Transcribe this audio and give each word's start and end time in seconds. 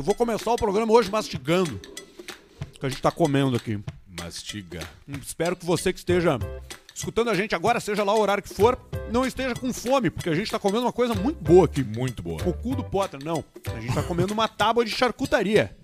Eu 0.00 0.02
vou 0.02 0.14
começar 0.14 0.50
o 0.50 0.56
programa 0.56 0.90
hoje 0.94 1.10
mastigando. 1.10 1.78
Que 2.78 2.86
a 2.86 2.88
gente 2.88 3.02
tá 3.02 3.10
comendo 3.10 3.54
aqui. 3.54 3.78
Mastiga. 4.18 4.80
Espero 5.20 5.54
que 5.54 5.66
você 5.66 5.92
que 5.92 5.98
esteja 5.98 6.38
escutando 6.94 7.28
a 7.28 7.34
gente 7.34 7.54
agora, 7.54 7.78
seja 7.80 8.02
lá 8.02 8.14
o 8.14 8.18
horário 8.18 8.42
que 8.42 8.48
for, 8.48 8.78
não 9.12 9.26
esteja 9.26 9.54
com 9.54 9.70
fome, 9.74 10.08
porque 10.08 10.30
a 10.30 10.34
gente 10.34 10.50
tá 10.50 10.58
comendo 10.58 10.86
uma 10.86 10.92
coisa 10.92 11.12
muito 11.14 11.44
boa 11.44 11.66
aqui. 11.66 11.84
Muito 11.84 12.22
boa. 12.22 12.42
O 12.48 12.54
cu 12.54 12.74
do 12.74 12.82
Potter, 12.82 13.22
não. 13.22 13.44
A 13.76 13.78
gente 13.78 13.92
tá 13.94 14.02
comendo 14.02 14.32
uma 14.32 14.48
tábua 14.48 14.86
de 14.86 14.90
charcutaria, 14.90 15.76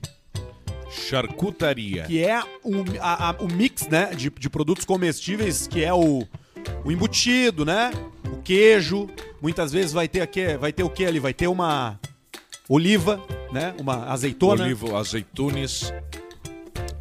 Charcutaria. 0.91 2.05
que 2.05 2.25
é 2.25 2.43
o, 2.65 2.73
a- 2.99 3.29
a- 3.33 3.37
o 3.43 3.53
mix, 3.53 3.87
né, 3.87 4.15
de, 4.15 4.31
de 4.31 4.49
produtos 4.49 4.87
comestíveis, 4.87 5.67
que 5.67 5.85
é 5.85 5.93
o, 5.93 6.27
o 6.87 6.91
embutido, 6.91 7.67
né, 7.67 7.91
o 8.33 8.41
queijo. 8.41 9.11
Muitas 9.43 9.73
vezes 9.73 9.93
vai 9.93 10.09
ter 10.09 10.23
aqui, 10.23 10.57
vai 10.57 10.73
ter 10.73 10.85
o 10.85 10.89
que 10.89 11.05
ali? 11.05 11.19
Vai 11.21 11.35
ter 11.35 11.49
uma 11.49 12.01
oliva, 12.67 13.21
né, 13.57 13.75
uma 13.81 14.05
azeitona. 14.11 14.65
Olivo, 14.65 14.95
azeitones. 14.97 15.91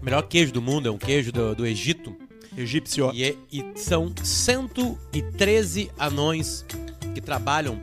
O 0.01 0.05
melhor 0.05 0.21
queijo 0.23 0.53
do 0.53 0.61
mundo 0.61 0.87
é 0.87 0.91
um 0.91 0.97
queijo 0.97 1.31
do, 1.31 1.53
do 1.53 1.65
Egito. 1.65 2.15
Egípcio. 2.57 3.11
E, 3.13 3.23
é- 3.25 3.35
e 3.51 3.65
são 3.75 4.13
113 4.23 5.91
anões 5.99 6.65
que 7.13 7.19
trabalham, 7.19 7.81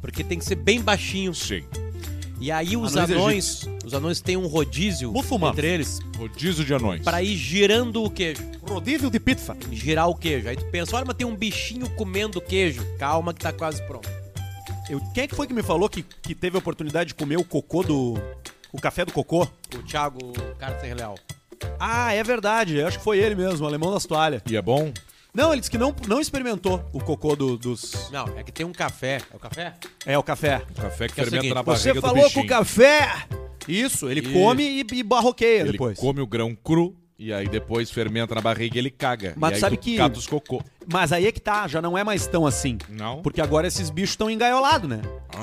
porque 0.00 0.24
tem 0.24 0.38
que 0.38 0.44
ser 0.44 0.56
bem 0.56 0.80
baixinho. 0.80 1.32
Sim. 1.32 1.62
E 2.40 2.50
aí 2.50 2.76
os 2.76 2.96
Anões 2.96 3.10
anões, 3.10 3.68
os 3.84 3.94
anões 3.94 4.20
têm 4.20 4.36
um 4.36 4.46
rodízio 4.46 5.12
entre 5.52 5.68
eles 5.68 6.00
Rodízio 6.16 6.64
de 6.64 6.72
anões. 6.74 7.02
para 7.02 7.22
ir 7.22 7.36
girando 7.36 8.02
o 8.02 8.10
queijo. 8.10 8.42
Rodízio 8.62 9.10
de 9.10 9.20
pizza. 9.20 9.56
Girar 9.70 10.08
o 10.08 10.14
queijo. 10.14 10.48
Aí 10.48 10.56
tu 10.56 10.64
pensa, 10.66 10.96
olha, 10.96 11.04
mas 11.04 11.16
tem 11.16 11.26
um 11.26 11.36
bichinho 11.36 11.88
comendo 11.90 12.40
queijo. 12.40 12.82
Calma 12.98 13.34
que 13.34 13.40
tá 13.40 13.52
quase 13.52 13.82
pronto. 13.86 14.08
Eu, 14.90 15.00
quem 15.14 15.24
é 15.24 15.26
que 15.28 15.34
foi 15.36 15.46
que 15.46 15.54
me 15.54 15.62
falou 15.62 15.88
que, 15.88 16.02
que 16.02 16.34
teve 16.34 16.56
a 16.56 16.58
oportunidade 16.58 17.08
de 17.08 17.14
comer 17.14 17.36
o 17.38 17.44
cocô 17.44 17.82
do. 17.82 18.14
O 18.72 18.80
café 18.80 19.04
do 19.04 19.12
cocô? 19.12 19.42
O 19.74 19.82
Thiago, 19.84 20.18
o 20.26 20.54
cara 20.56 20.78
sem 20.80 20.94
real. 20.94 21.14
Ah, 21.78 22.12
é 22.12 22.22
verdade. 22.22 22.76
Eu 22.78 22.86
acho 22.88 22.98
que 22.98 23.04
foi 23.04 23.18
ele 23.18 23.34
mesmo, 23.34 23.64
o 23.64 23.68
alemão 23.68 23.92
das 23.92 24.04
toalhas. 24.04 24.42
E 24.50 24.56
é 24.56 24.62
bom? 24.62 24.92
Não, 25.32 25.52
ele 25.52 25.60
disse 25.60 25.70
que 25.70 25.78
não, 25.78 25.94
não 26.08 26.20
experimentou 26.20 26.84
o 26.92 26.98
cocô 27.00 27.36
do- 27.36 27.56
dos. 27.56 28.10
Não, 28.10 28.26
é 28.36 28.42
que 28.42 28.50
tem 28.50 28.66
um 28.66 28.72
café. 28.72 29.20
É 29.32 29.36
o 29.36 29.38
café? 29.38 29.74
É, 30.04 30.18
o 30.18 30.22
café. 30.24 30.62
Café 30.74 31.06
que 31.08 31.14
Que 31.14 31.20
é 31.20 31.22
o 31.22 31.26
fermenta 31.26 31.30
seguinte, 31.42 31.54
na 31.54 31.62
Você 31.62 31.92
barriga 31.92 31.94
do 31.94 32.00
falou 32.00 32.22
com 32.22 32.28
bichinho. 32.28 32.44
o 32.44 32.48
café! 32.48 33.08
Isso, 33.68 34.08
ele 34.10 34.20
Isso. 34.22 34.32
come 34.32 34.62
e, 34.64 34.86
e 34.92 35.02
barroqueia 35.04 35.60
Ele 35.60 35.72
depois. 35.72 35.96
come 35.98 36.20
o 36.20 36.26
grão 36.26 36.56
cru 36.56 36.96
e 37.22 37.32
aí 37.34 37.46
depois 37.46 37.90
fermenta 37.90 38.34
na 38.34 38.40
barriga 38.40 38.76
e 38.76 38.78
ele 38.78 38.90
caga. 38.90 39.34
Mas 39.36 39.50
e 39.50 39.54
aí 39.56 39.60
sabe 39.60 39.76
tu 39.76 39.80
que- 39.82 39.96
cata 39.98 40.18
os 40.18 40.26
cocô. 40.26 40.62
Mas 40.90 41.12
aí 41.12 41.26
é 41.26 41.32
que 41.32 41.40
tá, 41.40 41.68
já 41.68 41.82
não 41.82 41.96
é 41.98 42.02
mais 42.02 42.26
tão 42.26 42.46
assim. 42.46 42.78
Não? 42.88 43.20
Porque 43.20 43.40
agora 43.42 43.66
esses 43.66 43.90
bichos 43.90 44.10
estão 44.10 44.30
engaiolados, 44.30 44.88
né? 44.88 45.02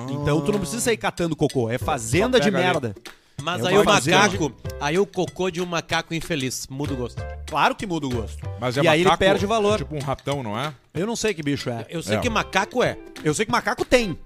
Então 0.10 0.42
tu 0.42 0.52
não 0.52 0.60
precisa 0.60 0.82
sair 0.82 0.98
catando 0.98 1.36
cocô, 1.36 1.70
é 1.70 1.78
fazenda 1.78 2.40
de 2.40 2.46
pega 2.52 2.58
ali. 2.58 2.66
merda. 2.66 2.96
Mas 3.40 3.64
É 3.64 3.68
aí 3.68 3.78
o 3.78 3.86
macaco, 3.86 4.52
aí 4.82 4.98
o 4.98 5.06
cocô 5.06 5.52
de 5.52 5.62
um 5.62 5.66
macaco 5.68 6.12
infeliz 6.16 6.66
muda 6.72 6.94
o 6.94 6.98
gosto. 6.98 7.22
Claro 7.46 7.76
que 7.76 7.86
muda 7.86 8.08
o 8.08 8.10
gosto. 8.10 8.40
Mas 8.60 8.76
é 8.76 8.82
e 8.82 8.88
aí 8.88 9.00
ele 9.02 9.10
macaco, 9.10 9.20
perde 9.20 9.46
valor. 9.46 9.78
Tipo 9.78 9.96
um 9.96 10.00
ratão, 10.00 10.42
não 10.42 10.60
é? 10.60 10.74
Eu 10.96 11.06
não 11.06 11.16
sei 11.16 11.36
que 11.36 11.44
bicho 11.44 11.70
é. 11.70 11.86
Eu 11.88 12.02
sei 12.02 12.18
É. 12.18 12.20
que 12.20 12.32
macaco 12.32 12.82
é. 12.84 12.98
Eu 13.24 13.36
sei 13.36 13.46
que 13.46 13.52
macaco 13.52 13.86
tem. 13.86 14.18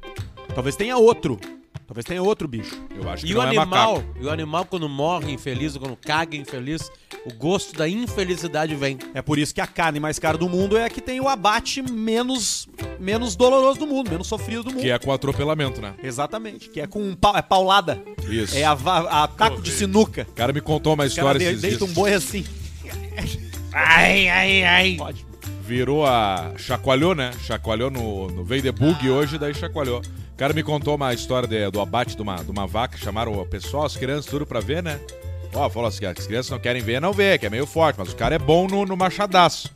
Talvez 0.55 0.77
tenha 0.77 0.95
outro. 0.97 1.38
Talvez 1.92 2.06
tenha 2.06 2.23
outro 2.23 2.47
bicho. 2.47 2.81
Eu 2.95 3.09
acho 3.09 3.25
que 3.25 3.31
E 3.31 3.34
não 3.36 3.42
o 3.42 3.44
é 3.44 3.47
animal, 3.47 3.95
macaco. 3.97 4.16
e 4.22 4.25
o 4.25 4.30
animal 4.30 4.64
quando 4.64 4.88
morre 4.88 5.34
infeliz, 5.34 5.75
ou 5.75 5.81
quando 5.81 5.98
caga 5.98 6.38
infeliz, 6.38 6.89
o 7.25 7.33
gosto 7.33 7.78
da 7.78 7.86
infelicidade 7.86 8.73
vem. 8.75 8.98
É 9.14 9.22
por 9.22 9.38
isso 9.38 9.53
que 9.53 9.59
a 9.59 9.67
carne 9.67 10.00
mais 10.00 10.17
cara 10.17 10.38
do 10.38 10.48
mundo 10.48 10.78
é 10.78 10.86
a 10.86 10.89
que 10.89 11.02
tem 11.02 11.20
o 11.20 11.28
abate 11.28 11.81
menos, 11.81 12.66
menos 12.98 13.36
doloroso 13.36 13.78
do 13.80 13.86
mundo, 13.88 14.09
menos 14.09 14.25
sofrido 14.28 14.64
do 14.64 14.70
mundo. 14.72 14.81
Que 14.83 14.89
é 14.89 14.98
com 14.98 15.11
atropelamento, 15.11 15.81
né? 15.81 15.94
Exatamente. 16.02 16.70
Que 16.70 16.80
é 16.80 16.88
com 16.88 17.03
um 17.03 17.14
pau, 17.14 17.36
é 17.36 17.42
paulada. 17.42 18.02
Isso. 18.26 18.55
É 18.55 18.64
a, 18.64 18.73
va- 18.73 19.23
a 19.23 19.28
taco 19.28 19.61
de 19.61 19.70
sinuca. 19.70 20.26
O 20.30 20.33
cara 20.33 20.54
me 20.54 20.61
contou 20.61 20.94
uma 20.94 21.04
O 21.04 21.10
cara 21.10 21.10
história 21.10 21.39
de, 21.39 21.45
esses 21.48 21.61
deita 21.61 21.77
dias. 21.80 21.89
um 21.89 21.94
boi 21.94 22.14
assim. 22.14 22.45
Ai, 23.73 24.30
ai, 24.30 24.64
ai. 24.64 24.95
Pode. 24.98 25.26
Virou 25.65 26.05
a... 26.05 26.54
Chacoalhou, 26.58 27.14
né? 27.15 27.32
Chacoalhou 27.45 27.92
no, 27.92 28.30
no 28.30 28.44
Veio 28.45 28.61
de 28.61 28.71
Bug 28.71 29.08
Ah. 29.08 29.11
hoje, 29.11 29.38
daí 29.38 29.54
chacoalhou. 29.54 30.02
O 30.33 30.36
cara 30.37 30.53
me 30.53 30.64
contou 30.64 30.95
uma 30.95 31.14
história 31.14 31.47
de- 31.47 31.69
do 31.69 31.80
abate 31.80 32.15
de 32.15 32.21
uma, 32.21 32.36
de 32.43 32.49
uma 32.49 32.65
vaca. 32.65 32.97
Chamaram 32.97 33.33
o 33.33 33.45
pessoal, 33.45 33.86
as 33.86 33.95
crianças, 33.95 34.25
tudo 34.25 34.45
pra 34.45 34.59
ver, 34.59 34.81
né? 34.81 34.99
Ó, 35.53 35.69
falou 35.69 35.87
assim, 35.89 36.05
as 36.05 36.25
crianças 36.25 36.49
não 36.49 36.59
querem 36.59 36.81
ver, 36.81 36.99
não 37.02 37.14
vê, 37.14 37.37
que 37.37 37.45
é 37.45 37.49
meio 37.49 37.67
forte. 37.67 37.97
Mas 37.99 38.11
o 38.11 38.15
cara 38.15 38.36
é 38.36 38.39
bom 38.39 38.67
no, 38.67 38.86
no 38.86 38.97
machadaço. 38.97 39.70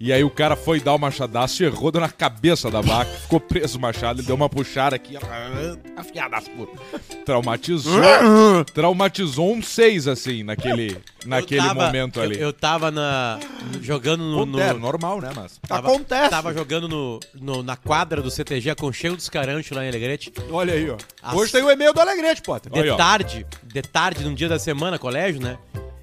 E 0.00 0.12
aí 0.12 0.22
o 0.22 0.30
cara 0.30 0.54
foi 0.54 0.78
dar 0.80 0.94
o 0.94 0.98
machadaço 0.98 1.60
e 1.60 1.66
errou 1.66 1.90
deu 1.90 2.00
na 2.00 2.08
cabeça 2.08 2.70
da 2.70 2.80
vaca. 2.80 3.10
Ficou 3.10 3.40
preso 3.40 3.78
o 3.78 3.80
machado, 3.80 4.20
ele 4.20 4.26
deu 4.28 4.36
uma 4.36 4.48
puxada 4.48 4.94
aqui. 4.94 5.16
Afiada 5.96 6.30
das 6.36 6.46
putas. 6.46 6.78
Traumatizou. 7.24 8.00
traumatizou 8.72 9.52
um 9.52 9.60
seis, 9.60 10.06
assim, 10.06 10.44
naquele, 10.44 10.96
naquele 11.26 11.62
tava- 11.66 11.86
momento 11.86 12.20
ali. 12.20 12.36
Eu, 12.36 12.42
eu 12.42 12.52
tava 12.52 12.92
na, 12.92 13.40
jogando 13.82 14.22
no. 14.22 14.46
no- 14.46 14.78
normal, 14.78 15.20
né, 15.20 15.30
mas... 15.34 15.58
tava, 15.66 15.88
Acontece. 15.88 16.30
Tava 16.30 16.54
jogando 16.54 16.88
no, 16.88 17.18
no- 17.34 17.62
na 17.64 17.76
quadra 17.76 18.22
do 18.22 18.30
CTG 18.30 18.70
Aconchego 18.70 19.16
dos 19.16 19.28
Caranchos 19.28 19.76
lá 19.76 19.84
em 19.84 19.88
Alegrete. 19.88 20.32
Olha 20.52 20.74
aí, 20.74 20.88
ó. 20.90 20.96
As- 21.20 21.34
Hoje 21.34 21.50
tem 21.50 21.62
o 21.64 21.70
e-mail 21.70 21.92
do 21.92 22.00
Alegrete, 22.00 22.40
Potter. 22.40 22.70
De 22.72 22.78
Aí, 22.78 22.88
ó. 22.90 22.96
tarde, 22.96 23.44
de 23.64 23.82
tarde, 23.82 24.22
num 24.24 24.34
dia 24.34 24.48
da 24.48 24.60
semana, 24.60 24.96
colégio, 24.96 25.40
né? 25.42 25.58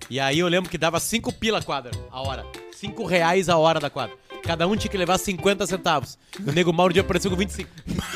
E 0.09 0.19
aí 0.19 0.39
eu 0.39 0.47
lembro 0.47 0.69
que 0.69 0.77
dava 0.77 0.99
5 0.99 1.31
pila 1.33 1.59
a 1.59 1.61
quadra, 1.61 1.91
a 2.11 2.21
hora. 2.21 2.45
5 2.75 3.05
reais 3.05 3.49
a 3.49 3.57
hora 3.57 3.79
da 3.79 3.89
quadra. 3.89 4.15
Cada 4.43 4.67
um 4.67 4.75
tinha 4.75 4.91
que 4.91 4.97
levar 4.97 5.17
50 5.17 5.65
centavos. 5.65 6.19
O 6.45 6.51
Nego 6.51 6.71
Mauro 6.71 6.93
dia 6.93 7.01
apareceu 7.01 7.31
com 7.31 7.37
25. 7.37 7.67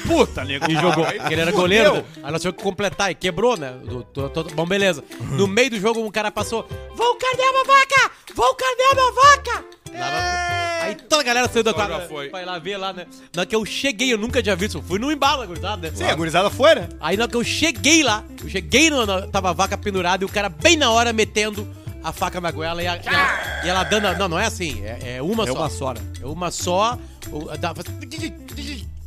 Puta, 0.05 0.43
nego. 0.45 0.69
E 0.69 0.75
jogou. 0.75 1.03
Porque 1.05 1.33
ele 1.33 1.41
era 1.41 1.51
goleiro. 1.51 1.95
né? 1.95 2.05
Aí 2.21 2.31
nós 2.31 2.39
tivemos 2.41 2.57
que 2.57 2.63
completar 2.63 3.09
e 3.09 3.15
quebrou, 3.15 3.57
né? 3.57 3.71
Do- 3.83 4.03
do- 4.13 4.29
do- 4.29 4.53
Bom, 4.53 4.65
beleza. 4.67 5.03
No 5.31 5.47
meio 5.47 5.71
do 5.71 5.79
jogo, 5.79 5.99
um 6.01 6.11
cara 6.11 6.29
passou: 6.29 6.67
Vão 6.95 7.17
carnear 7.17 7.49
uma 7.51 7.63
vaca! 7.63 8.11
Vão 8.35 8.53
carnear 8.55 8.93
uma 8.93 9.11
vaca! 9.11 9.65
Lá 9.93 10.11
na- 10.11 10.79
Aí 10.83 10.95
toda 10.95 11.21
a 11.21 11.25
galera 11.25 11.47
saiu 11.49 11.63
da 11.63 11.73
foi. 12.07 12.29
pra 12.29 12.41
ir 12.41 12.45
lá 12.45 12.57
ver 12.57 12.77
lá, 12.77 12.93
né? 12.93 13.05
Na 13.35 13.41
hora 13.41 13.45
que 13.45 13.55
eu 13.55 13.65
cheguei, 13.65 14.11
eu 14.13 14.17
nunca 14.17 14.41
tinha 14.41 14.55
visto. 14.55 14.77
Eu 14.79 14.81
fui 14.81 14.97
no 14.97 15.11
embalo, 15.11 15.45
gurizada, 15.45 15.89
né? 15.89 15.95
Sim, 15.95 16.05
a 16.05 16.15
gurizada 16.15 16.49
foi, 16.49 16.73
né? 16.75 16.89
Aí 16.99 17.15
na 17.17 17.23
hora 17.23 17.31
que 17.31 17.37
eu 17.37 17.43
cheguei 17.43 18.01
lá, 18.01 18.23
eu 18.41 18.49
cheguei, 18.49 18.89
no, 18.89 19.05
na- 19.05 19.27
tava 19.27 19.49
a 19.49 19.53
vaca 19.53 19.77
pendurada 19.77 20.23
e 20.23 20.25
o 20.25 20.29
cara 20.29 20.49
bem 20.49 20.75
na 20.77 20.89
hora 20.91 21.11
metendo 21.13 21.67
a 22.03 22.11
faca 22.13 22.39
na 22.41 22.49
goela 22.49 22.81
e, 22.81 22.87
a- 22.87 22.95
e 22.95 23.07
ela, 23.07 23.61
e 23.65 23.69
ela 23.69 23.83
dando. 23.83 24.05
a- 24.07 24.13
Não, 24.17 24.29
não 24.29 24.39
é 24.39 24.45
assim, 24.45 24.83
é, 24.85 25.17
é 25.17 25.21
uma 25.21 25.43
É 25.43 25.47
só. 25.47 25.53
uma 25.53 25.69
só, 25.69 25.93
né? 25.93 26.01
É 26.21 26.25
uma 26.25 26.49
só. 26.51 26.97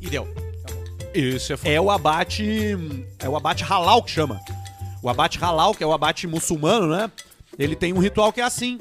E 0.00 0.08
deu. 0.10 0.28
Isso 1.14 1.52
é 1.52 1.74
É 1.74 1.80
o 1.80 1.90
abate. 1.90 2.76
É 3.18 3.28
o 3.28 3.36
abate 3.36 3.64
halal 3.64 4.02
que 4.02 4.10
chama. 4.10 4.40
O 5.02 5.08
abate 5.08 5.38
halal, 5.38 5.74
que 5.74 5.82
é 5.82 5.86
o 5.86 5.92
abate 5.92 6.26
muçulmano, 6.26 6.86
né? 6.86 7.10
Ele 7.58 7.74
tem 7.76 7.92
um 7.92 7.98
ritual 7.98 8.32
que 8.32 8.40
é 8.40 8.44
assim. 8.44 8.78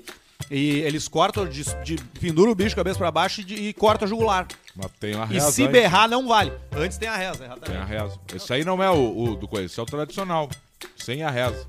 E 0.50 0.79
eles 0.81 1.07
cortam, 1.07 1.46
de, 1.47 1.63
de, 1.84 1.96
pendura 2.19 2.50
o 2.52 2.56
bicho 2.56 2.75
cabeça 2.75 2.97
pra 2.97 3.12
baixo 3.12 3.41
e, 3.41 3.44
de- 3.44 3.56
e 3.56 3.74
corta 3.74 4.06
jugular. 4.07 4.47
Mas 4.75 4.88
tem 5.00 5.13
a 5.16 5.24
E 5.25 5.34
reza. 5.34 5.52
se 5.52 5.63
antes. 5.63 5.72
berrar, 5.74 6.09
não 6.09 6.28
vale. 6.28 6.52
Antes 6.72 6.97
tem 6.97 7.07
a 7.09 7.16
reza, 7.16 7.46
exatamente. 7.46 7.63
Tem 7.66 7.78
a 7.78 7.84
reza. 7.85 8.19
Esse 8.35 8.53
aí 8.53 8.63
não 8.66 8.81
é 8.81 8.90
o, 8.90 9.24
o 9.24 9.35
do 9.35 9.47
coisa, 9.47 9.66
esse 9.66 9.79
é 9.79 9.84
o 9.84 9.85
tradicional. 9.85 10.50
Sem 10.97 11.24
a 11.24 11.29
reza. 11.29 11.68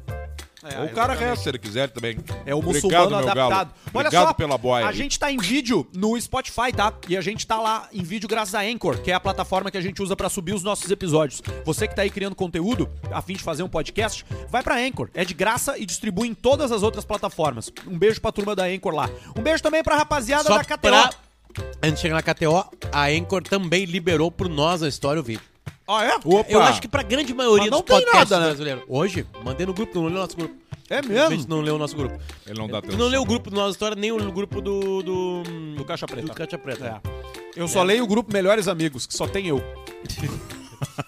É, 0.64 0.78
Ou 0.78 0.86
o 0.86 0.90
cara 0.90 1.14
reza, 1.14 1.42
se 1.42 1.48
ele 1.48 1.58
quiser 1.58 1.90
também. 1.90 2.18
É 2.46 2.54
o 2.54 2.58
Obrigado, 2.58 2.74
muçulmano 2.74 3.10
meu 3.10 3.18
adaptado. 3.18 3.70
Olha 3.92 4.06
Obrigado 4.06 4.28
só, 4.28 4.32
pela 4.34 4.56
boia. 4.56 4.86
a 4.86 4.92
gente 4.92 5.18
tá 5.18 5.30
em 5.30 5.38
vídeo 5.38 5.86
no 5.94 6.20
Spotify, 6.20 6.72
tá? 6.74 6.92
E 7.08 7.16
a 7.16 7.20
gente 7.20 7.46
tá 7.46 7.60
lá 7.60 7.88
em 7.92 8.02
vídeo 8.02 8.28
graças 8.28 8.54
a 8.54 8.60
Anchor, 8.60 9.00
que 9.00 9.10
é 9.10 9.14
a 9.14 9.20
plataforma 9.20 9.70
que 9.70 9.76
a 9.76 9.80
gente 9.80 10.00
usa 10.00 10.14
pra 10.14 10.28
subir 10.28 10.54
os 10.54 10.62
nossos 10.62 10.90
episódios. 10.90 11.42
Você 11.64 11.88
que 11.88 11.96
tá 11.96 12.02
aí 12.02 12.10
criando 12.10 12.36
conteúdo, 12.36 12.88
a 13.10 13.20
fim 13.20 13.34
de 13.34 13.42
fazer 13.42 13.62
um 13.62 13.68
podcast, 13.68 14.24
vai 14.48 14.62
pra 14.62 14.76
Anchor. 14.76 15.08
É 15.14 15.24
de 15.24 15.34
graça 15.34 15.76
e 15.76 15.84
distribui 15.84 16.28
em 16.28 16.34
todas 16.34 16.70
as 16.70 16.82
outras 16.82 17.04
plataformas. 17.04 17.72
Um 17.86 17.98
beijo 17.98 18.20
pra 18.20 18.30
turma 18.30 18.54
da 18.54 18.64
Anchor 18.64 18.94
lá. 18.94 19.10
Um 19.36 19.42
beijo 19.42 19.62
também 19.62 19.82
pra 19.82 19.96
rapaziada 19.96 20.44
Só 20.44 20.58
da 20.58 20.64
KTO. 20.64 20.78
pra. 20.78 21.10
Antes 21.82 21.96
de 21.96 22.00
chegar 22.00 22.14
na 22.14 22.22
KTO, 22.22 22.64
a 22.90 23.06
Anchor 23.08 23.42
também 23.42 23.84
liberou 23.84 24.30
pro 24.30 24.48
nós 24.48 24.82
a 24.82 24.88
história 24.88 25.20
o 25.20 25.24
vídeo. 25.24 25.51
Ah, 25.94 26.04
é? 26.04 26.14
Opa! 26.24 26.50
Eu 26.50 26.62
acho 26.62 26.80
que 26.80 26.88
pra 26.88 27.02
grande 27.02 27.32
maioria 27.34 27.64
Mas 27.64 27.70
não 27.70 27.78
dos 27.80 27.86
tem 27.86 27.96
podcasts 27.96 28.30
nada, 28.30 28.40
né? 28.42 28.46
brasileiros. 28.48 28.84
Hoje, 28.88 29.26
mandei 29.44 29.66
no 29.66 29.74
grupo, 29.74 29.94
não 29.94 30.06
leu 30.08 30.16
o 30.16 30.20
nosso 30.20 30.36
grupo. 30.36 30.54
É 30.90 30.98
Infelizmente 30.98 31.30
mesmo? 31.30 31.46
não 31.48 31.60
leu 31.62 31.74
o 31.76 31.78
nosso 31.78 31.96
grupo. 31.96 32.18
Ele 32.46 32.58
não 32.58 32.66
dá 32.66 32.74
Tu 32.80 32.86
atenção. 32.86 32.98
não 32.98 33.08
leu 33.08 33.22
o 33.22 33.24
grupo 33.24 33.48
do 33.50 33.56
Nossa 33.56 33.70
História, 33.70 33.96
nem 33.96 34.12
o 34.12 34.32
grupo 34.32 34.60
do. 34.60 35.02
Do, 35.02 35.42
Do 35.76 35.84
Caixa 35.84 36.06
Preta. 36.06 36.26
Do 36.26 36.34
Caixa 36.34 36.58
Preta. 36.58 37.00
É. 37.06 37.60
Eu 37.60 37.66
só 37.68 37.82
leio 37.82 38.04
o 38.04 38.06
grupo 38.06 38.32
Melhores 38.32 38.68
Amigos, 38.68 39.06
que 39.06 39.14
só 39.14 39.26
tem 39.26 39.46
eu. 39.48 39.62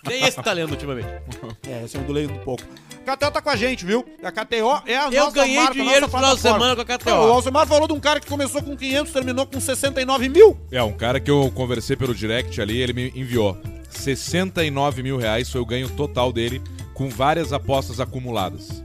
Nem 0.07 0.25
esse 0.25 0.43
tá 0.43 0.53
lendo 0.53 0.71
ultimamente. 0.71 1.09
É, 1.67 1.85
esse 1.85 1.97
eu 1.97 2.03
ando 2.03 2.13
lendo 2.13 2.33
um 2.33 2.39
pouco. 2.39 2.63
A 3.07 3.17
KTO 3.17 3.31
tá 3.31 3.41
com 3.43 3.51
a 3.51 3.57
gente, 3.57 3.85
viu? 3.85 4.05
A 4.23 4.31
KTO 4.31 4.83
é 4.87 4.97
a 4.97 5.07
Eu 5.11 5.25
nossa 5.25 5.35
ganhei 5.35 5.57
marca, 5.57 5.73
dinheiro 5.73 6.01
nossa 6.03 6.07
no 6.07 6.19
final 6.19 6.35
de 6.37 6.41
semana 6.43 6.77
com 6.77 6.83
a 6.83 6.85
KTO. 6.99 7.11
O 7.11 7.33
Alcimar 7.33 7.67
falou 7.67 7.87
de 7.89 7.95
um 7.95 8.01
cara 8.01 8.21
que 8.21 8.27
começou 8.27 8.63
com 8.63 8.77
500, 8.77 9.13
terminou 9.13 9.47
com 9.47 9.59
69 9.61 10.29
mil. 10.29 10.59
É, 10.71 10.83
um 10.83 10.93
cara 10.93 11.19
que 11.21 11.31
eu 11.31 11.51
conversei 11.55 11.97
pelo 11.97 12.15
direct 12.15 12.61
ali, 12.61 12.81
ele 12.81 12.93
me 12.93 13.13
enviou 13.15 13.57
69 13.91 15.03
mil 15.03 15.17
reais, 15.17 15.49
foi 15.51 15.61
o 15.61 15.67
ganho 15.67 15.89
total 15.91 16.33
dele, 16.33 16.63
com 16.93 17.09
várias 17.09 17.53
apostas 17.53 18.01
acumuladas. 18.01 18.83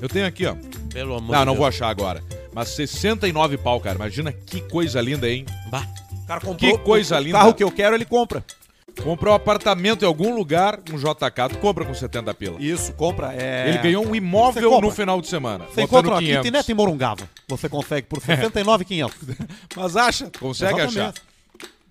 Eu 0.00 0.08
tenho 0.08 0.26
aqui, 0.26 0.46
ó. 0.46 0.54
Pelo 0.92 1.16
amor 1.16 1.32
Não, 1.32 1.38
não 1.40 1.44
Deus. 1.46 1.58
vou 1.58 1.66
achar 1.66 1.88
agora. 1.88 2.22
Mas 2.52 2.68
69 2.70 3.56
pau, 3.58 3.80
cara. 3.80 3.96
Imagina 3.96 4.32
que 4.32 4.60
coisa 4.62 5.00
linda, 5.00 5.28
hein? 5.28 5.46
Bah. 5.70 5.86
O 6.24 6.26
cara 6.26 6.40
comprou 6.40 6.78
Que 6.78 6.78
coisa 6.78 7.16
o, 7.16 7.20
linda. 7.20 7.36
O 7.38 7.40
carro 7.40 7.54
que 7.54 7.64
eu 7.64 7.70
quero, 7.70 7.94
ele 7.94 8.04
compra. 8.04 8.44
Comprou 9.02 9.32
um 9.32 9.36
apartamento 9.36 10.02
em 10.02 10.06
algum 10.06 10.34
lugar, 10.34 10.80
um 10.92 10.96
JK, 10.96 11.48
tu 11.50 11.58
compra 11.58 11.84
com 11.84 11.94
70 11.94 12.34
pila. 12.34 12.56
Isso, 12.60 12.92
compra. 12.94 13.32
É... 13.34 13.68
Ele 13.68 13.78
ganhou 13.78 14.06
um 14.06 14.14
imóvel 14.14 14.80
no 14.80 14.90
final 14.90 15.20
de 15.20 15.28
semana. 15.28 15.64
Você 15.66 15.82
encontra 15.82 16.12
uma 16.12 16.20
500. 16.20 16.42
kitnet 16.42 16.70
em 16.70 16.74
Morungava. 16.74 17.28
Você 17.48 17.68
consegue 17.68 18.06
por 18.06 18.20
69,500. 18.22 19.16
Mas 19.76 19.96
acha, 19.96 20.30
consegue 20.38 20.80
achar. 20.80 21.14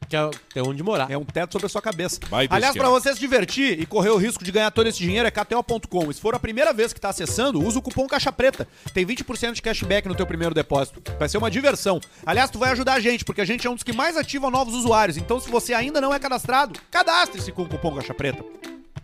Que 0.10 0.18
é, 0.18 0.30
tem 0.52 0.64
onde 0.64 0.82
morar. 0.82 1.10
É 1.12 1.16
um 1.16 1.24
teto 1.24 1.52
sobre 1.54 1.68
a 1.68 1.70
sua 1.70 1.82
cabeça. 1.82 2.20
Baita 2.30 2.56
Aliás, 2.56 2.76
pra 2.76 2.90
você 2.90 3.14
se 3.14 3.20
divertir 3.20 3.80
e 3.80 3.86
correr 3.86 4.10
o 4.10 4.18
risco 4.18 4.44
de 4.44 4.52
ganhar 4.52 4.72
todo 4.72 4.88
esse 4.88 4.98
dinheiro 4.98 5.28
é 5.28 5.32
KTO.com. 5.32 6.10
E 6.10 6.14
se 6.16 6.20
for 6.20 6.34
a 6.34 6.40
primeira 6.40 6.74
vez 6.74 6.92
que 6.92 7.00
tá 7.00 7.10
acessando, 7.10 7.64
usa 7.64 7.78
o 7.78 7.82
cupom 7.82 8.08
Caixa 8.08 8.32
Preta. 8.32 8.68
Tem 8.92 9.06
20% 9.06 9.54
de 9.54 9.62
cashback 9.62 10.08
no 10.08 10.16
teu 10.16 10.26
primeiro 10.26 10.56
depósito. 10.56 11.00
Vai 11.20 11.30
ser 11.30 11.38
uma 11.38 11.52
diversão. 11.52 12.02
Aliás, 12.26 12.50
tu 12.50 12.58
vai 12.58 12.72
ajudar 12.72 12.94
a 12.94 13.00
gente, 13.00 13.24
porque 13.24 13.42
a 13.42 13.46
gente 13.46 13.68
é 13.68 13.70
um 13.70 13.76
dos 13.76 13.84
que 13.84 13.94
mais 13.94 14.18
ativa 14.18 14.50
novos 14.50 14.74
usuários. 14.74 15.16
Então, 15.16 15.40
se 15.40 15.48
você 15.48 15.76
ainda 15.76 16.02
não 16.02 16.12
é 16.12 16.18
cadastrado, 16.18 16.80
cadastre-se 16.90 17.52
com 17.52 17.62
o 17.62 17.70
cupom 17.70 17.94
Caixa 17.94 18.14
Preta. 18.14 18.44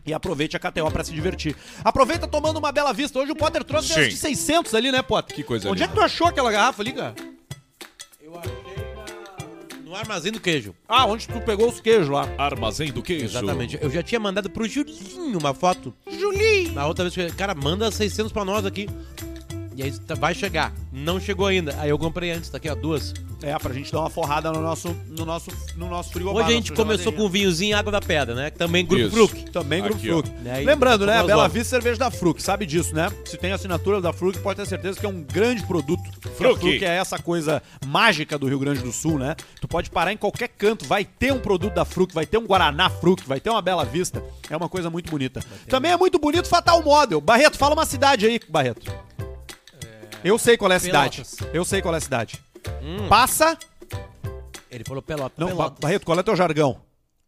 E 0.07 0.13
aproveite 0.13 0.56
a 0.56 0.60
KTO 0.60 0.90
pra 0.92 1.04
se 1.04 1.12
divertir. 1.12 1.56
Aproveita 1.84 2.28
tomando 2.28 2.57
uma 2.57 2.72
bela 2.72 2.94
vista. 2.94 3.19
Hoje 3.19 3.31
o 3.31 3.36
Potter 3.36 3.63
trouxe 3.63 3.94
Sim. 3.94 4.02
as 4.02 4.10
de 4.10 4.18
600 4.18 4.74
ali, 4.74 4.92
né, 4.92 5.02
Potter? 5.02 5.36
Que 5.36 5.44
coisa 5.44 5.69
Onde 5.69 5.81
é 5.81 5.86
linda. 5.86 5.96
que 5.96 6.02
tu 6.02 6.06
achou 6.06 6.28
aquela 6.28 6.52
garrafa 6.52 6.81
ali, 6.81 6.94
cara? 6.94 7.16
No 9.95 10.01
armazém 10.01 10.30
do 10.30 10.42
queijo. 10.42 10.75
Ah, 10.89 11.06
onde 11.06 11.25
tu 11.25 11.39
pegou 11.39 11.69
os 11.69 11.80
queijos 11.80 12.09
lá. 12.09 12.27
Armazém 12.38 12.92
do 12.92 13.01
queijo. 13.01 13.24
Exatamente. 13.24 13.80
Eu 13.81 13.89
já 13.89 14.03
tinha 14.03 14.19
mandado 14.19 14.50
pro 14.50 14.68
Julinho 14.68 15.39
uma 15.39 15.53
foto. 15.53 15.94
Julinho! 16.06 16.74
Na 16.74 16.86
outra 16.86 17.06
vez 17.06 17.15
que 17.15 17.21
eu... 17.21 17.33
Cara, 17.33 17.56
manda 17.56 17.89
600 17.89 18.30
pra 18.33 18.44
nós 18.44 18.65
aqui. 18.65 18.89
E 19.75 19.83
aí 19.83 19.92
tá- 19.92 20.16
vai 20.16 20.33
chegar. 20.33 20.74
Não 20.92 21.19
chegou 21.19 21.45
ainda. 21.48 21.75
Aí 21.80 21.89
eu 21.89 22.00
comprei 22.00 22.31
antes, 22.31 22.50
tá 22.50 22.57
aqui, 22.57 22.69
ó, 22.69 22.75
duas. 22.75 23.13
É, 23.44 23.56
pra 23.60 23.74
gente 23.74 23.92
dar 23.92 24.00
uma 24.00 24.10
forrada 24.10 24.51
no 24.51 24.62
nosso, 24.62 24.95
no 25.10 25.25
nosso, 25.25 25.51
no 25.75 25.89
nosso 25.89 26.10
frigobar. 26.12 26.45
Hoje 26.45 26.54
a 26.54 26.56
gente 26.56 26.72
começou 26.72 27.12
com 27.12 27.30
vinhozinho 27.30 27.72
e 27.72 27.74
água 27.74 27.92
da 27.92 28.00
pedra, 28.00 28.33
né? 28.33 28.50
Também 28.50 28.86
Grupo 28.86 29.04
Isso. 29.04 29.12
Fruc. 29.12 29.51
Também 29.51 29.81
Grupo 29.83 29.98
Aqui. 29.98 30.07
Fruc. 30.07 30.31
Aí, 30.50 30.66
Lembrando, 30.66 31.06
né? 31.06 31.22
Bela. 31.22 31.48
Vista 31.50 31.69
Cerveja 31.72 32.00
da 32.00 32.10
Fruc, 32.10 32.42
sabe 32.42 32.66
disso, 32.66 32.95
né? 32.95 33.12
Se 33.25 33.38
tem 33.38 33.51
assinatura 33.51 34.01
da 34.01 34.13
Fruc, 34.13 34.39
pode 34.39 34.60
ter 34.60 34.66
certeza 34.66 35.00
que 35.00 35.06
é 35.06 35.10
um 35.10 35.22
grande 35.22 35.63
produto. 35.63 36.01
A 36.25 36.30
Fruc. 36.30 36.60
Fruc 36.60 36.83
é 36.83 36.95
essa 36.95 37.19
coisa 37.19 37.62
mágica 37.86 38.38
do 38.38 38.48
Rio 38.48 38.57
Grande 38.57 38.81
do 38.81 38.92
Sul, 38.92 39.19
né? 39.19 39.36
Tu 39.60 39.68
pode 39.68 39.89
parar 39.89 40.13
em 40.13 40.18
qualquer 40.18 40.48
canto, 40.48 40.86
vai 40.86 41.04
ter 41.06 41.33
um 41.33 41.39
produto 41.39 41.74
da 41.74 41.86
Fruc, 41.86 42.13
vai 42.13 42.25
ter 42.25 42.38
um 42.38 42.48
Guaraná 42.48 42.89
Fruc, 42.89 43.21
vai 43.28 43.39
ter 43.39 43.50
uma 43.50 43.62
Bela 43.62 43.83
Vista. 43.83 44.24
É 44.50 44.56
uma 44.56 44.69
coisa 44.69 44.89
muito 44.89 45.12
bonita. 45.12 45.42
Também 45.68 45.92
é 45.92 45.98
muito 45.98 46.18
bonito 46.18 46.48
Fatal 46.48 46.81
Model. 46.81 47.19
Barreto, 47.19 47.57
fala 47.57 47.75
uma 47.75 47.86
cidade 47.86 48.25
aí, 48.25 48.39
Barreto. 48.50 48.92
Eu 50.25 50.39
sei 50.39 50.57
qual 50.57 50.72
é 50.72 50.75
a 50.75 50.80
cidade. 50.80 51.24
Pelotas. 51.24 51.54
Eu 51.54 51.63
sei 51.63 51.83
qual 51.83 51.94
é 51.94 51.98
a 51.98 52.01
cidade. 52.01 52.42
Passa. 53.07 53.56
Ele 54.72 54.83
falou 54.83 55.04
pelota. 55.04 55.36
Não, 55.38 55.50
Pelotas. 55.50 55.80
Barreto, 55.80 56.04
qual 56.04 56.18
é 56.19 56.24
teu 56.24 56.36
jargão? 56.36 56.81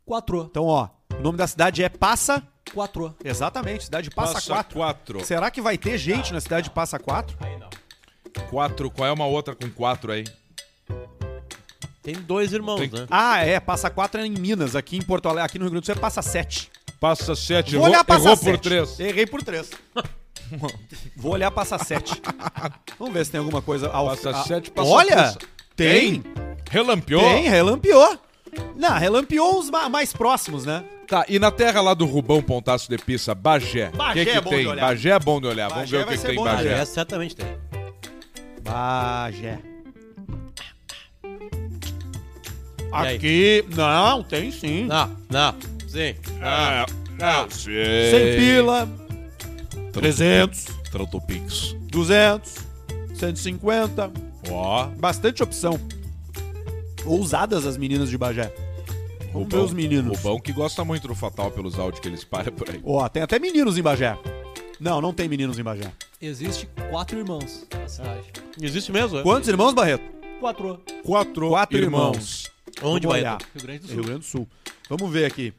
Quatro. 0.04 0.48
Então, 0.50 0.66
ó, 0.66 0.90
o 1.16 1.22
nome 1.22 1.38
da 1.38 1.46
cidade 1.46 1.84
é 1.84 1.90
Passa. 1.90 2.42
Quatro. 2.74 3.16
Exatamente, 3.24 3.84
cidade 3.84 4.10
de 4.10 4.16
Passa, 4.16 4.34
Passa 4.34 4.48
4. 4.48 4.74
quatro. 4.76 5.24
Será 5.26 5.52
que 5.52 5.62
vai 5.62 5.78
ter 5.78 5.96
gente 6.00 6.34
na 6.34 6.42
cidade 6.42 6.64
de 6.66 6.70
Passa 6.72 6.98
4? 6.98 7.38
Quatro. 8.50 8.90
Qual 8.90 9.08
é 9.08 9.12
uma 9.12 9.28
outra 9.28 9.54
com 9.56 9.70
quatro 9.70 10.12
aí? 10.12 10.24
Tem 12.02 12.16
dois 12.16 12.52
irmãos, 12.52 12.80
Tem- 12.80 12.90
né? 12.90 13.06
Ah, 13.12 13.38
é, 13.46 13.60
Passa 13.60 13.92
4 13.92 14.22
é 14.22 14.26
em 14.26 14.32
Minas, 14.32 14.76
aqui 14.76 14.98
em 14.98 15.02
Porto 15.04 15.28
Alegre, 15.30 15.46
aqui 15.46 15.60
no 15.60 15.66
Rio 15.66 15.72
Grande 15.74 15.84
do 15.84 15.86
Sul 15.86 15.96
é 15.96 16.00
Passa 16.00 16.24
7. 16.24 16.72
Passa 17.00 17.36
sete. 17.36 17.72
Vou 17.76 17.82
Errou, 17.82 17.90
olhar 17.90 18.04
Passa 18.04 18.26
errou 18.26 18.36
7. 18.36 18.46
por 18.52 18.58
três. 18.60 19.00
Errei 19.00 19.28
por 19.28 19.44
3. 19.44 19.70
Vou 21.16 21.34
olhar 21.34 21.52
Passa 21.52 21.78
7. 21.78 22.22
Vamos 23.00 23.14
ver 23.14 23.26
se 23.26 23.32
tem 23.32 23.40
alguma 23.40 23.62
coisa 23.62 23.90
ao 23.90 24.08
Passa 24.08 24.30
a- 24.32 24.44
sete, 24.44 24.72
passa 24.72 24.90
Olha! 24.90 25.38
Tem! 25.76 26.24
Relampeou? 26.70 27.22
Tem, 27.22 27.48
relampeou. 27.50 28.18
Não, 28.76 28.98
relampeou 28.98 29.60
os 29.60 29.70
ma- 29.70 29.88
mais 29.90 30.12
próximos, 30.14 30.66
né? 30.66 30.84
Tá, 31.08 31.24
e 31.30 31.38
na 31.40 31.52
terra 31.52 31.80
lá 31.82 31.94
do 31.94 32.06
Rubão 32.06 32.42
Pontaço 32.42 32.90
de 32.90 32.98
Pissa, 32.98 33.34
Bagé. 33.36 33.90
Bagé 33.92 34.26
que 34.26 34.32
que 34.32 34.38
é 34.38 34.42
bom 34.42 34.50
tem? 34.50 34.60
de 34.62 34.68
olhar. 34.68 34.82
Bagé 34.88 35.10
é 35.12 35.20
bom 35.20 35.40
de 35.40 35.48
olhar. 35.48 35.70
Vamos 35.70 35.84
Bagé 35.84 35.98
ver 35.98 36.04
o 36.04 36.06
vai 36.06 36.16
que, 36.16 36.22
que 36.22 36.22
ser 36.22 36.28
tem 36.28 36.36
em 36.36 36.40
bom 36.40 36.50
de 36.50 36.56
Bagé. 36.56 36.70
Bagé 36.70 36.86
certamente 36.86 37.36
tem. 37.36 37.48
Bagé. 38.64 39.60
aí? 42.92 43.16
Aqui. 43.16 43.66
Não, 43.76 44.24
tem 44.24 44.52
sim. 44.52 44.86
Não, 44.86 45.16
não. 45.30 45.56
Sim. 45.88 46.16
Ah, 46.42 46.86
Ah. 47.22 47.46
sei. 47.50 48.12
100 48.12 48.38
pila, 48.38 48.90
300, 50.02 50.66
Trotopix. 50.92 51.76
200, 51.92 52.54
150. 53.16 54.12
Ó, 54.50 54.86
Bastante 54.98 55.44
opção. 55.44 55.80
Ousadas 57.06 57.66
as 57.66 57.78
meninas 57.78 58.10
de 58.10 58.18
Bagé. 58.18 58.54
Vamos 59.34 59.50
ver 59.50 59.58
os 59.58 59.74
meninos. 59.74 60.18
Rubão 60.18 60.40
que 60.40 60.52
gosta 60.52 60.84
muito 60.84 61.08
do 61.08 61.16
Fatal 61.16 61.52
pelos 61.52 61.78
áudios 61.78 62.00
que 62.00 62.08
ele 62.08 62.16
espalha 62.16 62.52
por 62.52 62.70
aí. 62.70 62.82
Ó, 62.84 63.08
tem 63.08 63.24
até 63.24 63.40
meninos 63.40 63.78
em 63.78 63.82
Bagé. 63.82 64.18
Não, 64.80 65.02
não 65.02 65.14
tem 65.14 65.28
meninos 65.28 65.58
em 65.58 65.64
Bagé. 65.64 65.92
Existe 66.22 66.68
quatro 66.90 67.18
irmãos 67.18 67.66
na 67.74 67.88
cidade. 67.88 68.22
Existe 68.62 68.92
mesmo? 68.92 69.20
é? 69.20 69.24
Quantos 69.24 69.48
irmãos, 69.48 69.74
Barreto? 69.74 70.04
Quatro. 70.40 70.82
Quatro, 71.04 71.50
Quatro 71.50 71.78
irmãos. 71.78 72.52
Onde 72.82 73.06
Vamos 73.06 73.06
vai? 73.06 73.20
olhar. 73.22 73.38
Rio 73.56 73.64
Grande 73.64 73.80
do 73.80 73.88
Sul. 73.88 73.96
Rio 73.96 74.04
Grande 74.04 74.20
do 74.20 74.26
Sul. 74.26 74.48
Vamos 74.90 75.12
ver 75.12 75.26
aqui. 75.26 75.54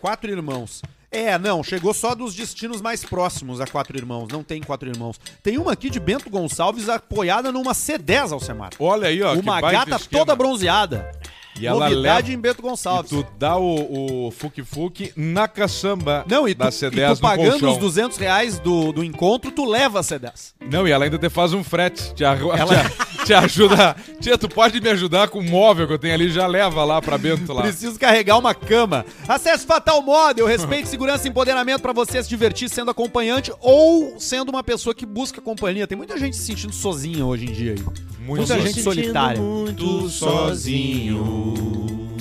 Quatro 0.00 0.30
irmãos. 0.30 0.82
É, 1.12 1.38
não, 1.38 1.62
chegou 1.62 1.92
só 1.92 2.14
dos 2.14 2.34
destinos 2.34 2.80
mais 2.80 3.04
próximos 3.04 3.60
a 3.60 3.66
quatro 3.66 3.96
irmãos. 3.96 4.28
Não 4.32 4.42
tem 4.42 4.62
quatro 4.62 4.88
irmãos. 4.88 5.20
Tem 5.42 5.58
uma 5.58 5.72
aqui 5.72 5.90
de 5.90 6.00
Bento 6.00 6.30
Gonçalves 6.30 6.88
apoiada 6.88 7.52
numa 7.52 7.72
C10, 7.72 8.32
Alcemar. 8.32 8.70
Olha 8.78 9.08
aí, 9.08 9.22
ó. 9.22 9.34
uma 9.34 9.60
gata 9.60 9.98
toda 10.10 10.34
bronzeada. 10.34 11.12
E 11.60 11.66
ela 11.66 11.80
Novidade 11.90 12.28
leva... 12.28 12.32
em 12.32 12.40
Bento 12.40 12.60
E 12.60 12.62
Gonçalves. 12.62 13.10
tu 13.10 13.26
dá 13.38 13.58
o, 13.58 14.28
o 14.28 14.30
fuque-fuque 14.30 15.12
na 15.14 15.46
caçamba 15.46 16.24
Não, 16.26 16.48
e 16.48 16.54
tu, 16.54 16.58
da 16.58 16.68
e 16.68 16.72
C10 16.72 17.16
tu 17.16 17.20
pagando 17.20 17.50
colchão. 17.50 17.72
os 17.72 17.76
200 17.76 18.16
reais 18.16 18.58
do, 18.58 18.90
do 18.90 19.04
encontro, 19.04 19.50
tu 19.50 19.66
leva 19.66 20.00
a 20.00 20.02
C10. 20.02 20.54
Não, 20.70 20.88
e 20.88 20.90
ela 20.90 21.04
ainda 21.04 21.18
te 21.18 21.28
faz 21.28 21.52
um 21.52 21.62
frete. 21.62 22.14
Te, 22.14 22.24
arru- 22.24 22.52
te, 22.56 23.11
te 23.24 23.34
ajuda. 23.34 23.96
Tia, 24.20 24.38
tu 24.38 24.48
pode 24.48 24.80
me 24.80 24.88
ajudar 24.90 25.28
com 25.28 25.38
o 25.38 25.42
móvel 25.42 25.86
que 25.86 25.92
eu 25.92 25.98
tenho 25.98 26.14
ali, 26.14 26.30
já 26.30 26.46
leva 26.46 26.84
lá 26.84 27.00
pra 27.00 27.18
Bento 27.18 27.52
lá. 27.52 27.62
Preciso 27.62 27.98
carregar 27.98 28.38
uma 28.38 28.54
cama. 28.54 29.04
Acesse 29.28 29.66
Fatal 29.66 30.02
Model, 30.02 30.46
respeito, 30.46 30.88
segurança 30.88 31.26
e 31.26 31.30
empoderamento 31.30 31.82
pra 31.82 31.92
você 31.92 32.22
se 32.22 32.28
divertir 32.28 32.68
sendo 32.68 32.90
acompanhante 32.90 33.52
ou 33.60 34.18
sendo 34.18 34.50
uma 34.50 34.62
pessoa 34.62 34.94
que 34.94 35.06
busca 35.06 35.40
companhia. 35.40 35.86
Tem 35.86 35.96
muita 35.96 36.18
gente 36.18 36.36
se 36.36 36.44
sentindo 36.44 36.72
sozinha 36.72 37.24
hoje 37.24 37.46
em 37.46 37.52
dia 37.52 37.72
aí. 37.72 37.84
Muito 38.24 38.46
Muita 38.46 38.60
gente 38.60 38.82
solitária. 38.82 39.40
Muito 39.40 40.08
sozinho. 40.08 42.11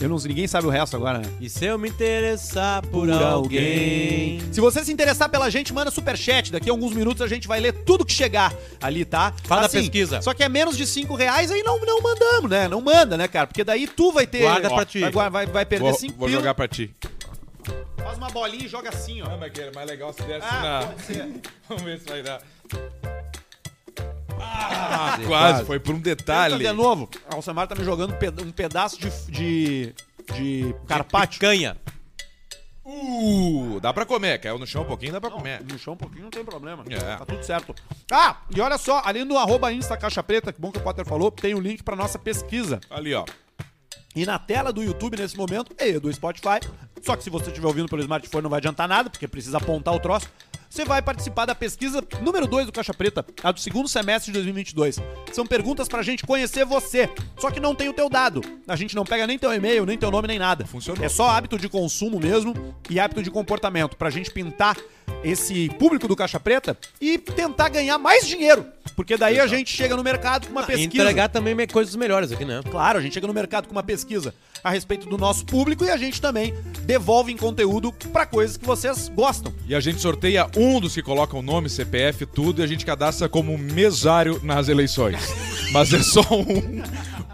Eu 0.00 0.08
não, 0.08 0.16
ninguém 0.16 0.46
sabe 0.46 0.66
o 0.66 0.70
resto 0.70 0.96
agora, 0.96 1.18
né? 1.18 1.28
E 1.40 1.48
se 1.48 1.64
eu 1.64 1.78
me 1.78 1.88
interessar 1.88 2.84
por, 2.86 3.08
alguém? 3.10 4.40
Se 4.52 4.60
você 4.60 4.84
se 4.84 4.92
interessar 4.92 5.28
pela 5.28 5.48
gente, 5.48 5.72
manda 5.72 5.90
superchat. 5.90 6.50
Daqui 6.50 6.68
a 6.68 6.72
alguns 6.72 6.92
minutos 6.92 7.22
a 7.22 7.28
gente 7.28 7.46
vai 7.46 7.60
ler 7.60 7.72
tudo 7.84 8.04
que 8.04 8.12
chegar 8.12 8.52
ali, 8.82 9.04
tá? 9.04 9.32
Fala 9.44 9.62
da 9.62 9.68
pesquisa. 9.68 10.20
Só 10.20 10.34
que 10.34 10.42
é 10.42 10.48
menos 10.48 10.76
de 10.76 10.86
5 10.86 11.14
reais, 11.14 11.50
aí 11.50 11.62
não, 11.62 11.78
não 11.80 12.02
mandamos, 12.02 12.50
né? 12.50 12.66
Não 12.66 12.80
manda, 12.80 13.16
né, 13.16 13.28
cara? 13.28 13.46
Porque 13.46 13.62
daí 13.62 13.86
tu 13.86 14.10
vai 14.10 14.26
ter. 14.26 14.40
Guarda 14.40 14.68
ó, 14.68 14.74
pra 14.74 14.84
ti. 14.84 15.00
Vai, 15.10 15.30
vai, 15.30 15.46
vai 15.46 15.64
perder 15.64 15.90
Vou, 15.90 15.98
5 15.98 16.18
vou 16.18 16.28
jogar 16.28 16.54
pra 16.54 16.66
ti. 16.66 16.90
Faz 17.96 18.18
uma 18.18 18.30
bolinha 18.30 18.64
e 18.64 18.68
joga 18.68 18.88
assim, 18.88 19.22
ó. 19.22 19.28
Não, 19.28 19.38
mas 19.38 19.52
que 19.52 19.60
é 19.60 19.72
mais 19.72 19.88
legal 19.88 20.12
se 20.12 20.22
desse 20.22 20.46
Ah, 20.50 20.62
na... 20.62 20.86
pode 20.88 21.02
ser. 21.02 21.28
Vamos 21.68 21.84
ver 21.84 22.00
se 22.00 22.08
vai 22.08 22.22
dar. 22.22 22.40
Ah, 24.46 25.18
quase. 25.26 25.64
Foi 25.64 25.78
por 25.80 25.94
um 25.94 26.00
detalhe. 26.00 26.56
Tenta 26.58 26.70
de 26.70 26.76
novo. 26.76 27.08
A 27.30 27.34
Alcemar 27.36 27.66
tá 27.66 27.74
me 27.74 27.84
jogando 27.84 28.12
um 28.14 28.16
peda- 28.18 28.42
um 28.42 28.50
pedaço 28.52 28.98
de, 28.98 29.10
de, 29.30 29.94
de 30.34 30.74
carpaccio. 30.86 31.40
Canha. 31.40 31.76
Uh, 32.84 33.80
dá 33.80 33.92
pra 33.94 34.04
comer. 34.04 34.38
Caiu 34.40 34.58
no 34.58 34.66
chão 34.66 34.82
um 34.82 34.86
pouquinho, 34.86 35.12
dá 35.12 35.20
pra 35.20 35.30
comer. 35.30 35.62
No 35.64 35.78
chão 35.78 35.94
um 35.94 35.96
pouquinho 35.96 36.24
não 36.24 36.30
tem 36.30 36.44
problema. 36.44 36.84
É. 36.88 37.16
Tá 37.16 37.24
tudo 37.24 37.42
certo. 37.42 37.74
Ah, 38.12 38.36
e 38.54 38.60
olha 38.60 38.76
só, 38.76 39.00
ali 39.04 39.24
no 39.24 39.38
arroba 39.38 39.72
Insta 39.72 39.96
Caixa 39.96 40.22
Preta, 40.22 40.52
que 40.52 40.60
bom 40.60 40.70
que 40.70 40.78
o 40.78 40.82
Potter 40.82 41.04
falou, 41.06 41.30
tem 41.30 41.54
o 41.54 41.60
link 41.60 41.82
pra 41.82 41.96
nossa 41.96 42.18
pesquisa. 42.18 42.80
Ali, 42.90 43.14
ó. 43.14 43.24
E 44.14 44.24
na 44.26 44.38
tela 44.38 44.72
do 44.72 44.82
YouTube 44.82 45.16
nesse 45.16 45.36
momento 45.36 45.74
e 45.80 45.98
do 45.98 46.12
Spotify. 46.12 46.60
Só 47.02 47.16
que 47.16 47.24
se 47.24 47.30
você 47.30 47.48
estiver 47.48 47.66
ouvindo 47.66 47.88
pelo 47.88 48.02
smartphone 48.02 48.42
não 48.42 48.50
vai 48.50 48.58
adiantar 48.58 48.86
nada, 48.86 49.10
porque 49.10 49.26
precisa 49.26 49.56
apontar 49.58 49.94
o 49.94 49.98
troço. 49.98 50.28
Você 50.74 50.84
vai 50.84 51.00
participar 51.00 51.46
da 51.46 51.54
pesquisa 51.54 52.02
número 52.20 52.48
2 52.48 52.66
do 52.66 52.72
Caixa 52.72 52.92
Preta, 52.92 53.24
a 53.44 53.52
do 53.52 53.60
segundo 53.60 53.88
semestre 53.88 54.32
de 54.32 54.38
2022. 54.38 54.98
São 55.32 55.46
perguntas 55.46 55.86
pra 55.86 56.02
gente 56.02 56.26
conhecer 56.26 56.64
você. 56.64 57.08
Só 57.38 57.48
que 57.48 57.60
não 57.60 57.76
tem 57.76 57.88
o 57.88 57.92
teu 57.92 58.10
dado. 58.10 58.40
A 58.66 58.74
gente 58.74 58.96
não 58.96 59.04
pega 59.04 59.24
nem 59.24 59.38
teu 59.38 59.54
e-mail, 59.54 59.86
nem 59.86 59.96
teu 59.96 60.10
nome, 60.10 60.26
nem 60.26 60.36
nada. 60.36 60.66
Funcionou. 60.66 61.04
É 61.04 61.08
só 61.08 61.28
hábito 61.28 61.56
de 61.60 61.68
consumo 61.68 62.18
mesmo 62.18 62.74
e 62.90 62.98
hábito 62.98 63.22
de 63.22 63.30
comportamento 63.30 63.96
pra 63.96 64.10
gente 64.10 64.32
pintar 64.32 64.76
esse 65.22 65.68
público 65.78 66.08
do 66.08 66.16
Caixa 66.16 66.40
Preta 66.40 66.76
e 67.00 67.18
tentar 67.18 67.68
ganhar 67.68 67.96
mais 67.96 68.26
dinheiro. 68.26 68.66
Porque 68.96 69.16
daí 69.16 69.38
a 69.38 69.46
gente 69.46 69.70
chega 69.70 69.96
no 69.96 70.02
mercado 70.02 70.46
com 70.46 70.52
uma 70.52 70.62
E 70.62 70.66
pesquisa. 70.66 71.02
entregar 71.02 71.28
também 71.28 71.56
coisas 71.68 71.94
melhores 71.94 72.32
aqui, 72.32 72.44
né? 72.44 72.60
Claro, 72.68 72.98
a 72.98 73.02
gente 73.02 73.14
chega 73.14 73.26
no 73.26 73.34
mercado 73.34 73.66
com 73.66 73.72
uma 73.72 73.82
pesquisa 73.82 74.34
a 74.62 74.70
respeito 74.70 75.06
do 75.08 75.18
nosso 75.18 75.44
público 75.44 75.84
e 75.84 75.90
a 75.90 75.96
gente 75.96 76.20
também 76.20 76.54
devolve 76.86 77.30
em 77.32 77.36
conteúdo 77.36 77.92
pra 78.12 78.24
coisas 78.24 78.56
que 78.56 78.64
vocês 78.64 79.08
gostam. 79.08 79.52
E 79.66 79.74
a 79.74 79.80
gente 79.80 80.00
sorteia 80.00 80.46
um 80.56 80.63
dos 80.80 80.94
que 80.94 81.02
colocam 81.02 81.40
o 81.40 81.42
nome, 81.42 81.68
CPF, 81.68 82.26
tudo, 82.26 82.60
e 82.60 82.64
a 82.64 82.66
gente 82.66 82.84
cadastra 82.84 83.28
como 83.28 83.56
mesário 83.56 84.40
nas 84.42 84.68
eleições. 84.68 85.16
Mas 85.72 85.92
é 85.92 86.02
só 86.02 86.20
um. 86.30 86.82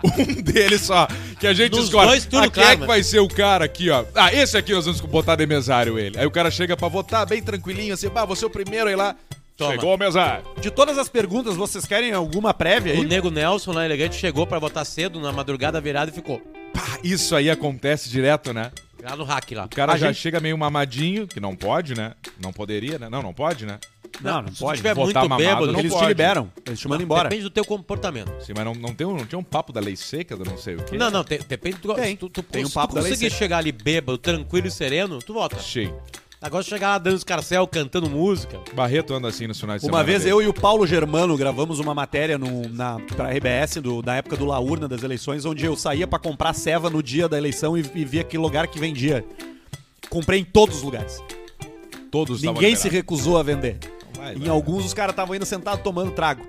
Um 0.03 0.43
deles 0.43 0.81
só. 0.81 1.07
Que 1.39 1.47
a 1.47 1.53
gente 1.53 1.73
Nos 1.77 1.87
escolhe. 1.87 2.09
dois, 2.09 2.25
tudo 2.25 2.45
ah, 2.45 2.51
quem 2.51 2.65
é 2.65 2.77
que 2.77 2.87
vai 2.87 3.03
ser 3.03 3.19
o 3.19 3.29
cara 3.29 3.67
aqui, 3.67 3.91
ó? 3.91 4.05
Ah, 4.15 4.33
esse 4.33 4.57
aqui 4.57 4.73
nós 4.73 4.87
vamos 4.87 5.01
botar 5.03 5.37
de 5.37 5.47
mesário 5.47 5.99
ele. 5.99 6.19
Aí 6.19 6.27
o 6.27 6.31
cara 6.31 6.51
chega 6.51 6.75
pra 6.77 6.89
votar 6.89 7.27
bem 7.27 7.43
tranquilinho, 7.43 7.93
assim, 7.93 8.09
bah, 8.09 8.25
você 8.25 8.45
é 8.45 8.49
o 8.49 8.51
primeiro 8.51 8.89
aí 8.89 8.97
lá. 8.97 9.15
Toma. 9.59 9.73
Chegou 9.73 9.95
o 9.95 9.99
mesário. 9.99 10.43
De 10.59 10.71
todas 10.71 10.97
as 10.97 11.07
perguntas, 11.11 11.55
vocês 11.55 11.85
querem 11.85 12.13
alguma 12.13 12.55
prévia 12.55 12.95
O 12.95 13.03
aí? 13.03 13.05
Nego 13.05 13.31
Nelson, 13.31 13.73
lá 13.73 13.85
elegante, 13.85 14.17
chegou 14.17 14.47
pra 14.47 14.59
votar 14.59 14.87
cedo, 14.87 15.21
na 15.21 15.33
madrugada 15.33 15.79
virada 15.83 16.11
e 16.11 16.15
ficou. 16.15 16.41
Pá, 16.73 16.99
isso 17.05 17.37
aí 17.37 17.51
acontece 17.51 18.09
direto, 18.09 18.55
né? 18.55 18.71
Lá 19.03 19.17
no 19.17 19.25
hack 19.25 19.51
lá. 19.53 19.65
O 19.65 19.69
cara 19.69 19.93
A 19.95 19.97
já 19.97 20.09
gente- 20.09 20.21
chega 20.21 20.41
meio 20.41 20.57
mamadinho, 20.59 21.27
que 21.27 21.41
não 21.41 21.57
pode, 21.57 21.95
né? 21.95 22.15
Não 22.43 22.53
poderia, 22.53 22.99
né? 22.99 23.09
Não, 23.09 23.23
não 23.23 23.33
pode, 23.33 23.65
né? 23.67 23.79
Não, 24.21 24.43
não 24.43 24.53
Se 24.53 24.59
pode. 24.59 24.77
tiver 24.79 24.95
Votar 24.95 25.05
muito 25.23 25.31
mamado, 25.31 25.43
bêbado, 25.43 25.73
não 25.73 25.79
Eles 25.81 25.93
pode. 25.93 26.05
te 26.05 26.09
liberam. 26.09 26.53
Eles 26.67 26.79
te 26.81 26.89
mandam 26.89 27.05
embora. 27.05 27.29
Depende 27.29 27.45
do 27.45 27.51
teu 27.51 27.65
comportamento. 27.65 28.31
Sim, 28.45 28.53
mas 28.55 28.65
não, 28.65 28.75
não, 28.75 28.95
tem 28.95 29.07
um, 29.07 29.17
não 29.17 29.25
tinha 29.25 29.39
um 29.39 29.45
papo 29.45 29.73
da 29.73 29.81
lei 29.81 29.97
seca, 29.97 30.37
do 30.37 30.45
não 30.45 30.59
sei 30.59 30.75
o 30.77 30.83
quê? 30.85 30.97
Não, 30.99 31.11
não, 31.11 31.25
tem- 31.25 31.39
depende 31.49 31.79
do. 31.79 31.95
Tem. 31.95 32.11
se 32.11 32.17
tu, 32.17 32.29
tu, 32.29 32.43
Tem 32.43 32.65
um 32.65 32.69
se 32.69 32.75
papo 32.75 32.89
tu 32.93 32.97
da 32.97 33.01
lei 33.03 33.13
conseguir 33.13 33.31
seca. 33.31 33.39
chegar 33.39 33.59
ali 33.59 33.73
bêbado, 33.73 34.19
tranquilo 34.19 34.67
e 34.67 34.71
sereno, 34.71 35.21
tu 35.21 35.33
vota. 35.33 35.59
Sim. 35.61 35.93
Agora 36.43 36.63
chegar 36.65 36.89
lá 36.89 36.99
dando 36.99 37.17
os 37.17 37.25
carcel, 37.25 37.67
cantando 37.67 38.09
música. 38.09 38.59
Barreto 38.75 39.13
anda 39.13 39.29
assim 39.29 39.47
nos 39.47 39.61
finais 39.61 39.83
de 39.83 39.87
Uma 39.87 39.91
semana. 39.99 40.05
vez 40.05 40.23
dele. 40.23 40.33
eu 40.33 40.43
e 40.43 40.47
o 40.49 40.55
Paulo 40.55 40.87
Germano 40.87 41.37
gravamos 41.37 41.79
uma 41.79 41.95
matéria 41.95 42.39
no, 42.39 42.67
na, 42.71 42.99
pra 43.15 43.29
RBS 43.31 43.77
do, 43.83 44.01
da 44.01 44.15
época 44.15 44.37
do 44.39 44.47
La 44.47 44.59
Urna 44.59 44.89
das 44.89 45.03
eleições, 45.03 45.45
onde 45.45 45.67
eu 45.67 45.77
saía 45.77 46.07
pra 46.07 46.19
comprar 46.19 46.55
ceva 46.55 46.89
no 46.89 47.03
dia 47.03 47.29
da 47.29 47.37
eleição 47.37 47.77
e, 47.77 47.85
e 47.95 48.05
via 48.07 48.25
que 48.25 48.39
lugar 48.39 48.67
que 48.69 48.79
vendia. 48.79 49.23
Comprei 50.09 50.41
em 50.41 50.45
todos 50.45 50.77
os 50.79 50.83
lugares. 50.83 51.23
Todos 52.11 52.41
Ninguém 52.41 52.75
se 52.75 52.89
recusou 52.89 53.37
a 53.37 53.43
vender. 53.43 53.79
vai, 54.17 54.35
em 54.35 54.39
vai. 54.39 54.49
alguns 54.49 54.87
os 54.87 54.95
caras 54.95 55.13
estavam 55.13 55.35
ainda 55.35 55.45
sentados 55.45 55.83
tomando 55.85 56.11
trago. 56.13 56.43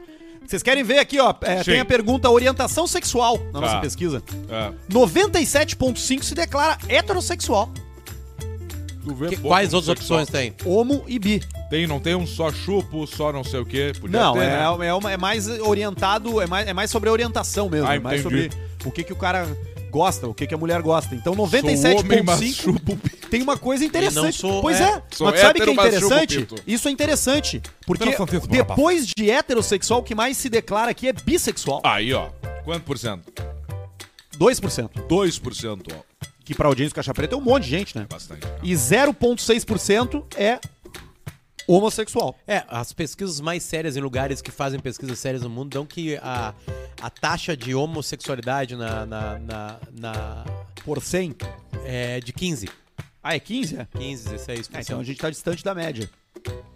Vocês 0.48 0.64
querem 0.64 0.84
ver 0.84 1.00
aqui, 1.00 1.20
ó? 1.20 1.34
é, 1.42 1.64
tem 1.66 1.82
a 1.82 1.86
pergunta 1.86 2.30
orientação 2.30 2.88
sexual 2.88 3.38
na 3.54 3.60
nossa 3.60 3.74
Tá. 3.76 3.82
pesquisa. 3.82 4.24
É. 4.50 4.72
97,5 4.90 6.24
se 6.24 6.34
declara 6.34 6.78
heterossexual. 6.88 7.70
Tu 9.04 9.16
vê 9.16 9.30
Que- 9.30 9.36
pouco 9.36 9.48
quais 9.50 9.74
outras 9.74 9.98
opções 9.98 10.30
tem? 10.30 10.54
Homo 10.64 11.04
e 11.08 11.18
bi. 11.18 11.42
Tem, 11.70 11.88
não 11.88 12.00
tem 12.00 12.14
um 12.16 12.28
só 12.28 12.52
chupo, 12.52 13.08
só 13.08 13.32
não 13.34 13.44
sei 13.44 13.60
o 13.60 13.66
quê. 13.66 13.92
Podia 14.00 14.20
Não, 14.20 14.34
ter, 14.34 14.40
é, 14.44 14.48
né? 14.48 14.88
é, 14.88 14.94
uma- 14.94 15.12
é 15.12 15.18
mais 15.18 15.48
orientado, 15.48 16.40
é 16.40 16.46
mais, 16.48 16.68
é 16.68 16.74
mais 16.74 16.92
sobre 16.92 17.10
a 17.10 17.12
orientação 17.12 17.68
mesmo. 17.70 17.88
Ah, 17.88 17.96
é 17.96 18.00
mais 18.00 18.20
entendi. 18.24 18.50
sobre 18.52 18.62
o 18.86 18.92
que, 18.92 19.04
que 19.04 19.12
o 19.14 19.16
cara 19.16 19.48
gosta, 19.90 20.28
o 20.28 20.34
que, 20.34 20.46
que 20.48 20.54
a 20.54 20.58
mulher 20.58 20.82
gosta. 20.82 21.16
Então 21.16 21.34
Sou 21.36 21.46
homem, 21.46 21.64
mas 22.24 22.40
97,5 22.40 22.54
chupo 22.54 22.94
o 22.94 22.98
pinto. 22.98 23.28
tem 23.30 23.42
uma 23.42 23.58
coisa 23.58 23.84
interessante. 23.84 24.38
sou- 24.38 24.62
pois 24.62 24.80
é, 24.80 24.84
é, 24.84 25.02
sou 25.12 25.28
mas 25.32 25.40
sabe 25.40 25.60
o 25.60 25.64
que 25.64 25.70
é 25.70 25.74
hétero, 25.74 25.88
interessante? 26.06 26.48
Isso 26.68 26.88
é 26.88 26.92
interessante. 26.92 27.62
Porque 27.86 28.06
depois 28.50 29.08
de 29.08 29.30
heterossexual, 29.32 30.00
o 30.02 30.04
que 30.04 30.14
mais 30.16 30.38
se 30.38 30.48
declara 30.50 30.92
aqui 30.92 31.08
é 31.08 31.14
bissexual. 31.14 31.82
Aí, 31.84 32.14
ó. 32.14 32.30
Quanto 32.64 32.84
por 32.84 32.98
cento? 32.98 33.24
2%. 34.38 34.90
2%, 35.08 35.88
ó. 35.92 36.11
Que 36.52 36.58
pra 36.58 36.68
audiência 36.68 36.92
do 36.92 36.96
Caixa 36.96 37.14
Preta 37.14 37.34
é 37.34 37.38
um 37.38 37.42
monte 37.42 37.64
de 37.64 37.70
gente, 37.70 37.98
né? 37.98 38.06
Bastante. 38.10 38.42
cara. 38.42 38.60
E 38.62 38.74
0,6% 38.74 40.26
é 40.36 40.60
homossexual. 41.68 42.38
É, 42.46 42.64
as 42.68 42.92
pesquisas 42.92 43.40
mais 43.40 43.64
sérias 43.64 43.96
em 43.96 44.02
lugares 44.02 44.42
que 44.42 44.52
fazem 44.52 44.78
pesquisas 44.80 45.18
sérias 45.18 45.44
no 45.44 45.50
mundo 45.50 45.70
dão 45.70 45.86
que 45.86 46.18
a, 46.18 46.54
a 47.02 47.10
taxa 47.10 47.56
de 47.56 47.74
homossexualidade 47.74 48.76
na, 48.76 49.06
na, 49.06 49.40
na, 49.40 49.80
na- 49.98 50.46
Por 50.84 51.02
100. 51.02 51.36
é 51.86 52.20
de 52.20 52.34
15. 52.34 52.70
Ah, 53.24 53.36
é 53.36 53.40
15? 53.40 53.78
É? 53.78 53.88
15, 53.98 54.30
16%. 54.36 54.70
É, 54.74 54.82
então 54.82 55.00
a 55.00 55.04
gente 55.04 55.20
tá 55.20 55.30
distante 55.30 55.64
da 55.64 55.74
média. 55.74 56.10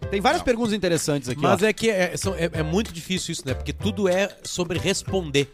Tem 0.09 0.21
várias 0.21 0.41
perguntas 0.43 0.71
interessantes 0.73 1.27
aqui, 1.27 1.41
Mas 1.41 1.61
ó. 1.61 1.65
é 1.65 1.73
que 1.73 1.89
é, 1.89 2.15
são- 2.15 2.35
é- 2.35 2.49
é 2.53 2.63
muito 2.63 2.93
difícil 2.93 3.33
isso, 3.33 3.43
né? 3.45 3.53
Porque 3.53 3.73
tudo 3.73 4.07
é 4.07 4.37
sobre 4.43 4.79
responder. 4.79 5.51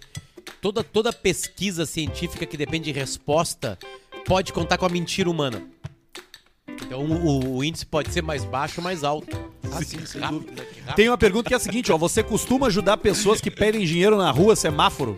Toda, 0.62 0.84
toda 0.84 1.12
pesquisa 1.12 1.88
científica 1.88 2.46
que 2.46 2.56
depende 2.58 2.92
de 2.94 3.00
resposta 3.00 3.80
pode 4.26 4.54
contar 4.54 4.78
com 4.78 4.86
a 4.86 4.90
mentira 4.90 5.30
humana. 5.30 5.62
Então 6.84 7.06
o, 7.06 7.58
o 7.58 7.64
índice 7.64 7.86
pode 7.86 8.12
ser 8.12 8.22
mais 8.22 8.44
baixo 8.44 8.76
ou 8.80 8.84
mais 8.84 9.04
alto. 9.04 9.38
Ah, 9.72 9.82
sim, 9.84 10.06
sem 10.06 10.20
Rápido, 10.20 10.40
dúvida. 10.42 10.62
né? 10.62 10.68
Rápido. 10.82 10.96
Tem 10.96 11.08
uma 11.10 11.18
pergunta 11.18 11.48
que 11.48 11.54
é 11.54 11.58
a 11.58 11.60
seguinte, 11.60 11.92
ó. 11.92 11.98
Você 11.98 12.22
costuma 12.24 12.68
ajudar 12.68 12.98
pessoas 12.98 13.40
que 13.40 13.50
pedem 13.50 13.86
dinheiro 13.86 14.18
na 14.18 14.30
rua, 14.32 14.56
semáforo? 14.56 15.16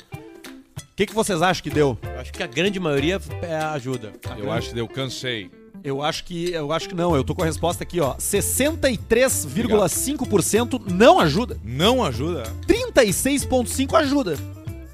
O 0.77 0.95
que, 0.95 1.07
que 1.07 1.13
vocês 1.15 1.41
acham 1.41 1.63
que 1.63 1.71
deu? 1.71 1.97
Eu 2.03 2.19
acho 2.19 2.31
que 2.31 2.43
a 2.43 2.47
grande 2.47 2.79
maioria 2.79 3.19
é 3.41 3.55
ajuda. 3.55 4.13
Eu 4.37 4.51
acho 4.51 4.71
que 4.73 4.79
eu 4.79 4.87
cansei. 4.87 5.49
Eu 5.83 6.03
acho 6.03 6.23
que 6.23 6.51
eu 6.51 6.71
acho 6.71 6.87
que 6.87 6.93
não. 6.95 7.15
Eu 7.15 7.23
tô 7.23 7.33
com 7.33 7.41
a 7.41 7.45
resposta 7.45 7.83
aqui, 7.83 7.99
ó. 7.99 8.13
63,5% 8.15 10.79
não 10.91 11.19
ajuda. 11.19 11.59
Não 11.63 12.03
ajuda. 12.03 12.43
36,5 12.67 13.95
ajuda. 13.95 14.37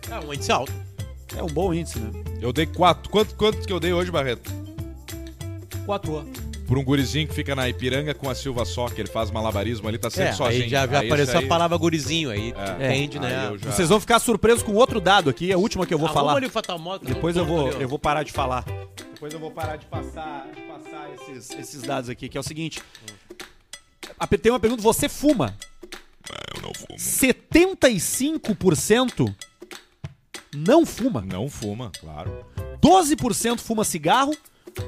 É 0.10 0.20
um 0.26 0.34
índice 0.34 0.52
alto. 0.52 0.72
É 1.38 1.44
um 1.44 1.48
bom 1.48 1.74
índice, 1.74 2.00
né? 2.00 2.12
Eu 2.42 2.52
dei 2.52 2.66
quatro. 2.66 3.10
Quanto, 3.10 3.36
quanto 3.36 3.66
que 3.66 3.72
eu 3.74 3.80
dei 3.80 3.94
hoje, 3.94 4.12
Barreto? 4.12 4.52
4 5.86 6.26
Por 6.68 6.78
um 6.78 6.84
gurizinho 6.84 7.28
que 7.28 7.34
fica 7.34 7.56
na 7.56 7.68
Ipiranga 7.68 8.14
com 8.14 8.30
a 8.30 8.36
Silva 8.36 8.64
só, 8.66 8.88
que 8.90 9.02
ele 9.02 9.10
faz 9.10 9.32
malabarismo 9.32 9.88
ali, 9.88 9.98
tá 9.98 10.10
sempre 10.10 10.30
É, 10.30 10.34
sozinho. 10.34 10.64
aí 10.64 10.70
já, 10.70 10.88
já 10.88 11.00
Aí 11.00 11.08
apareceu 11.08 11.40
aí- 11.40 11.46
a 11.46 11.48
palavra 11.48 11.78
gurizinho 11.78 12.30
aí. 12.30 12.54
É. 12.80 12.86
Entende, 12.86 13.18
Aí 13.18 13.24
né? 13.24 13.48
eu 13.50 13.58
já- 13.58 13.72
Vocês 13.72 13.90
vão 13.90 14.00
ficar 14.00 14.20
surpresos 14.20 14.62
com 14.64 14.74
outro 14.74 15.00
dado 15.02 15.30
aqui, 15.30 15.52
é 15.52 15.56
a 15.56 15.58
última 15.58 15.86
que 15.86 15.94
eu 15.94 15.98
vou 15.98 16.08
Arruma 16.08 16.22
falar. 16.22 16.36
ali 16.38 16.46
o 16.46 16.50
Fatal 16.50 16.78
Moto, 16.78 17.06
Depois 17.06 17.36
eu 17.36 17.46
vou, 17.46 17.70
eu 17.72 17.88
vou 17.88 17.98
parar 17.98 18.24
de 18.24 18.32
falar. 18.32 18.64
Depois 19.14 19.34
eu 19.34 19.40
vou 19.40 19.52
parar 19.52 19.76
de 19.78 19.86
passar, 19.88 20.48
de 20.56 20.62
passar 20.62 21.10
esses, 21.16 21.50
esses 21.60 21.82
dados 21.82 22.10
aqui, 22.10 22.30
que 22.30 22.38
é 22.38 22.40
o 22.40 22.44
seguinte. 22.44 22.82
A- 24.20 24.28
Tem 24.28 24.52
uma 24.52 24.60
pergunta, 24.60 24.82
você 24.84 25.10
fuma? 25.10 25.56
Eu 26.56 26.62
não 26.62 26.74
fumo. 26.74 27.00
75% 27.00 29.34
não 30.54 30.86
fuma. 30.86 31.22
Não 31.22 31.50
fuma, 31.50 31.92
claro. 32.00 32.46
12% 32.82 33.60
fuma 33.60 33.84
cigarro, 33.84 34.36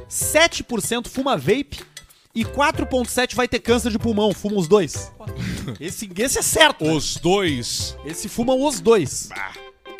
7% 0.10 1.08
fuma 1.08 1.38
vape 1.38 1.80
e 2.34 2.46
4,7% 2.46 3.36
vai 3.36 3.48
ter 3.48 3.60
câncer 3.60 3.92
de 3.92 4.00
pulmão. 4.00 4.34
Fuma 4.34 4.58
os 4.58 4.68
dois. 4.68 5.12
Esse, 5.80 6.10
esse 6.18 6.40
é 6.40 6.42
certo. 6.42 6.84
né? 6.84 6.92
Os 6.94 7.18
dois. 7.18 7.96
Esse 8.06 8.28
fumam 8.28 8.64
os 8.64 8.80
dois. 8.80 9.30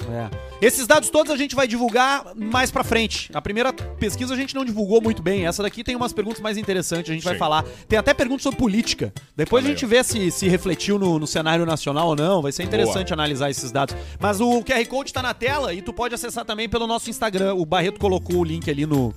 É. 0.10 0.30
Esses 0.66 0.86
dados 0.88 1.10
todos 1.10 1.32
a 1.32 1.38
gente 1.38 1.56
vai 1.56 1.68
divulgar 1.68 2.34
mais 2.36 2.70
pra 2.72 2.84
frente. 2.84 3.30
A 3.34 3.42
primeira 3.42 3.72
pesquisa 3.74 4.34
a 4.34 4.38
gente 4.38 4.54
não 4.56 4.64
divulgou 4.66 5.02
muito 5.02 5.22
bem. 5.22 5.46
Essa 5.46 5.64
daqui 5.64 5.84
tem 5.84 5.96
umas 5.96 6.14
perguntas 6.14 6.40
mais 6.42 6.58
interessantes, 6.58 7.10
a 7.10 7.14
gente 7.14 7.24
vai 7.24 7.34
Sim. 7.34 7.40
falar. 7.40 7.64
Tem 7.88 7.98
até 7.98 8.14
perguntas 8.14 8.44
sobre 8.44 8.60
política. 8.60 9.14
Depois 9.36 9.64
Olha 9.64 9.72
a 9.72 9.76
gente 9.76 9.86
vê 9.86 10.04
se, 10.04 10.30
se 10.32 10.48
refletiu 10.48 10.98
no, 11.00 11.18
no 11.20 11.28
cenário 11.28 11.66
nacional 11.66 12.08
ou 12.10 12.16
não. 12.16 12.42
Vai 12.42 12.52
ser 12.52 12.64
interessante 12.64 13.14
analisar 13.14 13.50
esses 13.50 13.72
dados. 13.72 13.96
Mas 14.20 14.40
o 14.42 14.62
QR 14.64 14.86
Code 14.88 15.12
tá 15.14 15.22
na 15.22 15.34
tela 15.34 15.74
e 15.74 15.82
tu 15.82 15.92
pode 15.94 16.14
acessar 16.16 16.46
também 16.46 16.68
pelo 16.70 16.86
nosso 16.88 17.10
Instagram. 17.10 17.54
O 17.56 17.66
Barreto 17.66 18.00
colocou 18.00 18.38
o 18.38 18.44
link 18.44 18.70
ali 18.70 18.86
no, 18.86 19.14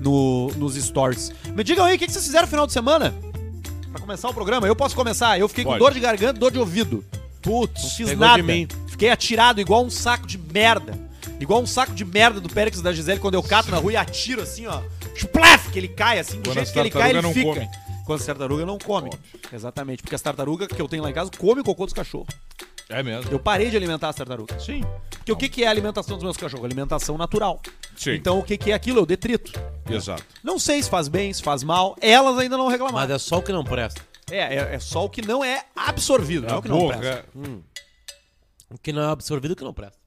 no- 0.00 0.48
nos 0.56 0.74
stories. 0.74 1.32
Me 1.54 1.62
digam 1.62 1.84
aí, 1.84 1.96
o 1.96 1.98
que, 1.98 2.06
que 2.06 2.12
vocês 2.12 2.24
fizeram 2.24 2.46
no 2.46 2.50
final 2.50 2.66
de 2.66 2.72
semana? 2.72 3.14
Pra 3.92 4.00
começar 4.00 4.28
o 4.28 4.34
programa, 4.34 4.66
eu 4.66 4.76
posso 4.76 4.94
começar. 4.94 5.38
Eu 5.38 5.48
fiquei 5.48 5.64
com 5.64 5.70
Pode. 5.70 5.80
dor 5.80 5.92
de 5.92 6.00
garganta, 6.00 6.38
dor 6.38 6.50
de 6.52 6.58
ouvido. 6.58 7.04
Putz, 7.42 7.82
não 7.82 7.90
fiz 7.90 8.18
nada. 8.18 8.42
Fiquei 9.00 9.12
atirado 9.12 9.62
igual 9.62 9.82
um 9.82 9.88
saco 9.88 10.26
de 10.26 10.36
merda. 10.36 10.92
Igual 11.40 11.62
um 11.62 11.66
saco 11.66 11.94
de 11.94 12.04
merda 12.04 12.38
do 12.38 12.50
Périx 12.50 12.82
da 12.82 12.92
Gisele 12.92 13.18
quando 13.18 13.32
eu 13.32 13.42
cato 13.42 13.70
na 13.70 13.78
rua 13.78 13.94
e 13.94 13.96
atiro 13.96 14.42
assim, 14.42 14.66
ó. 14.66 14.82
Chuplaf, 15.14 15.70
que 15.70 15.78
ele 15.78 15.88
cai 15.88 16.18
assim, 16.18 16.36
do 16.38 16.50
Quando 16.50 16.56
jeito 16.56 16.70
que 16.70 16.78
ele 16.78 16.90
cai, 16.90 17.08
ele 17.08 17.22
tartaruga 17.22 17.22
não 17.22 17.32
fica. 17.32 17.66
come. 17.66 18.04
Quando 18.04 18.20
as 18.20 18.26
tartarugas 18.26 18.66
não 18.66 18.78
come. 18.78 19.10
Exatamente, 19.50 20.02
porque 20.02 20.14
as 20.14 20.20
tartarugas 20.20 20.68
que 20.68 20.82
eu 20.82 20.86
tenho 20.86 21.02
lá 21.02 21.08
em 21.08 21.14
casa 21.14 21.30
comem 21.38 21.62
o 21.62 21.64
cocô 21.64 21.86
dos 21.86 21.94
cachorros. 21.94 22.28
É 22.90 23.02
mesmo. 23.02 23.32
Eu 23.32 23.38
parei 23.38 23.70
de 23.70 23.76
alimentar 23.78 24.10
as 24.10 24.16
tartarugas. 24.16 24.62
Sim. 24.62 24.84
Porque 25.08 25.32
o 25.32 25.36
que, 25.36 25.48
que 25.48 25.64
é 25.64 25.68
a 25.68 25.70
alimentação 25.70 26.16
dos 26.16 26.22
meus 26.22 26.36
cachorros? 26.36 26.66
Alimentação 26.66 27.16
natural. 27.16 27.58
Sim. 27.96 28.16
Então 28.16 28.38
o 28.38 28.42
que, 28.42 28.58
que 28.58 28.70
é 28.70 28.74
aquilo? 28.74 28.98
É 28.98 29.02
o 29.02 29.06
detrito. 29.06 29.58
Exato. 29.88 30.22
Não 30.44 30.58
sei 30.58 30.82
se 30.82 30.90
faz 30.90 31.08
bem, 31.08 31.32
se 31.32 31.42
faz 31.42 31.62
mal. 31.62 31.96
Elas 32.02 32.36
ainda 32.36 32.58
não 32.58 32.66
Mas 32.66 32.72
reclamaram. 32.74 33.14
é 33.14 33.18
só 33.18 33.38
o 33.38 33.42
que 33.42 33.50
não 33.50 33.64
presta. 33.64 34.02
É, 34.30 34.56
é, 34.56 34.74
é 34.74 34.78
só 34.78 35.06
o 35.06 35.08
que 35.08 35.26
não 35.26 35.42
é 35.42 35.64
absorvido, 35.74 36.46
não 36.46 36.56
é 36.56 36.58
o 36.58 36.62
que 36.62 36.68
não 36.68 36.86
presta. 36.88 37.06
é. 37.06 37.24
O 38.72 38.78
que 38.78 38.92
não 38.92 39.02
é 39.02 39.06
absorvido, 39.10 39.52
o 39.52 39.56
que 39.56 39.64
não 39.64 39.74
presta. 39.74 39.98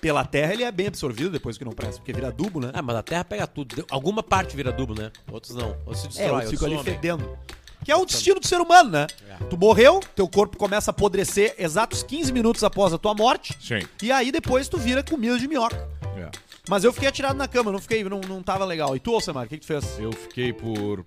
Pela 0.00 0.24
terra 0.24 0.52
ele 0.52 0.62
é 0.62 0.70
bem 0.70 0.86
absorvido 0.86 1.30
depois 1.30 1.58
que 1.58 1.64
não 1.64 1.72
presta, 1.72 1.96
porque 1.96 2.12
vira 2.12 2.28
adubo, 2.28 2.60
né? 2.60 2.70
Ah, 2.72 2.80
mas 2.82 2.96
a 2.96 3.02
terra 3.02 3.24
pega 3.24 3.46
tudo. 3.46 3.84
Alguma 3.90 4.22
parte 4.22 4.54
vira 4.56 4.70
adubo, 4.70 4.94
né? 4.94 5.10
Outros 5.30 5.54
não. 5.56 5.70
Outros 5.84 6.00
se 6.00 6.06
É, 6.06 6.08
destrói. 6.08 6.28
eu 6.28 6.34
outros 6.34 6.50
fico 6.50 6.64
ali 6.66 6.78
fedendo. 6.84 7.38
Que 7.84 7.90
é 7.92 7.96
o 7.96 8.04
destino 8.04 8.38
do 8.38 8.46
ser 8.46 8.60
humano, 8.60 8.90
né? 8.90 9.06
É. 9.28 9.44
Tu 9.44 9.56
morreu, 9.56 10.00
teu 10.14 10.28
corpo 10.28 10.56
começa 10.56 10.90
a 10.90 10.92
apodrecer 10.92 11.54
exatos 11.58 12.02
15 12.02 12.32
minutos 12.32 12.62
após 12.62 12.92
a 12.92 12.98
tua 12.98 13.14
morte. 13.14 13.56
Sim. 13.60 13.80
E 14.02 14.12
aí 14.12 14.30
depois 14.30 14.68
tu 14.68 14.78
vira 14.78 15.02
comida 15.02 15.38
de 15.38 15.48
minhoca. 15.48 15.88
É. 16.16 16.30
Mas 16.68 16.84
eu 16.84 16.92
fiquei 16.92 17.08
atirado 17.08 17.36
na 17.36 17.48
cama, 17.48 17.72
não 17.72 17.78
fiquei, 17.80 18.04
não, 18.04 18.20
não 18.20 18.42
tava 18.42 18.64
legal. 18.64 18.94
E 18.94 19.00
tu, 19.00 19.14
Alcemar, 19.14 19.46
o 19.46 19.48
que, 19.48 19.56
que 19.58 19.64
tu 19.64 19.66
fez? 19.66 19.98
Eu 19.98 20.12
fiquei 20.12 20.52
por. 20.52 21.04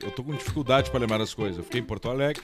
Eu 0.00 0.10
tô 0.10 0.24
com 0.24 0.32
dificuldade 0.34 0.90
pra 0.90 0.98
lembrar 0.98 1.18
das 1.18 1.34
coisas. 1.34 1.58
Eu 1.58 1.64
fiquei 1.64 1.80
em 1.80 1.84
Porto 1.84 2.08
Alegre, 2.08 2.42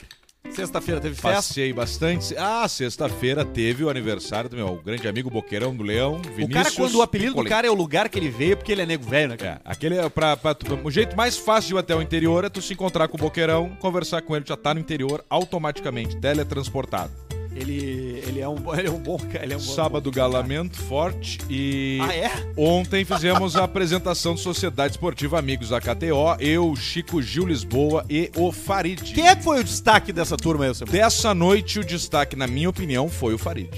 Sexta-feira 0.51 0.99
teve 1.01 1.15
festa. 1.15 1.35
passei 1.35 1.73
bastante. 1.73 2.35
Ah, 2.37 2.67
sexta-feira 2.67 3.45
teve 3.45 3.83
o 3.83 3.89
aniversário 3.89 4.49
do 4.49 4.55
meu 4.55 4.81
grande 4.83 5.07
amigo 5.07 5.29
Boqueirão 5.29 5.75
do 5.75 5.83
Leão, 5.83 6.17
Vinícius. 6.17 6.49
O 6.49 6.53
cara, 6.53 6.71
quando 6.71 6.95
o 6.95 7.01
apelido 7.01 7.35
do 7.35 7.45
cara 7.45 7.67
é 7.67 7.69
o 7.69 7.73
lugar 7.73 8.09
que 8.09 8.17
ele 8.17 8.29
veio, 8.29 8.57
porque 8.57 8.71
ele 8.71 8.81
é 8.81 8.85
nego 8.85 9.03
velho, 9.03 9.29
né? 9.29 9.37
cara? 9.37 9.61
É, 9.63 9.71
aquele 9.71 9.97
é 9.97 10.09
pra, 10.09 10.35
pra 10.35 10.55
o 10.83 10.89
jeito 10.89 11.15
mais 11.15 11.37
fácil 11.37 11.69
de 11.69 11.75
ir 11.75 11.79
até 11.79 11.95
o 11.95 12.01
interior 12.01 12.45
é 12.45 12.49
tu 12.49 12.61
se 12.61 12.73
encontrar 12.73 13.07
com 13.07 13.17
o 13.17 13.19
Boqueirão, 13.19 13.75
conversar 13.79 14.21
com 14.21 14.35
ele, 14.35 14.45
já 14.47 14.57
tá 14.57 14.73
no 14.73 14.79
interior 14.79 15.23
automaticamente, 15.29 16.17
teletransportado. 16.17 17.11
Ele, 17.55 18.21
ele, 18.27 18.39
é 18.39 18.47
um, 18.47 18.57
ele 18.77 18.87
é 18.87 18.91
um 18.91 18.99
bom 18.99 19.17
cara. 19.17 19.45
É 19.45 19.55
um 19.55 19.59
bom- 19.59 19.59
Sábado, 19.59 20.11
galamento 20.11 20.77
forte 20.83 21.39
e... 21.49 21.97
Ah, 22.01 22.15
é? 22.15 22.31
Ontem 22.55 23.03
fizemos 23.03 23.55
a 23.55 23.63
apresentação 23.63 24.35
do 24.35 24.39
Sociedade 24.39 24.93
Esportiva 24.93 25.39
Amigos 25.39 25.69
da 25.69 25.81
KTO, 25.81 26.35
eu, 26.39 26.75
Chico 26.75 27.21
Gil 27.21 27.45
Lisboa 27.47 28.05
e 28.09 28.31
o 28.35 28.51
Farid. 28.51 29.13
Quem 29.13 29.27
é 29.27 29.35
que 29.35 29.43
foi 29.43 29.59
o 29.59 29.63
destaque 29.63 30.13
dessa 30.13 30.37
turma 30.37 30.65
aí, 30.65 30.75
Samuel? 30.75 30.93
Dessa 30.93 31.33
noite, 31.33 31.79
o 31.79 31.83
destaque, 31.85 32.35
na 32.35 32.45
minha 32.47 32.69
opinião, 32.69 33.09
foi 33.09 33.33
o 33.33 33.37
Farid. 33.37 33.69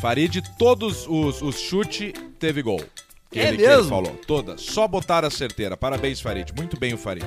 Farid, 0.00 0.40
todos 0.58 1.06
os, 1.08 1.42
os 1.42 1.58
chutes, 1.58 2.12
teve 2.38 2.62
gol. 2.62 2.82
Que 3.30 3.40
É 3.40 3.48
ele, 3.48 3.56
que 3.56 3.62
ele 3.64 3.76
mesmo? 3.76 3.88
falou. 3.90 4.20
Todas. 4.26 4.60
Só 4.62 4.86
botar 4.86 5.24
a 5.24 5.30
certeira. 5.30 5.76
Parabéns, 5.76 6.20
Farid. 6.20 6.52
Muito 6.56 6.78
bem 6.78 6.94
o 6.94 6.98
Farid. 6.98 7.26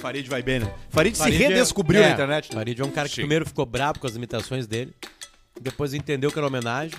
Farid 0.00 0.28
vai 0.28 0.42
bem, 0.42 0.60
né? 0.60 0.74
Farid, 0.90 1.14
se 1.16 1.22
Farid 1.22 1.42
é- 1.42 1.48
redescobriu 1.48 2.02
é, 2.02 2.08
na 2.08 2.12
internet. 2.14 2.50
né? 2.50 2.54
Farid 2.54 2.80
é 2.80 2.84
um 2.84 2.90
cara 2.90 3.08
que 3.08 3.14
Sim. 3.16 3.20
primeiro 3.22 3.46
ficou 3.46 3.66
bravo 3.66 3.98
com 3.98 4.06
as 4.06 4.16
imitações 4.16 4.66
dele, 4.66 4.92
depois 5.60 5.94
entendeu 5.94 6.30
que 6.32 6.38
era 6.38 6.46
homenagem, 6.46 6.98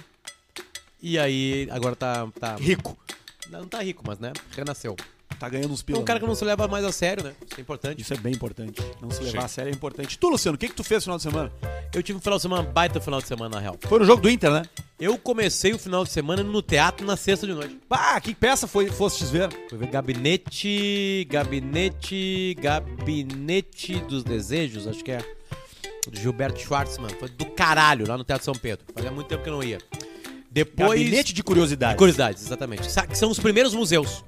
e 1.01 1.17
aí 1.17 1.67
agora 1.72 1.96
tá. 1.96 2.27
tá 2.39 2.55
Rico. 2.55 2.98
não 3.50 3.67
tá 3.67 3.81
rico, 3.81 4.03
mas 4.05 4.20
né? 4.20 4.31
Renasceu. 4.55 4.96
Tá 5.42 5.50
ganhando 5.50 5.74
uns 5.74 5.82
É 5.82 5.84
pila. 5.86 5.98
um 5.98 6.04
cara 6.04 6.20
né? 6.20 6.22
que 6.22 6.28
não 6.28 6.36
se 6.36 6.46
leva 6.46 6.68
mais 6.68 6.86
a 6.86 6.92
sério, 6.92 7.24
né? 7.24 7.34
Isso 7.50 7.60
é 7.60 7.62
importante. 7.62 8.00
Isso 8.00 8.14
é 8.14 8.18
bem 8.18 8.32
importante. 8.32 8.80
Não 9.02 9.10
se 9.10 9.24
levar 9.24 9.40
Sim. 9.40 9.46
a 9.46 9.48
sério 9.48 9.72
é 9.72 9.74
importante. 9.74 10.16
Tu, 10.16 10.30
Luciano, 10.30 10.56
o 10.56 10.58
que, 10.60 10.68
que 10.70 10.76
tu 10.76 10.84
fez 10.84 11.00
no 11.00 11.02
final 11.02 11.18
de 11.18 11.24
semana? 11.24 11.52
Eu 11.92 12.04
tive 12.04 12.20
um 12.20 12.22
final 12.22 12.38
de 12.38 12.44
semana, 12.44 12.62
baita 12.62 13.02
final 13.02 13.20
de 13.20 13.28
semana, 13.28 13.56
na 13.56 13.60
real. 13.60 13.76
Foi 13.82 13.98
no 13.98 14.06
jogo 14.06 14.22
do 14.22 14.30
Inter, 14.30 14.52
né? 14.52 14.62
Eu 15.00 15.18
comecei 15.18 15.74
o 15.74 15.80
final 15.80 16.04
de 16.04 16.12
semana 16.12 16.44
no 16.44 16.62
teatro 16.62 17.08
na 17.08 17.18
sexta 17.18 17.48
de 17.48 17.54
noite. 17.54 17.76
Bah, 17.90 18.22
que 18.22 18.36
peça 18.36 18.68
foi, 18.68 18.86
fostes 18.92 19.32
ver? 19.32 19.50
Fui 19.68 19.80
ver 19.80 19.88
Gabinete. 19.88 21.26
Gabinete. 21.28 22.56
Gabinete 22.62 23.96
dos 24.02 24.24
Desejos, 24.24 24.88
acho 24.88 25.04
que 25.04 25.10
é. 25.14 25.26
Do 26.08 26.20
Gilberto 26.20 26.60
Schwartzman. 26.60 27.10
Foi 27.20 27.30
do 27.30 27.48
caralho 27.48 28.08
lá 28.08 28.16
no 28.16 28.24
Teatro 28.24 28.46
São 28.46 28.54
Pedro. 28.54 28.86
Fazia 28.94 29.10
muito 29.10 29.26
tempo 29.26 29.42
que 29.42 29.50
eu 29.50 29.54
não 29.54 29.64
ia. 29.64 29.80
Depois. 30.52 31.00
Gabinete 31.00 31.34
de 31.34 31.42
curiosidade. 31.42 31.98
Curiosidades, 31.98 32.46
exatamente. 32.46 32.84
Que 33.08 33.18
são 33.18 33.32
os 33.32 33.40
primeiros 33.40 33.74
museus. 33.74 34.24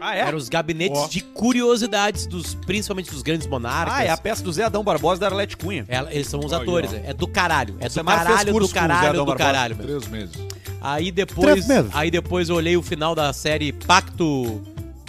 Ah, 0.00 0.14
é? 0.16 0.20
Eram 0.20 0.36
os 0.38 0.48
gabinetes 0.48 0.98
Ó. 0.98 1.08
de 1.08 1.20
curiosidades, 1.22 2.26
dos, 2.26 2.54
principalmente 2.54 3.10
dos 3.10 3.22
grandes 3.22 3.46
monarcas. 3.46 3.94
Ah, 3.96 4.04
é 4.04 4.10
a 4.10 4.16
peça 4.16 4.42
do 4.42 4.52
Zé 4.52 4.64
Adão 4.64 4.84
Barbosa 4.84 5.20
da 5.20 5.26
Arlete 5.28 5.56
Cunha. 5.56 5.84
Ela- 5.88 6.12
eles 6.12 6.26
são 6.26 6.40
os 6.40 6.52
Aí, 6.52 6.62
atores, 6.62 6.92
ó. 6.92 6.96
é 6.96 7.14
do 7.14 7.26
caralho. 7.26 7.76
É 7.80 7.88
do 7.88 8.04
caralho, 8.04 8.52
do 8.60 8.68
caralho, 8.68 9.24
do 9.24 9.34
caralho. 9.36 9.76
Três 9.76 10.06
meses. 10.08 10.36
Aí 10.80 11.10
depois, 11.10 11.50
Três 11.50 11.66
meses. 11.66 11.90
aí 11.94 12.10
depois 12.10 12.48
eu 12.48 12.56
olhei 12.56 12.76
o 12.76 12.82
final 12.82 13.14
da 13.14 13.32
série 13.32 13.72
Pacto 13.72 14.62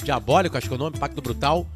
Diabólico, 0.04 0.58
acho 0.58 0.68
que 0.68 0.74
é 0.74 0.76
o 0.76 0.80
nome, 0.80 0.98
Pacto 0.98 1.22
Brutal, 1.22 1.68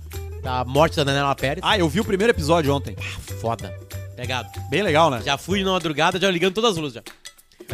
da 0.42 0.64
morte 0.64 0.96
da 0.96 1.04
Daniela 1.04 1.36
Pérez. 1.36 1.64
Ah, 1.66 1.78
eu 1.78 1.88
vi 1.90 2.00
o 2.00 2.06
primeiro 2.06 2.32
episódio 2.32 2.74
ontem. 2.74 2.96
Foda. 3.42 3.74
Pegado. 4.16 4.50
Bem 4.70 4.82
legal, 4.84 5.10
né? 5.10 5.22
Já 5.26 5.38
fui 5.38 5.64
na 5.64 5.72
madrugada, 5.72 6.20
já 6.20 6.30
ligando 6.32 6.54
todas 6.54 6.72
as 6.72 6.78
luzes 6.78 6.94
já. 6.96 7.02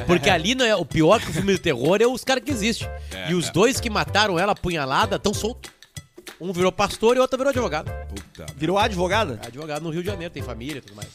Porque 0.05 0.29
ali 0.29 0.55
não 0.55 0.65
é 0.65 0.75
o 0.75 0.85
pior 0.85 1.19
que 1.19 1.29
o 1.29 1.33
filme 1.33 1.53
de 1.53 1.59
terror 1.59 2.01
é 2.01 2.07
os 2.07 2.23
caras 2.23 2.43
que 2.43 2.51
existem. 2.51 2.87
É, 3.11 3.31
e 3.31 3.35
os 3.35 3.49
é. 3.49 3.51
dois 3.51 3.79
que 3.79 3.89
mataram 3.89 4.37
ela 4.37 4.51
apunhalada 4.51 5.15
estão 5.15 5.33
soltos. 5.33 5.71
Um 6.39 6.53
virou 6.53 6.71
pastor 6.71 7.15
e 7.15 7.19
o 7.19 7.21
outro 7.21 7.37
virou 7.37 7.49
advogado. 7.49 7.91
Puta. 8.09 8.45
Virou 8.55 8.77
advogada? 8.77 9.39
É 9.43 9.47
advogado 9.47 9.81
no 9.81 9.89
Rio 9.89 10.01
de 10.01 10.07
Janeiro, 10.07 10.33
tem 10.33 10.43
família 10.43 10.77
e 10.77 10.81
tudo 10.81 10.95
mais. 10.95 11.09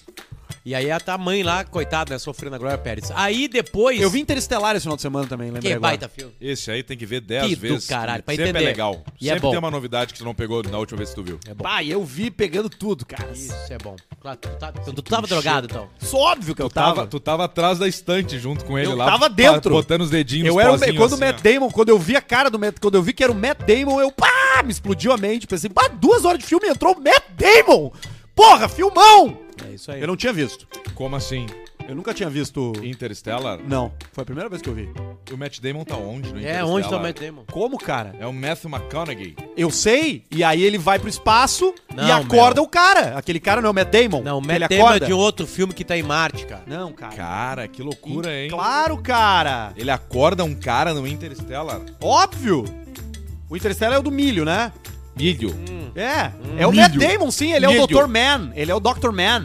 E 0.65 0.77
aí 0.77 0.91
a 0.93 1.01
tá 1.01 1.15
a 1.15 1.19
mãe 1.19 1.43
lá, 1.43 1.65
coitada, 1.65 2.13
né, 2.15 2.19
sofrendo 2.19 2.55
a 2.55 2.59
Glória 2.59 2.79
Pérez. 2.79 3.11
Aí 3.17 3.49
depois. 3.49 4.01
Eu 4.01 4.09
vi 4.09 4.21
Interestelar 4.21 4.77
esse 4.77 4.85
final 4.85 4.95
de 4.95 5.03
semana 5.03 5.27
também, 5.27 5.49
lembrei 5.51 5.63
Que 5.73 5.77
agora. 5.77 5.81
baita 5.91 6.09
filme. 6.09 6.33
Esse 6.41 6.71
aí 6.71 6.85
tem 6.85 6.97
que 6.97 7.05
ver 7.05 7.21
dez 7.21 7.49
Que 7.49 7.57
do 7.57 7.61
vezes. 7.61 7.87
caralho, 7.87 8.23
pra 8.23 8.33
Sempre 8.33 8.51
entender. 8.51 8.65
é 8.65 8.69
legal. 8.69 9.03
E 9.21 9.29
é 9.29 9.33
Sempre 9.33 9.41
bom. 9.43 9.51
tem 9.51 9.59
uma 9.59 9.71
novidade 9.73 10.13
que 10.13 10.21
tu 10.21 10.25
não 10.25 10.35
pegou 10.35 10.63
na 10.63 10.79
última 10.79 10.99
vez 10.99 11.09
que 11.11 11.17
tu 11.17 11.25
viu. 11.25 11.41
É 11.49 11.53
bom. 11.55 11.65
Pai, 11.65 11.89
eu 11.89 12.05
vi 12.05 12.31
pegando 12.31 12.69
tudo, 12.71 13.05
cara. 13.05 13.31
Isso 13.33 13.53
é 13.73 13.79
bom. 13.79 13.97
Claro, 14.21 14.39
tu, 14.41 14.49
tá, 14.51 14.71
tu, 14.71 14.93
tu 14.93 15.03
tava 15.03 15.27
drogado, 15.27 15.67
então. 15.69 15.89
Isso 16.01 16.17
óbvio 16.17 16.55
que 16.55 16.63
eu 16.63 16.69
Tu 16.69 16.75
tava, 16.75 16.95
tava. 16.95 17.07
tu 17.09 17.19
tava 17.19 17.45
atrás 17.47 17.81
da 17.81 17.89
estante 17.89 18.39
junto 18.39 18.65
com 18.65 18.79
ele 18.79 18.87
Eu 18.93 18.97
lá. 18.97 19.07
tava 19.07 19.29
pa- 19.29 19.35
dentro. 19.35 19.73
Botando 19.75 20.03
os 20.03 20.11
dedinhos 20.11 20.47
Eu 20.47 20.55
nos 20.55 20.63
era 20.63 20.71
o, 20.73 20.79
pozinhos 20.79 20.97
quando 20.97 21.13
assim, 21.15 21.23
o 21.23 21.27
Matt 21.27 21.39
ó. 21.41 21.43
Damon, 21.43 21.71
quando 21.73 21.89
eu 21.89 21.99
vi 21.99 22.15
a 22.17 22.23
cara 22.23 22.49
do 22.49 22.59
Matt, 22.59 22.77
quando 22.81 22.95
eu 22.95 23.03
vi 23.03 23.13
que 23.13 23.25
era 23.25 23.33
o 23.33 23.35
Matt 23.35 23.59
Damon, 23.67 24.01
eu 24.01 24.13
pá, 24.13 24.63
me 24.65 24.71
explodiu 24.71 25.11
a 25.11 25.17
mente, 25.17 25.45
pensei, 25.49 25.69
pá, 25.69 25.89
duas 25.89 26.25
horas 26.25 26.39
de 26.39 26.47
filme 26.47 26.69
entrou 26.69 26.95
o 26.97 27.01
Matt 27.03 27.25
Damon. 27.37 27.91
Porra, 28.35 28.69
filmão! 28.69 29.39
É 29.69 29.75
isso 29.75 29.91
aí. 29.91 30.01
Eu 30.01 30.07
não 30.07 30.17
tinha 30.17 30.33
visto. 30.33 30.67
Como 30.95 31.17
assim? 31.17 31.47
Eu 31.89 31.97
nunca 31.97 32.15
tinha 32.15 32.31
visto. 32.31 32.73
Interstellar? 32.83 33.59
Não, 33.67 33.93
foi 34.13 34.23
a 34.23 34.25
primeira 34.25 34.49
vez 34.49 34.63
que 34.63 34.69
eu 34.69 34.75
vi. 34.75 34.89
O 35.33 35.37
Matt 35.37 35.59
Damon 35.61 35.85
tá 35.85 35.97
onde 35.97 36.33
no 36.33 36.41
É, 36.41 36.63
onde 36.65 36.89
tá 36.89 36.97
o 36.97 37.03
Matt 37.03 37.19
Damon? 37.21 37.43
Como, 37.51 37.77
cara? 37.77 38.15
É 38.21 38.27
o 38.27 38.33
Matthew 38.33 38.71
McConaughey. 38.71 39.37
Eu 39.57 39.69
sei, 39.71 40.25
e 40.31 40.45
aí 40.45 40.63
ele 40.63 40.79
vai 40.79 40.99
pro 41.01 41.09
espaço 41.09 41.75
e 41.91 41.95
Não, 41.97 42.19
acorda 42.21 42.61
meu. 42.61 42.65
o 42.65 42.69
cara. 42.69 43.17
Aquele 43.19 43.41
cara 43.41 43.61
não 43.61 43.69
é 43.69 43.71
o 43.71 43.75
Matt 43.75 43.89
Damon? 43.91 44.23
Não, 44.23 44.39
o 44.39 44.41
que 44.43 44.47
Matt 44.47 44.57
ele 44.57 44.69
Damon 44.69 44.83
é 44.83 44.87
acorda. 44.89 45.07
de 45.07 45.13
outro 45.13 45.47
filme 45.47 45.73
que 45.75 45.85
tá 45.85 45.97
em 45.97 46.03
Marte, 46.05 46.47
cara. 46.47 46.63
Não, 46.69 46.93
cara. 46.93 47.17
Cara, 47.17 47.69
que 47.69 47.83
loucura, 47.83 48.33
hein? 48.33 48.49
Claro, 48.51 48.99
cara. 48.99 49.73
Ele 49.77 49.91
acorda 49.91 50.45
um 50.45 50.55
cara 50.55 50.95
no 50.95 51.05
Interstellar. 51.07 51.81
Óbvio. 52.01 52.65
O 53.51 53.57
Interstellar 53.57 53.97
é 53.97 53.99
o 53.99 54.03
do 54.03 54.11
milho, 54.11 54.45
né? 54.45 54.73
Milho. 55.17 55.55
É, 55.95 56.31
é 56.59 56.67
o 56.67 56.73
Matt 56.73 56.95
Milho. 56.95 57.09
Damon, 57.19 57.31
sim, 57.31 57.53
ele 57.53 57.67
é 57.67 57.69
Milho. 57.69 57.83
o 57.83 57.87
Dr. 57.87 58.07
Man, 58.07 58.53
ele 58.55 58.71
é 58.71 58.75
o 58.75 58.81
Dr. 58.81 59.11
Man. 59.13 59.45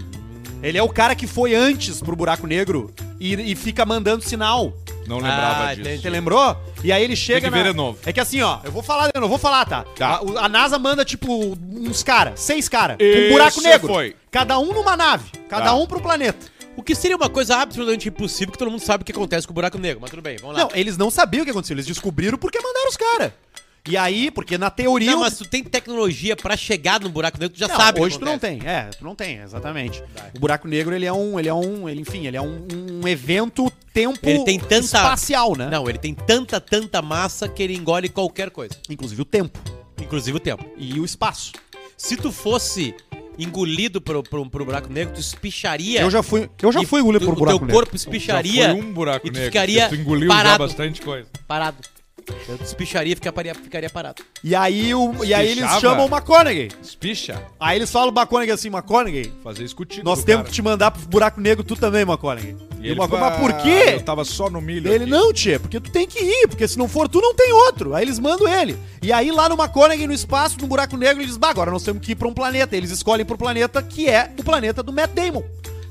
Ele 0.63 0.77
é 0.77 0.81
o 0.81 0.89
cara 0.89 1.13
que 1.13 1.27
foi 1.27 1.53
antes 1.53 2.01
pro 2.01 2.15
buraco 2.15 2.47
negro 2.47 2.91
e, 3.19 3.51
e 3.51 3.55
fica 3.55 3.85
mandando 3.85 4.23
sinal. 4.23 4.73
Não 5.05 5.17
lembrava 5.17 5.67
Ah, 5.67 5.75
disso. 5.75 6.01
Você 6.01 6.09
lembrou? 6.09 6.57
E 6.83 6.91
aí 6.91 7.03
ele 7.03 7.15
chega 7.15 7.47
que 7.47 7.53
ver 7.53 7.63
na... 7.63 7.71
de 7.71 7.77
novo. 7.77 7.97
É 8.05 8.11
que 8.11 8.19
assim, 8.19 8.41
ó, 8.41 8.59
eu 8.63 8.71
vou 8.71 8.81
falar, 8.81 9.11
eu 9.13 9.21
não 9.21 9.29
vou 9.29 9.37
falar, 9.37 9.65
tá? 9.65 9.83
Tá. 9.95 10.15
A, 10.17 10.23
o- 10.23 10.37
a 10.37 10.49
NASA 10.49 10.79
manda, 10.79 11.05
tipo, 11.05 11.55
uns 11.71 12.01
caras, 12.03 12.39
seis 12.39 12.67
caras, 12.67 12.97
um 12.99 13.31
buraco 13.31 13.61
negro. 13.61 13.87
foi. 13.87 14.15
Cada 14.31 14.57
um 14.59 14.73
numa 14.73 14.97
nave, 14.97 15.29
cada 15.47 15.65
Tá. 15.65 15.75
um 15.75 15.85
pro 15.85 16.01
planeta. 16.01 16.47
O 16.75 16.81
que 16.83 16.93
seria 16.95 17.15
uma 17.15 17.29
coisa 17.29 17.57
absolutamente 17.57 18.09
impossível 18.09 18.51
que 18.51 18.57
todo 18.57 18.69
mundo 18.69 18.81
sabe 18.83 19.01
o 19.03 19.05
que 19.05 19.11
acontece 19.11 19.47
com 19.47 19.51
o 19.51 19.55
buraco 19.55 19.77
negro. 19.77 19.99
Mas 20.01 20.09
tudo 20.09 20.21
bem, 20.21 20.37
vamos 20.41 20.57
lá. 20.57 20.63
Não, 20.63 20.69
eles 20.75 20.97
não 20.97 21.09
sabiam 21.11 21.41
o 21.43 21.45
que 21.45 21.51
aconteceu, 21.51 21.75
eles 21.75 21.85
descobriram 21.85 22.37
porque 22.37 22.59
mandaram 22.59 22.89
os 22.89 22.97
caras. 22.97 23.31
E 23.87 23.95
aí, 23.95 24.29
porque 24.29 24.57
na 24.57 24.69
teoria... 24.69 25.11
Não, 25.11 25.21
mas 25.21 25.37
tu 25.37 25.45
tem 25.45 25.63
tecnologia 25.63 26.35
pra 26.35 26.57
chegar 26.57 26.99
no 26.99 27.09
buraco 27.09 27.37
negro, 27.39 27.55
tu 27.55 27.59
já 27.59 27.67
Não, 27.69 27.75
sabe 27.77 27.91
o 27.91 28.01
que 28.01 28.07
hoje 28.07 28.19
tu 28.19 28.25
não 28.25 28.37
tem. 28.37 28.59
É, 28.65 28.89
tu 28.97 29.03
não 29.03 29.15
tem, 29.15 29.37
exatamente. 29.37 30.03
O 30.35 30.39
buraco 30.39 30.67
negro, 30.67 30.93
ele 30.93 31.05
é 31.05 31.13
um, 31.13 31.39
ele 31.39 31.47
é 31.47 31.53
um, 31.53 31.87
ele, 31.87 32.01
enfim, 32.01 32.27
ele 32.27 32.35
é 32.35 32.41
um, 32.41 32.67
um 33.01 33.07
evento 33.07 33.71
tempo 33.93 34.19
Ele 34.23 34.43
tem 34.43 34.59
tanta- 34.59 34.75
espacial, 34.83 35.55
né? 35.55 35.69
Não, 35.69 35.87
ele 35.89 35.97
tem 35.97 36.13
tanta, 36.13 36.59
tanta 36.59 37.01
massa 37.01 37.47
que 37.47 37.63
ele 37.63 37.75
engole 37.75 38.09
qualquer 38.09 38.49
coisa. 38.49 38.75
Inclusive 38.89 39.21
o 39.21 39.25
tempo 39.25 39.57
Inclusive 40.01 40.35
o 40.37 40.39
tempo. 40.39 40.65
e 40.77 40.99
o 40.99 41.05
espaço. 41.05 41.53
Se 41.97 42.15
tu 42.17 42.31
fosse 42.31 42.93
engolido 43.39 44.01
pro, 44.01 44.21
pro, 44.21 44.49
pro 44.49 44.65
buraco 44.65 44.91
negro, 44.91 45.13
tu 45.13 45.19
espicharia. 45.19 46.01
Eu 46.01 46.11
já 46.11 46.21
fui, 46.21 46.49
eu 46.61 46.71
já 46.71 46.83
fui 46.83 47.01
engolido 47.01 47.25
por 47.25 47.35
buraco 47.35 47.55
O 47.55 47.59
teu 47.59 47.67
negro. 47.67 47.81
corpo 47.81 47.95
espicharia 47.95 48.63
Já 48.67 48.71
foi 48.73 48.81
um 48.81 48.93
buraco 48.93 49.27
e 49.27 49.31
tu 49.31 49.33
negro. 49.33 49.47
ficaria 49.51 49.89
Tu 49.89 49.95
engoliu 49.95 50.27
já 50.29 50.35
parado. 50.35 50.63
bastante 50.63 51.01
coisa. 51.01 51.27
parado. 51.47 51.77
Eu 52.49 52.55
espicharia 52.61 53.13
e 53.13 53.15
ficaria, 53.15 53.55
ficaria 53.55 53.89
parado. 53.89 54.21
E 54.43 54.53
aí, 54.53 54.93
o, 54.93 55.23
e 55.23 55.33
aí 55.33 55.49
eles 55.49 55.69
chamam 55.79 56.05
o 56.05 56.09
McConaughey. 56.09 56.69
Espicha. 56.83 57.41
Aí 57.59 57.77
eles 57.77 57.89
falam 57.89 58.09
o 58.09 58.17
McConaughey 58.17 58.51
assim, 58.51 58.67
McConaughey, 58.67 59.31
Fazer 59.43 59.63
isso 59.63 59.75
contigo. 59.75 60.03
nós 60.03 60.23
temos 60.23 60.41
cara. 60.41 60.49
que 60.49 60.55
te 60.55 60.61
mandar 60.61 60.91
pro 60.91 61.01
buraco 61.07 61.39
negro 61.39 61.63
tu 61.63 61.75
também, 61.75 62.01
McConaughey. 62.01 62.55
E 62.79 62.87
E 62.87 62.91
ele 62.91 62.99
o 62.99 63.03
McConaughey, 63.03 63.19
fala, 63.19 63.29
mas 63.31 63.39
por 63.39 63.51
"Ah, 63.51 63.61
quê? 63.63 63.93
Eu 63.95 64.01
tava 64.03 64.25
só 64.25 64.49
no 64.49 64.59
milho 64.61 64.87
Ele, 64.91 65.03
aqui." 65.05 65.11
não, 65.11 65.31
tia, 65.31 65.59
porque 65.59 65.79
tu 65.79 65.89
tem 65.91 66.05
que 66.05 66.19
ir, 66.19 66.47
porque 66.47 66.67
se 66.67 66.77
não 66.77 66.87
for 66.89 67.07
tu, 67.07 67.21
não 67.21 67.33
tem 67.33 67.51
outro. 67.53 67.93
Aí 67.95 68.03
eles 68.03 68.19
mandam 68.19 68.47
ele. 68.47 68.77
E 69.01 69.11
aí 69.13 69.31
lá 69.31 69.47
no 69.47 69.55
McConaughey, 69.55 70.05
no 70.05 70.13
espaço, 70.13 70.57
no 70.59 70.67
buraco 70.67 70.97
negro, 70.97 71.17
eles 71.17 71.27
dizem, 71.27 71.39
bah, 71.39 71.49
agora 71.49 71.71
nós 71.71 71.83
temos 71.83 72.05
que 72.05 72.11
ir 72.11 72.15
pra 72.15 72.27
um 72.27 72.33
planeta. 72.33 72.75
Eles 72.75 72.91
escolhem 72.91 73.25
pro 73.25 73.37
planeta 73.37 73.81
que 73.81 74.09
é 74.09 74.31
o 74.37 74.43
planeta 74.43 74.83
do 74.83 74.91
Matt 74.91 75.11
Damon. 75.13 75.43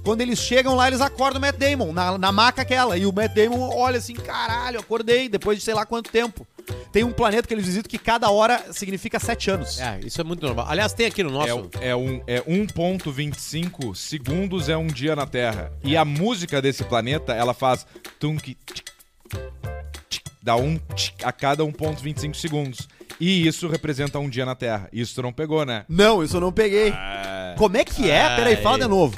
Quando 0.07 0.21
eles 0.21 0.39
chegam 0.39 0.77
lá, 0.77 0.87
eles 0.87 1.01
acordam 1.01 1.39
o 1.39 1.41
Matt 1.41 1.57
Damon, 1.57 1.93
na, 1.93 2.17
na 2.17 2.31
maca 2.31 2.63
aquela. 2.63 2.97
E 2.97 3.05
o 3.05 3.13
Matt 3.13 3.35
Damon 3.35 3.75
olha 3.75 3.99
assim, 3.99 4.15
caralho, 4.15 4.79
acordei, 4.79 5.29
depois 5.29 5.59
de 5.59 5.65
sei 5.65 5.75
lá 5.75 5.85
quanto 5.85 6.13
tempo. 6.13 6.47
Tem 6.93 7.03
um 7.03 7.11
planeta 7.11 7.49
que 7.49 7.53
eles 7.53 7.67
visitam 7.67 7.91
que 7.91 7.99
cada 7.99 8.31
hora 8.31 8.73
significa 8.73 9.19
sete 9.19 9.51
anos. 9.51 9.81
É, 9.81 9.99
isso 10.05 10.21
é 10.21 10.25
muito 10.25 10.47
normal. 10.47 10.67
Aliás, 10.69 10.93
tem 10.93 11.07
aqui 11.07 11.25
no 11.25 11.31
nosso. 11.33 11.49
É, 11.49 11.55
um- 11.57 11.71
é, 11.81 11.97
um, 11.97 12.23
é 12.25 12.41
1.25 12.43 13.97
segundos 13.97 14.69
é 14.69 14.77
um 14.77 14.87
dia 14.87 15.17
na 15.17 15.27
Terra. 15.27 15.73
E 15.83 15.97
a 15.97 16.05
música 16.05 16.63
desse 16.63 16.85
planeta, 16.85 17.33
ela 17.33 17.53
faz 17.53 17.85
tunk, 18.21 18.57
tch, 18.65 18.83
tch, 20.09 20.21
dá 20.41 20.55
um 20.55 20.79
tch 20.95 21.15
a 21.25 21.33
cada 21.33 21.65
1.25 21.65 22.35
segundos. 22.37 22.89
E 23.19 23.45
isso 23.47 23.67
representa 23.67 24.21
um 24.21 24.29
dia 24.29 24.45
na 24.47 24.55
Terra. 24.55 24.89
Isso 24.93 25.17
tu 25.17 25.23
não 25.23 25.33
pegou, 25.33 25.65
né? 25.65 25.85
Não, 25.89 26.23
isso 26.23 26.37
eu 26.37 26.41
não 26.41 26.53
peguei. 26.53 26.93
Como 27.57 27.77
é 27.77 27.85
que 27.85 28.09
é? 28.09 28.23
Ah, 28.27 28.37
Peraí, 28.37 28.57
fala 28.57 28.77
é. 28.77 28.81
de 28.81 28.87
novo. 28.89 29.17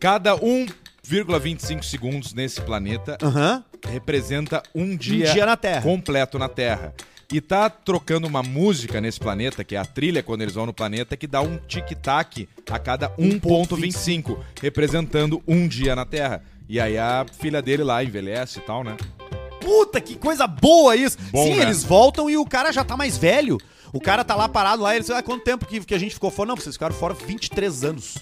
Cada 0.00 0.36
1,25 0.36 1.82
segundos 1.82 2.34
nesse 2.34 2.60
planeta 2.60 3.16
Aham. 3.22 3.64
representa 3.88 4.62
um 4.74 4.96
dia, 4.96 5.32
dia 5.32 5.46
na 5.46 5.56
Terra. 5.56 5.82
completo 5.82 6.38
na 6.38 6.48
Terra. 6.48 6.94
E 7.32 7.40
tá 7.40 7.68
trocando 7.70 8.26
uma 8.26 8.42
música 8.42 9.00
nesse 9.00 9.18
planeta, 9.18 9.64
que 9.64 9.74
é 9.74 9.78
a 9.78 9.84
trilha 9.84 10.22
quando 10.22 10.42
eles 10.42 10.54
vão 10.54 10.66
no 10.66 10.74
planeta, 10.74 11.16
que 11.16 11.26
dá 11.26 11.40
um 11.40 11.56
tic-tac 11.56 12.48
a 12.70 12.78
cada 12.78 13.08
1.25, 13.16 14.38
representando 14.60 15.42
um 15.48 15.66
dia 15.66 15.96
na 15.96 16.04
Terra. 16.04 16.42
E 16.68 16.78
aí 16.78 16.96
a 16.96 17.24
filha 17.40 17.60
dele 17.60 17.82
lá 17.82 18.04
envelhece 18.04 18.58
e 18.58 18.62
tal, 18.62 18.84
né? 18.84 18.96
Puta, 19.60 20.00
que 20.00 20.16
coisa 20.16 20.46
boa 20.46 20.94
isso. 20.94 21.16
Bom, 21.32 21.44
Sim, 21.44 21.56
né? 21.56 21.62
eles 21.62 21.82
voltam 21.82 22.28
e 22.28 22.36
o 22.36 22.44
cara 22.44 22.70
já 22.70 22.84
tá 22.84 22.96
mais 22.96 23.16
velho. 23.16 23.58
O 23.92 24.00
cara 24.00 24.22
tá 24.24 24.34
lá 24.34 24.48
parado 24.48 24.82
lá 24.82 24.92
e 24.92 24.98
eles 24.98 25.10
ah, 25.10 25.22
quanto 25.22 25.44
tempo 25.44 25.64
que, 25.66 25.80
que 25.80 25.94
a 25.94 25.98
gente 25.98 26.14
ficou 26.14 26.30
fora? 26.30 26.48
Não, 26.48 26.56
vocês 26.56 26.74
ficaram 26.74 26.94
fora 26.94 27.14
23 27.14 27.84
anos. 27.84 28.18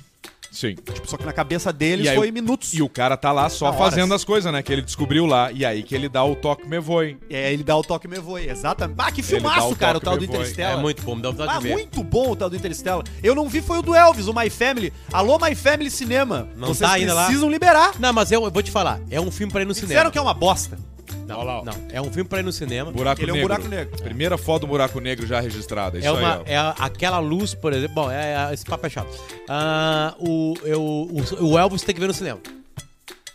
Sim. 0.52 0.74
Tipo, 0.74 1.08
só 1.08 1.16
que 1.16 1.24
na 1.24 1.32
cabeça 1.32 1.72
deles 1.72 2.04
E 2.06 2.08
aí 2.10 2.16
foi 2.16 2.30
o- 2.30 2.32
minutos. 2.32 2.74
E 2.74 2.82
o 2.82 2.88
cara 2.88 3.16
tá 3.16 3.32
lá 3.32 3.48
só 3.48 3.64
Não, 3.72 3.78
horas. 3.78 3.94
fazendo 3.94 4.12
as 4.14 4.22
coisas, 4.22 4.52
né? 4.52 4.62
Que 4.62 4.70
ele 4.72 4.82
descobriu 4.82 5.24
lá. 5.24 5.50
E 5.50 5.64
aí 5.64 5.82
que 5.82 5.94
ele 5.94 6.08
dá 6.08 6.22
o 6.22 6.36
toque 6.36 6.68
me 6.68 6.78
voe. 6.78 7.16
E 7.30 7.34
aí 7.34 7.54
ele 7.54 7.64
dá 7.64 7.74
o 7.76 7.82
toque 7.82 8.06
me 8.06 8.18
voe, 8.18 8.46
exatamente. 8.48 8.96
Ah, 8.98 9.10
que 9.10 9.22
filmaço, 9.22 9.70
o 9.70 9.76
cara, 9.76 9.96
o 9.96 10.00
tal 10.00 10.16
do. 10.18 10.24
Interstellar. 10.24 10.78
É 10.78 10.80
muito 10.80 11.02
bom, 11.02 11.16
me 11.16 11.22
dá 11.22 11.30
vontade 11.30 11.50
Ah, 11.50 11.58
de 11.58 11.62
ver. 11.68 11.72
muito 11.72 12.04
bom 12.04 12.30
o 12.32 12.36
tal 12.36 12.50
do 12.50 12.56
Interstellar. 12.56 13.02
Eu 13.22 13.34
não 13.34 13.48
vi 13.48 13.62
foi 13.62 13.78
o 13.78 13.82
do 13.82 13.94
Elvis, 13.94 14.26
o 14.28 14.34
My 14.34 14.50
Family. 14.50 14.92
Alô, 15.12 15.38
My 15.38 15.54
Family 15.54 15.90
Cinema. 15.90 16.48
Não 16.54 16.68
Vocês 16.68 16.88
tá 16.88 16.96
ainda 16.96 17.14
lá? 17.14 17.24
precisam 17.24 17.50
liberar. 17.50 17.92
Não, 17.98 18.12
mas 18.12 18.30
eu, 18.30 18.44
eu 18.44 18.50
vou 18.50 18.62
te 18.62 18.70
falar, 18.70 19.00
é 19.10 19.18
um 19.20 19.30
filme 19.30 19.50
pra 19.52 19.62
ir 19.62 19.64
no 19.64 19.72
Disseram 19.72 19.88
cinema. 19.88 20.10
que 20.10 20.18
é 20.18 20.20
uma 20.20 20.34
bosta. 20.34 20.78
Não, 21.27 21.38
Olha 21.38 21.44
lá, 21.53 21.64
não, 21.64 21.72
é 21.90 22.01
um 22.01 22.12
filme 22.12 22.29
pra 22.29 22.40
ir 22.40 22.42
no 22.42 22.53
cinema. 22.53 22.90
Buraco 22.92 23.20
Ele 23.22 23.31
é 23.31 23.35
um 23.35 23.37
negro. 23.37 23.48
buraco 23.48 23.68
negro. 23.68 24.03
Primeira 24.03 24.37
foto 24.38 24.62
do 24.62 24.66
buraco 24.66 25.01
negro 25.01 25.27
já 25.27 25.40
registrada. 25.40 25.98
Isso 25.98 26.07
É, 26.07 26.11
uma, 26.12 26.37
aí, 26.38 26.42
é 26.46 26.57
a- 26.57 26.75
aquela 26.79 27.18
luz, 27.18 27.55
por 27.55 27.72
exemplo. 27.72 27.94
Bom, 27.94 28.11
é, 28.11 28.48
é- 28.51 28.55
esse 28.55 28.64
papo 28.64 28.87
é 28.87 28.90
chato. 28.90 29.09
Ah, 29.48 30.14
o, 30.18 30.55
eu, 30.64 30.83
o, 30.83 31.22
o 31.53 31.59
Elvis 31.59 31.83
tem 31.83 31.94
que 31.94 32.01
ver 32.01 32.07
no 32.09 32.14
cinema. 32.14 32.40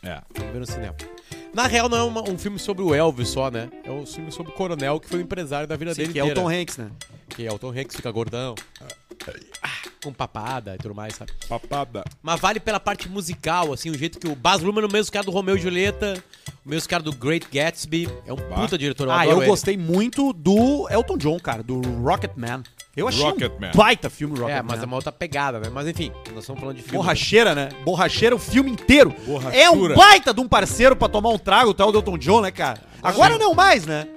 É. 0.03 0.21
Tem 0.33 0.45
que 0.45 0.51
ver 0.53 0.59
no 0.59 0.65
cinema. 0.65 0.95
Na 1.53 1.65
real, 1.65 1.89
não 1.89 1.97
é 1.97 2.03
uma- 2.03 2.29
um 2.29 2.37
filme 2.37 2.59
sobre 2.59 2.83
o 2.83 2.93
Elvis 2.93 3.29
só, 3.29 3.49
né? 3.49 3.69
É 3.83 3.89
um 3.91 4.05
filme 4.05 4.31
sobre 4.31 4.51
o 4.51 4.55
coronel 4.55 4.99
que 4.99 5.07
foi 5.09 5.19
o 5.19 5.21
empresário 5.21 5.67
da 5.67 5.75
vida 5.75 5.93
Sim, 5.95 6.01
dele. 6.01 6.13
que 6.13 6.19
é 6.19 6.23
o 6.23 6.27
inteira. 6.27 6.41
Tom 6.41 6.49
Hanks, 6.49 6.77
né? 6.77 6.89
Que 7.29 7.47
é 7.47 7.51
o 7.51 7.57
Tom 7.57 7.69
Hanks, 7.71 7.95
fica 7.95 8.11
gordão. 8.11 8.53
Com 10.03 10.13
papada 10.13 10.75
e 10.75 10.77
tudo 10.77 10.93
mais, 10.95 11.15
sabe? 11.15 11.31
Papada. 11.49 12.03
Mas 12.21 12.39
vale 12.39 12.59
pela 12.59 12.79
parte 12.79 13.09
musical, 13.09 13.73
assim, 13.73 13.89
o 13.89 13.97
jeito 13.97 14.19
que 14.19 14.27
o 14.27 14.35
Baz 14.35 14.61
Luhrmann 14.61 14.83
é 14.83 14.87
o 14.87 14.91
mesmo 14.91 15.11
cara 15.11 15.25
do 15.25 15.31
Romeo 15.31 15.57
e 15.57 15.59
Julieta, 15.59 16.23
o 16.65 16.69
mesmo 16.69 16.87
cara 16.87 17.03
do 17.03 17.11
Great 17.11 17.47
Gatsby. 17.51 18.07
É 18.25 18.31
um 18.31 18.37
puta 18.37 18.77
diretor, 18.77 19.07
eu 19.07 19.11
ah, 19.11 19.25
eu 19.25 19.37
ele. 19.37 19.47
gostei 19.47 19.75
muito 19.77 20.31
do 20.33 20.87
Elton 20.89 21.17
John, 21.17 21.39
cara, 21.39 21.63
do 21.63 21.81
Rocketman. 22.01 22.63
Eu 22.95 23.07
achei 23.07 23.23
Rocketman. 23.23 23.71
um 23.73 23.77
baita 23.77 24.09
filme 24.09 24.35
É, 24.37 24.41
Rocketman. 24.41 24.63
mas 24.67 24.81
é 24.81 24.85
uma 24.85 24.95
outra 24.95 25.11
pegada, 25.11 25.59
né? 25.59 25.69
Mas 25.71 25.87
enfim, 25.87 26.11
nós 26.33 26.39
estamos 26.39 26.59
falando 26.59 26.77
de 26.77 26.81
filme. 26.81 26.97
Borracheira, 26.97 27.53
né? 27.53 27.69
Borracheira 27.85 28.35
o 28.35 28.39
filme 28.39 28.71
inteiro. 28.71 29.13
Borrachura. 29.25 29.55
É 29.55 29.69
um 29.69 29.95
baita 29.95 30.33
de 30.33 30.39
um 30.41 30.47
parceiro 30.47 30.95
pra 30.95 31.07
tomar 31.07 31.29
um 31.29 31.37
trago, 31.37 31.71
o 31.71 31.73
tal 31.73 31.91
do 31.91 31.99
Elton 31.99 32.17
John, 32.17 32.41
né, 32.41 32.49
cara? 32.51 32.81
Agora 33.03 33.37
não 33.37 33.53
mais, 33.53 33.85
né? 33.85 34.07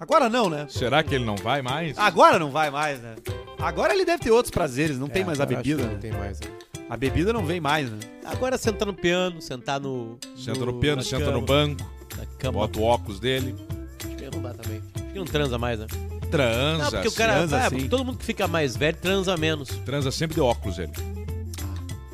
Agora 0.00 0.28
não, 0.28 0.48
né? 0.48 0.66
Será 0.68 1.02
que 1.02 1.14
ele 1.14 1.24
não 1.24 1.36
vai 1.36 1.60
mais? 1.62 1.98
Agora 1.98 2.38
não 2.38 2.50
vai 2.50 2.70
mais, 2.70 3.00
né? 3.00 3.16
Agora 3.58 3.92
ele 3.92 4.04
deve 4.04 4.22
ter 4.22 4.30
outros 4.30 4.50
prazeres, 4.50 4.98
não 4.98 5.08
É, 5.08 5.10
tem 5.10 5.24
mais 5.24 5.40
a 5.40 5.46
bebida, 5.46 5.82
que 5.82 5.88
né? 5.88 5.92
Não 5.94 6.00
tem 6.00 6.12
mais, 6.12 6.40
né? 6.40 6.46
A 6.88 6.96
bebida 6.96 7.32
não 7.32 7.44
vem 7.44 7.60
mais, 7.60 7.90
né? 7.90 7.98
Agora 8.24 8.56
sentar 8.56 8.86
no 8.86 8.94
piano, 8.94 9.42
sentar 9.42 9.80
no. 9.80 10.18
Senta 10.36 10.64
no 10.64 10.74
piano, 10.74 10.96
na 10.98 11.02
senta 11.02 11.24
cama, 11.24 11.32
no 11.38 11.42
banco, 11.44 11.82
Na 12.16 12.24
cama. 12.38 12.52
bota 12.60 12.78
o 12.78 12.82
óculos 12.82 13.18
dele. 13.20 13.54
Acho 13.98 14.16
que 14.16 14.36
não 14.36 14.42
dá 14.42 14.54
também. 14.54 14.82
Acho 14.94 15.04
que 15.12 15.18
não 15.18 15.24
transa 15.24 15.58
mais, 15.58 15.80
né? 15.80 15.86
Transa. 16.30 16.84
Não, 16.84 16.90
porque 16.90 17.08
o 17.08 17.12
cara. 17.12 17.32
transa, 17.34 17.56
é, 17.58 17.68
sim. 17.70 17.88
todo 17.88 18.04
mundo 18.04 18.18
que 18.18 18.24
fica 18.24 18.46
mais 18.46 18.76
velho 18.76 18.96
transa 18.96 19.36
menos. 19.36 19.68
Transa 19.84 20.10
sempre 20.10 20.34
de 20.36 20.40
óculos 20.40 20.78
ele. 20.78 20.92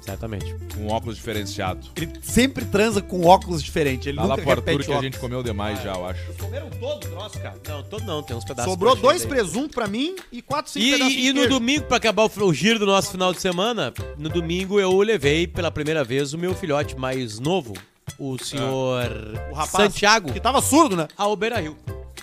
Certamente. 0.04 0.54
Com 0.74 0.88
óculos 0.88 1.16
diferenciado. 1.16 1.88
Ele 1.96 2.12
sempre 2.22 2.64
transa 2.66 3.00
com 3.00 3.24
óculos 3.24 3.62
diferentes. 3.62 4.06
Ele 4.06 4.16
Tá 4.16 4.22
lá 4.24 4.28
nunca 4.30 4.42
pro 4.42 4.50
Arthur 4.50 4.64
que 4.64 4.70
a 4.72 4.94
óculos. 4.96 5.02
gente 5.02 5.18
comeu 5.18 5.42
demais 5.42 5.82
já, 5.82 5.94
eu 5.94 6.06
acho. 6.06 6.32
Comeram 6.34 6.68
todo 6.70 6.96
o 7.06 7.08
troço, 7.10 7.40
cara. 7.40 7.54
Não, 7.66 7.82
todo 7.82 8.04
não, 8.04 8.22
tem 8.22 8.36
uns 8.36 8.44
pedaços. 8.44 8.70
Sobrou 8.70 8.94
dois 8.94 9.22
aí. 9.22 9.28
presuntos 9.28 9.74
pra 9.74 9.86
mim 9.86 10.14
e 10.30 10.42
quatro, 10.42 10.70
cinco 10.70 10.84
E, 10.84 10.92
pedaços 10.92 11.12
e- 11.14 11.16
de 11.16 11.22
e 11.22 11.28
no 11.32 11.34
queijo. 11.40 11.48
domingo, 11.48 11.84
pra 11.86 11.96
acabar 11.96 12.24
o, 12.24 12.44
o 12.44 12.52
giro 12.54 12.78
do 12.78 12.86
nosso 12.86 13.10
final 13.12 13.32
de 13.32 13.40
semana, 13.40 13.94
no 14.18 14.28
domingo 14.28 14.78
eu 14.78 14.94
levei 15.00 15.46
pela 15.46 15.70
primeira 15.70 16.04
vez 16.04 16.34
o 16.34 16.38
meu 16.38 16.54
filhote 16.54 16.94
mais 16.98 17.38
novo, 17.40 17.72
o 18.18 18.36
senhor 18.38 19.10
O 19.50 19.54
rapaz 19.54 19.84
Santiago, 19.84 20.32
Que 20.32 20.40
tava 20.40 20.60
surdo, 20.60 20.96
né? 20.96 21.08
ao 21.16 21.34
Beira 21.34 21.58
Rio. 21.60 21.76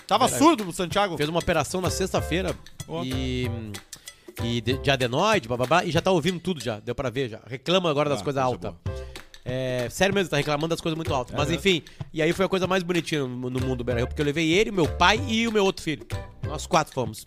Tava 0.06 0.28
surdo 0.28 0.68
o 0.68 0.72
Santiago. 0.72 1.16
Fez 1.16 1.28
uma 1.28 1.38
operação 1.40 1.80
na 1.80 1.90
sexta-feira 1.90 2.54
Ó. 2.86 3.02
e. 3.02 3.50
E 4.42 4.60
de, 4.60 4.78
de 4.78 4.90
adenoide, 4.90 5.48
bababá, 5.48 5.84
e 5.84 5.90
já 5.90 6.00
tá 6.00 6.10
ouvindo 6.10 6.40
tudo 6.40 6.62
já, 6.62 6.80
deu 6.80 6.94
pra 6.94 7.10
ver 7.10 7.28
já. 7.28 7.40
Reclama 7.46 7.90
agora 7.90 8.08
das 8.08 8.20
Ah, 8.20 8.24
coisas 8.24 8.42
coisa 8.42 8.68
altas. 8.68 8.92
É, 9.44 9.88
sério 9.90 10.14
mesmo, 10.14 10.30
tá 10.30 10.36
reclamando 10.36 10.68
das 10.68 10.80
coisas 10.80 10.96
muito 10.96 11.12
altas. 11.12 11.34
Mas 11.36 11.50
enfim, 11.50 11.82
e 12.12 12.22
aí 12.22 12.32
foi 12.32 12.44
a 12.44 12.48
coisa 12.48 12.66
mais 12.66 12.82
bonitinha 12.82 13.22
no, 13.22 13.50
no 13.50 13.60
mundo 13.60 13.76
do 13.76 13.84
Beira 13.84 14.00
Rio, 14.00 14.06
porque 14.08 14.22
eu 14.22 14.26
levei 14.26 14.52
ele, 14.52 14.70
meu 14.70 14.86
pai 14.86 15.20
e 15.28 15.48
o 15.48 15.52
meu 15.52 15.64
outro 15.64 15.82
filho. 15.82 16.06
Nós 16.46 16.66
quatro 16.66 16.94
fomos. 16.94 17.24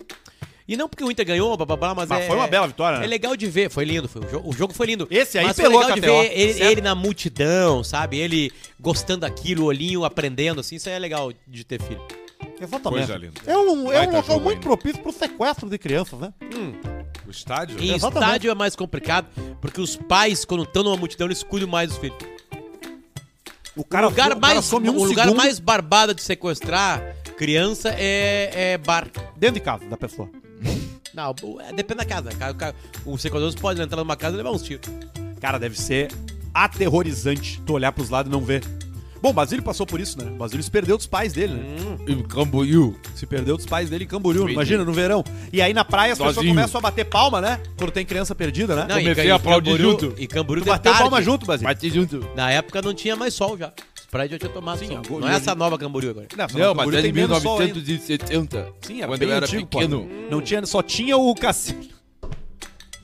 E 0.68 0.76
não 0.76 0.90
porque 0.90 1.04
o 1.04 1.12
Inter 1.12 1.26
ganhou, 1.26 1.56
bababá, 1.56 1.94
mas, 1.94 2.10
Mas 2.10 2.24
é, 2.24 2.28
foi 2.28 2.36
uma 2.36 2.48
bela 2.48 2.68
vitória, 2.68 2.98
né? 2.98 3.06
É 3.06 3.08
legal 3.08 3.36
de 3.36 3.46
ver, 3.46 3.70
foi 3.70 3.86
lindo, 3.86 4.08
foi, 4.08 4.26
o, 4.26 4.30
jogo, 4.30 4.50
o 4.50 4.54
jogo 4.54 4.74
foi 4.74 4.88
lindo. 4.88 5.08
Esse 5.12 5.38
aí 5.38 5.46
mas 5.46 5.56
pelou 5.56 5.74
foi 5.74 5.92
a 5.92 5.96
legal 5.96 6.24
de 6.24 6.30
ver 6.30 6.40
ele, 6.40 6.64
ele 6.64 6.82
na 6.82 6.96
multidão, 6.96 7.84
sabe? 7.84 8.18
Ele 8.18 8.52
gostando 8.80 9.22
daquilo, 9.22 9.64
o 9.64 9.66
olhinho 9.68 10.04
aprendendo, 10.04 10.62
assim, 10.62 10.78
isso 10.78 10.90
aí 10.90 10.96
é 10.96 11.00
legal 11.00 11.32
de 11.48 11.64
ter 11.64 11.80
filho. 11.80 12.02
Exatamente. 12.60 13.06
Coisa 13.08 13.18
linda. 13.18 13.42
É 13.46 13.58
um, 13.58 13.92
é 13.92 14.08
um 14.08 14.12
local 14.12 14.40
muito 14.40 14.56
ainda. 14.56 14.62
propício 14.62 15.02
pro 15.02 15.12
sequestro 15.12 15.70
de 15.70 15.78
crianças, 15.78 16.20
né? 16.20 16.34
O 17.28 17.32
estádio? 17.32 17.78
Em 17.80 17.94
Exatamente. 17.94 18.24
estádio 18.26 18.52
é 18.52 18.56
mais 18.56 18.76
complicado, 18.76 19.28
porque 19.60 19.82
os 19.82 19.96
pais, 19.96 20.46
quando 20.46 20.64
estão 20.64 20.84
numa 20.84 20.98
multidão, 20.98 21.28
eles 21.28 21.42
cuidam 21.44 21.68
mais 21.70 21.90
dos 21.90 21.98
filhos. 21.98 22.18
O 23.76 23.82
O 23.82 23.84
lugar, 23.84 24.32
o 24.34 24.40
mais, 24.40 24.64
some 24.66 24.90
um 24.90 24.96
o 24.98 25.04
lugar 25.04 25.24
segundo 25.26 25.38
mais 25.38 25.60
barbado 25.60 26.14
de 26.14 26.22
sequestrar 26.22 27.02
criança 27.38 27.90
é, 27.98 28.74
é 28.74 28.78
bar. 28.78 29.10
dentro 29.36 29.56
de 29.56 29.60
casa 29.60 29.86
da 29.86 29.98
pessoa. 29.98 30.30
Não, 31.14 31.36
o- 31.44 31.60
é, 31.60 31.74
depende 31.74 31.98
da 32.00 32.06
casa. 32.06 32.30
O 32.30 32.56
cara- 32.56 32.76
O 33.06 33.18
sequestrador 33.18 33.60
pode 33.60 33.82
entrar 33.82 33.98
numa 33.98 34.16
casa 34.16 34.36
e 34.36 34.38
levar 34.38 34.52
uns 34.52 34.62
tiros. 34.64 34.88
Cara, 35.42 35.58
deve 35.58 35.78
ser 35.80 36.10
aterrorizante 36.54 37.62
tu 37.66 37.74
olhar 37.74 37.92
pros 37.92 38.10
lados 38.10 38.30
e 38.30 38.32
não 38.32 38.42
ver. 38.42 38.64
Bom, 39.26 39.32
o 39.32 39.34
Basílio 39.34 39.64
passou 39.64 39.88
por 39.88 40.00
isso, 40.00 40.20
né? 40.24 40.30
O 40.30 40.36
Basílio 40.36 40.62
se 40.64 40.70
perdeu 40.70 40.96
dos 40.98 41.08
pais 41.08 41.34
dele, 41.34 41.56
né? 41.56 41.64
Em 42.08 42.22
Camboriú. 42.22 42.96
Se 43.16 43.26
perdeu 43.26 43.58
dos 43.58 43.66
pais 43.66 43.90
dele 43.90 44.04
em 44.04 44.08
Camboriú, 44.08 44.48
imagina, 44.48 44.86
no 44.86 44.94
verão. 44.94 45.24
E 45.52 45.64
aí 45.64 45.74
na 45.74 45.84
praia 45.84 46.14
as 46.14 46.20
pessoas 46.20 46.36
Sozinho. 46.36 46.54
começam 46.54 46.78
a 46.78 46.82
bater 46.84 47.06
palma, 47.06 47.42
né? 47.42 47.60
Quando 47.76 47.90
tem 47.90 48.06
criança 48.06 48.36
perdida, 48.36 48.76
né? 48.76 48.86
Não, 48.88 48.98
Comecei 49.00 49.26
e, 49.26 49.32
a 49.32 49.36
aplaudir 49.36 49.72
Camboriú- 49.72 49.92
junto. 50.00 50.14
E 50.22 50.28
Camboriú 50.28 50.62
tu 50.62 50.66
de 50.66 50.70
bateu 50.70 50.92
tarde. 50.92 51.00
palma 51.10 51.22
junto, 51.24 51.44
Basílio. 51.48 51.68
Bate 51.74 51.90
junto. 51.90 52.30
Na 52.36 52.52
época 52.52 52.84
não 52.84 52.94
tinha 52.94 53.16
mais 53.16 53.34
sol 53.34 53.58
já. 53.58 53.74
Os 54.00 54.06
prédios 54.06 54.34
já 54.34 54.38
tinham 54.48 54.54
tomado 54.54 54.78
Sim, 54.78 54.88
sol. 54.90 54.98
agora- 54.98 55.22
Não 55.26 55.28
é 55.30 55.36
essa 55.38 55.56
nova 55.56 55.76
Camboriú 55.80 56.12
agora. 56.12 56.28
Não, 56.38 56.60
Não, 56.60 56.76
mas 56.76 56.88
é 56.94 56.98
de 56.98 57.02
tem 57.02 57.12
menos 57.14 57.42
sol 57.42 57.60
ainda. 57.60 57.74
1970. 57.74 58.68
Sim, 58.82 58.98
era 59.00 59.08
Quando 59.08 59.20
bem 59.22 59.30
eu 59.30 59.36
era 59.36 59.46
antigo, 59.48 59.66
pô. 59.66 59.80
pequeno. 59.80 60.08
Não 60.30 60.40
tinha, 60.40 60.64
só 60.68 60.84
tinha 60.84 61.18
o 61.18 61.34
cassino. 61.34 61.96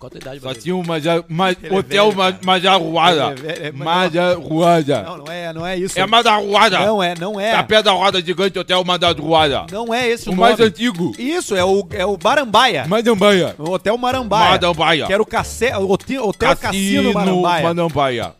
Qual 0.01 0.07
a 0.07 0.09
tua 0.09 0.17
idade, 0.17 0.39
Só 0.39 0.45
Brasil? 0.45 0.63
tinha 0.63 0.75
uma 0.75 0.99
ja- 0.99 1.23
ma- 1.27 1.51
Ele 1.51 1.59
é 1.61 1.73
hotel 1.77 2.11
velho. 2.11 2.37
Majaruada. 2.43 3.35
É 3.45 3.67
é- 3.67 3.71
Majaruada. 3.71 5.03
Não, 5.03 5.17
não 5.17 5.31
é, 5.31 5.53
não 5.53 5.67
é 5.67 5.77
isso. 5.77 5.99
É 5.99 6.07
Majaruada. 6.07 6.79
Não 6.79 7.03
é, 7.03 7.13
não 7.19 7.39
é. 7.39 7.51
Tá 7.51 7.61
perto 7.63 7.85
da 7.85 7.91
roda 7.91 8.19
gigante, 8.19 8.57
hotel 8.57 8.83
Majaruada. 8.83 9.67
Não 9.71 9.93
é 9.93 10.09
esse 10.09 10.27
o, 10.27 10.31
O 10.31 10.35
nome. 10.35 10.47
mais 10.47 10.59
antigo. 10.59 11.11
Isso, 11.19 11.55
é 11.55 11.63
o, 11.63 11.87
é 11.91 12.03
o 12.03 12.17
Barambaia. 12.17 12.87
Madambaia. 12.87 13.55
O 13.59 13.69
Hotel 13.69 13.95
Marambaia. 13.95 14.49
Marambaia. 14.59 15.05
Que 15.05 15.13
era 15.13 15.21
o, 15.21 15.25
casse... 15.25 15.71
o 15.75 15.91
hotel, 15.91 16.27
hotel 16.27 16.55
Cassino, 16.57 17.13
Marambaia. 17.13 17.63
Madambaia. 17.63 18.33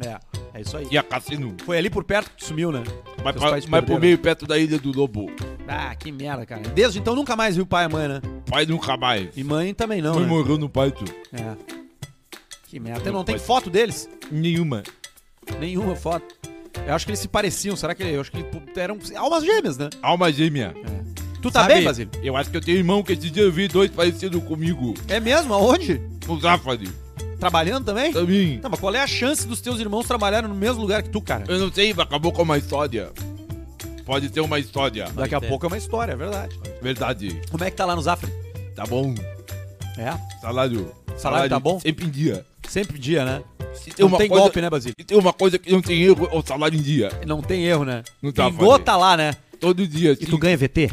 É, 0.00 0.16
é 0.54 0.60
isso 0.60 0.76
aí. 0.76 0.86
E 0.88 0.96
a 0.96 1.02
cassino. 1.02 1.56
Foi 1.66 1.76
ali 1.78 1.90
por 1.90 2.04
perto 2.04 2.30
que 2.30 2.36
tu 2.36 2.44
sumiu, 2.44 2.70
né? 2.70 2.84
Mas, 3.24 3.36
pra- 3.36 3.50
mas 3.50 3.64
por 3.64 3.70
perderam. 3.70 4.00
meio 4.00 4.18
perto 4.18 4.46
da 4.46 4.56
Ilha 4.58 4.78
do 4.78 4.92
Lobo. 4.96 5.30
Ah, 5.66 5.94
que 5.94 6.10
merda, 6.12 6.46
cara. 6.46 6.62
Desde 6.62 6.98
então 6.98 7.14
nunca 7.14 7.34
mais 7.36 7.56
viu 7.56 7.66
pai 7.66 7.84
e 7.84 7.88
mãe, 7.88 8.08
né? 8.08 8.20
Pai 8.48 8.64
nunca 8.64 8.96
mais. 8.96 9.28
E 9.36 9.44
mãe 9.44 9.74
também 9.74 10.00
não, 10.00 10.14
Foi 10.14 10.22
né? 10.22 10.28
morreu 10.28 10.56
no 10.56 10.68
parto. 10.68 11.04
É. 11.32 11.56
Que 12.68 12.78
merda. 12.78 13.04
Não 13.06 13.18
Meu 13.18 13.24
tem 13.24 13.36
pai- 13.36 13.44
foto 13.44 13.68
deles? 13.68 14.08
Nenhuma. 14.30 14.82
Nenhuma 15.58 15.96
foto. 15.96 16.24
Eu 16.86 16.94
acho 16.94 17.04
que 17.04 17.10
eles 17.10 17.18
se 17.20 17.28
pareciam. 17.28 17.74
Será 17.76 17.94
que 17.94 18.02
eu 18.02 18.20
acho 18.20 18.30
que 18.30 18.44
eram 18.76 18.98
almas 19.16 19.44
gêmeas, 19.44 19.76
né? 19.76 19.88
Alma 20.00 20.32
gêmea. 20.32 20.74
Tu 21.42 21.50
tá 21.50 21.62
Sabe- 21.62 21.74
bem, 21.74 21.84
Basílio? 21.84 22.10
Eu 22.22 22.36
acho 22.36 22.50
que 22.50 22.56
eu 22.56 22.60
tenho 22.60 22.78
irmão 22.78 23.02
que 23.02 23.12
esse 23.12 23.30
dia 23.30 23.42
eu 23.42 23.52
vi 23.52 23.68
dois 23.68 23.90
parecidos 23.90 24.42
comigo. 24.44 24.94
É 25.08 25.20
mesmo? 25.20 25.54
Aonde? 25.54 26.00
No 26.26 26.38
Zafari. 26.40 26.88
Trabalhando 27.38 27.84
também? 27.84 28.12
Também. 28.12 28.60
Não, 28.62 28.70
mas 28.70 28.80
qual 28.80 28.94
é 28.94 29.00
a 29.00 29.06
chance 29.06 29.46
dos 29.46 29.60
teus 29.60 29.78
irmãos 29.80 30.06
trabalharem 30.06 30.48
no 30.48 30.54
mesmo 30.54 30.80
lugar 30.80 31.02
que 31.02 31.08
tu, 31.10 31.20
cara? 31.20 31.44
Eu 31.48 31.58
não 31.58 31.72
sei, 31.72 31.92
acabou 31.96 32.32
com 32.32 32.42
uma 32.42 32.58
história. 32.58 33.10
Pode 34.04 34.28
ter 34.30 34.40
uma 34.40 34.58
história. 34.58 35.06
Daqui 35.14 35.34
a 35.34 35.40
pouco 35.40 35.66
é 35.66 35.68
uma 35.68 35.76
história, 35.78 36.12
é 36.12 36.16
verdade. 36.16 36.58
Verdade. 36.82 37.40
Como 37.50 37.62
é 37.62 37.70
que 37.70 37.76
tá 37.76 37.84
lá 37.84 37.94
no 37.94 38.02
Zafre? 38.02 38.32
Tá 38.74 38.84
bom. 38.84 39.14
É? 39.96 40.16
Salário. 40.40 40.92
Salário 41.16 41.50
tá 41.50 41.60
bom? 41.60 41.78
Sempre 41.80 42.06
em 42.06 42.10
dia. 42.10 42.46
Sempre 42.68 42.98
dia, 42.98 43.24
né? 43.24 43.42
Se 43.74 43.90
tem 43.90 44.04
Não 44.04 44.08
uma 44.08 44.18
tem 44.18 44.28
coisa, 44.28 44.42
golpe, 44.42 44.60
né, 44.60 44.70
Basílio? 44.70 44.94
Se 44.98 45.04
tem 45.04 45.18
uma 45.18 45.32
coisa 45.32 45.58
que 45.58 45.70
não 45.70 45.82
tem 45.82 46.02
erro, 46.02 46.28
é 46.32 46.36
o 46.36 46.42
salário 46.42 46.78
em 46.78 46.82
dia. 46.82 47.10
Não 47.26 47.42
tem 47.42 47.64
erro, 47.66 47.84
né? 47.84 48.02
Não 48.22 48.32
tá 48.32 48.50
Pingou, 48.50 48.70
fazendo. 48.70 48.84
tá 48.84 48.96
lá, 48.96 49.16
né? 49.16 49.34
Todo 49.60 49.86
dia, 49.86 50.12
E 50.12 50.26
tu 50.26 50.38
ganha 50.38 50.56
VT? 50.56 50.90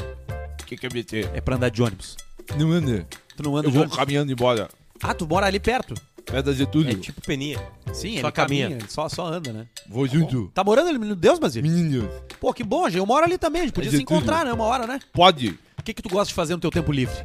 O 0.62 0.66
que 0.66 0.76
que 0.76 0.86
é 0.86 0.90
BT? 0.90 1.30
É 1.34 1.40
pra 1.42 1.56
andar 1.56 1.70
de 1.70 1.82
ônibus. 1.82 2.18
Não 2.58 2.72
anda. 2.72 3.08
Tu 3.38 3.44
não 3.44 3.56
anda 3.56 3.68
Eu 3.68 3.72
de 3.72 3.76
vou 3.76 3.82
ônibus? 3.84 3.98
caminhando 3.98 4.32
embora. 4.32 4.68
Ah, 5.02 5.14
tu 5.14 5.28
mora 5.28 5.46
ali 5.46 5.60
perto? 5.60 5.94
Perto 6.26 6.46
da 6.48 6.54
Getúlio. 6.54 6.92
É 6.92 6.96
tipo 6.96 7.22
peninha. 7.22 7.60
Sim, 7.94 8.20
Só 8.20 8.28
ele 8.28 8.32
caminha. 8.32 8.66
caminha. 8.68 8.68
ele 8.82 8.90
só, 8.90 9.08
só 9.08 9.28
anda, 9.28 9.54
né? 9.54 9.68
Vou 9.88 10.08
junto. 10.08 10.50
Tá 10.54 10.64
morando 10.64 10.90
ali, 10.90 10.98
meu 10.98 11.16
Deus, 11.16 11.38
Basílio? 11.40 11.72
Meninos. 11.72 12.10
Pô, 12.40 12.54
que 12.54 12.64
bom, 12.64 12.84
gente. 12.90 12.98
Eu 12.98 13.06
moro 13.06 13.24
ali 13.26 13.38
também. 13.38 13.62
A 13.62 13.66
gente 13.66 13.74
podia 13.74 13.90
É 13.90 13.94
se 13.94 14.02
encontrar, 14.02 14.44
né? 14.44 14.52
Uma 14.52 14.66
hora, 14.66 14.88
né? 14.88 15.00
Pode. 15.14 15.58
O 15.78 15.84
que 15.84 15.94
que 15.94 16.02
tu 16.02 16.10
gosta 16.10 16.28
de 16.30 16.34
fazer 16.34 16.54
no 16.56 16.60
teu 16.60 16.72
tempo 16.72 16.92
livre? 16.92 17.16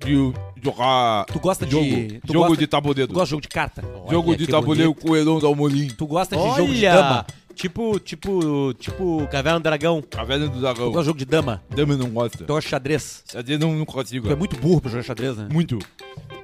de 0.00 0.32
jogar 0.62 1.24
Tu 1.24 1.40
gosta 1.40 1.66
de... 1.66 1.72
jogo, 1.72 1.86
Tu 2.24 2.32
jogo 2.32 2.46
gosta, 2.46 2.56
de 2.56 2.66
tabuleiro. 2.68 3.08
Tu 3.08 3.14
gosta 3.14 3.24
de 3.26 3.30
jogo 3.30 3.42
de 3.42 3.48
carta? 3.48 3.82
jogo 4.08 4.28
Olha, 4.28 4.38
de 4.38 4.46
que 4.46 4.52
tabuleiro 4.52 4.92
bonito. 4.92 5.06
com 5.06 5.12
o 5.12 5.16
Heron 5.16 5.38
Dalmolin. 5.40 5.88
Tu 5.88 6.06
gosta 6.06 6.36
de 6.36 6.42
Olha! 6.42 6.56
jogo 6.56 6.72
de 6.74 6.80
dama? 6.82 7.26
Tipo, 7.56 7.98
tipo, 7.98 8.74
tipo 8.74 9.26
Caverna 9.28 9.58
do 9.58 9.64
Dragão. 9.64 10.00
Caverna 10.08 10.46
do 10.46 10.52
Tu 10.52 10.60
Dragão. 10.60 10.84
gosta 10.86 11.00
de 11.00 11.06
jogo 11.06 11.18
de 11.18 11.24
dama? 11.24 11.64
Dama 11.74 11.96
não 11.96 12.08
gosta. 12.10 12.38
Tu 12.38 12.46
gosta 12.46 12.60
de 12.60 12.68
xadrez? 12.70 13.24
Xadrez 13.32 13.58
não, 13.58 13.72
não 13.74 13.84
consigo. 13.84 14.28
Tu 14.28 14.32
é 14.32 14.36
muito 14.36 14.56
burro 14.56 14.80
pra 14.80 14.90
jogar 14.90 15.02
xadrez, 15.02 15.36
né? 15.36 15.48
Muito. 15.50 15.80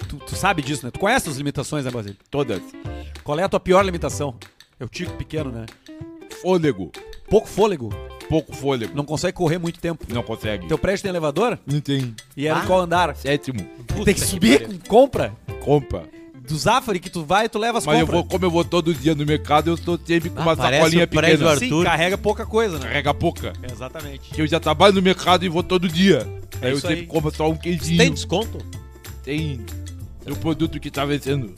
Tu, 0.09 0.17
tu 0.17 0.37
sabe 0.37 0.63
disso, 0.63 0.85
né? 0.85 0.91
Tu 0.91 0.99
conhece 0.99 1.29
as 1.29 1.37
limitações, 1.37 1.85
né, 1.85 1.91
Basílio? 1.91 2.17
Todas. 2.31 2.61
Qual 3.23 3.39
é 3.39 3.43
a 3.43 3.49
tua 3.49 3.61
pior 3.61 3.83
limitação? 3.85 4.35
É 4.79 4.85
o 4.85 4.89
tico 4.89 5.13
pequeno, 5.17 5.51
né? 5.51 5.67
Fôlego. 6.43 6.91
Pouco 7.29 7.49
fôlego. 7.49 7.93
Pouco 8.29 8.55
fôlego. 8.55 8.93
Não 8.95 9.05
consegue 9.05 9.37
correr 9.37 9.59
muito 9.59 9.79
tempo. 9.79 10.05
Não 10.13 10.23
consegue. 10.23 10.67
Teu 10.67 10.79
prédio 10.79 11.03
tem 11.03 11.09
elevador? 11.11 11.59
Não 11.67 11.81
tem. 11.81 12.15
E 12.37 12.47
era 12.47 12.61
Ah. 12.61 12.65
em 12.65 12.67
qual 12.67 12.81
andar? 12.81 13.15
Sétimo. 13.17 13.61
tem 14.05 14.15
que 14.15 14.21
subir 14.21 14.67
com 14.67 14.79
compra? 14.89 15.33
Compra. 15.61 16.05
Do 16.47 16.57
Zafari 16.59 17.01
que 17.01 17.09
tu 17.09 17.25
vai, 17.25 17.49
tu 17.49 17.59
leva 17.59 17.79
as 17.79 17.87
Mas 17.87 17.99
eu 18.01 18.07
compras. 18.07 18.21
vou, 18.23 18.29
como 18.31 18.45
eu 18.45 18.51
vou 18.51 18.65
todo 18.65 18.93
dia 18.93 19.15
no 19.15 19.25
mercado, 19.25 19.71
eu 19.71 19.79
tô 19.79 19.99
sempre 20.05 20.29
com 20.29 20.41
Ah, 20.41 20.43
uma 20.43 20.57
sacolinha 20.57 21.07
pequena. 21.07 21.37
do 21.39 21.59
Sim, 21.59 21.65
Arthur. 21.67 21.85
carrega 21.85 22.19
pouca 22.19 22.45
coisa, 22.45 22.79
né? 22.79 22.87
Carrega 22.87 23.15
pouca. 23.15 23.53
Exatamente. 23.73 24.31
Que 24.31 24.43
eu 24.43 24.47
já 24.47 24.61
trabalho 24.61 24.95
no 24.95 25.01
mercado 25.01 25.45
e 25.45 25.49
vou 25.49 25.63
todo 25.63 25.89
dia. 25.89 26.27
É 26.61 26.67
aí 26.67 26.73
eu 26.73 26.81
sempre 26.81 27.01
aí. 27.01 27.07
compro 27.07 27.35
só 27.35 27.49
um 27.51 27.57
queijinho. 27.57 27.97
Tem 27.99 28.13
desconto? 28.13 28.59
Tem. 29.23 29.65
Do 30.25 30.37
produto 30.37 30.81
que 30.81 30.91
tá 30.91 31.05
vencendo. 31.05 31.55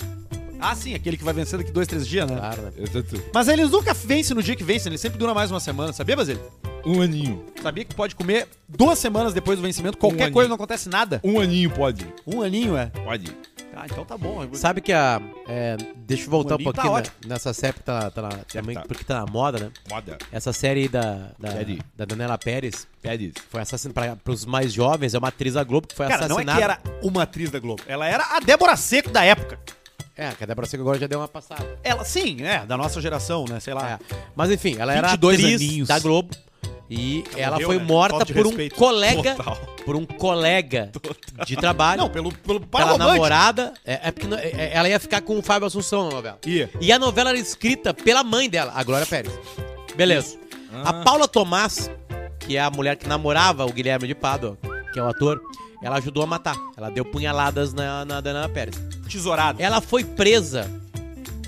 Ah, 0.58 0.74
sim, 0.74 0.94
aquele 0.94 1.16
que 1.16 1.24
vai 1.24 1.34
vencer 1.34 1.58
daqui 1.58 1.70
dois, 1.70 1.86
três 1.86 2.06
dias, 2.06 2.28
né? 2.28 2.36
Claro, 2.36 2.62
né? 2.62 2.72
Exato. 2.78 3.22
Mas 3.32 3.46
eles 3.48 3.70
nunca 3.70 3.92
vencem 3.92 4.34
no 4.34 4.42
dia 4.42 4.56
que 4.56 4.64
vencem, 4.64 4.90
eles 4.90 5.00
sempre 5.00 5.18
duram 5.18 5.34
mais 5.34 5.50
uma 5.50 5.60
semana, 5.60 5.92
sabia, 5.92 6.16
Basílio? 6.16 6.42
Um 6.84 7.02
aninho. 7.02 7.44
Sabia 7.62 7.84
que 7.84 7.94
pode 7.94 8.14
comer 8.14 8.48
duas 8.68 8.98
semanas 8.98 9.34
depois 9.34 9.58
do 9.58 9.62
vencimento, 9.62 9.98
qualquer 9.98 10.24
aninho. 10.24 10.32
coisa 10.32 10.48
não 10.48 10.54
acontece 10.54 10.88
nada. 10.88 11.20
Um 11.22 11.38
aninho 11.38 11.70
pode. 11.70 12.06
Um 12.26 12.40
aninho, 12.40 12.76
é. 12.76 12.86
Pode. 12.86 13.30
Ah, 13.76 13.84
então 13.84 14.04
tá 14.04 14.16
bom. 14.16 14.48
Sabe 14.54 14.80
que 14.80 14.92
a. 14.92 15.20
é, 15.46 15.76
deixa 15.96 16.24
eu 16.24 16.30
voltar 16.30 16.54
um 16.54 16.58
tá 16.58 16.64
pouquinho 16.64 16.92
ótimo. 16.94 17.14
nessa 17.26 17.52
série 17.52 17.74
que 17.74 17.82
tá, 17.82 18.10
tá 18.10 18.22
na, 18.22 18.28
também, 18.50 18.74
tá. 18.74 18.82
porque 18.88 19.04
tá 19.04 19.20
na 19.20 19.26
moda, 19.26 19.58
né? 19.58 19.70
Moda. 19.90 20.16
Essa 20.32 20.52
série 20.52 20.88
da, 20.88 21.30
da, 21.38 21.50
da 21.94 22.04
Daniela 22.06 22.38
Pérez 22.38 22.88
Pede. 23.02 23.34
foi 23.50 23.60
assassinada 23.60 24.16
para 24.16 24.32
os 24.32 24.46
mais 24.46 24.72
jovens, 24.72 25.12
é 25.14 25.18
uma 25.18 25.28
atriz 25.28 25.54
da 25.54 25.62
Globo 25.62 25.86
que 25.86 25.94
foi 25.94 26.06
Cara, 26.08 26.26
não 26.26 26.38
é 26.38 26.42
assassinada. 26.42 26.58
que 26.58 26.64
era 26.64 27.00
uma 27.02 27.22
atriz 27.24 27.50
da 27.50 27.58
Globo. 27.58 27.82
Ela 27.86 28.06
era 28.08 28.24
a 28.36 28.40
Débora 28.40 28.76
Seco 28.76 29.10
da 29.10 29.22
época. 29.22 29.60
É, 30.16 30.30
que 30.30 30.42
a 30.42 30.46
Débora 30.46 30.66
Seco 30.66 30.82
agora 30.82 30.98
já 30.98 31.06
deu 31.06 31.20
uma 31.20 31.28
passada. 31.28 31.78
Ela, 31.84 32.02
sim, 32.02 32.42
é, 32.42 32.64
da 32.64 32.78
nossa 32.78 32.98
geração, 33.02 33.44
né? 33.46 33.60
Sei 33.60 33.74
lá. 33.74 33.92
É. 33.92 33.98
Mas 34.34 34.50
enfim, 34.50 34.76
ela 34.78 34.94
era 34.94 35.08
22 35.08 35.38
atriz 35.38 35.60
aninhos. 35.60 35.88
da 35.88 35.98
Globo 35.98 36.34
e 36.88 37.24
ela 37.36 37.52
morreu, 37.52 37.66
foi 37.66 37.78
né? 37.78 37.84
morta 37.84 38.24
por 38.24 38.46
um 38.46 38.48
respeito. 38.48 38.76
colega, 38.76 39.34
Total. 39.34 39.58
Por 39.86 39.96
um 39.96 40.04
colega 40.04 40.90
de 41.46 41.56
trabalho, 41.56 42.02
Não, 42.02 42.10
pelo, 42.10 42.30
pelo 42.32 42.60
par 42.60 42.80
pela 42.80 42.92
romântico. 42.92 43.12
namorada. 43.14 43.72
É, 43.84 44.08
é 44.08 44.10
porque 44.10 44.26
não- 44.26 44.36
é- 44.36 44.70
ela 44.74 44.88
ia 44.88 44.98
ficar 45.00 45.22
com 45.22 45.38
o 45.38 45.42
Fábio 45.42 45.66
Assunção 45.68 46.08
na 46.08 46.14
novela. 46.16 46.38
Ia. 46.44 46.68
E 46.80 46.90
a 46.92 46.98
novela 46.98 47.30
era 47.30 47.38
escrita 47.38 47.94
pela 47.94 48.22
mãe 48.24 48.50
dela, 48.50 48.72
a 48.74 48.82
Glória 48.82 49.06
Pérez. 49.06 49.32
Beleza. 49.94 50.36
A 50.84 50.90
Ah. 50.90 50.92
Paula 51.04 51.26
Tomás, 51.28 51.88
que 52.40 52.56
é 52.56 52.60
a 52.60 52.68
mulher 52.70 52.96
que 52.96 53.08
namorava 53.08 53.64
o 53.64 53.72
Guilherme 53.72 54.06
de 54.06 54.14
Pádua, 54.14 54.58
que 54.92 54.98
é 54.98 55.02
o 55.02 55.06
ator, 55.08 55.40
ela 55.82 55.96
ajudou 55.98 56.22
a 56.22 56.26
matar. 56.26 56.56
Ela 56.76 56.90
deu 56.90 57.04
punhaladas 57.04 57.72
na, 57.72 58.04
na 58.04 58.20
Daniela 58.20 58.48
Pérez. 58.48 58.74
Tesourado. 59.08 59.62
Ela 59.62 59.80
foi 59.80 60.02
presa. 60.04 60.68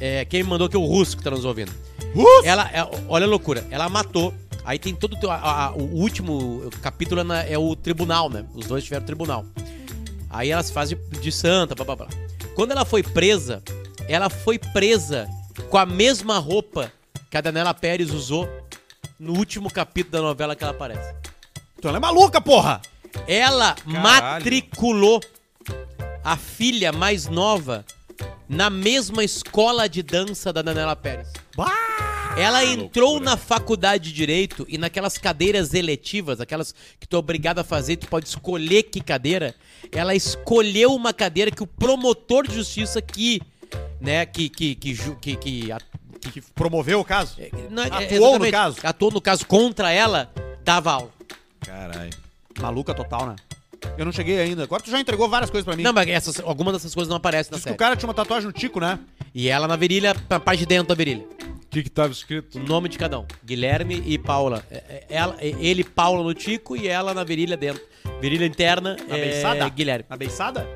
É, 0.01 0.25
quem 0.25 0.45
me 0.45 0.49
mandou 0.49 0.69
aqui 0.69 0.77
é 0.77 0.79
o 0.79 0.85
Russo 0.87 1.17
que 1.17 1.25
tá 1.25 1.31
nos 1.31 1.45
ouvindo. 1.45 1.73
Russo? 2.15 2.45
Ela, 2.47 2.71
é, 2.73 2.89
olha 3.09 3.27
a 3.27 3.29
loucura. 3.29 3.67
Ela 3.71 3.89
matou. 3.89 4.33
Aí 4.69 4.79
tem 4.79 4.95
todo 4.95 5.15
o 5.15 5.17
teu- 5.19 5.31
a- 5.31 5.69
a- 5.69 5.73
o 5.73 5.83
último 5.97 6.69
capítulo 6.83 7.23
é 7.23 7.25
na- 7.25 7.43
é 7.43 7.57
o 7.57 7.75
tribunal, 7.75 8.29
né? 8.29 8.45
Os 8.55 8.67
dois 8.67 8.85
tiveram 8.85 9.07
tribunal. 9.07 9.47
Aí 10.29 10.51
ela 10.51 10.63
se 10.63 10.71
faz 10.71 10.91
de, 10.91 10.95
de 10.95 11.33
santa, 11.33 11.75
blá 11.75 11.87
blá 11.87 11.97
blá. 11.97 12.09
Quando 12.55 12.73
ela 12.73 12.85
foi 12.85 13.03
presa, 13.03 13.63
ela 14.07 14.29
foi 14.29 14.59
presa 14.59 15.27
com 15.71 15.79
a 15.79 15.87
mesma 15.87 16.37
roupa 16.39 16.93
que 17.31 17.37
a 17.39 17.41
Daniela 17.41 17.73
Pérez 17.73 18.11
usou 18.13 18.47
no 19.19 19.39
último 19.39 19.71
capítulo 19.71 20.13
da 20.13 20.29
novela 20.29 20.55
que 20.55 20.63
ela 20.63 20.73
aparece. 20.75 21.15
Então 21.79 21.89
ela 21.89 21.97
é 21.97 22.01
maluca, 22.01 22.39
porra! 22.39 22.83
Ela 23.27 23.75
Caralho. 23.75 24.03
matriculou 24.03 25.19
a 26.23 26.37
filha 26.37 26.93
mais 26.93 27.27
nova 27.27 27.87
na 28.47 28.69
mesma 28.69 29.25
escola 29.25 29.89
de 29.89 30.03
dança 30.03 30.53
da 30.53 30.61
Daniela 30.61 30.95
Pérez. 30.95 31.33
Bah! 31.57 32.28
Ela 32.39 32.65
entrou 32.65 33.11
loucura. 33.13 33.31
na 33.31 33.37
faculdade 33.37 34.05
de 34.05 34.13
direito 34.13 34.65
e 34.69 34.79
naquelas 34.79 35.19
cadeiras 35.19 35.75
eletivas, 35.75 36.41
aquelas 36.41 36.75
que 37.01 37.07
tu 37.07 37.17
é 37.17 37.19
obrigado 37.19 37.59
a 37.59 37.65
fazer, 37.65 37.97
tu 37.97 38.07
pode 38.09 38.27
escolher 38.29 38.85
que 38.85 39.01
cadeira. 39.01 39.55
Ela 39.93 40.15
escolheu 40.15 40.95
uma 40.95 41.13
cadeira 41.13 41.51
que 41.51 41.63
o 41.63 41.67
promotor 41.67 42.47
de 42.47 42.55
justiça 42.55 43.03
que, 43.03 43.41
né, 44.01 44.25
que 44.27 44.49
que 44.49 44.75
que 44.75 44.95
que, 45.21 45.37
que, 45.37 45.73
a- 45.73 45.81
Que 46.31 46.41
promoveu 46.55 47.01
o 47.01 47.05
caso. 47.05 47.35
é, 47.39 47.51
não, 47.71 47.83
é- 47.83 48.05
Atuou 48.05 48.39
no 48.39 48.51
caso. 48.51 48.77
Atuou 48.83 49.11
no 49.11 49.21
caso 49.21 49.47
contra 49.47 49.91
ela, 49.93 50.31
dava 50.65 50.93
aula. 50.93 51.11
Caralho. 51.61 52.11
Maluca 52.61 52.93
total, 52.95 53.27
né? 53.29 53.37
Eu 53.97 54.05
não 54.05 54.11
cheguei 54.13 54.41
ainda. 54.41 54.65
Agora 54.65 54.83
tu 54.83 54.91
já 54.91 54.99
entregou 55.01 55.29
várias 55.29 55.51
coisas 55.51 55.65
pra 55.65 55.77
mim. 55.77 55.83
Não, 55.85 55.93
mas 55.93 56.09
essas, 56.09 56.41
algumas 56.41 56.75
dessas 56.75 56.93
coisas 56.95 57.09
não 57.09 57.17
aparecem 57.17 57.51
na 57.53 57.57
Diz 57.57 57.65
que 57.65 57.69
o 57.69 57.73
série. 57.73 57.79
cara 57.79 57.95
tinha 57.97 58.09
uma 58.09 58.15
tatuagem 58.15 58.47
no 58.47 58.53
tico, 58.53 58.81
né? 58.81 58.99
E 59.35 59.49
ela 59.49 59.69
na 59.69 59.77
virilha, 59.77 60.17
na 60.29 60.41
parte 60.41 60.61
de 60.61 60.67
dentro 60.67 60.89
da 60.89 60.95
virilha. 60.97 61.25
O 61.69 61.71
que 61.71 61.83
que 61.83 61.91
tava 61.91 62.11
escrito? 62.11 62.59
O 62.59 62.63
nome 62.63 62.89
de 62.89 62.97
cada 62.97 63.19
um. 63.21 63.27
Guilherme 63.45 64.03
e 64.07 64.17
Paula. 64.17 64.65
É- 64.71 64.77
é- 64.77 65.07
Ela, 65.11 65.37
é- 65.39 65.49
ele, 65.61 65.85
Paula 65.85 66.25
no 66.25 66.33
tico 66.33 66.75
e 66.75 66.89
ela 66.89 67.13
na 67.13 67.23
virilha 67.23 67.59
dentro. 67.59 67.83
Virilha 68.23 68.47
interna, 68.47 68.97
Na 69.07 69.17
é, 69.19 69.21
beiçada? 69.21 69.69
Guilherme. 69.69 70.05
Na 70.09 70.17
beiçada? 70.17 70.67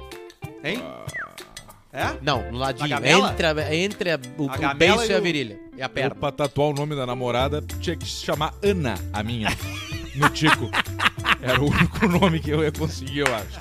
Hein? 0.62 0.82
É? 1.94 2.16
Não, 2.22 2.50
no 2.52 2.58
ladinho. 2.58 2.94
Entre, 3.06 3.46
a- 3.46 3.74
entre 3.74 4.10
a- 4.10 4.20
o, 4.38 4.48
A 4.50 4.72
o 4.72 4.74
beiço 4.74 5.04
e 5.04 5.08
e 5.10 5.14
a 5.14 5.20
virilha. 5.20 5.58
E 5.76 5.82
a 5.82 5.86
Eu, 5.86 5.90
perna. 5.90 6.14
pra 6.14 6.30
tatuar 6.30 6.68
o 6.68 6.74
nome 6.74 6.94
da 6.94 7.06
namorada, 7.06 7.62
tinha 7.80 7.96
que 7.96 8.04
se 8.06 8.24
chamar 8.24 8.54
Ana, 8.62 8.94
a 9.14 9.22
minha. 9.22 9.48
No 10.14 10.28
Tico. 10.28 10.70
Era 11.40 11.58
o 11.60 11.70
único 11.70 12.06
nome 12.06 12.38
que 12.38 12.50
eu 12.50 12.62
ia 12.62 12.70
conseguir, 12.70 13.20
eu 13.20 13.34
acho. 13.34 13.60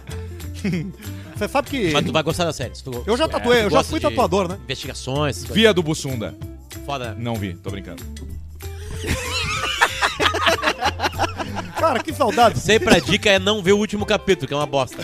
Você 1.35 1.47
sabe 1.47 1.69
que. 1.69 1.91
Mas 1.91 2.05
tu 2.05 2.11
vai 2.11 2.23
gostar 2.23 2.43
da 2.45 2.53
série. 2.53 2.75
se 2.75 2.83
tu- 2.83 3.03
Eu 3.07 3.15
já 3.17 3.27
tatuei, 3.27 3.61
tu 3.61 3.63
eu 3.63 3.69
já 3.71 3.83
fui 3.83 3.99
de 3.99 4.07
tatuador, 4.07 4.47
né? 4.49 4.59
Investigações. 4.63 5.43
Via 5.45 5.73
do 5.73 5.81
Bussunda. 5.81 6.35
Foda. 6.85 7.15
Não 7.17 7.35
vi, 7.35 7.53
tô 7.55 7.69
brincando. 7.69 8.03
Cara, 11.79 12.01
que 12.03 12.13
saudade. 12.13 12.59
Sempre 12.59 12.95
a 12.95 12.99
dica 12.99 13.29
é 13.29 13.39
não 13.39 13.61
ver 13.61 13.73
o 13.73 13.77
último 13.77 14.05
capítulo, 14.05 14.47
que 14.47 14.53
é 14.53 14.57
uma 14.57 14.65
bosta. 14.65 14.97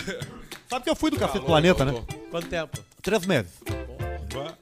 Sabe 0.69 0.83
que 0.83 0.89
eu 0.89 0.95
fui 0.95 1.09
do 1.09 1.17
Café 1.17 1.39
do 1.39 1.45
Planeta, 1.45 1.85
né? 1.85 1.93
Quanto 2.29 2.47
tempo? 2.47 2.77
Três 3.01 3.25
meses. 3.25 3.51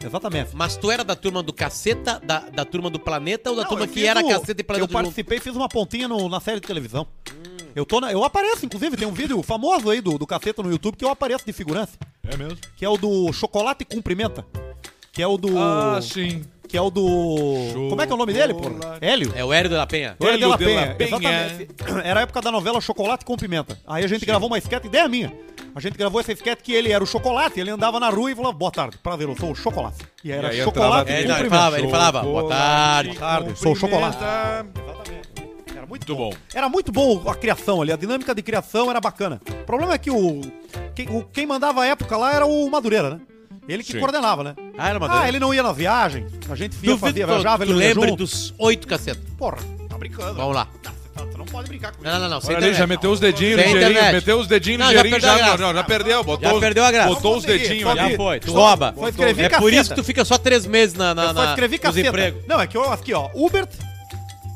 Exatamente. 0.05 0.51
Mas 0.55 0.77
tu 0.77 0.89
era 0.89 1.03
da 1.03 1.15
turma 1.15 1.43
do 1.43 1.51
caceta, 1.51 2.21
da, 2.23 2.39
da 2.39 2.63
turma 2.63 2.89
do 2.89 2.99
planeta 2.99 3.49
ou 3.49 3.55
da 3.55 3.63
Não, 3.63 3.69
turma 3.69 3.83
eu 3.83 3.87
que 3.89 3.95
fiz 3.95 4.03
era 4.07 4.23
o- 4.23 4.29
caceta 4.29 4.61
e 4.61 4.63
planeta 4.63 4.83
Eu 4.83 4.87
junto? 4.87 4.93
participei, 4.93 5.39
fiz 5.39 5.55
uma 5.55 5.67
pontinha 5.67 6.07
no- 6.07 6.29
na 6.29 6.39
série 6.39 6.59
de 6.61 6.67
televisão. 6.67 7.05
Eu, 7.75 7.85
tô 7.85 7.99
na- 7.99 8.11
eu 8.11 8.23
apareço, 8.23 8.65
inclusive, 8.65 8.95
tem 8.95 9.07
um 9.07 9.11
vídeo 9.11 9.41
famoso 9.43 9.89
aí 9.89 9.99
do, 9.99 10.17
do 10.17 10.25
Caceta 10.25 10.63
no 10.63 10.71
YouTube 10.71 10.95
que 10.95 11.03
eu 11.03 11.09
apareço 11.09 11.45
de 11.45 11.51
figurança. 11.51 11.97
É 12.25 12.37
mesmo? 12.37 12.57
Que 12.77 12.85
é 12.85 12.89
o 12.89 12.95
do 12.95 13.33
Chocolate 13.33 13.81
e 13.81 13.85
Cumprimenta. 13.85 14.45
Que 15.11 15.21
é 15.21 15.27
o 15.27 15.35
do. 15.37 15.57
Ah, 15.59 15.99
sim. 16.01 16.43
Que 16.67 16.77
é 16.77 16.81
o 16.81 16.89
do. 16.89 17.03
Como 17.89 18.01
é 18.01 18.05
que 18.05 18.11
é 18.11 18.15
o 18.15 18.17
nome 18.17 18.33
dele, 18.33 18.53
pô? 18.53 18.63
Hélio? 18.99 19.31
É 19.35 19.43
o 19.45 19.53
Hélio 19.53 19.69
de 19.69 19.75
la 19.75 19.85
Penha. 19.87 20.15
Hélio 20.19 20.37
de 20.37 20.45
la 20.45 20.55
Hélio 20.55 20.57
de 20.57 20.65
Penha, 20.65 20.85
la 20.87 20.95
Penha. 20.95 21.07
exatamente. 21.07 21.67
Era 22.07 22.19
a 22.19 22.23
época 22.23 22.41
da 22.41 22.51
novela 22.51 22.81
Chocolate 22.81 23.23
com 23.23 23.35
Pimenta. 23.37 23.79
Aí 23.87 24.03
a 24.03 24.07
gente 24.07 24.25
gravou 24.25 24.47
uma 24.47 24.57
esquete, 24.57 24.87
ideia 24.87 25.07
minha. 25.07 25.31
A 25.75 25.79
gente 25.79 25.97
gravou 25.97 26.19
essa 26.21 26.31
esquete 26.31 26.63
que 26.63 26.73
ele 26.73 26.91
era 26.91 27.03
o 27.03 27.07
chocolate, 27.07 27.59
ele 27.59 27.69
andava 27.69 27.99
na 27.99 28.09
rua 28.09 28.31
e 28.31 28.35
falava, 28.35 28.53
boa 28.53 28.71
tarde, 28.71 28.97
prazer, 28.97 29.27
eu 29.27 29.35
sou 29.37 29.51
o 29.51 29.55
chocolate. 29.55 29.97
E 30.23 30.31
era 30.31 30.53
E 30.53 30.63
chocolate 30.63 31.11
entrava 31.11 31.19
e 31.21 31.23
É, 31.23 31.27
não, 31.27 31.39
ele 31.39 31.49
falava, 31.49 31.79
ele 31.79 31.89
falava, 31.89 32.21
boa 32.21 32.47
tarde. 32.49 33.09
Boa 33.09 33.19
tarde, 33.19 33.59
sou 33.59 33.73
o 33.73 33.75
chocolate. 33.75 34.17
Cumprimenta. 34.17 35.45
Era 35.75 35.85
muito, 35.85 36.07
Muito 36.07 36.15
bom. 36.15 36.29
bom. 36.29 36.37
Era 36.53 36.69
muito 36.69 36.91
bom 36.91 37.23
a 37.29 37.35
criação 37.35 37.81
ali, 37.81 37.91
a 37.91 37.97
dinâmica 37.97 38.33
de 38.33 38.41
criação 38.41 38.89
era 38.89 38.99
bacana. 39.01 39.41
O 39.49 39.65
problema 39.65 39.93
é 39.93 39.97
que 39.97 40.09
o 40.09 40.41
quem, 40.95 41.09
o- 41.09 41.23
quem 41.25 41.45
mandava 41.45 41.81
a 41.83 41.85
época 41.85 42.15
lá 42.17 42.33
era 42.33 42.45
o 42.45 42.69
Madureira, 42.69 43.09
né? 43.11 43.19
Ele 43.67 43.83
que 43.83 43.93
Sim. 43.93 43.99
coordenava, 43.99 44.43
né? 44.43 44.55
Ah, 44.77 44.89
era 44.89 44.99
uma 44.99 45.21
Ah, 45.21 45.27
ele 45.27 45.39
não 45.39 45.53
ia 45.53 45.63
nas 45.63 45.75
viagens, 45.75 46.31
a 46.49 46.55
gente 46.55 46.73
ia, 46.75 46.79
Duvido 46.81 46.97
fazia, 46.99 47.25
viajava, 47.25 47.63
ele 47.63 47.73
não 47.73 47.81
ia 47.81 47.87
lembre 47.87 48.09
junto. 48.09 48.17
dos 48.23 48.53
oito 48.59 48.87
cacetas. 48.87 49.23
Porra, 49.37 49.57
tá 49.89 49.97
brincando. 49.97 50.35
Vamos 50.35 50.55
lá. 50.55 50.67
Não, 50.83 50.91
você, 50.93 51.09
tá- 51.09 51.25
você 51.31 51.37
não 51.37 51.45
pode 51.45 51.67
brincar 51.69 51.91
comigo. 51.93 52.07
Não, 52.13 52.19
não, 52.19 52.29
não. 52.29 52.41
sem 52.41 52.55
Olha 52.55 52.67
ali, 52.67 52.75
já 52.75 52.85
meteu 52.85 53.09
os 53.11 53.19
dedinhos 53.19 53.55
Sem 53.59 53.73
ligeirinho. 53.73 53.91
internet. 53.91 54.13
Meteu 54.15 54.39
os 54.39 54.47
dedinhos 54.47 54.79
Não, 54.79 54.93
já 54.93 55.01
perdeu 55.01 55.17
a 55.17 55.19
já. 55.21 55.37
graça. 55.37 55.57
Não, 55.57 55.73
já 55.73 55.83
perdeu. 55.83 56.23
Botou, 56.23 56.53
os- 56.53 56.59
perdeu 56.59 56.83
a 56.85 56.91
graça. 56.91 57.09
Botou 57.09 57.37
os 57.37 57.43
dedinhos 57.43 57.89
ali. 57.89 58.11
Já 58.11 58.15
foi, 58.17 58.39
tu 58.39 58.51
rouba. 58.53 58.93
só 58.95 59.09
escrevi 59.09 59.41
É 59.43 59.49
por 59.49 59.55
caceta. 59.61 59.75
isso 59.81 59.89
que 59.89 59.95
tu 59.95 60.03
fica 60.03 60.23
só 60.25 60.37
três 60.37 60.65
meses 60.67 60.93
na, 60.95 61.15
na, 61.15 61.23
Eu 61.23 61.27
só 61.29 61.33
na, 61.33 61.49
escrevi 61.49 61.75
nos 61.77 61.81
caceta. 61.83 62.07
empregos. 62.07 62.43
Não, 62.47 62.61
é 62.61 62.67
que 62.67 62.77
eu 62.77 62.91
aqui, 62.91 63.13
ó. 63.13 63.29
Hubert, 63.33 63.69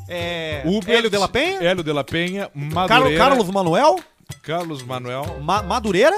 é, 0.08 0.62
Uber, 0.66 0.94
Hélio 0.94 1.10
de 1.10 1.18
la 1.18 1.28
Penha, 1.28 1.58
Hélio 1.62 1.82
de 1.82 1.92
la 1.92 2.04
Penha, 2.04 2.48
Carlos, 2.52 2.74
Madureira, 2.74 3.18
Carlos 3.24 3.50
Manuel, 3.50 3.96
Carlos 4.42 4.82
Manuel, 4.82 5.38
Ma- 5.42 5.62
Madureira, 5.62 6.16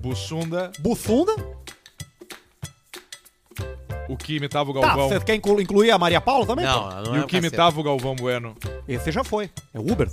Bussunda, 0.00 0.70
Bussunda. 0.80 1.34
O 4.08 4.16
que 4.16 4.36
imitava 4.36 4.70
o 4.70 4.74
Tá, 4.74 4.80
Galvão. 4.80 5.08
você 5.08 5.20
quer 5.20 5.34
inclu- 5.34 5.60
incluir 5.60 5.90
a 5.90 5.98
Maria 5.98 6.20
Paula 6.20 6.46
também? 6.46 6.64
Não, 6.64 6.88
pô? 6.88 6.94
não 7.02 7.16
e 7.16 7.18
é 7.18 7.22
o 7.22 7.26
que 7.26 7.36
imitava 7.36 7.78
o 7.78 7.82
Galvão 7.82 8.16
Bueno. 8.16 8.56
Esse 8.86 9.12
já 9.12 9.22
foi. 9.22 9.50
É 9.74 9.78
o 9.78 9.82
Hubert. 9.82 10.12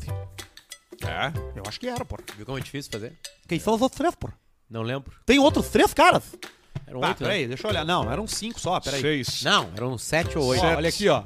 É? 1.04 1.32
Eu 1.58 1.64
acho 1.68 1.80
que 1.80 1.88
era, 1.88 2.04
porra. 2.06 2.24
Viu 2.36 2.46
como 2.46 2.58
é 2.58 2.62
difícil 2.62 2.92
fazer? 2.92 3.14
Quem 3.48 3.60
são 3.60 3.74
os 3.76 3.82
outros 3.82 3.98
três, 3.98 4.16
porra? 4.16 4.34
Não 4.70 4.82
lembro. 4.82 5.12
Tem 5.26 5.38
outros 5.40 5.68
três 5.70 5.94
caras. 5.94 6.24
Eram 6.88 7.00
Tá, 7.00 7.08
oito, 7.10 7.24
né? 7.24 7.30
peraí, 7.30 7.48
deixa 7.48 7.66
eu 7.68 7.72
olhar. 7.72 7.86
Não, 7.86 8.12
eram 8.12 8.28
cinco 8.28 8.60
só, 8.60 8.80
peraí. 8.80 9.02
Seis. 9.02 9.44
Não, 9.44 9.70
eram 9.76 9.98
sete 9.98 10.38
ou 10.38 10.46
Ó, 10.46 10.48
oito. 10.50 10.64
olha 10.66 10.90
aqui, 10.90 11.08
ó. 11.10 11.24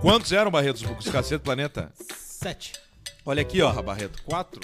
Quantos 0.00 0.32
eram, 0.32 0.50
Barreto, 0.50 0.76
os 0.98 1.08
Cacete 1.08 1.42
Planeta? 1.42 1.92
Sete. 2.16 2.72
Olha 3.24 3.42
aqui, 3.42 3.62
ó. 3.62 3.70
Porra, 3.70 3.82
Barreto. 3.82 4.22
Quatro? 4.24 4.60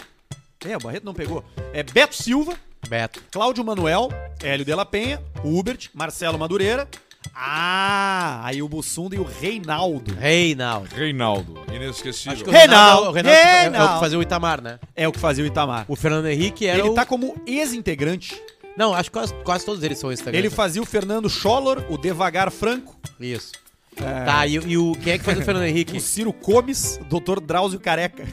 É, 0.66 0.76
o 0.76 0.81
Barreto 0.81 1.05
não 1.05 1.14
pegou. 1.14 1.44
É 1.72 1.83
Beto 1.83 2.14
Silva, 2.14 2.55
Beto. 2.88 3.22
Cláudio 3.31 3.64
Manuel, 3.64 4.09
Hélio 4.42 4.64
de 4.64 4.74
la 4.74 4.85
Penha, 4.85 5.22
Hubert, 5.44 5.88
Marcelo 5.94 6.38
Madureira, 6.38 6.88
Ah, 7.34 8.40
aí 8.44 8.62
o 8.62 8.68
Bussunda 8.68 9.16
e 9.16 9.18
o 9.18 9.24
Reinaldo. 9.24 10.14
Reinaldo. 10.14 10.88
Reinaldo, 10.94 11.60
inesquecível. 11.72 12.32
Acho 12.32 12.44
que 12.44 12.50
o 12.50 12.52
Reinaldo, 12.52 13.10
Reinaldo, 13.10 13.10
o 13.10 13.12
Reinaldo 13.12 13.76
é- 13.76 13.78
é, 13.78 13.84
o 13.84 13.94
que 13.94 14.00
fazia 14.00 14.18
o 14.18 14.22
Itamar, 14.22 14.60
né? 14.62 14.78
É 14.94 15.08
o 15.08 15.12
que 15.12 15.18
fazia 15.18 15.44
o 15.44 15.46
Itamar. 15.46 15.84
O 15.88 15.96
Fernando 15.96 16.26
Henrique 16.26 16.66
era 16.66 16.78
Ele 16.80 16.90
o... 16.90 16.94
tá 16.94 17.06
como 17.06 17.34
ex-integrante. 17.46 18.40
Não, 18.76 18.94
acho 18.94 19.10
que 19.10 19.18
quase, 19.18 19.34
quase 19.44 19.64
todos 19.64 19.82
eles 19.82 19.98
são 19.98 20.12
Instagram. 20.12 20.38
Ele 20.38 20.50
fazia 20.50 20.80
o 20.82 20.86
Fernando 20.86 21.28
Scholler, 21.28 21.84
o 21.90 21.98
Devagar 21.98 22.50
Franco, 22.50 22.96
Isso. 23.18 23.52
Tá, 23.96 24.46
e, 24.46 24.54
e 24.54 24.78
o... 24.78 24.92
Quem 24.92 25.12
é 25.14 25.18
que 25.18 25.24
fazia 25.24 25.42
o 25.42 25.44
Fernando 25.44 25.64
Henrique? 25.64 25.96
o 25.98 26.00
Ciro 26.00 26.32
Comes, 26.32 26.98
o 27.02 27.20
Dr. 27.20 27.40
Drauzio 27.40 27.80
Careca. 27.80 28.24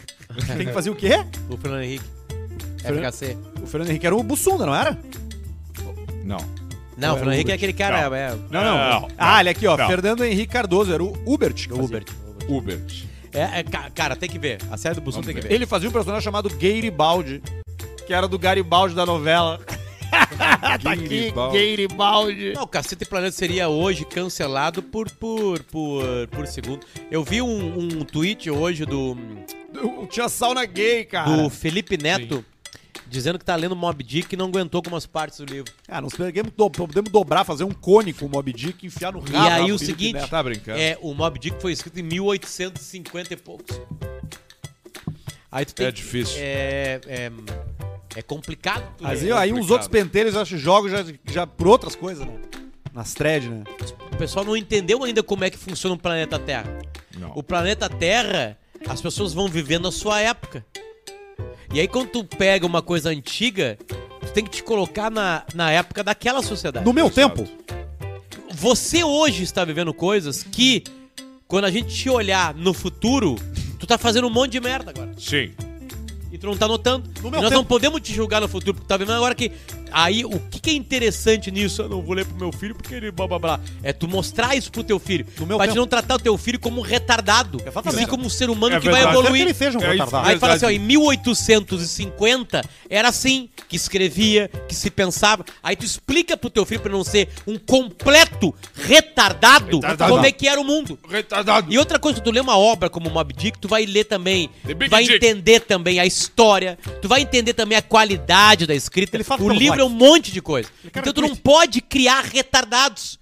Quem 0.56 0.68
que 0.68 0.72
fazia 0.74 0.92
o 0.92 0.96
quê? 0.96 1.26
o 1.50 1.58
Fernando 1.58 1.82
Henrique. 1.82 2.06
Fernando- 2.82 3.04
FKC. 3.14 3.38
O 3.64 3.68
Fernando 3.68 3.90
Henrique 3.90 4.06
era 4.06 4.16
o 4.16 4.24
Bussunda, 4.24 4.66
não 4.66 4.76
era? 4.76 4.98
Não. 6.24 6.38
Não, 6.98 7.14
o 7.14 7.18
Fernando 7.18 7.36
Henrique 7.36 7.52
é 7.52 7.56
aquele 7.56 7.74
cara... 7.74 8.10
Não. 8.10 8.16
É, 8.16 8.30
Não, 8.32 8.64
não. 8.64 9.02
Não, 9.02 9.08
ah, 9.18 9.38
olha 9.38 9.52
aqui, 9.52 9.68
ó. 9.68 9.78
não. 9.78 9.88
Fernando 9.88 10.24
Henrique 10.26 10.52
Cardoso, 10.52 10.92
era 10.94 11.04
o 11.04 11.14
fazia. 11.26 11.68
Hubert. 11.72 12.08
Ubert. 12.50 13.04
É, 13.34 13.60
é, 13.60 13.64
ca- 13.64 13.90
cara, 13.92 14.16
tem 14.16 14.28
que 14.30 14.40
ver. 14.40 14.58
A 14.72 14.78
série 14.78 14.96
do 14.96 15.02
Bussum 15.02 15.22
tem 15.22 15.36
que 15.36 15.42
ver. 15.42 15.50
ver. 15.50 15.54
Ele 15.54 15.66
fazia 15.66 15.88
um 15.88 15.92
personagem 15.92 16.24
chamado 16.24 16.50
Garibaldi, 16.50 17.42
que 18.06 18.14
era 18.14 18.28
do 18.28 18.40
Garibaldi 18.40 18.96
da 18.96 19.06
novela. 19.06 19.60
tá 20.82 20.92
aqui, 20.94 21.32
Garibaldi. 21.54 22.54
Não, 22.54 22.64
o 22.64 22.68
Cacete 22.68 23.04
e 23.04 23.06
Planeta 23.06 23.34
seria 23.34 23.68
hoje 23.70 24.06
cancelado 24.06 24.82
por, 24.82 25.10
por, 25.12 25.62
por, 25.64 26.04
por 26.32 26.48
segundo. 26.48 26.80
Eu 27.12 27.24
vi 27.24 27.42
um, 27.42 27.78
um 27.78 27.88
tweet 28.06 28.50
hoje 28.50 28.86
do, 28.86 29.16
Tinha 30.10 30.30
sauna 30.30 30.66
gay, 30.66 31.04
cara. 31.06 31.30
do 31.30 31.50
Felipe 31.50 31.98
Neto 32.02 32.44
dizendo 33.08 33.38
que 33.38 33.46
tá 33.46 33.56
lendo 33.56 33.76
Mob 33.76 34.04
Dick 34.04 34.34
e 34.34 34.38
não 34.38 34.48
aguentou 34.48 34.82
com 34.82 34.90
umas 34.90 35.06
partes 35.06 35.38
do 35.40 35.46
livro. 35.46 35.72
Ah, 35.88 36.02
nós 36.02 36.14
podemos, 36.14 36.52
do- 36.52 36.70
podemos 36.70 37.12
dobrar, 37.12 37.44
fazer 37.44 37.64
um 37.64 37.72
cone 37.72 38.14
com 38.14 38.26
o 38.26 38.30
Mob 38.30 38.52
Dick 38.52 38.84
e 38.84 38.88
enfiar 38.88 39.14
no 39.14 39.20
rabo. 39.20 39.32
E 39.34 39.50
aí 39.50 39.72
o 39.72 39.78
seguinte, 39.80 40.14
Neto. 40.14 40.30
Tá 40.30 40.42
brincando. 40.44 40.80
é, 40.80 40.98
o 41.02 41.14
Mob 41.14 41.38
Dick 41.40 41.62
foi 41.62 41.72
escrito 41.72 42.00
em 42.00 42.04
1850 42.04 43.34
e 43.34 43.38
poucos. 43.38 43.80
Aí 45.52 45.66
tu 45.66 45.74
tem 45.76 45.88
É 45.88 45.92
difícil. 45.92 46.36
É, 46.40 47.00
é, 47.08 47.32
é 48.16 48.22
complicado. 48.22 48.84
Mas 49.00 49.24
aí, 49.24 49.32
aí 49.32 49.54
uns 49.54 49.70
outros 49.70 49.88
penteiros 49.88 50.36
eu 50.36 50.42
acho 50.42 50.58
jogos 50.58 50.92
já, 50.92 51.06
já 51.26 51.48
por 51.48 51.68
outras 51.68 51.96
coisas, 51.96 52.26
né? 52.26 52.34
Nas 52.94 53.14
threads, 53.14 53.50
né? 53.50 53.64
O 54.12 54.18
pessoal 54.18 54.44
não 54.44 54.58
entendeu 54.58 55.04
ainda 55.04 55.22
como 55.24 55.44
é 55.44 55.50
que 55.50 55.58
funciona 55.58 55.96
o 55.96 56.00
planeta 56.00 56.38
Terra. 56.40 56.80
Não. 57.18 57.32
O 57.36 57.44
planeta 57.44 57.88
Terra, 57.90 58.58
as 58.88 59.00
pessoas 59.02 59.34
vão 59.34 59.48
vivendo 59.48 59.88
a 59.88 59.92
sua 59.92 60.20
época. 60.20 60.66
E 61.74 61.80
aí, 61.80 61.88
quando 61.88 62.10
tu 62.10 62.24
pega 62.24 62.66
uma 62.66 62.82
coisa 62.82 63.10
antiga, 63.10 63.78
tu 64.22 64.32
tem 64.34 64.44
que 64.44 64.50
te 64.50 64.64
colocar 64.64 65.12
na, 65.12 65.44
na 65.54 65.72
época 65.72 66.04
daquela 66.04 66.42
sociedade. 66.42 66.86
No 66.86 66.94
meu 66.94 67.10
tempo, 67.10 67.48
Você 68.52 69.04
hoje 69.04 69.44
está 69.44 69.64
vivendo 69.64 69.94
coisas 69.94 70.44
que, 70.44 70.84
quando 71.48 71.66
a 71.66 71.72
gente 71.72 71.94
te 71.94 72.10
olhar 72.10 72.56
no 72.56 72.74
futuro, 72.74 73.36
tu 73.80 73.86
tá 73.86 73.98
fazendo 73.98 74.28
um 74.28 74.32
monte 74.32 74.54
de 74.54 74.60
merda 74.60 74.92
agora. 74.92 75.12
Sim. 75.18 75.52
E 76.32 76.38
tu 76.38 76.46
não 76.48 76.58
tá 76.58 76.68
notando. 76.68 77.10
No 77.22 77.30
E 77.30 77.32
meu 77.32 77.42
nós 77.42 77.50
tempo. 77.50 77.56
não 77.56 77.64
podemos 77.66 78.02
te 78.02 78.14
julgar 78.14 78.42
no 78.42 78.48
futuro, 78.48 78.74
porque 78.74 78.86
tu 78.86 78.90
tá 78.90 78.98
vivendo 78.98 79.16
agora 79.16 79.34
que. 79.34 79.52
Aí, 79.90 80.26
o 80.26 80.38
que, 80.38 80.60
que 80.60 80.70
é 80.72 80.74
interessante 80.74 81.50
nisso? 81.50 81.82
Eu 81.82 81.88
não 81.90 82.02
vou 82.02 82.14
ler 82.14 82.26
pro 82.26 82.36
meu 82.38 82.52
filho 82.52 82.76
porque 82.76 82.94
ele 82.94 83.10
blá 83.12 83.26
blá 83.26 83.40
blá. 83.40 83.60
É 83.82 83.94
tu 83.94 84.06
mostrar 84.08 84.54
isso 84.56 84.70
pro 84.70 84.84
teu 84.84 85.00
filho. 85.00 85.26
No 85.40 85.46
meu 85.46 85.56
pra 85.58 85.66
te 85.66 85.70
tempo. 85.70 85.80
não 85.80 85.88
tratar 85.88 86.16
o 86.16 86.20
teu 86.20 86.38
filho 86.38 86.60
como 86.60 86.80
um 86.80 86.84
retardado. 86.84 87.58
Exatamente. 87.66 87.96
E 87.96 88.00
sim 88.04 88.06
como 88.10 88.26
um 88.26 88.30
ser 88.30 88.50
humano 88.50 88.76
É 88.76 88.80
que 88.82 88.86
vai 88.90 88.96
verdade. 88.96 89.16
Que 89.18 89.24
evoluir. 89.24 89.42
ele 89.44 89.54
seja 89.54 89.78
um 89.80 89.82
É 89.82 89.92
retardado. 89.94 90.28
Aí 90.28 90.38
fala 90.40 90.54
assim, 90.56 90.66
ó, 90.66 90.70
em 90.70 90.80
1850 90.80 92.62
era 92.90 93.08
assim, 93.10 93.50
que 93.70 93.76
escrevia, 93.76 94.50
que 94.68 94.76
se 94.76 94.90
pensava. 94.90 95.46
Aí 95.64 95.76
tu 95.76 95.86
explica 95.86 96.36
pro 96.36 96.50
teu 96.50 96.66
filho 96.66 96.82
pra 96.82 96.92
não 96.92 97.04
ser 97.04 97.30
um 97.46 97.58
completo 97.58 98.54
retardado, 98.76 99.78
Retardado. 99.80 100.12
como 100.12 100.26
é 100.26 100.32
que 100.32 100.48
era 100.48 100.60
o 100.60 100.64
mundo. 100.64 100.98
Retardado. 101.10 101.72
E 101.74 101.78
outra 101.78 102.00
coisa, 102.00 102.20
tu 102.20 102.32
lê 102.32 102.40
uma 102.40 102.58
obra 102.58 102.90
como 102.90 103.10
Mob 103.10 103.34
Dick, 103.34 103.58
tu 103.60 103.68
vai 103.68 103.86
ler 103.86 104.04
também, 104.06 104.50
vai 104.90 105.04
Dick. 105.04 105.16
entender 105.16 105.62
também 105.62 106.00
a 106.00 106.06
história, 106.18 106.78
tu 107.02 107.08
vai 107.08 107.22
entender 107.22 107.54
também 107.54 107.78
a 107.78 107.82
qualidade 107.82 108.66
da 108.66 108.76
escrita. 108.76 109.18
O 109.40 109.50
livro 109.50 109.80
é 109.80 109.84
um 109.84 109.90
monte 109.90 110.32
de 110.32 110.42
coisa. 110.42 110.70
Então 110.84 111.14
tu 111.14 111.22
não 111.22 111.36
pode 111.36 111.82
criar 111.82 112.22
retardados. 112.22 113.20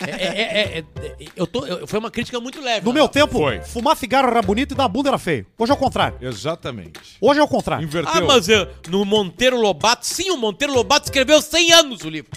É, 0.00 0.10
é, 0.10 0.42
é, 0.42 0.78
é, 0.78 0.78
é, 0.78 1.26
eu 1.34 1.46
tô, 1.46 1.64
eu- 1.64 1.86
foi 1.86 1.98
uma 1.98 2.10
crítica 2.10 2.38
muito 2.38 2.60
leve. 2.60 2.84
no 2.84 2.92
né? 2.92 3.00
meu 3.00 3.08
tempo, 3.08 3.32
Foi. 3.32 3.60
fumar 3.62 3.96
cigarro 3.96 4.28
era 4.28 4.42
bonito 4.42 4.72
e 4.72 4.74
dar 4.74 4.88
bunda 4.88 5.08
era 5.08 5.18
feio. 5.18 5.46
Hoje 5.56 5.72
é 5.72 5.74
o 5.74 5.78
contrário. 5.78 6.18
Exatamente. 6.20 7.00
Hoje 7.20 7.40
é 7.40 7.42
o 7.42 7.48
contrário. 7.48 7.84
Inverteu. 7.84 8.12
Ah, 8.14 8.20
mas 8.20 8.48
é, 8.48 8.68
no 8.88 9.04
Monteiro 9.04 9.58
Lobato, 9.58 10.06
sim, 10.06 10.30
o 10.30 10.36
Monteiro 10.36 10.74
Lobato 10.74 11.06
escreveu 11.06 11.40
100 11.40 11.72
anos 11.72 12.02
o 12.02 12.10
livro. 12.10 12.30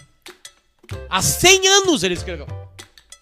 Há 1.10 1.21
100 1.21 1.67
anos 1.67 2.04
ele 2.04 2.13
escreveu. 2.13 2.47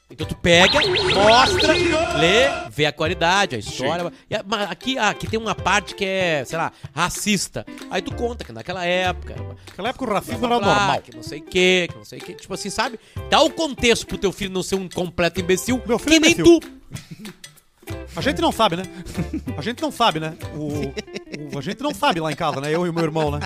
Então 0.10 0.26
tu 0.28 0.36
pega, 0.36 0.80
mostra, 1.16 1.74
lê, 1.74 2.70
vê 2.70 2.86
a 2.86 2.92
qualidade, 2.94 3.56
a 3.56 3.60
história. 3.60 4.14
E 4.30 4.36
a- 4.36 4.44
mas 4.46 4.70
aqui, 4.70 4.98
ah, 5.00 5.10
aqui 5.10 5.26
tem 5.28 5.40
uma 5.40 5.56
parte 5.56 5.96
que 5.96 6.06
é, 6.06 6.44
sei 6.46 6.58
lá, 6.60 6.72
racista. 6.94 7.66
Aí 7.90 8.04
tu 8.04 8.14
conta 8.14 8.46
que 8.46 8.52
naquela 8.52 8.86
época. 8.86 9.36
Naquela 9.68 9.90
época 9.90 10.06
o 10.06 10.14
racismo 10.14 10.46
era 10.46 10.60
normal. 10.60 11.02
Que 11.02 11.16
não 11.16 11.24
sei 11.24 11.40
o 11.40 11.44
que, 11.44 11.88
que 11.90 11.98
não 11.98 12.06
sei 12.06 12.20
o 12.20 12.22
que. 12.22 12.34
Tipo 12.36 12.54
assim, 12.54 12.70
sabe? 12.70 13.00
Dá 13.32 13.42
o 13.42 13.50
contexto 13.50 14.06
pro 14.06 14.18
teu 14.18 14.32
filho 14.32 14.52
não 14.54 14.62
ser 14.62 14.76
um 14.76 14.88
completo 14.88 15.42
imbecil, 15.42 15.82
Meu 15.88 15.98
filho 15.98 16.12
que 16.12 16.18
é 16.18 16.20
nem 16.20 16.32
imbecil. 16.34 16.60
tu. 16.60 16.68
A 18.16 18.22
gente 18.22 18.42
não 18.42 18.52
sabe, 18.52 18.76
né? 18.78 18.84
A 19.58 19.62
gente 19.62 19.82
não 19.82 19.92
sabe, 19.92 20.20
né? 20.20 20.36
O, 20.54 21.56
o- 21.56 21.58
a 21.58 21.62
gente 21.62 21.82
não 21.82 21.94
sabe 21.96 22.20
lá 22.20 22.32
em 22.32 22.36
casa, 22.36 22.62
né? 22.62 22.70
Eu 22.74 22.86
e 22.86 22.90
o 22.90 22.94
meu 22.94 23.04
irmão, 23.04 23.32
né? 23.32 23.40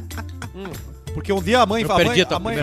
Porque 1.14 1.32
um 1.32 1.42
dia 1.42 1.62
a 1.62 1.66
mãe... 1.66 1.84
Eu 1.84 1.92
a 1.92 1.96
perdi 1.96 2.12
mãe, 2.12 2.22
a 2.22 2.26
tua 2.26 2.40
mãe. 2.40 2.56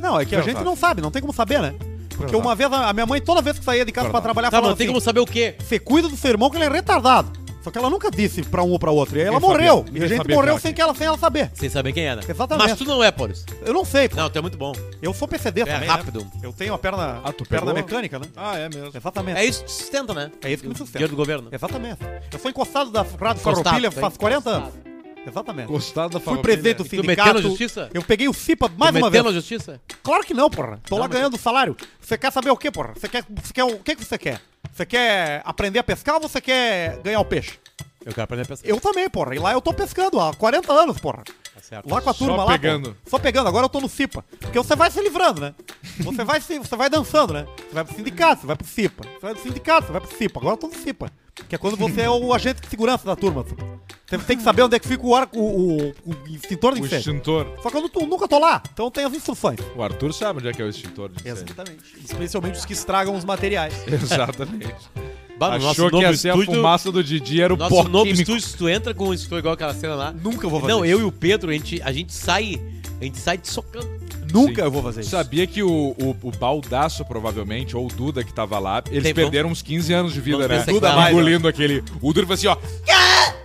Não, 0.00 0.20
é 0.20 0.24
que 0.24 0.34
a 0.34 0.42
gente 0.42 0.60
não 0.62 0.74
sabe, 0.76 1.00
não 1.00 1.10
tem 1.12 1.22
como 1.22 1.32
saber, 1.32 1.62
né? 1.62 1.74
Porque 2.16 2.36
uma 2.36 2.54
vez 2.54 2.72
a 2.72 2.92
minha 2.92 3.06
mãe, 3.06 3.20
toda 3.20 3.40
vez 3.42 3.58
que 3.58 3.64
saía 3.64 3.84
de 3.84 3.92
casa 3.92 4.10
pra 4.10 4.20
trabalhar, 4.20 4.50
Tá, 4.50 4.56
falava 4.58 4.70
mas 4.72 4.78
tem 4.78 4.86
assim, 4.86 4.92
como 4.92 5.00
saber 5.00 5.20
o 5.20 5.26
quê? 5.26 5.54
você 5.58 5.78
cuida 5.78 6.08
do 6.08 6.16
seu 6.16 6.30
irmão 6.30 6.50
que 6.50 6.56
ele 6.56 6.64
é 6.64 6.68
retardado. 6.68 7.44
Só 7.62 7.70
que 7.70 7.78
ela 7.78 7.88
nunca 7.88 8.10
disse 8.10 8.42
pra 8.42 8.62
um 8.62 8.72
ou 8.72 8.78
pra 8.78 8.90
outro. 8.90 9.16
E 9.16 9.22
aí 9.22 9.26
ela 9.26 9.36
Ninguém 9.40 9.48
morreu. 9.50 9.76
sabia. 9.78 9.86
E 9.86 9.88
a 9.88 9.92
Ninguém 9.94 10.08
gente 10.08 10.16
sabia 10.18 10.36
morreu 10.36 10.58
sem, 10.58 10.74
que 10.74 10.82
ela, 10.82 10.94
sem 10.94 11.06
ela 11.06 11.16
saber. 11.16 11.50
Sem 11.54 11.70
saber 11.70 11.92
quem 11.94 12.04
era. 12.04 12.20
Exatamente. 12.28 12.68
Mas 12.68 12.78
tu 12.78 12.84
não 12.84 13.02
é, 13.02 13.10
Boris. 13.10 13.46
Eu 13.64 13.72
não 13.72 13.86
sei, 13.86 14.06
pô. 14.06 14.16
Não, 14.16 14.28
tu 14.28 14.38
é 14.38 14.42
muito 14.42 14.58
bom. 14.58 14.72
Eu 15.00 15.14
sou 15.14 15.26
PCD 15.26 15.62
É 15.62 15.64
também, 15.64 15.88
rápido. 15.88 16.20
né? 16.20 16.26
Eu 16.42 16.52
tenho 16.52 16.74
a 16.74 16.78
perna, 16.78 17.22
Ah, 17.24 17.32
tu 17.32 17.42
perna 17.48 17.68
pegou? 17.68 17.74
mecânica, 17.82 18.18
né? 18.18 18.26
Ah, 18.36 18.58
é 18.58 18.68
mesmo. 18.68 18.90
Exatamente. 18.94 19.38
É 19.38 19.46
isso 19.46 19.60
que 19.60 19.66
te 19.66 19.72
sustenta, 19.72 20.12
né? 20.12 20.30
É 20.42 20.52
isso 20.52 20.62
que 20.62 20.68
me 20.68 20.74
sustenta. 20.76 20.98
Dinheiro 20.98 21.12
do 21.12 21.16
governo. 21.16 21.48
Exatamente. 21.50 22.00
Eu 22.30 22.38
sou 22.38 22.50
encostado 22.50 22.90
da 22.90 23.00
Rádio 23.00 23.16
Encostado, 23.40 23.62
Farroupilha 23.64 23.90
tá 23.90 24.00
faz 24.02 24.16
40 24.18 24.50
anos. 24.50 24.68
encostado. 24.68 24.93
Exatamente. 25.26 25.68
Gostado 25.68 26.14
da 26.14 26.20
Fui 26.20 26.38
presidente 26.42 26.78
do 26.78 26.84
tu 26.84 26.90
sindicato. 26.90 27.40
justiça? 27.42 27.90
Eu 27.94 28.02
peguei 28.02 28.28
o 28.28 28.34
CIPA 28.34 28.70
mais 28.76 28.92
Tu 28.92 28.98
uma 28.98 29.10
vez. 29.10 29.24
na 29.24 29.32
justiça? 29.32 29.80
Claro 30.02 30.24
que 30.24 30.34
não, 30.34 30.50
porra. 30.50 30.80
Tô 30.88 30.96
lá 30.96 31.02
mas- 31.08 31.12
ganhando 31.16 31.38
salário. 31.38 31.76
Você 32.00 32.16
quer 32.18 32.30
saber 32.32 32.50
o 32.50 32.56
quê, 32.56 32.70
porra? 32.70 32.92
Você 32.94 33.08
quer, 33.08 33.24
você 33.42 33.52
quer 33.52 33.64
o 33.64 33.78
que, 33.78 33.96
que 33.96 34.04
você 34.04 34.18
quer? 34.18 34.40
Você 34.72 34.84
quer 34.86 35.42
aprender 35.44 35.78
a 35.78 35.84
pescar 35.84 36.16
ou 36.16 36.20
você 36.22 36.40
quer 36.40 36.98
ganhar 37.02 37.20
o 37.20 37.24
peixe? 37.24 37.58
Eu 38.04 38.12
quero 38.12 38.24
aprender 38.24 38.42
a 38.42 38.46
pescar. 38.46 38.68
Eu 38.70 38.80
também, 38.80 39.08
porra. 39.08 39.34
E 39.34 39.38
lá 39.38 39.52
eu 39.52 39.60
tô 39.62 39.72
pescando 39.72 40.20
há 40.20 40.34
40 40.34 40.72
anos, 40.72 40.98
porra. 40.98 41.22
Tá 41.24 41.60
certo. 41.62 41.88
Lá 41.90 42.02
com 42.02 42.10
a 42.10 42.12
Só 42.12 42.26
turma 42.26 42.44
lá. 42.44 42.52
pegando. 42.52 42.90
porra. 42.90 42.96
Só 43.06 43.18
pegando. 43.18 43.48
Agora 43.48 43.64
eu 43.64 43.68
tô 43.70 43.80
no 43.80 43.88
CIPA. 43.88 44.22
Porque 44.40 44.58
você 44.58 44.76
vai 44.76 44.90
se 44.90 45.00
livrando, 45.00 45.40
né? 45.40 45.54
Você 46.00 46.22
vai, 46.24 46.40
se, 46.40 46.58
você 46.58 46.76
vai 46.76 46.90
dançando, 46.90 47.32
né? 47.32 47.46
Você 47.56 47.74
vai 47.74 47.84
pro 47.84 47.94
sindicato, 47.94 48.42
você 48.42 48.46
vai 48.46 48.56
pro 48.56 48.66
CIPA. 48.66 49.04
Você 49.04 49.20
vai 49.22 49.34
pro 49.34 49.42
sindicato, 49.42 49.86
você 49.86 49.92
vai 49.92 50.00
pro 50.02 50.16
CIPA. 50.18 50.40
Agora 50.40 50.52
eu 50.54 50.58
tô 50.58 50.66
no 50.66 50.74
CIPA. 50.74 51.10
Que 51.48 51.54
é 51.54 51.58
quando 51.58 51.76
você 51.76 52.02
é 52.02 52.10
o 52.10 52.34
agente 52.34 52.60
de 52.60 52.68
segurança 52.68 53.06
da 53.06 53.16
turma. 53.16 53.44
Você 54.18 54.26
tem 54.26 54.36
que 54.36 54.42
saber 54.42 54.62
onde 54.62 54.76
é 54.76 54.78
que 54.78 54.86
fica 54.88 55.06
o, 55.06 55.14
ar, 55.14 55.28
o, 55.32 55.38
o, 55.40 55.88
o 56.06 56.14
extintor 56.30 56.74
de 56.74 56.80
O 56.82 56.86
incêndio. 56.86 57.12
extintor. 57.12 57.46
Só 57.62 57.70
que 57.70 57.76
eu 57.76 57.82
nu- 57.82 58.06
nunca 58.06 58.26
tô 58.28 58.38
lá. 58.38 58.62
Então 58.72 58.90
tem 58.90 59.04
as 59.04 59.12
instruções. 59.14 59.58
O 59.76 59.82
Arthur 59.82 60.12
sabe 60.12 60.38
onde 60.40 60.48
é 60.48 60.52
que 60.52 60.60
é 60.62 60.64
o 60.64 60.68
extintor 60.68 61.08
de 61.10 61.20
incêndio. 61.20 61.44
Exatamente. 61.44 61.82
Especialmente 62.04 62.58
os 62.58 62.64
que 62.64 62.72
estragam 62.72 63.14
os 63.16 63.24
materiais. 63.24 63.74
Exatamente. 63.86 64.74
Bah, 65.36 65.58
no 65.58 65.68
Achou 65.68 65.90
que 65.90 65.96
ia 65.96 66.16
ser 66.16 66.30
a 66.30 66.34
estúdio- 66.34 66.54
fumaça 66.54 66.92
do 66.92 67.02
Didi, 67.02 67.42
era 67.42 67.52
o 67.52 67.56
Nosso 67.56 67.74
pó 67.74 67.82
novo 67.84 68.04
químico. 68.04 68.22
estúdio, 68.22 68.40
se 68.48 68.56
tu 68.56 68.68
entra 68.68 68.94
com 68.94 69.08
um 69.08 69.14
estúdio 69.14 69.38
igual 69.40 69.54
aquela 69.54 69.74
cena 69.74 69.94
lá. 69.96 70.12
Nunca 70.12 70.48
vou 70.48 70.60
fazer 70.60 70.72
Não, 70.72 70.84
isso. 70.84 70.94
eu 70.94 71.00
e 71.00 71.04
o 71.04 71.10
Pedro, 71.10 71.50
a 71.50 71.52
gente, 71.52 71.82
a 71.82 71.90
gente 71.92 72.12
sai. 72.14 72.60
A 73.00 73.04
gente 73.04 73.18
sai 73.18 73.38
socando. 73.42 73.88
Nunca 74.32 74.62
Sim. 74.62 74.66
eu 74.66 74.70
vou 74.70 74.82
fazer 74.82 75.00
isso. 75.02 75.10
Sabia 75.10 75.46
que 75.46 75.62
o, 75.62 75.94
o, 75.98 76.16
o 76.22 76.30
Baldaço, 76.32 77.04
provavelmente, 77.04 77.76
ou 77.76 77.86
o 77.86 77.88
Duda 77.88 78.24
que 78.24 78.32
tava 78.32 78.58
lá, 78.58 78.82
eles 78.90 79.02
Tem- 79.04 79.14
perderam 79.14 79.50
uns 79.50 79.62
15 79.62 79.92
anos 79.92 80.12
de 80.12 80.20
vida, 80.20 80.48
Vamos 80.48 80.66
né? 80.66 80.72
Duda 80.72 80.92
claro. 80.92 81.10
engolindo 81.12 81.46
aquele. 81.48 81.82
O 82.00 82.12
Duda 82.12 82.26
foi 82.26 82.34
assim, 82.34 82.46
ó. 82.48 82.56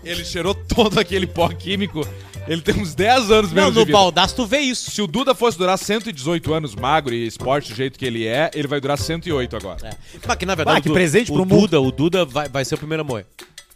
Ele 0.03 0.23
cheirou 0.23 0.55
todo 0.55 0.97
aquele 0.99 1.27
pó 1.27 1.49
químico. 1.49 2.07
Ele 2.47 2.61
tem 2.61 2.81
uns 2.81 2.95
10 2.95 3.29
anos 3.31 3.51
Não, 3.51 3.55
menos 3.55 3.73
de 3.73 3.79
no 3.79 3.85
vida. 3.85 3.97
baldaço 3.97 4.35
tu 4.35 4.45
vê 4.45 4.59
isso. 4.59 4.89
Se 4.89 5.01
o 5.01 5.07
Duda 5.07 5.35
fosse 5.35 5.57
durar 5.57 5.77
118 5.77 6.51
anos 6.53 6.73
magro 6.73 7.13
e 7.13 7.27
esporte 7.27 7.69
do 7.71 7.75
jeito 7.75 7.99
que 7.99 8.05
ele 8.05 8.25
é, 8.25 8.49
ele 8.55 8.67
vai 8.67 8.79
durar 8.79 8.97
108 8.97 9.55
agora. 9.57 9.87
É. 9.87 9.91
Mas 10.25 10.37
que 10.37 10.45
na 10.45 10.55
verdade. 10.55 10.79
Ah, 10.79 10.81
que 10.81 10.89
o 10.89 10.93
presente 10.93 11.29
o 11.31 11.35
pro 11.35 11.45
mundo. 11.45 11.61
Duda, 11.67 11.81
O 11.81 11.91
Duda 11.91 12.25
vai, 12.25 12.49
vai 12.49 12.65
ser 12.65 12.75
o 12.75 12.77
primeiro 12.77 13.01
a 13.01 13.03
morrer. 13.03 13.27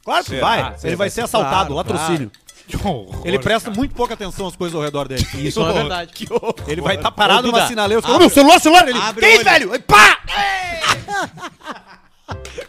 Claro 0.03 0.23
que 0.23 0.31
Será? 0.31 0.41
vai. 0.47 0.59
Ah, 0.61 0.75
Ele 0.83 0.95
vai 0.95 1.09
ser 1.09 1.15
ser, 1.15 1.21
assaltado, 1.21 1.73
claro, 1.73 1.73
latrocínio. 1.75 2.31
Que 2.31 2.42
horror, 2.83 3.21
Ele 3.25 3.37
presta 3.39 3.69
cara. 3.69 3.77
muito 3.79 3.93
pouca 3.93 4.13
atenção 4.13 4.47
às 4.47 4.55
coisas 4.55 4.75
ao 4.75 4.81
redor 4.81 5.07
dele. 5.07 5.25
Isso 5.35 5.61
é 5.61 5.73
verdade. 5.73 6.13
Que. 6.13 6.27
Ele 6.67 6.81
vai 6.81 6.95
estar 6.95 7.11
parado 7.11 7.47
Ô, 7.47 7.51
numa 7.51 7.59
Duda, 7.59 7.67
sinaleira. 7.67 8.01
Ô, 8.01 8.05
abre- 8.05 8.19
meu 8.19 8.29
celular, 8.29 8.59
celular! 8.59 8.87
Ele, 8.87 8.99
que 8.99 9.25
isso, 9.25 9.35
olho. 9.37 9.43
velho? 9.43 9.73
Aí, 9.73 9.79
pá! 9.79 10.19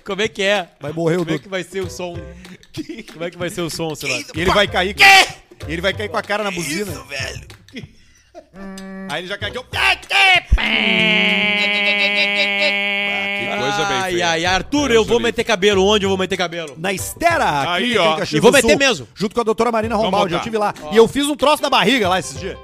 Como 0.04 0.20
é 0.22 0.28
que 0.28 0.42
é? 0.42 0.68
Vai 0.80 0.92
morrer 0.92 1.16
o 1.16 1.24
Como 1.24 1.32
é 1.36 1.38
que 1.38 1.48
vai 1.48 1.62
ser 1.62 1.80
o 1.82 1.90
som? 1.90 2.14
Como 3.12 3.24
é 3.24 3.30
que 3.30 3.38
vai 3.38 3.48
ser 3.50 3.62
o 3.62 3.70
som, 3.70 3.94
sei 3.94 4.10
lá? 4.10 4.24
E 4.34 4.40
ele 4.40 4.50
vai 4.52 4.66
cair. 4.68 4.94
E 5.68 5.72
ele 5.72 5.80
vai 5.80 5.94
cair 5.94 6.08
com 6.08 6.16
a 6.16 6.22
cara 6.22 6.42
na 6.44 6.50
buzina. 6.50 6.92
Aí 9.10 9.20
ele 9.22 9.28
já 9.28 9.38
quer 9.38 9.50
que 9.50 9.58
eu. 9.58 9.64
Que 9.64 9.78
coisa 13.58 13.84
bem 13.84 13.96
Ai, 13.98 14.10
feita. 14.12 14.26
ai, 14.28 14.44
Arthur, 14.44 14.90
eu 14.90 15.04
vou 15.04 15.20
meter 15.20 15.44
cabelo. 15.44 15.84
Onde 15.84 16.04
eu 16.04 16.08
vou 16.08 16.18
meter 16.18 16.36
cabelo? 16.36 16.74
Na 16.78 16.92
Estera, 16.92 17.72
Aí, 17.72 17.82
clínica 17.82 18.02
ó. 18.02 18.16
Caxias 18.16 18.38
E 18.38 18.40
vou 18.40 18.50
do 18.50 18.54
meter 18.54 18.70
Sul, 18.70 18.78
mesmo. 18.78 19.08
Junto 19.14 19.34
com 19.34 19.40
a 19.40 19.44
doutora 19.44 19.72
Marina 19.72 19.96
Rombaldi, 19.96 20.34
eu 20.34 20.38
botar. 20.38 20.44
tive 20.44 20.58
lá. 20.58 20.74
E 20.92 20.96
eu 20.96 21.06
fiz 21.08 21.26
um 21.26 21.36
troço 21.36 21.62
da 21.62 21.70
barriga 21.70 22.08
lá 22.08 22.18
esses 22.18 22.38
dias. 22.38 22.56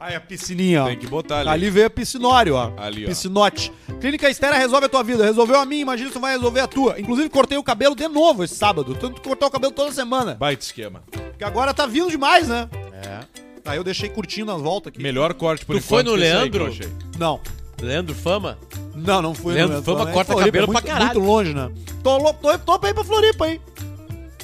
Aí 0.00 0.16
a 0.16 0.20
piscininha, 0.20 0.82
ó. 0.82 0.86
Tem 0.86 0.98
que 0.98 1.06
botar 1.06 1.40
ali. 1.40 1.48
Ali 1.48 1.70
veio 1.70 1.86
a 1.86 1.90
piscinório, 1.90 2.56
ó. 2.56 2.72
Ali, 2.76 3.04
ó. 3.04 3.08
Piscinote. 3.08 3.72
Clínica 4.00 4.28
Estera 4.28 4.56
resolve 4.56 4.86
a 4.86 4.88
tua 4.88 5.04
vida. 5.04 5.24
Resolveu 5.24 5.60
a 5.60 5.64
minha, 5.64 5.82
imagina 5.82 6.10
se 6.10 6.18
vai 6.18 6.32
resolver 6.32 6.60
a 6.60 6.66
tua. 6.66 6.98
Inclusive, 6.98 7.28
cortei 7.28 7.56
o 7.56 7.62
cabelo 7.62 7.94
de 7.94 8.08
novo 8.08 8.42
esse 8.42 8.56
sábado. 8.56 8.96
Tanto 8.96 9.20
que 9.20 9.28
cortar 9.28 9.46
o 9.46 9.50
cabelo 9.50 9.72
toda 9.72 9.92
semana. 9.92 10.34
Baita 10.34 10.64
esquema. 10.64 11.04
Porque 11.10 11.44
agora 11.44 11.72
tá 11.72 11.86
vindo 11.86 12.10
demais, 12.10 12.48
né? 12.48 12.68
É. 13.04 13.20
Aí 13.64 13.76
eu 13.76 13.84
deixei 13.84 14.08
curtindo 14.08 14.50
as 14.52 14.60
voltas 14.60 14.92
aqui. 14.92 15.02
Melhor 15.02 15.32
corte 15.34 15.64
por 15.64 15.76
Tu 15.76 15.82
foi 15.82 16.02
no 16.02 16.14
que 16.14 16.20
esse 16.20 16.26
aí 16.26 16.32
Leandro? 16.32 16.50
que 16.50 16.58
eu 16.58 16.66
achei. 16.66 16.88
Não. 17.18 17.40
Leandro 17.80 18.14
Fama? 18.14 18.58
Não, 18.94 19.22
não 19.22 19.34
fui. 19.34 19.54
Leandro 19.54 19.76
no 19.78 19.82
Fama 19.82 20.10
É 20.10 20.12
corta 20.12 20.32
Floripa, 20.32 20.46
cabelo 20.52 20.66
muito, 20.66 20.82
pra 20.82 20.92
caralho. 20.92 21.14
Muito 21.20 21.26
longe, 21.28 21.54
né? 21.54 21.70
Tô, 22.02 22.32
tô, 22.34 22.58
tô 22.58 22.78
pra 22.78 22.90
ir 22.90 22.94
pra 22.94 23.04
Floripa, 23.04 23.48
hein? 23.48 23.60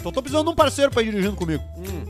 Tô, 0.03 0.13
tô 0.13 0.23
precisando 0.23 0.47
de 0.47 0.53
um 0.53 0.55
parceiro 0.55 0.91
pra 0.93 1.03
ir 1.03 1.07
dirigindo 1.11 1.35
comigo. 1.37 1.63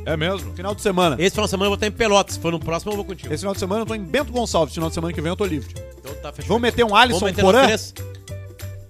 É 0.04 0.16
mesmo? 0.16 0.52
Final 0.54 0.74
de 0.74 0.82
semana. 0.82 1.16
Esse 1.18 1.30
final 1.30 1.46
de 1.46 1.50
semana 1.50 1.66
eu 1.66 1.70
vou 1.70 1.74
estar 1.76 1.86
em 1.86 1.90
Pelotas. 1.90 2.34
Se 2.34 2.40
for 2.40 2.52
no 2.52 2.60
próximo, 2.60 2.92
eu 2.92 2.96
vou 2.96 3.04
contigo. 3.04 3.32
Esse 3.32 3.40
final 3.40 3.54
de 3.54 3.60
semana 3.60 3.82
eu 3.82 3.86
tô 3.86 3.94
em 3.94 4.02
Bento 4.02 4.30
Gonçalves. 4.32 4.74
Final 4.74 4.88
de 4.90 4.94
semana 4.94 5.12
que 5.12 5.20
vem 5.20 5.30
eu 5.30 5.36
tô 5.36 5.44
livre. 5.46 5.74
Então 5.98 6.14
tá 6.16 6.30
fechado. 6.32 6.48
Vamos 6.48 6.62
meter 6.62 6.84
um 6.84 6.94
Alisson 6.94 7.20
Vamos 7.20 7.30
meter 7.32 7.42
Porã? 7.42 7.62
três. 7.64 7.94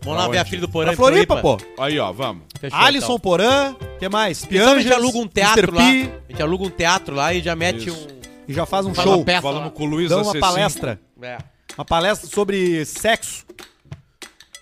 Vamos 0.03 0.19
lá 0.19 0.25
Pra 0.25 0.33
ver 0.33 0.39
a 0.39 0.41
onde? 0.41 0.51
filha 0.51 0.61
do 0.63 0.69
Porã 0.69 0.85
Pra 0.87 0.93
em 0.95 0.97
Floripa, 0.97 1.37
pô. 1.39 1.59
Aí, 1.79 1.99
ó, 1.99 2.13
vamos. 2.13 2.43
Fechou, 2.61 2.79
Alisson 2.79 3.07
então. 3.07 3.19
Porã. 3.21 3.75
Que 3.99 4.09
mais? 4.09 4.39
Sabe 4.39 4.59
a 4.59 4.79
gente 4.79 4.93
aluga 4.93 5.19
um 5.19 5.29
teatro 5.29 5.75
lá. 5.75 5.83
A 5.83 5.93
gente 5.93 6.43
aluga 6.43 6.65
um 6.65 6.71
teatro 6.71 7.15
lá 7.15 7.35
e 7.35 7.41
já 7.43 7.55
mete 7.57 7.89
Isso. 7.89 8.07
um. 8.09 8.19
E 8.49 8.55
já 8.55 8.65
faz 8.65 8.87
um 8.87 8.95
Faz 8.95 9.07
show. 9.09 9.25
Falando 9.43 9.71
com 9.71 9.83
o 9.83 9.87
Luiz 9.87 10.09
Dá 10.09 10.19
uma 10.23 10.33
AC5. 10.33 10.41
palestra. 10.41 11.01
É. 11.21 11.39
Uma 11.77 11.85
palestra 11.85 12.29
sobre 12.29 12.85
sexo 12.85 13.45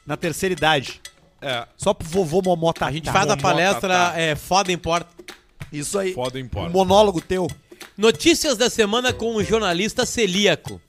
na 0.04 0.16
terceira 0.16 0.52
idade. 0.52 1.00
É, 1.40 1.66
Só 1.76 1.92
pro 1.94 2.08
vovô 2.08 2.42
Momó 2.42 2.72
tá 2.72 2.86
A 2.86 2.92
gente 2.92 3.10
faz 3.10 3.28
a 3.30 3.36
palestra 3.36 3.88
tá, 3.88 4.10
tá. 4.12 4.20
é, 4.20 4.34
Foda 4.34 4.72
Importa. 4.72 5.08
Isso 5.72 5.98
aí. 5.98 6.14
foda 6.14 6.38
importa. 6.40 6.70
Um 6.70 6.72
monólogo 6.72 7.20
teu. 7.20 7.48
Notícias 7.98 8.56
da 8.56 8.70
semana 8.70 9.12
com 9.12 9.34
o 9.34 9.44
jornalista 9.44 10.06
celíaco. 10.06 10.80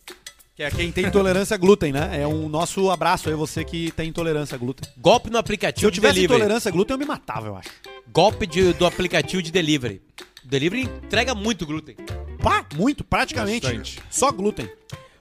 Que 0.56 0.64
é 0.64 0.72
quem 0.72 0.92
tem 0.92 1.06
intolerância 1.06 1.56
a 1.56 1.58
glúten, 1.58 1.92
né? 1.92 2.22
É 2.22 2.28
um 2.28 2.48
nosso 2.50 2.90
abraço 2.90 3.30
aí, 3.30 3.36
você 3.36 3.64
que 3.64 3.92
tem 3.92 4.10
intolerância 4.10 4.56
a 4.56 4.58
glúten. 4.58 4.90
Golpe 4.98 5.30
no 5.30 5.36
Se 5.36 5.40
aplicativo 5.40 5.88
eu 5.88 5.92
de 5.92 5.96
tivesse 5.96 6.16
delivery. 6.16 6.40
intolerância 6.40 6.70
a 6.70 6.72
glúten, 6.72 6.94
eu 6.96 6.98
me 7.00 7.06
matava, 7.06 7.48
eu 7.48 7.56
acho. 7.56 7.70
Golpe 8.12 8.48
de- 8.48 8.74
do 8.74 8.86
aplicativo 8.86 9.42
de 9.42 9.52
delivery. 9.52 10.02
O 10.44 10.48
delivery 10.48 10.84
entrega 10.84 11.36
muito 11.36 11.66
glúten. 11.66 11.96
Pá, 12.42 12.66
muito, 12.76 13.04
praticamente. 13.04 13.66
Bastante. 13.68 14.00
Só 14.10 14.32
glúten. 14.32 14.70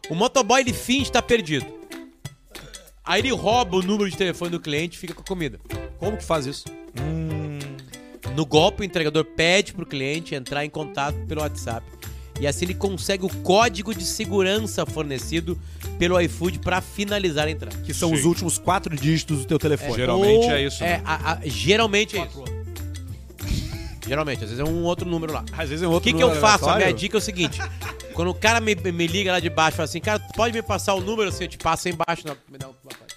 O 0.09 0.15
motoboy 0.15 0.61
ele 0.61 0.73
finge 0.73 1.03
estar 1.05 1.23
perdido. 1.23 1.67
Aí 3.05 3.21
ele 3.21 3.31
rouba 3.33 3.77
o 3.77 3.83
número 3.83 4.09
de 4.11 4.17
telefone 4.17 4.51
do 4.51 4.61
cliente 4.61 4.97
e 4.97 5.01
fica 5.01 5.15
com 5.15 5.23
a 5.23 5.25
comida. 5.25 5.61
Como 5.99 6.17
que 6.17 6.25
faz 6.25 6.47
isso? 6.47 6.65
No 8.35 8.45
golpe, 8.45 8.83
o 8.83 8.85
entregador 8.85 9.25
pede 9.25 9.73
pro 9.73 9.87
cliente 9.87 10.35
entrar 10.35 10.65
em 10.65 10.71
contato 10.71 11.17
pelo 11.27 11.41
WhatsApp. 11.41 11.87
E 12.39 12.47
assim 12.47 12.67
ele 12.67 12.75
consegue 12.75 13.25
o 13.25 13.29
código 13.43 13.95
de 13.95 14.05
segurança 14.05 14.85
fornecido 14.85 15.59
pelo 15.99 16.21
iFood 16.21 16.59
para 16.59 16.83
finalizar 16.83 17.47
a 17.47 17.51
entrada. 17.51 17.77
Que 17.79 17.95
são 17.95 18.11
Sim. 18.11 18.15
os 18.17 18.25
últimos 18.27 18.59
quatro 18.59 18.95
dígitos 18.95 19.39
do 19.39 19.45
teu 19.47 19.59
telefone. 19.59 19.95
Geralmente 19.95 20.45
Ou- 20.45 20.51
é 20.53 20.63
isso, 20.63 20.85
É, 20.85 20.99
né? 20.99 21.03
a- 21.07 21.33
a- 21.33 21.41
geralmente 21.47 22.19
é 22.19 22.27
isso. 22.27 22.45
Geralmente, 24.07 24.45
às 24.45 24.51
vezes 24.51 24.59
é 24.61 24.65
um 24.65 24.85
outro 24.85 25.09
número 25.09 25.33
lá. 25.33 25.45
Às 25.53 25.69
vezes 25.69 25.83
é 25.83 25.87
O 25.87 25.91
outro 25.91 26.05
que, 26.11 26.17
que 26.17 26.23
eu 26.23 26.29
número 26.29 26.41
faço? 26.41 26.69
A 26.69 26.77
minha 26.77 26.93
dica 26.93 27.17
é 27.17 27.19
o 27.19 27.21
seguinte: 27.21 27.59
quando 28.15 28.29
o 28.29 28.35
cara 28.35 28.61
me, 28.61 28.75
me 28.75 29.07
liga 29.07 29.33
lá 29.33 29.41
de 29.41 29.51
baixo, 29.51 29.77
fala 29.79 29.89
assim, 29.89 30.01
cara, 30.01 30.21
pode 30.37 30.55
me 30.55 30.63
passar 30.63 30.95
o 30.95 31.01
número 31.01 31.29
assim, 31.29 31.45
eu 31.45 31.49
te 31.49 31.59
passo 31.59 31.89
aí 31.89 31.95
embaixo, 31.95 32.27
na, 32.27 32.37
me 32.49 32.57
dá 32.59 32.69
um 32.69 32.73
pacote. 32.73 33.17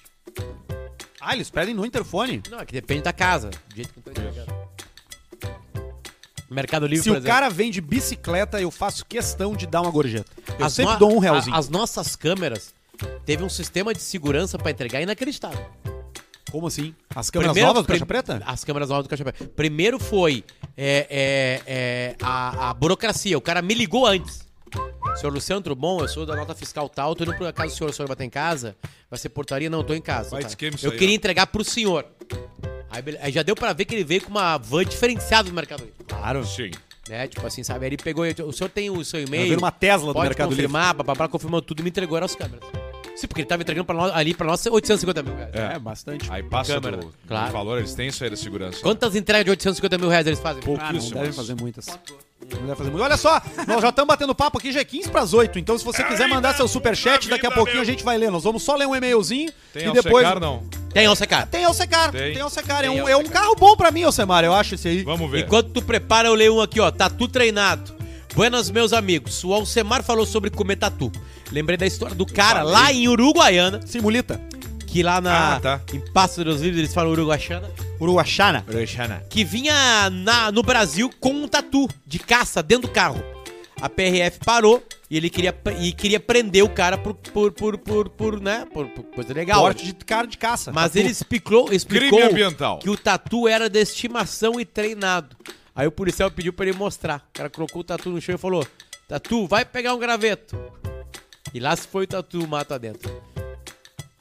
Ah, 1.22 1.36
eles 1.36 1.50
pedem 1.50 1.74
no 1.76 1.86
interfone. 1.86 2.42
Não, 2.50 2.60
é 2.60 2.66
que 2.66 2.74
depende 2.74 3.04
da 3.04 3.14
casa, 3.14 3.50
do 3.50 3.76
jeito 3.76 3.94
que 3.94 4.00
eu 4.00 4.04
tô 4.04 4.10
entregando. 4.12 4.60
Mercado 6.50 6.88
Livre, 6.88 7.04
Se 7.04 7.10
por 7.10 7.16
o 7.16 7.18
exemplo. 7.20 7.32
cara 7.32 7.50
vende 7.50 7.80
bicicleta, 7.80 8.60
eu 8.60 8.72
faço 8.72 9.06
questão 9.06 9.56
de 9.56 9.68
dar 9.68 9.82
uma 9.82 9.92
gorjeta. 9.92 10.32
Eu 10.58 10.66
As 10.66 10.74
sempre 10.74 10.94
no- 10.94 11.00
dou 11.00 11.16
um 11.16 11.20
realzinho. 11.20 11.56
a- 11.56 11.60
As 11.60 11.70
nossas 11.70 12.16
câmeras 12.16 12.74
teve 13.26 13.44
um 13.44 13.50
sistema 13.50 13.94
de 13.94 14.02
segurança 14.02 14.58
pra 14.58 14.72
entregar 14.72 15.00
inacreditável. 15.02 15.64
Como 16.52 16.68
assim? 16.68 16.96
As 17.16 17.30
câmeras 17.30 17.52
Primeiro- 17.54 17.68
novas 17.70 17.84
do 17.84 17.88
Caixa 17.88 18.06
Preta? 18.06 18.42
As 18.46 18.64
câmeras 18.64 18.90
novas 18.90 19.06
do 19.06 19.10
Caixa 19.10 19.24
Preta. 19.24 19.46
Primeiro 19.56 20.00
foi 20.00 20.44
é, 20.76 21.08
é, 21.10 21.62
é, 21.68 22.16
a, 22.22 22.70
a 22.70 22.74
burocracia. 22.74 23.38
O 23.38 23.42
cara 23.42 23.62
me 23.62 23.74
ligou 23.74 24.06
antes. 24.06 24.48
Senhor 25.16 25.32
Luciano, 25.34 25.62
tudo 25.62 25.76
bom? 25.76 26.00
Eu 26.02 26.08
sou 26.08 26.26
da 26.26 26.36
nota 26.36 26.54
fiscal 26.56 26.88
tal. 26.90 27.16
Tô 27.16 27.24
indo 27.24 27.36
por 27.36 27.46
acaso 27.48 27.74
o 27.74 27.78
senhor, 27.78 27.90
o 27.90 27.94
senhor 27.94 28.08
vai 28.08 28.14
estar 28.16 28.26
em 28.26 28.30
casa? 28.30 28.76
Vai 29.10 29.20
ser 29.20 29.30
portaria? 29.30 29.70
Não, 29.70 29.80
eu 29.80 29.84
tô 29.84 29.94
em 29.94 30.02
casa. 30.02 30.30
Vai 30.32 30.42
Tá. 30.42 30.48
esquema 30.48 30.78
Eu 30.82 30.92
aí, 30.92 30.98
queria 30.98 31.14
ó. 31.14 31.18
entregar 31.18 31.48
pro 31.48 31.64
senhor. 31.64 32.06
Aí, 32.92 33.04
aí 33.22 33.32
já 33.32 33.44
deu 33.44 33.56
pra 33.56 33.74
ver 33.74 33.86
que 33.86 33.94
ele 33.96 34.04
veio 34.04 34.22
com 34.22 34.30
uma 34.32 34.58
van 34.58 34.84
diferenciada 34.86 35.50
do 35.50 35.56
Mercado 35.56 35.82
Livre. 35.82 35.96
Claro. 36.08 36.46
Sim. 36.46 36.72
Né? 37.08 37.28
Tipo 37.28 37.46
assim, 37.48 37.64
sabe? 37.64 37.86
Aí 37.86 37.90
ele 37.90 37.98
pegou. 37.98 38.24
O 38.46 38.54
senhor 38.54 38.70
tem 38.70 38.90
o 38.90 39.04
seu 39.04 39.20
Eu 39.20 39.28
e-mail? 39.28 39.50
vi 39.50 39.56
uma 39.56 39.72
Tesla 39.72 40.14
do 40.14 40.20
Mercado 40.20 40.50
Livre. 40.50 40.66
confirmar, 40.68 40.94
bababá, 40.94 41.28
confirmou 41.28 41.62
tudo 41.62 41.80
e 41.80 41.84
me 41.84 41.90
entregou 41.90 42.18
as 42.24 42.36
câmeras. 42.36 42.68
Sim, 43.20 43.28
porque 43.28 43.42
ele 43.42 43.48
tava 43.50 43.62
entregando 43.62 43.84
pra 43.86 43.96
nós, 43.96 44.16
ali 44.16 44.34
pra 44.34 44.48
nós 44.48 44.66
850 44.66 45.24
mil 45.24 45.36
reais. 45.36 45.52
É, 45.54 45.78
bastante. 45.78 46.32
Aí 46.32 46.42
passa 46.42 46.74
Câmera, 46.76 46.98
do, 46.98 47.14
claro. 47.28 47.48
do 47.48 47.52
valor, 47.52 47.78
eles 47.80 47.94
têm 47.94 48.08
isso 48.08 48.24
aí 48.24 48.30
da 48.30 48.38
segurança. 48.38 48.80
Quantas 48.82 49.14
entregas 49.14 49.44
de 49.44 49.50
850 49.52 49.98
mil 49.98 50.08
reais 50.08 50.26
eles 50.26 50.40
fazem? 50.40 50.62
Ah, 50.64 50.68
não 50.70 50.78
Pouquíssimas. 50.78 51.20
devem 51.20 51.34
fazer 51.34 51.56
muitas. 51.56 51.88
Não 51.88 52.62
deve 52.62 52.76
fazer 52.76 52.90
muito. 52.90 53.04
Olha 53.04 53.18
só, 53.18 53.42
nós 53.68 53.82
já 53.82 53.90
estamos 53.90 54.08
batendo 54.08 54.34
papo 54.34 54.58
aqui, 54.58 54.72
já 54.72 54.80
é 54.80 54.86
15 54.86 55.10
pras 55.10 55.34
8. 55.34 55.60
Então, 55.60 55.78
se 55.78 55.84
você 55.84 56.02
quiser 56.04 56.30
mandar 56.30 56.56
seu 56.56 56.68
superchat, 56.68 57.28
daqui 57.28 57.46
a 57.46 57.52
pouquinho 57.52 57.82
a 57.82 57.86
gente 57.86 58.04
vai 58.06 58.18
ler. 58.18 58.32
Nós 58.32 58.44
vamos 58.46 58.64
só 58.64 58.76
ler 58.76 58.88
um 58.88 58.96
e-mailzinho 58.96 59.52
Tem 59.74 59.90
e 59.90 59.92
depois. 59.92 60.26
Alcecar, 60.26 60.40
não? 60.40 60.64
Tem, 60.94 61.06
Alcecar. 61.06 61.48
Tem 61.48 61.66
Alcecar, 61.66 62.12
Tem. 62.12 62.34
tem 62.34 62.42
Alcecar. 62.42 62.86
É 62.86 62.90
um, 62.90 63.08
é 63.08 63.18
um 63.18 63.26
carro 63.26 63.54
bom 63.56 63.76
pra 63.76 63.92
mim, 63.92 64.04
Alcemar, 64.04 64.46
eu 64.46 64.54
acho 64.54 64.76
esse 64.76 64.88
aí. 64.88 65.04
Vamos 65.04 65.30
ver. 65.30 65.46
Enquanto 65.46 65.72
tu 65.72 65.82
prepara, 65.82 66.30
eu 66.30 66.34
leio 66.34 66.56
um 66.56 66.62
aqui, 66.62 66.80
ó. 66.80 66.90
Tatu 66.90 67.28
treinado. 67.28 67.99
Buenas, 68.40 68.72
meus 68.72 68.94
amigos. 68.94 69.44
O 69.44 69.54
Alcemar 69.54 70.02
falou 70.02 70.26
sobre 70.26 70.50
comer 70.50 70.78
tatu. 70.78 71.12
Lembrei 71.52 71.76
da 71.76 71.86
história 71.86 72.16
do 72.16 72.26
cara 72.26 72.64
lá 72.64 72.90
em 72.90 73.06
Uruguaiana, 73.10 73.82
Simulita. 73.86 74.40
que 74.88 75.04
lá 75.04 75.20
na 75.20 75.56
Ah, 75.58 75.60
tá. 75.60 75.82
em 75.94 76.00
Passo 76.14 76.42
dos 76.42 76.62
Livros 76.62 76.80
eles 76.80 76.94
falam 76.94 77.12
uruguaiana, 77.12 77.70
Uruguachana. 78.00 78.64
que 79.30 79.44
vinha 79.44 80.10
na, 80.10 80.54
no 80.54 80.64
Brasil 80.64 81.12
com 81.20 81.32
um 81.34 81.50
tatu 81.50 81.90
de 82.08 82.18
caça 82.18 82.64
dentro 82.64 82.88
do 82.88 82.94
carro. 82.94 83.22
A 83.82 83.90
PRF 83.90 84.40
parou 84.46 84.82
e 85.12 85.18
ele 85.18 85.30
queria 85.30 85.54
e 85.82 85.92
queria 85.92 86.20
prender 86.22 86.64
o 86.64 86.70
cara 86.70 86.98
por 86.98 87.16
por 87.16 87.52
por 87.52 87.78
por, 87.78 88.08
por, 88.08 88.40
né, 88.40 88.66
por, 88.74 88.88
por 88.88 89.04
coisa 89.04 89.34
legal. 89.34 89.60
Porte 89.64 89.86
de 89.86 89.94
cara 90.06 90.26
de 90.26 90.38
caça. 90.38 90.72
Mas 90.72 90.94
Tatu. 90.94 91.00
ele 91.00 91.10
explicou, 91.10 91.74
explicou 91.74 92.08
Crime 92.20 92.32
ambiental. 92.32 92.80
que 92.80 92.90
o 92.90 92.96
tatu 92.96 93.50
era 93.50 93.70
de 93.70 93.82
estimação 93.82 94.58
e 94.62 94.64
treinado. 94.64 95.36
Aí 95.76 95.88
o 95.88 95.92
policial 95.92 96.30
pediu 96.30 96.54
pra 96.54 96.68
ele 96.68 96.78
mostrar. 96.78 97.26
O 97.30 97.34
cara 97.34 97.50
colocou 97.50 97.82
o 97.82 97.84
tatu 97.84 98.10
no 98.10 98.22
chão 98.22 98.36
e 98.36 98.38
falou: 98.38 98.66
Tatu, 99.08 99.48
vai 99.48 99.66
pegar 99.66 99.94
um 99.94 100.00
graveto. 100.00 100.58
E 101.54 101.60
lá 101.60 101.76
se 101.76 101.88
foi 101.88 102.04
o 102.04 102.08
tatu, 102.08 102.48
mato 102.48 102.74
adentro. 102.74 103.10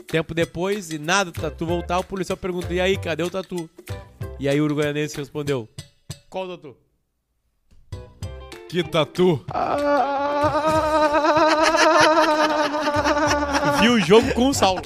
Tempo 0.06 0.34
depois, 0.34 0.90
e 0.90 0.98
nada 0.98 1.30
do 1.30 1.40
tatu 1.40 1.66
voltar, 1.66 1.98
o 1.98 2.04
policial 2.04 2.36
perguntou: 2.36 2.72
E 2.72 2.80
aí, 2.80 2.96
cadê 2.96 3.22
o 3.22 3.30
tatu? 3.30 3.68
E 4.40 4.48
aí 4.48 4.60
o 4.60 4.64
uruguaianense 4.64 5.16
respondeu: 5.16 5.68
Qual 6.30 6.48
tatu? 6.48 6.76
Que 8.68 8.84
tatu. 8.84 9.44
Viu 13.80 13.92
o 13.94 14.00
jogo 14.00 14.32
com 14.34 14.48
o 14.48 14.54
Saulo. 14.54 14.82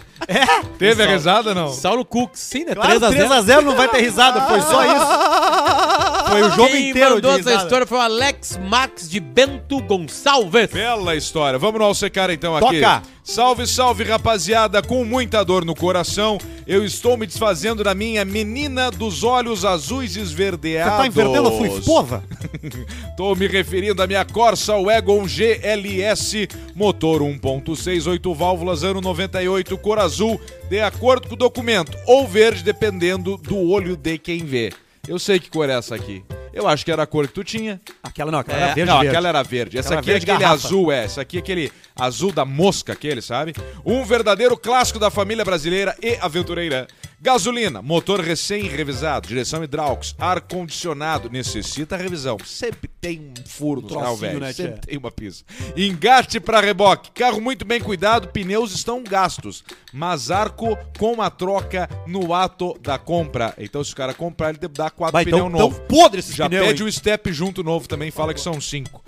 Teve 0.78 1.02
a 1.02 1.06
risada, 1.06 1.54
não? 1.54 1.68
Saulo 1.72 2.04
Cook, 2.04 2.30
sim, 2.34 2.64
né? 2.64 2.74
Claro, 2.74 3.00
3x0. 3.00 3.28
3x0 3.44 3.60
não 3.62 3.74
vai 3.76 3.88
ter 3.88 4.00
risada, 4.00 4.40
foi 4.42 4.60
só 4.60 4.84
isso. 4.84 5.06
Foi 6.32 6.40
o 6.42 6.50
jogo 6.50 6.70
Quem 6.70 6.90
inteiro 6.90 7.08
de 7.08 7.14
mandou 7.16 7.30
essa 7.32 7.50
risada. 7.50 7.64
história 7.64 7.86
foi 7.86 7.98
o 7.98 8.00
Alex 8.00 8.58
Marques 8.66 9.10
de 9.10 9.20
Bento 9.20 9.78
Gonçalves. 9.82 10.70
Bela 10.70 11.14
história. 11.14 11.58
Vamos 11.58 11.78
no 11.78 11.84
Alcecar 11.84 12.30
então 12.30 12.56
aqui. 12.56 12.80
Toca. 12.80 13.02
Salve, 13.24 13.66
salve, 13.68 14.02
rapaziada. 14.02 14.82
Com 14.82 15.04
muita 15.04 15.44
dor 15.44 15.64
no 15.64 15.76
coração, 15.76 16.38
eu 16.66 16.84
estou 16.84 17.16
me 17.16 17.24
desfazendo 17.24 17.84
da 17.84 17.94
minha 17.94 18.24
menina 18.24 18.90
dos 18.90 19.22
olhos 19.22 19.64
azuis 19.64 20.14
Você 20.14 20.20
esverdeados. 20.20 20.98
tá 20.98 21.06
inverdendo 21.06 21.48
a 21.48 21.52
sua 21.52 21.68
esposa? 21.68 22.24
Tô 23.16 23.34
me 23.36 23.46
referindo 23.46 24.02
à 24.02 24.06
minha 24.08 24.24
Corsa 24.24 24.76
Wagon 24.76 25.24
GLS, 25.26 26.48
motor 26.74 27.22
1.6, 27.22 28.10
8 28.10 28.34
válvulas, 28.34 28.82
ano 28.82 29.00
98, 29.00 29.78
cor 29.78 30.00
azul, 30.00 30.40
de 30.68 30.80
acordo 30.80 31.28
com 31.28 31.34
o 31.34 31.38
documento, 31.38 31.96
ou 32.06 32.26
verde, 32.26 32.64
dependendo 32.64 33.36
do 33.36 33.56
olho 33.70 33.96
de 33.96 34.18
quem 34.18 34.44
vê. 34.44 34.72
Eu 35.06 35.18
sei 35.18 35.38
que 35.38 35.48
cor 35.48 35.70
é 35.70 35.78
essa 35.78 35.94
aqui. 35.94 36.24
Eu 36.52 36.68
acho 36.68 36.84
que 36.84 36.92
era 36.92 37.02
a 37.02 37.06
cor 37.06 37.26
que 37.26 37.32
tu 37.34 37.42
tinha. 37.42 37.80
Aquela 38.02 38.30
não, 38.30 38.38
aquela 38.38 38.58
É. 38.58 38.62
era 38.64 38.74
verde, 38.74 38.90
não, 38.90 38.94
verde. 38.98 39.08
aquela 39.08 39.28
era 39.28 39.42
verde. 39.42 39.78
Essa 39.78 39.88
Aquela 39.88 40.00
aqui 40.00 40.10
é 40.10 40.12
verde 40.12 40.30
aquele 40.30 40.42
garrafa. 40.44 40.66
azul, 40.66 40.92
é. 40.92 41.04
Essa 41.04 41.20
aqui 41.22 41.36
é 41.36 41.40
aquele 41.40 41.72
azul 41.96 42.32
da 42.32 42.44
mosca, 42.44 42.92
aquele, 42.92 43.22
sabe? 43.22 43.54
Um 43.84 44.04
verdadeiro 44.04 44.56
clássico 44.56 44.98
da 44.98 45.10
família 45.10 45.44
brasileira 45.44 45.96
e 46.02 46.16
aventureira. 46.20 46.86
Gasolina, 47.22 47.80
motor 47.80 48.18
recém-revisado, 48.18 49.28
direção 49.28 49.62
hidráulicos, 49.62 50.12
ar-condicionado, 50.18 51.30
necessita 51.30 51.96
revisão. 51.96 52.36
Sempre 52.44 52.90
tem 53.00 53.20
um 53.20 53.48
furo 53.48 53.80
no 53.80 53.88
carro 53.94 54.16
velho, 54.16 54.40
né, 54.40 54.52
sempre 54.52 54.80
tem 54.80 54.98
uma 54.98 55.12
pista. 55.12 55.44
Engate 55.76 56.40
para 56.40 56.60
reboque, 56.60 57.12
carro 57.12 57.40
muito 57.40 57.64
bem 57.64 57.80
cuidado, 57.80 58.26
pneus 58.26 58.74
estão 58.74 59.04
gastos, 59.04 59.62
mas 59.92 60.32
arco 60.32 60.76
com 60.98 61.22
a 61.22 61.30
troca 61.30 61.88
no 62.08 62.34
ato 62.34 62.76
da 62.80 62.98
compra. 62.98 63.54
Então 63.56 63.84
se 63.84 63.92
o 63.92 63.96
cara 63.96 64.12
comprar, 64.12 64.48
ele 64.48 64.58
dá 64.58 64.90
quatro 64.90 65.12
Vai, 65.12 65.24
pneus 65.24 65.42
então, 65.42 65.50
tão 65.52 65.70
novos. 65.70 65.78
podre 65.88 66.18
esses 66.18 66.34
Já 66.34 66.50
pede 66.50 66.82
hein? 66.82 66.88
o 66.88 66.92
step 66.92 67.32
junto 67.32 67.62
novo 67.62 67.86
também, 67.86 68.10
fala 68.10 68.34
que 68.34 68.40
são 68.40 68.60
cinco. 68.60 69.00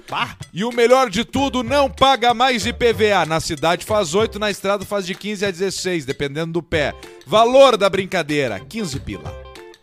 E 0.52 0.62
o 0.64 0.70
melhor 0.70 1.10
de 1.10 1.24
tudo, 1.24 1.64
não 1.64 1.90
paga 1.90 2.32
mais 2.32 2.64
IPVA. 2.64 3.26
Na 3.26 3.40
cidade 3.40 3.84
faz 3.84 4.14
8, 4.14 4.38
na 4.38 4.50
estrada 4.50 4.84
faz 4.84 5.04
de 5.04 5.16
15 5.16 5.46
a 5.46 5.50
16, 5.50 6.04
dependendo 6.04 6.52
do 6.52 6.62
pé. 6.62 6.94
Valor 7.26 7.76
da 7.76 7.88
brincadeira, 7.88 8.60
15 8.60 9.00
pila. 9.00 9.32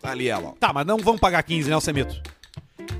Tá 0.01 0.11
ali 0.11 0.27
ela, 0.27 0.49
ó. 0.49 0.51
Tá, 0.59 0.71
mas 0.73 0.85
não 0.85 0.97
vamos 0.97 1.19
pagar 1.21 1.41
15, 1.43 1.69
né, 1.69 1.75
Alcemito? 1.75 2.19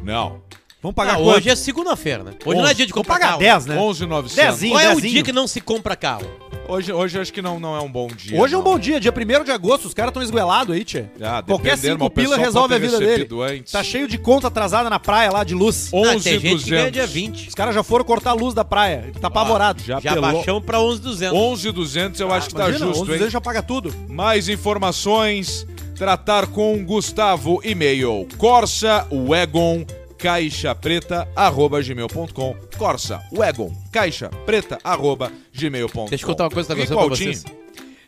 Não. 0.04 0.42
Vamos 0.82 0.96
pagar 0.96 1.14
Ah, 1.14 1.18
quanto? 1.18 1.38
hoje 1.38 1.50
é 1.50 1.56
segunda-feira, 1.56 2.24
né? 2.24 2.34
Hoje 2.44 2.60
não 2.60 2.68
é 2.68 2.74
dia 2.74 2.86
de 2.88 2.92
Vamos 2.94 3.08
comprar 3.08 3.20
pagar 3.20 3.28
carro. 3.30 3.40
10, 3.40 3.66
né? 3.68 3.78
11,900. 3.78 4.36
Dezinho. 4.54 4.74
Qual 4.74 4.80
é 4.82 4.90
o 4.92 4.96
dezinho. 4.96 5.14
dia 5.14 5.24
que 5.24 5.32
não 5.32 5.48
se 5.48 5.62
compra 5.62 5.96
carro? 5.96 6.26
Hoje, 6.72 6.94
hoje 6.94 7.20
acho 7.20 7.34
que 7.34 7.42
não, 7.42 7.60
não 7.60 7.76
é 7.76 7.82
um 7.82 7.92
bom 7.92 8.08
dia. 8.08 8.40
Hoje 8.40 8.54
é 8.54 8.58
um 8.58 8.64
não. 8.64 8.72
bom 8.72 8.80
dia, 8.80 8.98
dia 8.98 9.12
1 9.12 9.44
de 9.44 9.52
agosto, 9.52 9.90
os 9.90 9.94
caras 9.94 10.12
estão 10.12 10.24
esguelados 10.24 10.74
aí, 10.74 10.86
tchê. 10.86 11.04
Ah, 11.22 11.44
Qualquer 11.46 11.78
cinco 11.78 12.10
pila 12.10 12.38
resolve 12.38 12.74
a 12.74 12.78
vida 12.78 12.98
dele. 12.98 13.28
antes. 13.42 13.74
Tá 13.74 13.84
cheio 13.84 14.08
de 14.08 14.18
conta 14.18 14.48
atrasada 14.48 14.90
na 14.90 14.98
praia 14.98 15.30
lá 15.32 15.44
de 15.44 15.54
luz. 15.54 15.92
Ah, 15.94 16.12
tem 16.12 16.40
gente 16.40 16.64
que 16.64 16.70
ganha 16.70 16.86
11,200. 16.88 16.92
dia 16.94 17.06
20. 17.08 17.48
Os 17.50 17.56
caras 17.56 17.76
já 17.76 17.84
foram 17.84 18.06
cortar 18.06 18.30
a 18.30 18.34
luz 18.34 18.54
da 18.54 18.64
praia. 18.64 19.12
Tá 19.20 19.28
apavorado. 19.28 19.84
Já, 19.84 20.00
Já 20.00 20.14
pelou. 20.14 20.32
baixamos 20.32 20.64
pra 20.64 20.80
11,200. 20.80 21.38
11,200 21.38 22.22
eu 22.22 22.32
acho 22.34 22.48
que 22.48 22.56
tá 22.56 22.70
Imagina, 22.70 22.86
justo, 22.86 23.12
11 23.12 23.24
hein? 23.26 23.30
já 23.30 23.42
paga 23.42 23.62
tudo. 23.62 23.94
Mais 24.08 24.48
informações, 24.48 25.68
tratar 25.96 26.48
com 26.48 26.86
Gustavo, 26.86 27.60
e-mail 27.66 28.30
Corsa 28.38 29.06
Wagon 29.12 29.86
caixa 30.22 30.76
preta 30.76 31.28
arroba 31.36 31.82
gmail.com 31.82 32.56
Corsa 32.78 33.22
Wagon 33.32 33.74
caixa 33.92 34.30
preta 34.46 34.78
arroba 34.84 35.32
gmail.com 35.54 36.06
Deixa 36.06 36.24
eu 36.24 36.28
contar 36.30 36.44
uma 36.46 36.52
coisa 36.52 36.76
que 36.76 36.82
Rico 36.82 36.94
Altinho. 37.00 37.34
vocês. 37.34 37.46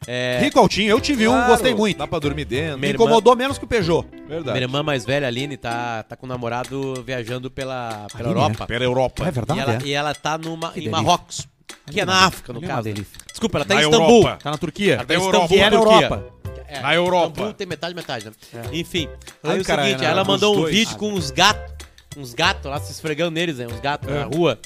É, 0.05 0.39
Rico 0.41 0.59
Altinho, 0.59 0.89
eu 0.89 0.99
tive 0.99 1.27
um, 1.27 1.31
Claro, 1.31 1.47
gostei 1.51 1.73
muito. 1.73 1.97
Dá 1.97 2.05
pra 2.05 2.19
dormir 2.19 2.43
dentro. 2.43 2.73
Me 2.75 2.81
Minha 2.81 2.93
incomodou 2.93 3.35
menos 3.37 3.57
que 3.57 3.63
o 3.63 3.67
Peugeot. 3.67 4.05
Verdade. 4.27 4.51
minha 4.51 4.63
irmã 4.65 4.83
mais 4.83 5.05
velha, 5.05 5.25
Aline, 5.27 5.55
tá, 5.55 6.03
tá 6.03 6.15
com 6.17 6.25
o 6.25 6.29
namorado 6.29 7.01
viajando 7.05 7.49
pela, 7.49 8.05
pela 8.15 8.29
Aline, 8.29 8.41
Europa. 8.43 8.67
Pela 8.67 8.83
Europa. 8.83 9.23
É 9.23 9.27
E 9.27 9.31
verdade, 9.31 9.59
ela, 9.61 9.73
é. 9.75 9.79
e 9.85 9.93
ela 9.93 10.13
tá 10.13 10.37
numa, 10.37 10.71
em 10.71 10.73
delícia. 10.73 10.91
Marrocos, 10.91 11.47
que 11.89 12.01
é 12.01 12.05
na 12.05 12.25
África, 12.25 12.51
no 12.51 12.61
é 12.63 12.67
caso. 12.67 12.89
né? 12.89 12.95
Desculpa, 13.31 13.59
ela 13.59 13.65
tá 13.65 13.75
Na 13.75 13.81
em 13.81 13.85
Istambul. 13.85 14.09
Europa. 14.17 14.39
Tá 14.43 14.51
na 14.51 14.57
Turquia. 14.57 14.93
Ela 14.95 15.05
tá 15.05 15.13
em 15.13 15.17
Na 15.17 15.23
Istambul, 15.23 15.39
Europa. 15.39 15.55
E 15.55 15.59
é 15.59 15.69
na. 15.69 15.75
Europa. 15.77 16.33
É, 16.67 16.79
Na 16.81 16.95
Europa. 16.95 17.27
Istambul 17.29 17.53
tem 17.53 17.67
metade, 17.67 17.95
metade, 17.95 18.25
né? 18.25 18.31
Enfim, 18.73 19.07
aí 19.41 19.57
o 19.57 19.61
é 19.61 19.63
seguinte, 19.63 20.01
na- 20.01 20.09
ela 20.09 20.23
mandou 20.25 20.57
um 20.59 20.65
vídeo 20.65 20.97
com 20.97 21.13
uns 21.13 21.31
gatos, 21.31 21.72
uns 22.17 22.33
gatos 22.33 22.69
lá 22.69 22.79
se 22.79 22.91
esfregando 22.91 23.31
neles, 23.31 23.57
né? 23.57 23.67
Uns 23.67 23.79
gatos 23.79 24.09
É. 24.09 24.13
na 24.19 24.25
rua. 24.25 24.59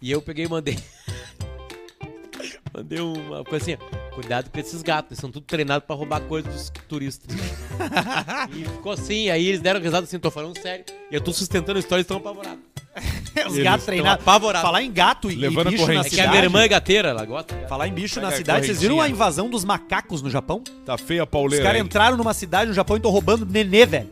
E 0.00 0.10
eu 0.10 0.20
peguei 0.22 0.44
e 0.44 0.48
mandei. 0.48 0.78
mandei 2.74 3.00
uma 3.00 3.44
coisa 3.44 3.64
assim, 3.64 3.78
ó, 3.80 4.14
cuidado 4.14 4.50
com 4.50 4.58
esses 4.60 4.82
gatos, 4.82 5.12
eles 5.12 5.20
são 5.20 5.30
tudo 5.30 5.44
treinados 5.44 5.86
pra 5.86 5.96
roubar 5.96 6.20
coisa 6.22 6.48
dos 6.48 6.70
turistas. 6.88 7.34
e 8.52 8.64
ficou 8.64 8.92
assim, 8.92 9.30
aí 9.30 9.46
eles 9.48 9.60
deram 9.60 9.80
risada 9.80 10.04
assim, 10.04 10.18
tô 10.18 10.30
falando 10.30 10.58
sério. 10.60 10.84
E 11.10 11.14
eu 11.14 11.20
tô 11.20 11.32
sustentando 11.32 11.78
a 11.78 11.80
história 11.80 12.00
e 12.00 12.02
estão 12.02 12.16
apavorados. 12.18 12.60
Os 13.46 13.54
Eles 13.54 13.62
gatos 13.62 13.86
treinados. 13.86 14.22
apavorados. 14.22 14.62
Falar 14.66 14.82
em 14.82 14.90
gato 14.90 15.30
e, 15.30 15.34
e 15.34 15.36
Levando 15.36 15.68
a 15.68 15.70
bicho 15.70 15.82
na 15.86 15.86
corrente. 15.86 16.06
É 16.06 16.10
que 16.10 16.16
a 16.16 16.24
cidade. 16.24 16.30
minha 16.30 16.42
irmã 16.42 16.62
é 16.62 16.68
gateira, 16.68 17.08
ela 17.10 17.24
gosta. 17.24 17.54
Falar 17.68 17.86
em 17.86 17.92
bicho 17.92 18.16
Pega 18.16 18.26
na 18.30 18.36
cidade. 18.36 18.66
Vocês 18.66 18.80
viram 18.80 19.00
a 19.00 19.08
invasão 19.08 19.48
dos 19.48 19.64
macacos 19.64 20.20
no 20.20 20.28
Japão? 20.28 20.64
Tá 20.84 20.98
feia 20.98 21.20
a 21.20 21.24
Os 21.24 21.30
pauleira. 21.30 21.64
caras 21.64 21.78
hein? 21.80 21.86
entraram 21.86 22.16
numa 22.16 22.34
cidade 22.34 22.66
no 22.68 22.74
Japão 22.74 22.96
e 22.96 22.98
estão 22.98 23.12
roubando 23.12 23.46
nenê, 23.46 23.86
velho. 23.86 24.10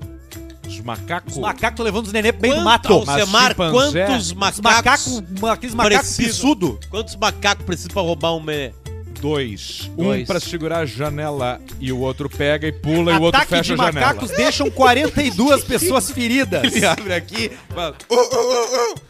Os 0.67 0.81
macacos. 0.81 1.35
Os 1.35 1.39
macacos 1.39 1.71
estão 1.71 1.85
levando 1.85 2.07
os 2.07 2.12
nenê 2.12 2.33
pro 2.33 2.43
meio 2.43 2.57
do 2.57 2.61
mato. 2.62 2.93
Alcemar, 2.93 3.55
quantos 3.55 3.95
Os 3.95 4.33
macacos, 4.33 4.61
macacos, 4.61 5.23
aqueles 5.51 5.75
macacos 5.75 6.17
pissudo. 6.17 6.79
Quantos 6.91 7.17
macacos 7.17 7.64
precisam 7.64 7.93
pra 7.93 8.03
roubar 8.03 8.35
um 8.35 8.41
menê? 8.41 8.73
Dois. 9.21 9.91
Um 9.97 10.05
Dois. 10.05 10.27
pra 10.27 10.39
segurar 10.39 10.81
a 10.81 10.87
janela 10.87 11.59
e 11.81 11.91
o 11.91 11.99
outro 12.01 12.29
pega 12.29 12.67
e 12.69 12.73
pula 12.73 13.12
e 13.12 13.17
o 13.17 13.23
outro 13.23 13.41
Ataque 13.41 13.57
fecha 13.57 13.75
de 13.75 13.81
a 13.81 13.87
janela. 13.87 14.07
macacos 14.07 14.31
deixam 14.33 14.71
42 14.71 15.64
pessoas 15.64 16.11
feridas. 16.11 16.62
Ele 16.64 16.85
abre 16.85 17.14
aqui, 17.14 17.51
fala, 17.75 17.97
"Uh, 18.11 18.14
uh, 18.14 18.19
uh, 18.19 18.93
uh." 18.95 19.01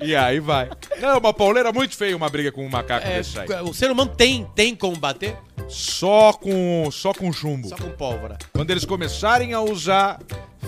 E 0.00 0.14
aí 0.16 0.40
vai. 0.40 0.68
Não, 1.00 1.10
é 1.10 1.16
uma 1.16 1.32
pauleira 1.34 1.72
muito 1.72 1.96
feia 1.96 2.16
uma 2.16 2.28
briga 2.28 2.50
com 2.52 2.64
um 2.64 2.68
macaco 2.70 3.06
É, 3.06 3.18
desse 3.18 3.38
aí. 3.38 3.46
o 3.62 3.72
ser 3.74 3.90
humano 3.90 4.12
tem, 4.16 4.46
tem 4.54 4.74
como 4.74 4.96
bater? 4.96 5.36
Só 5.68 6.32
com, 6.32 6.88
só 6.92 7.12
com 7.12 7.32
chumbo. 7.32 7.68
Só 7.68 7.76
com 7.76 7.90
pólvora. 7.90 8.38
Quando 8.52 8.70
eles 8.70 8.84
começarem 8.84 9.52
a 9.52 9.60
usar 9.60 10.20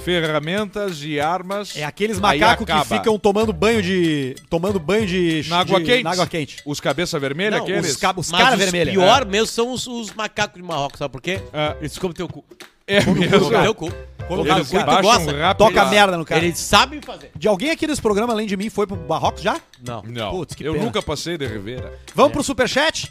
ferramentas 0.05 1.03
e 1.05 1.21
armas. 1.21 1.77
É 1.77 1.85
aqueles 1.85 2.19
macacos 2.19 2.67
que 2.67 2.85
ficam 2.97 3.19
tomando 3.19 3.53
banho 3.53 3.83
de. 3.83 4.35
tomando 4.49 4.79
banho 4.81 5.07
de. 5.07 5.45
na 5.49 5.61
água 5.61 5.79
de- 5.79 5.87
quente. 5.87 6.03
Na 6.05 6.11
água 6.13 6.27
quente. 6.27 6.57
Os 6.65 6.81
cabeça 6.81 7.19
vermelha, 7.19 7.57
Não, 7.59 7.63
aqueles. 7.65 7.91
Os, 7.93 7.97
ca- 7.97 8.15
os 8.17 8.31
cara 8.31 8.57
vermelha. 8.57 8.91
pior 8.93 9.27
mesmo 9.27 9.47
são 9.47 9.73
os, 9.73 9.87
os 9.87 10.13
macacos 10.15 10.61
de 10.61 10.67
Marrocos, 10.67 10.99
sabe 10.99 11.13
por 11.13 11.21
quê? 11.21 11.41
É. 11.53 11.77
Eles 11.81 11.97
comem 11.99 12.15
teu 12.15 12.29
cu. 12.29 12.45
É 12.89 13.05
mesmo. 13.05 13.51
Teu 13.51 13.75
cu. 13.75 13.93
Colocar 14.27 14.59
no 14.59 15.03
gosta. 15.03 15.33
rápido. 15.39 15.59
Toca 15.59 15.85
merda 15.87 16.17
no 16.19 16.25
cara. 16.25 16.45
Eles 16.45 16.59
sabem 16.59 17.01
fazer. 17.01 17.31
De 17.35 17.47
alguém 17.49 17.71
aqui 17.71 17.87
desse 17.87 18.01
programa, 18.03 18.33
além 18.33 18.47
de 18.47 18.57
mim, 18.57 18.69
foi 18.69 18.87
pro 18.87 18.97
Barrocos 18.97 19.41
já? 19.43 19.59
Não. 19.83 20.03
Não, 20.03 20.31
Putz, 20.33 20.55
que 20.55 20.65
eu 20.65 20.73
pena. 20.75 20.85
nunca 20.85 21.01
passei 21.01 21.39
de 21.39 21.47
Rivera. 21.47 21.93
Vamos 22.15 22.33
pro 22.33 22.43
superchat? 22.43 23.11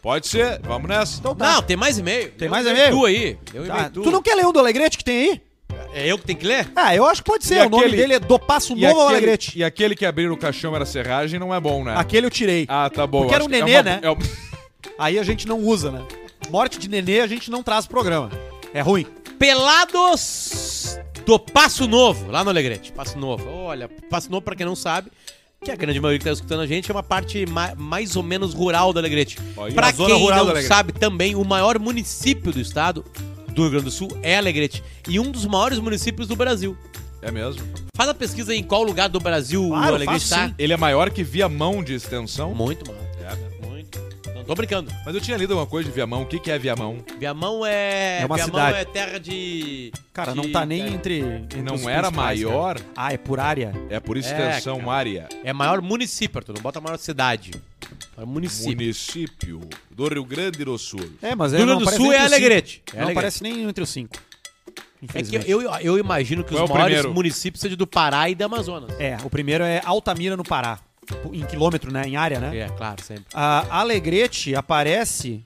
Pode 0.00 0.26
ser, 0.28 0.60
vamos 0.62 0.88
nessa. 0.88 1.18
Então 1.18 1.34
tá. 1.34 1.54
Não, 1.54 1.62
tem 1.62 1.76
mais 1.76 1.98
e-mail. 1.98 2.30
Tem 2.32 2.46
Eu 2.46 2.50
mais 2.50 2.66
e-mail? 2.66 2.90
Tu 2.96 3.06
aí. 3.06 3.38
Eu 3.54 3.66
Tá, 3.66 3.74
e-mail 3.76 3.90
tu. 3.90 4.02
Tu 4.02 4.10
não 4.10 4.22
quer 4.22 4.34
ler 4.34 4.46
um 4.46 4.52
do 4.52 4.58
Alegrete 4.58 4.98
que 4.98 5.04
tem 5.04 5.30
aí? 5.30 5.40
É 5.94 6.06
eu 6.06 6.18
que 6.18 6.24
tenho 6.26 6.38
que 6.38 6.46
ler? 6.46 6.70
Ah, 6.76 6.94
eu 6.94 7.06
acho 7.06 7.22
que 7.22 7.30
pode 7.30 7.44
ser. 7.44 7.56
E 7.62 7.66
o 7.66 7.70
nome 7.70 7.84
aquele- 7.84 7.96
dele 7.96 8.14
é 8.14 8.18
Do 8.20 8.38
Passo 8.38 8.72
E 8.76 8.82
Novo 8.82 9.00
ao 9.00 9.06
aquele, 9.06 9.16
Alegrete. 9.18 9.58
e 9.58 9.64
aquele 9.64 9.94
que 9.96 10.04
abrir 10.04 10.30
o 10.30 10.36
caixão 10.36 10.74
era 10.76 10.84
serragem 10.84 11.40
não 11.40 11.52
é 11.54 11.58
bom, 11.60 11.82
né? 11.84 11.94
Aquele 11.96 12.26
eu 12.26 12.30
tirei. 12.30 12.66
Ah, 12.68 12.90
tá 12.90 13.06
bom. 13.06 13.20
Porque 13.22 13.34
era 13.34 13.42
acho 13.42 13.48
um 13.48 13.50
que 13.50 13.56
é 13.56 13.64
nenê, 13.64 13.76
uma- 13.78 13.82
né? 13.82 14.00
é 14.02 14.10
um- 14.10 14.16
Aí 14.98 15.18
a 15.18 15.22
gente 15.22 15.46
não 15.48 15.58
usa, 15.58 15.90
né? 15.90 16.02
Morte 16.50 16.78
de 16.78 16.88
nenê 16.88 17.20
a 17.20 17.26
gente 17.26 17.50
não 17.50 17.62
traz 17.62 17.86
pro 17.86 17.94
programa. 18.00 18.30
É 18.74 18.80
ruim. 18.80 19.06
Pelados 19.38 20.98
do 21.26 21.38
Passo 21.38 21.86
Novo, 21.86 22.30
lá 22.30 22.42
no 22.44 22.50
Alegrete. 22.50 22.92
Passo 22.92 23.18
Novo. 23.18 23.48
Olha, 23.48 23.88
Passo 24.10 24.30
Novo, 24.30 24.42
pra 24.42 24.54
quem 24.54 24.66
não 24.66 24.74
sabe, 24.76 25.10
que 25.64 25.70
a 25.70 25.76
grande 25.76 26.00
maioria 26.00 26.18
que 26.18 26.24
tá 26.24 26.32
escutando 26.32 26.60
a 26.60 26.66
gente 26.66 26.90
é 26.90 26.94
uma 26.94 27.02
parte 27.02 27.44
ma- 27.46 27.74
mais 27.76 28.16
ou 28.16 28.22
menos 28.22 28.54
rural 28.54 28.92
do 28.92 28.98
Alegrete. 28.98 29.38
Olha, 29.56 29.74
Pra 29.74 29.92
quem 29.92 30.08
não 30.30 30.62
sabe 30.62 30.92
também, 30.92 31.34
o 31.34 31.44
maior 31.44 31.78
município 31.78 32.52
do 32.52 32.60
estado 32.60 33.04
do 33.48 33.62
Rio 33.62 33.70
Grande 33.72 33.84
do 33.86 33.90
Sul 33.90 34.08
é 34.22 34.36
Alegrete. 34.36 34.82
E 35.08 35.20
um 35.20 35.30
dos 35.30 35.44
maiores 35.46 35.78
municípios 35.78 36.26
do 36.26 36.34
Brasil. 36.36 36.76
É 37.20 37.30
mesmo. 37.30 37.62
Faz 37.94 38.08
a 38.10 38.14
pesquisa 38.14 38.52
em 38.54 38.62
qual 38.64 38.82
lugar 38.82 39.08
do 39.08 39.20
Brasil 39.20 39.68
Claro, 39.68 39.92
o 39.92 39.94
Alegrete 39.96 40.28
tá. 40.28 40.48
sim. 40.48 40.54
Ele 40.58 40.72
é 40.72 40.76
maior 40.76 41.10
que 41.10 41.22
Viamão 41.22 41.84
de 41.84 41.94
extensão. 41.94 42.52
Muito 42.54 42.84
maior. 42.90 43.01
Tô 44.44 44.54
brincando. 44.54 44.90
Mas 45.04 45.14
eu 45.14 45.20
tinha 45.20 45.36
lido 45.36 45.54
uma 45.54 45.66
coisa 45.66 45.88
de 45.88 45.94
Viamão. 45.94 46.22
O 46.22 46.26
que, 46.26 46.38
que 46.38 46.50
é 46.50 46.58
Viamão? 46.58 46.98
Viamão 47.18 47.64
é. 47.66 48.20
É 48.22 48.26
uma 48.26 48.36
Viamão 48.36 48.54
cidade. 48.60 48.78
é 48.78 48.84
terra 48.84 49.18
de. 49.18 49.92
Cara, 50.12 50.32
de- 50.32 50.36
não 50.36 50.50
tá 50.50 50.64
nem 50.66 50.82
é- 50.82 50.88
entre, 50.88 51.18
entre 51.20 51.62
Não 51.62 51.74
era 51.88 52.02
principais, 52.10 52.40
cara. 52.40 52.50
maior? 52.50 52.80
Ah, 52.96 53.12
é 53.12 53.16
por 53.16 53.40
área. 53.40 53.72
É 53.90 53.98
por 54.00 54.16
É, 54.16 54.20
extensão 54.20 54.78
cara. 54.80 54.92
área. 54.92 55.28
É 55.44 55.52
maior 55.52 55.80
município, 55.82 56.38
Arthur. 56.38 56.54
Não 56.54 56.62
bota 56.62 56.80
maior 56.80 56.96
cidade. 56.98 57.50
É 58.18 58.24
município. 58.24 58.76
Município 58.76 59.60
do 59.90 60.08
Rio 60.08 60.24
Grande 60.24 60.64
do 60.64 60.76
Sul. 60.78 61.00
É, 61.22 61.34
mas 61.34 61.52
é, 61.52 61.56
Rio 61.58 61.66
não 61.66 61.76
Grande 61.78 61.90
do 61.90 61.96
Sul 61.96 62.12
é 62.12 62.18
Alegrete. 62.18 62.82
É 62.92 62.96
Não 62.96 63.02
Alegrete. 63.04 63.18
aparece 63.18 63.42
nem 63.42 63.62
entre 63.64 63.82
os 63.82 63.90
cinco. 63.90 64.16
É 64.16 64.70
que 64.70 65.04
Infelizmente. 65.06 65.50
eu, 65.50 65.62
eu 65.62 65.98
imagino 65.98 66.44
que 66.44 66.50
Qual 66.54 66.64
os 66.64 66.70
é 66.70 66.72
maiores 66.72 66.96
primeiro? 66.98 67.14
municípios 67.14 67.60
sejam 67.60 67.76
do 67.76 67.86
Pará 67.88 68.28
e 68.30 68.34
do 68.36 68.44
Amazonas. 68.44 68.94
É, 69.00 69.16
o 69.24 69.28
primeiro 69.30 69.64
é 69.64 69.80
Altamira, 69.84 70.36
no 70.36 70.44
Pará. 70.44 70.78
Em 71.32 71.44
quilômetro, 71.44 71.92
né? 71.92 72.06
Em 72.06 72.16
área, 72.16 72.38
né? 72.40 72.56
É, 72.58 72.68
claro, 72.68 73.02
sempre. 73.02 73.24
A 73.34 73.80
Alegrete 73.80 74.54
aparece. 74.54 75.44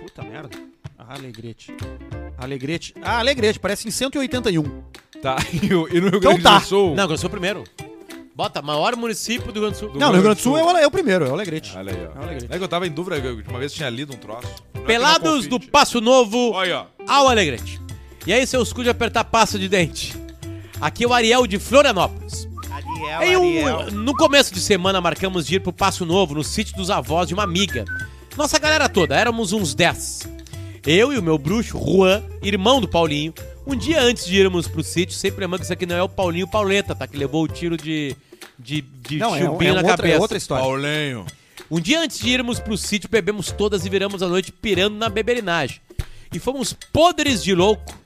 Puta 0.00 0.22
merda. 0.22 0.50
Alegrete. 0.98 1.74
Alegrete. 2.38 2.94
Ah, 3.02 3.18
Alegrete, 3.18 3.58
parece 3.60 3.86
em 3.86 3.90
181. 3.90 4.62
Tá. 5.20 5.36
E, 5.62 5.74
o- 5.74 5.88
e 5.88 6.00
no 6.00 6.08
Rio 6.08 6.18
Então 6.18 6.20
Grande 6.20 6.42
tá. 6.42 6.58
do 6.58 6.64
Sul? 6.64 6.94
Não, 6.94 7.08
eu 7.10 7.16
sou 7.18 7.28
o 7.28 7.30
primeiro. 7.30 7.64
Bota, 8.34 8.62
maior 8.62 8.96
município 8.96 9.52
do 9.52 9.60
Rio 9.60 9.62
Grande 9.62 9.76
do 9.76 9.78
Sul. 9.78 9.88
não, 10.00 10.08
no 10.08 10.14
Rio 10.14 10.22
Grande 10.22 10.40
do 10.40 10.42
Sul 10.42 10.58
é 10.58 10.64
o, 10.64 10.70
é 10.78 10.86
o 10.86 10.90
primeiro, 10.90 11.26
é 11.26 11.28
o 11.28 11.32
Alegrete. 11.34 11.76
Olha 11.76 11.92
aí, 11.92 12.00
É 12.00 12.08
o 12.08 12.12
ó. 12.18 12.22
Alegrete. 12.24 12.52
É 12.54 12.58
que 12.58 12.64
eu 12.64 12.68
tava 12.68 12.86
em 12.86 12.90
dúvida, 12.90 13.16
eu 13.18 13.40
uma 13.48 13.58
vez 13.58 13.72
tinha 13.72 13.88
lido 13.90 14.12
um 14.12 14.16
troço. 14.16 14.42
Não 14.48 14.48
é 14.48 14.52
que 14.72 14.78
eu 14.78 14.80
não 14.80 14.86
Pelados 14.86 15.46
do 15.46 15.56
confie. 15.58 15.70
Passo 15.70 16.00
Novo 16.00 16.52
Olha, 16.52 16.80
ó. 16.80 16.86
ao 17.06 17.28
Alegrete. 17.28 17.80
E 18.26 18.32
aí, 18.32 18.46
seus 18.46 18.72
cu 18.72 18.82
de 18.82 18.88
apertar 18.88 19.24
pasta 19.24 19.58
de 19.58 19.68
dente. 19.68 20.16
Aqui 20.82 21.04
é 21.04 21.06
o 21.06 21.12
Ariel 21.14 21.46
de 21.46 21.58
Florianópolis. 21.60 22.48
Em 23.22 23.36
um- 23.36 23.90
no 23.92 24.16
começo 24.16 24.52
de 24.52 24.60
semana, 24.60 25.00
marcamos 25.00 25.46
de 25.46 25.54
ir 25.54 25.60
pro 25.60 25.72
Passo 25.72 26.04
Novo, 26.04 26.34
no 26.34 26.42
sítio 26.42 26.76
dos 26.76 26.90
avós 26.90 27.28
de 27.28 27.34
uma 27.34 27.44
amiga. 27.44 27.84
Nossa 28.36 28.58
galera 28.58 28.88
toda, 28.88 29.14
éramos 29.14 29.52
uns 29.52 29.74
10. 29.74 30.28
Eu 30.84 31.12
e 31.12 31.18
o 31.18 31.22
meu 31.22 31.38
bruxo, 31.38 31.78
Juan, 31.78 32.20
irmão 32.42 32.80
do 32.80 32.88
Paulinho. 32.88 33.32
Um 33.64 33.76
dia 33.76 34.02
antes 34.02 34.26
de 34.26 34.36
irmos 34.36 34.66
pro 34.66 34.82
sítio, 34.82 35.14
sempre 35.16 35.40
lembrando 35.42 35.60
que 35.60 35.66
isso 35.66 35.72
aqui 35.72 35.86
não 35.86 35.94
é 35.94 36.02
o 36.02 36.08
Paulinho 36.08 36.48
Pauleta, 36.48 36.94
tá? 36.96 37.06
Que 37.06 37.16
levou 37.16 37.44
o 37.44 37.48
tiro 37.48 37.76
de, 37.76 38.16
de, 38.58 38.80
de 38.80 39.18
Não, 39.18 39.36
é, 39.36 39.40
é 39.40 39.44
na 39.44 39.50
outra, 39.52 39.96
cabeça. 39.96 40.08
é 40.16 40.18
outra 40.18 40.36
história. 40.38 40.64
Paulinho. 40.64 41.24
Um 41.70 41.78
dia 41.80 42.00
antes 42.00 42.18
de 42.18 42.28
irmos 42.28 42.58
pro 42.58 42.76
sítio, 42.76 43.08
bebemos 43.08 43.52
todas 43.52 43.86
e 43.86 43.88
viramos 43.88 44.20
a 44.20 44.26
noite 44.28 44.50
pirando 44.50 44.96
na 44.96 45.08
beberinagem. 45.08 45.80
E 46.32 46.40
fomos 46.40 46.72
podres 46.92 47.44
de 47.44 47.54
louco 47.54 48.01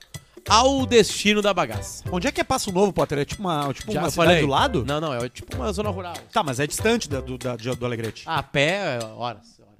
ao 0.49 0.86
destino 0.86 1.42
da 1.42 1.53
bagaça. 1.53 2.05
Onde 2.11 2.26
é 2.26 2.32
que 2.32 2.40
é 2.40 2.44
Passo 2.44 2.70
Novo, 2.72 2.92
Potter? 2.92 3.18
É 3.18 3.24
tipo 3.24 3.42
uma, 3.42 3.72
tipo 3.74 3.92
Já 3.92 4.01
uma 4.01 4.07
eu 4.07 4.11
cidade 4.11 4.28
falei? 4.28 4.40
do 4.42 4.47
lado? 4.49 4.84
Não, 4.84 5.01
não, 5.01 5.14
é 5.14 5.28
tipo 5.28 5.55
uma 5.57 5.72
zona 5.72 5.90
rural. 5.90 6.14
Tá, 6.32 6.42
mas 6.42 6.61
é 6.61 6.66
distante 6.66 7.09
da- 7.09 7.20
do, 7.20 7.36
da- 7.38 7.57
do 7.57 7.86
Alegrete. 7.86 8.22
A 8.26 8.42
pé, 8.42 8.99
é, 9.01 9.05
horas, 9.05 9.61
horas. 9.61 9.76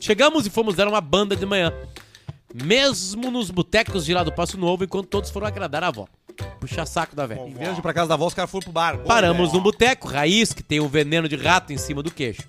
Chegamos 0.00 0.46
e 0.46 0.50
fomos 0.50 0.74
dar 0.74 0.88
uma 0.88 1.00
banda 1.00 1.34
de 1.36 1.46
manhã. 1.46 1.72
Mesmo 2.54 3.30
nos 3.30 3.50
botecos 3.50 4.04
de 4.04 4.12
lá 4.14 4.22
do 4.22 4.32
Passo 4.32 4.56
Novo, 4.58 4.84
enquanto 4.84 5.06
todos 5.08 5.30
foram 5.30 5.46
agradar 5.46 5.82
a 5.82 5.88
avó. 5.88 6.06
Puxa 6.60 6.86
saco 6.86 7.14
da 7.14 7.26
velha. 7.26 7.42
Em 7.42 7.54
vez 7.54 7.72
de 7.74 7.78
ir 7.78 7.82
pra 7.82 7.92
casa 7.92 8.08
da 8.08 8.14
avó, 8.14 8.26
os 8.26 8.34
caras 8.34 8.50
foram 8.50 8.64
pro 8.64 8.72
bar. 8.72 8.98
Paramos 8.98 9.52
num 9.52 9.60
boteco, 9.60 10.08
raiz, 10.08 10.52
que 10.52 10.62
tem 10.62 10.80
um 10.80 10.88
veneno 10.88 11.28
de 11.28 11.36
rato 11.36 11.72
em 11.72 11.78
cima 11.78 12.02
do 12.02 12.10
queixo. 12.10 12.42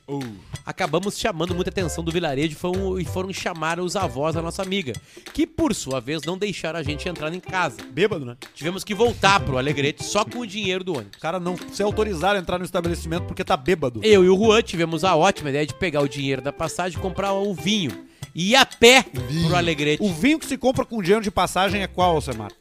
Acabamos 0.66 1.18
chamando 1.20 1.54
muita 1.54 1.70
atenção 1.70 2.04
do 2.04 2.12
vilarejo 2.12 2.54
e 2.54 2.56
foram, 2.56 3.00
e 3.00 3.06
foram 3.06 3.32
chamar 3.32 3.80
os 3.80 3.96
avós 3.96 4.34
da 4.34 4.42
nossa 4.42 4.64
amiga, 4.64 4.94
que 5.34 5.46
por 5.46 5.76
sua 5.76 6.00
vez 6.00 6.24
não 6.24 6.38
deixaram 6.38 6.80
a 6.80 6.84
gente 6.84 7.08
entrar 7.08 7.34
em 7.34 7.40
casa. 7.40 7.78
Bêbado, 7.92 8.26
né? 8.26 8.36
Tivemos 8.56 8.84
que 8.84 8.96
voltar 8.96 9.40
pro 9.42 9.58
Alegrete 9.58 10.04
só 10.04 10.26
com 10.26 10.40
o 10.40 10.48
dinheiro 10.48 10.84
do 10.84 10.94
ônibus. 10.94 11.18
O 11.18 11.22
cara 11.22 11.40
não 11.40 11.56
se 11.72 11.84
autorizaram 11.84 12.40
a 12.40 12.42
entrar 12.42 12.58
no 12.58 12.66
estabelecimento 12.66 13.26
porque 13.26 13.44
tá 13.44 13.56
bêbado. 13.56 14.00
Eu 14.04 14.24
e 14.24 14.30
o 14.30 14.38
Juan 14.38 14.62
tivemos 14.62 15.04
a 15.04 15.16
ótima 15.16 15.50
ideia 15.50 15.68
de 15.68 15.74
pegar 15.76 16.02
o 16.02 16.10
dinheiro 16.10 16.42
da 16.42 16.52
passagem 16.52 16.98
e 16.98 17.02
comprar 17.02 17.34
o 17.34 17.54
vinho. 17.54 18.06
E 18.34 18.52
ir 18.52 18.56
a 18.56 18.66
pé 18.66 19.04
pro 19.04 19.56
Alegrete. 19.56 20.04
O 20.04 20.12
vinho 20.12 20.40
que 20.40 20.46
se 20.46 20.58
compra 20.58 20.84
com 20.84 21.02
dinheiro 21.02 21.24
de 21.24 21.32
passagem 21.32 21.84
é 21.84 21.88
qual, 21.88 22.20
Semar? 22.20 22.52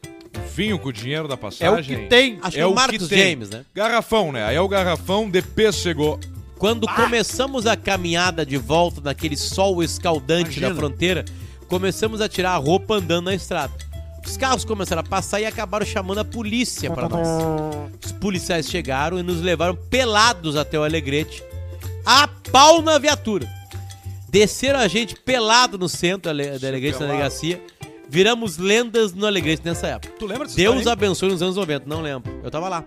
Vinho 0.55 0.79
com 0.79 0.89
o 0.89 0.93
dinheiro 0.93 1.27
da 1.27 1.33
É 1.33 1.37
passagem. 1.37 1.95
o 1.97 1.99
que 2.01 2.05
tem. 2.07 2.39
Acho 2.41 2.51
que 2.51 2.57
É 2.59 2.61
é 2.63 2.65
o 2.65 2.73
Marcos 2.73 2.97
que 3.03 3.07
tem. 3.09 3.31
James, 3.31 3.49
né? 3.49 3.65
Garrafão, 3.73 4.31
né? 4.31 4.45
Aí 4.45 4.55
é 4.55 4.61
o 4.61 4.67
garrafão 4.67 5.29
de 5.29 5.41
pêssego. 5.41 6.19
Quando 6.57 6.87
começamos 6.87 7.67
a 7.67 7.75
caminhada 7.75 8.45
de 8.45 8.55
volta 8.57 9.01
naquele 9.01 9.35
sol 9.35 9.83
escaldante 9.83 10.43
Imagina. 10.51 10.69
na 10.69 10.75
fronteira, 10.75 11.25
começamos 11.67 12.21
a 12.21 12.29
tirar 12.29 12.51
a 12.51 12.57
roupa 12.57 12.95
andando 12.95 13.25
na 13.25 13.35
estrada. 13.35 13.73
Os 14.25 14.37
carros 14.37 14.63
começaram 14.65 15.01
a 15.01 15.03
passar 15.03 15.41
e 15.41 15.45
acabaram 15.45 15.85
chamando 15.85 16.19
a 16.19 16.25
polícia 16.25 16.89
para 16.89 17.09
nós. 17.09 17.27
Os 18.03 18.11
policiais 18.13 18.67
chegaram 18.67 19.19
e 19.19 19.23
nos 19.23 19.41
levaram 19.41 19.75
pelados 19.75 20.55
até 20.55 20.79
o 20.79 20.83
Alegrete, 20.83 21.43
a 22.05 22.27
pau 22.51 22.81
na 22.81 22.97
viatura. 22.97 23.47
Desceram 24.29 24.79
a 24.79 24.87
gente 24.87 25.15
pelado 25.15 25.77
no 25.77 25.87
centro 25.87 26.33
da 26.33 26.57
da 26.57 26.67
Alegrete, 26.67 26.99
na 26.99 27.05
delegacia. 27.07 27.61
Viramos 28.15 28.57
lendas 28.57 29.13
no 29.13 29.25
Alegrete 29.27 29.61
nessa 29.65 29.87
época. 29.87 30.13
Tu 30.17 30.25
lembra 30.25 30.45
disso? 30.45 30.55
Deus 30.55 30.87
abençoe 30.87 31.27
nos 31.29 31.41
anos 31.41 31.57
90, 31.57 31.85
não 31.85 32.01
lembro. 32.01 32.39
Eu 32.41 32.49
tava 32.49 32.69
lá. 32.69 32.85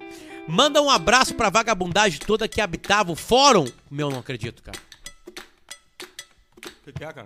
Manda 0.49 0.81
um 0.81 0.89
abraço 0.89 1.35
pra 1.35 1.51
vagabundagem 1.51 2.18
toda 2.18 2.49
que 2.49 2.62
habitava 2.62 3.12
o 3.12 3.14
fórum. 3.14 3.66
Meu, 3.91 4.09
não 4.09 4.20
acredito, 4.20 4.62
cara. 4.62 4.79
O 6.57 6.61
que, 6.87 6.93
que 6.95 7.05
é, 7.05 7.12
cara? 7.12 7.24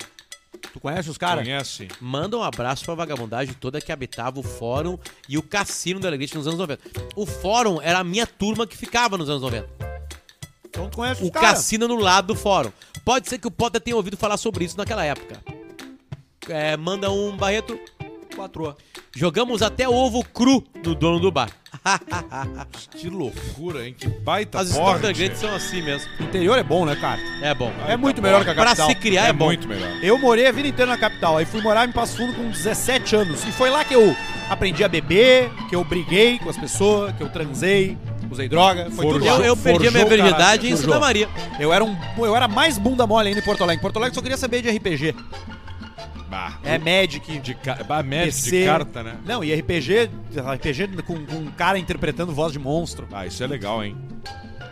Tu 0.72 0.80
conhece 0.80 1.10
os 1.10 1.16
caras? 1.16 1.44
Conhece? 1.44 1.86
Manda 2.00 2.36
um 2.36 2.42
abraço 2.42 2.84
pra 2.84 2.92
vagabundagem 2.96 3.54
toda 3.54 3.80
que 3.80 3.92
habitava 3.92 4.40
o 4.40 4.42
fórum 4.42 4.98
e 5.28 5.38
o 5.38 5.42
cassino 5.42 6.00
da 6.00 6.08
Alegrete 6.08 6.34
nos 6.36 6.48
anos 6.48 6.58
90. 6.58 6.82
O 7.14 7.24
fórum 7.24 7.80
era 7.80 8.00
a 8.00 8.04
minha 8.04 8.26
turma 8.26 8.66
que 8.66 8.76
ficava 8.76 9.16
nos 9.16 9.30
anos 9.30 9.42
90. 9.42 9.68
Então 10.68 10.90
tu 10.90 10.96
conhece 10.96 11.22
os 11.22 11.28
O 11.28 11.30
caras. 11.30 11.50
cassino 11.50 11.86
no 11.86 12.00
lado 12.00 12.26
do 12.26 12.34
fórum. 12.34 12.72
Pode 13.04 13.28
ser 13.28 13.38
que 13.38 13.46
o 13.46 13.50
Potter 13.52 13.80
tenha 13.80 13.94
ouvido 13.96 14.16
falar 14.16 14.38
sobre 14.38 14.64
isso 14.64 14.76
naquela 14.76 15.04
época. 15.04 15.40
É, 16.48 16.76
manda 16.76 17.08
um 17.08 17.36
Barreto. 17.36 17.78
Quatro. 18.34 18.74
Jogamos 19.14 19.62
até 19.62 19.88
ovo 19.88 20.24
cru 20.24 20.64
no 20.84 20.94
dono 20.94 21.20
do 21.20 21.30
bar. 21.30 21.50
Que 22.92 23.08
loucura, 23.08 23.86
hein? 23.86 23.94
Que 23.98 24.06
baita 24.08 24.60
As 24.60 24.68
histórias 24.68 24.86
da 24.86 24.92
porte. 24.92 25.04
Alegrete 25.06 25.38
são 25.38 25.54
assim 25.54 25.82
mesmo. 25.82 26.08
O 26.20 26.22
interior 26.22 26.56
é 26.58 26.62
bom, 26.62 26.84
né, 26.84 26.94
cara? 26.96 27.20
É 27.42 27.54
bom. 27.54 27.72
É 27.88 27.96
muito 27.96 28.22
melhor 28.22 28.44
que 28.44 28.50
a 28.50 28.54
Pra 28.54 28.64
capital. 28.66 28.88
se 28.88 28.94
criar 28.94 29.26
é, 29.26 29.28
É 29.30 29.32
bom. 29.32 29.46
muito 29.46 29.66
melhor. 29.66 29.90
Eu 30.02 30.18
morei 30.18 30.46
a 30.46 30.52
vida 30.52 30.68
inteira 30.68 30.90
na 30.90 30.98
capital. 30.98 31.38
Aí 31.38 31.44
fui 31.44 31.60
morar 31.60 31.88
em 31.88 31.92
Passo 31.92 32.16
Fundo 32.18 32.34
com 32.34 32.48
17 32.50 33.16
anos. 33.16 33.42
E 33.44 33.52
foi 33.52 33.70
lá 33.70 33.84
que 33.84 33.94
eu 33.94 34.14
aprendi 34.48 34.84
a 34.84 34.88
beber, 34.88 35.50
que 35.68 35.74
eu 35.74 35.82
briguei 35.84 36.38
com 36.38 36.48
as 36.50 36.56
pessoas, 36.58 37.14
que 37.16 37.22
eu 37.22 37.28
transei, 37.30 37.96
usei 38.30 38.48
droga. 38.48 38.90
Foi 38.90 39.06
tudo 39.06 39.24
lá. 39.24 39.32
Eu, 39.38 39.44
eu 39.44 39.56
perdi 39.56 39.88
a 39.88 39.90
minha 39.90 40.02
Forjou 40.06 40.18
virgindade 40.18 40.66
em 40.66 40.70
caráter, 40.70 40.76
Santa 40.76 40.82
forjou. 40.82 41.00
Maria. 41.00 41.28
Eu 41.58 41.72
era, 41.72 41.82
um, 41.84 41.96
eu 42.18 42.36
era 42.36 42.46
mais 42.46 42.76
bunda 42.78 43.06
mole 43.06 43.28
ainda 43.28 43.40
em 43.40 43.44
Porto 43.44 43.62
Alegre. 43.62 43.78
Em 43.80 43.82
Porto 43.82 43.96
Alegre 43.96 44.12
eu 44.12 44.14
só 44.14 44.22
queria 44.22 44.36
saber 44.38 44.62
de 44.62 44.70
RPG. 44.70 45.14
Bah, 46.32 46.58
É 46.64 46.78
Magic. 46.78 47.40
de, 47.40 47.54
ca... 47.54 47.74
bah, 47.86 48.02
Magic 48.02 48.24
PC. 48.24 48.60
de 48.60 48.64
carta, 48.64 49.02
né? 49.02 49.18
Não, 49.26 49.44
e 49.44 49.54
RPG, 49.54 50.08
RPG 50.54 51.02
com, 51.06 51.26
com 51.26 51.36
um 51.36 51.50
cara 51.50 51.78
interpretando 51.78 52.32
voz 52.32 52.54
de 52.54 52.58
monstro. 52.58 53.06
Ah, 53.12 53.26
isso 53.26 53.44
é 53.44 53.46
legal, 53.46 53.84
hein? 53.84 53.94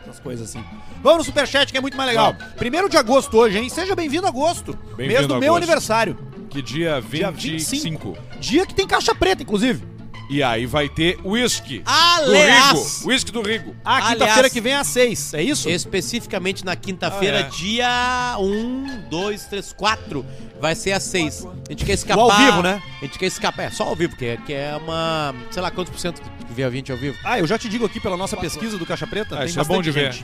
Essas 0.02 0.18
coisas 0.18 0.48
assim. 0.48 0.64
Vamos 1.02 1.18
no 1.18 1.24
Superchat, 1.24 1.70
que 1.70 1.76
é 1.76 1.80
muito 1.82 1.98
mais 1.98 2.08
legal. 2.08 2.34
Primeiro 2.56 2.88
de 2.88 2.96
agosto 2.96 3.36
hoje, 3.36 3.58
hein? 3.58 3.68
Seja 3.68 3.94
bem-vindo 3.94 4.24
a 4.24 4.30
agosto. 4.30 4.72
Bem-vindo 4.96 5.06
mês 5.06 5.26
do 5.26 5.36
meu 5.38 5.54
aniversário. 5.54 6.16
Que 6.48 6.62
dia 6.62 6.98
Dia 7.06 7.30
25. 7.30 8.16
Dia 8.40 8.64
que 8.64 8.74
tem 8.74 8.86
caixa 8.86 9.14
preta, 9.14 9.42
inclusive. 9.42 9.84
E 10.30 10.44
aí 10.44 10.64
vai 10.64 10.88
ter 10.88 11.18
whisky. 11.24 11.80
Do 11.80 11.90
Aliás, 11.90 12.98
Rigo. 12.98 13.08
Whisky 13.10 13.32
do 13.32 13.42
Rigo. 13.42 13.74
Ah, 13.84 14.12
quinta-feira 14.12 14.48
que 14.48 14.60
vem 14.60 14.74
às 14.74 14.86
seis. 14.86 15.34
É 15.34 15.42
isso? 15.42 15.68
especificamente 15.68 16.64
na 16.64 16.76
quinta-feira, 16.76 17.38
Ah, 17.38 17.40
é. 17.40 17.48
dia 17.50 18.36
1, 18.38 19.08
2, 19.10 19.44
3, 19.46 19.72
4, 19.72 20.24
vai 20.60 20.76
ser 20.76 20.92
às 20.92 21.02
6. 21.02 21.44
A 21.44 21.72
gente 21.72 21.84
quer 21.84 21.94
escapar. 21.94 22.22
ao 22.22 22.30
vivo, 22.30 22.62
né? 22.62 22.80
A 23.00 23.04
gente 23.04 23.18
quer 23.18 23.26
escapar. 23.26 23.64
É 23.64 23.70
só 23.70 23.84
ao 23.84 23.96
vivo, 23.96 24.16
que 24.16 24.24
é, 24.24 24.36
que 24.36 24.52
é 24.52 24.76
uma. 24.76 25.34
Sei 25.50 25.60
lá 25.60 25.70
quantos 25.70 25.92
por 25.92 25.98
cento 25.98 26.22
que 26.22 26.52
vê 26.54 26.62
a 26.62 26.68
20 26.68 26.92
ao 26.92 26.98
vivo. 26.98 27.18
Ah, 27.24 27.38
eu 27.40 27.46
já 27.46 27.58
te 27.58 27.68
digo 27.68 27.84
aqui 27.84 27.98
pela 27.98 28.16
nossa 28.16 28.36
pesquisa 28.36 28.78
do 28.78 28.86
Caixa 28.86 29.08
Preta. 29.08 29.34
Ah, 29.34 29.38
tem 29.38 29.46
isso 29.48 29.60
é 29.60 29.64
bom 29.64 29.82
de 29.82 29.90
ver. 29.90 30.14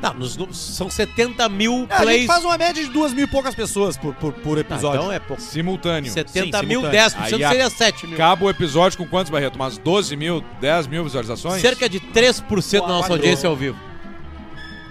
Não, 0.00 0.14
nos, 0.14 0.36
são 0.56 0.88
70 0.88 1.48
mil 1.48 1.86
É, 1.90 1.94
a 1.94 1.96
gente 1.98 2.02
plays. 2.04 2.26
faz 2.26 2.44
uma 2.44 2.56
média 2.56 2.84
de 2.84 2.88
duas 2.90 3.12
mil 3.12 3.24
e 3.24 3.26
poucas 3.26 3.54
pessoas 3.54 3.96
por, 3.96 4.14
por, 4.14 4.32
por 4.32 4.56
Ah, 4.56 4.60
episódio. 4.60 5.00
então 5.00 5.12
é 5.12 5.18
pouco. 5.18 5.42
Simultâneo. 5.42 6.12
70 6.12 6.60
Sim, 6.60 6.66
mil, 6.66 6.80
simultâneo. 6.82 7.10
10% 7.10 7.34
Aí 7.34 7.44
a- 7.44 7.48
seria 7.48 7.70
7 7.70 8.06
mil. 8.06 8.14
Acaba 8.14 8.44
o 8.44 8.50
episódio 8.50 8.96
com 8.96 9.06
quantos, 9.06 9.30
Barreto? 9.30 9.56
Umas 9.56 9.76
12 9.76 10.16
mil, 10.16 10.44
10 10.60 10.86
mil 10.86 11.02
visualizações? 11.02 11.60
Cerca 11.60 11.88
de 11.88 11.98
3% 11.98 12.82
da 12.82 12.88
nossa 12.88 13.08
Quatro. 13.08 13.14
audiência 13.14 13.48
ao 13.48 13.56
vivo. 13.56 13.76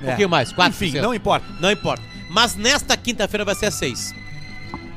Um 0.01 0.03
É. 0.03 0.08
pouquinho 0.08 0.30
mais, 0.30 0.51
4%. 0.51 0.89
Enfim, 0.97 0.99
não 1.01 1.14
importa. 1.14 1.45
Não 1.62 1.72
importa. 1.72 2.03
Mas 2.30 2.55
nesta 2.55 2.95
quinta-feira 2.97 3.45
vai 3.45 3.55
ser 3.55 3.68
às 3.68 3.76
6. 3.76 4.14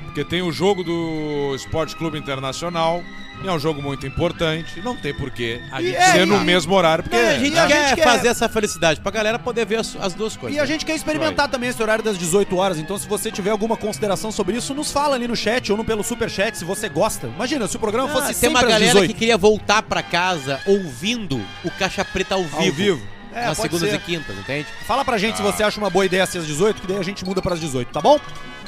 Porque 0.07 0.25
tem 0.25 0.43
o 0.43 0.51
jogo 0.51 0.83
do 0.83 1.55
Esporte 1.55 1.95
Clube 1.95 2.19
Internacional. 2.19 3.01
É 3.43 3.51
um 3.51 3.59
jogo 3.59 3.81
muito 3.83 4.07
importante. 4.07 4.81
Não 4.83 4.95
tem 4.95 5.15
porquê 5.15 5.61
A 5.73 5.81
E 5.81 5.87
gente, 5.87 5.97
é, 5.97 6.13
ser 6.13 6.27
no 6.27 6.39
mesmo 6.41 6.75
horário. 6.75 7.03
Porque 7.05 7.17
a 7.17 7.39
gente 7.39 7.59
a 7.59 7.67
quer 7.67 7.87
gente 7.89 7.97
quer- 7.97 8.05
fazer 8.05 8.29
essa 8.29 8.49
felicidade 8.49 9.01
pra 9.01 9.11
galera 9.11 9.39
poder 9.39 9.65
ver 9.65 9.79
as, 9.81 9.97
as 10.01 10.13
duas 10.15 10.37
coisas. 10.37 10.57
E 10.57 10.61
a 10.61 10.67
gente 10.67 10.85
quer 10.85 10.95
experimentar 10.95 11.49
também 11.49 11.71
esse 11.71 11.83
horário 11.83 12.05
das 12.05 12.19
18 12.19 12.55
horas, 12.57 12.79
então 12.79 12.99
se 12.99 13.09
você 13.09 13.31
tiver 13.31 13.51
alguma 13.51 13.77
consideração 13.77 14.31
sobre 14.31 14.57
isso, 14.57 14.75
nos 14.75 14.93
fala 14.93 15.15
ali 15.17 15.27
no 15.27 15.35
chat 15.35 15.73
ou 15.73 15.79
no 15.79 15.85
pelo 15.85 16.05
superchat 16.05 16.57
se 16.59 16.65
você 16.65 16.89
gosta. 16.89 17.29
Imagina, 17.29 17.67
se 17.67 17.77
o 17.77 17.81
programa 17.81 18.09
Ah, 18.11 18.13
fosse 18.13 18.39
tem 18.41 18.51
uma 18.51 18.61
galera 18.63 18.85
18. 18.85 19.13
que 19.13 19.19
queria 19.19 19.39
voltar 19.39 19.83
pra 19.83 20.03
casa 20.03 20.61
ouvindo 20.67 21.41
o 21.65 21.71
Caixa 21.71 22.05
Preta 22.05 22.35
ao 22.35 22.43
vivo. 22.45 22.57
Ao 22.59 22.73
vivo. 22.73 23.09
É, 23.33 23.47
nas 23.47 23.59
segundas 23.59 23.89
ser. 23.89 23.97
e 23.97 23.99
quintas, 24.01 24.37
entende? 24.37 24.67
Fala 24.87 25.05
pra 25.05 25.17
gente 25.17 25.37
se 25.37 25.43
Ah. 25.43 25.47
você 25.47 25.63
acha 25.63 25.79
uma 25.79 25.89
boa 25.89 26.05
ideia 26.05 26.27
ser 26.27 26.39
às 26.39 26.47
18, 26.47 26.81
que 26.81 26.87
daí 26.89 26.99
a 26.99 27.03
gente 27.03 27.25
muda 27.25 27.41
para 27.41 27.55
as 27.55 27.61
18, 27.61 27.91
tá 27.93 28.01
bom? 28.01 28.19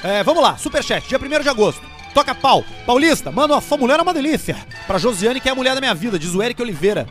É, 0.05 0.23
vamos 0.23 0.41
lá, 0.43 0.57
superchat, 0.57 1.07
dia 1.09 1.19
1 1.19 1.43
de 1.43 1.49
agosto. 1.49 1.83
Toca 2.15 2.35
pau. 2.35 2.65
Paulista, 2.87 3.31
manda 3.31 3.55
uma 3.55 3.61
fã 3.61 3.77
mulher 3.77 3.99
é 3.99 4.03
uma 4.03 4.15
delícia. 4.15 4.57
Pra 4.87 4.99
Josiane, 4.99 5.41
que 5.41 5.49
é 5.49 5.53
a 5.53 5.55
mulher 5.55 5.75
da 5.75 5.81
minha 5.81 5.95
vida, 5.95 6.19
diz 6.19 6.35
o 6.35 6.43
Eric 6.43 6.61
Oliveira. 6.61 7.07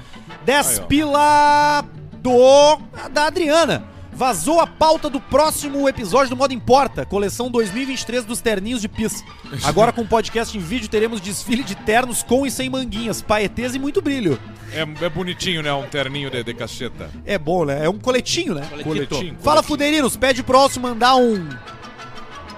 10 0.46 0.68
Aí, 0.68 0.80
ó. 0.80 0.88
pila 0.88 1.86
do. 2.22 2.78
da 3.12 3.26
Adriana. 3.28 3.90
Vazou 4.14 4.60
a 4.60 4.68
pauta 4.68 5.10
do 5.10 5.22
próximo 5.22 5.88
episódio 5.88 6.32
do 6.32 6.36
Modo 6.36 6.54
Importa, 6.54 7.06
coleção 7.06 7.50
2023 7.50 8.26
dos 8.26 8.42
terninhos 8.42 8.82
de 8.82 8.90
pis. 8.90 9.24
Agora 9.64 9.92
com 9.94 10.06
podcast 10.06 10.56
em 10.56 10.62
vídeo 10.62 10.90
teremos 10.90 11.22
desfile 11.22 11.64
de 11.64 11.76
ternos 11.76 12.22
com 12.22 12.46
e 12.46 12.52
sem 12.52 12.70
manguinhas, 12.70 13.22
paetês 13.22 13.74
e 13.74 13.80
muito 13.80 14.02
brilho. 14.02 14.38
é, 14.74 14.82
é 15.06 15.10
bonitinho, 15.10 15.64
né? 15.64 15.74
Um 15.74 15.88
terninho 15.88 16.30
de, 16.30 16.44
de 16.44 16.54
caceta. 16.54 17.10
É 17.26 17.38
bom, 17.38 17.64
né? 17.66 17.86
É 17.86 17.90
um 17.90 17.98
coletinho, 17.98 18.54
né? 18.54 18.68
Coletinho. 18.84 19.38
Fala, 19.42 19.64
Fuderinos, 19.64 20.18
pede 20.18 20.44
pro 20.44 20.58
Alcio 20.58 20.82
mandar 20.82 21.16
um 21.16 21.48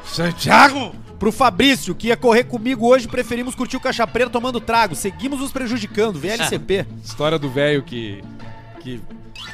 Santiago! 0.03 0.93
Pro 1.23 1.31
Fabrício, 1.31 1.95
que 1.95 2.07
ia 2.07 2.17
correr 2.17 2.43
comigo 2.43 2.85
hoje, 2.85 3.07
preferimos 3.07 3.55
curtir 3.55 3.77
o 3.77 3.79
Caixa 3.79 4.05
Preta 4.05 4.29
tomando 4.29 4.59
trago. 4.59 4.93
Seguimos 4.93 5.39
nos 5.39 5.53
prejudicando, 5.53 6.19
VLCP. 6.19 6.85
História 7.01 7.39
do 7.39 7.49
velho 7.49 7.81
que. 7.81 8.21
que. 8.81 8.99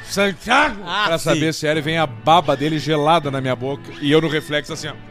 Santiago! 0.04 0.82
Ah, 0.84 1.04
pra 1.06 1.20
sim. 1.20 1.26
saber 1.26 1.54
se 1.54 1.68
era, 1.68 1.80
vem 1.80 2.00
a 2.00 2.08
baba 2.08 2.58
dele 2.58 2.80
gelada 2.80 3.30
na 3.30 3.40
minha 3.40 3.56
boca. 3.56 3.84
E 4.02 4.12
eu 4.12 4.20
no 4.20 4.28
reflexo 4.28 4.74
assim, 4.74 4.88
ó. 4.88 5.09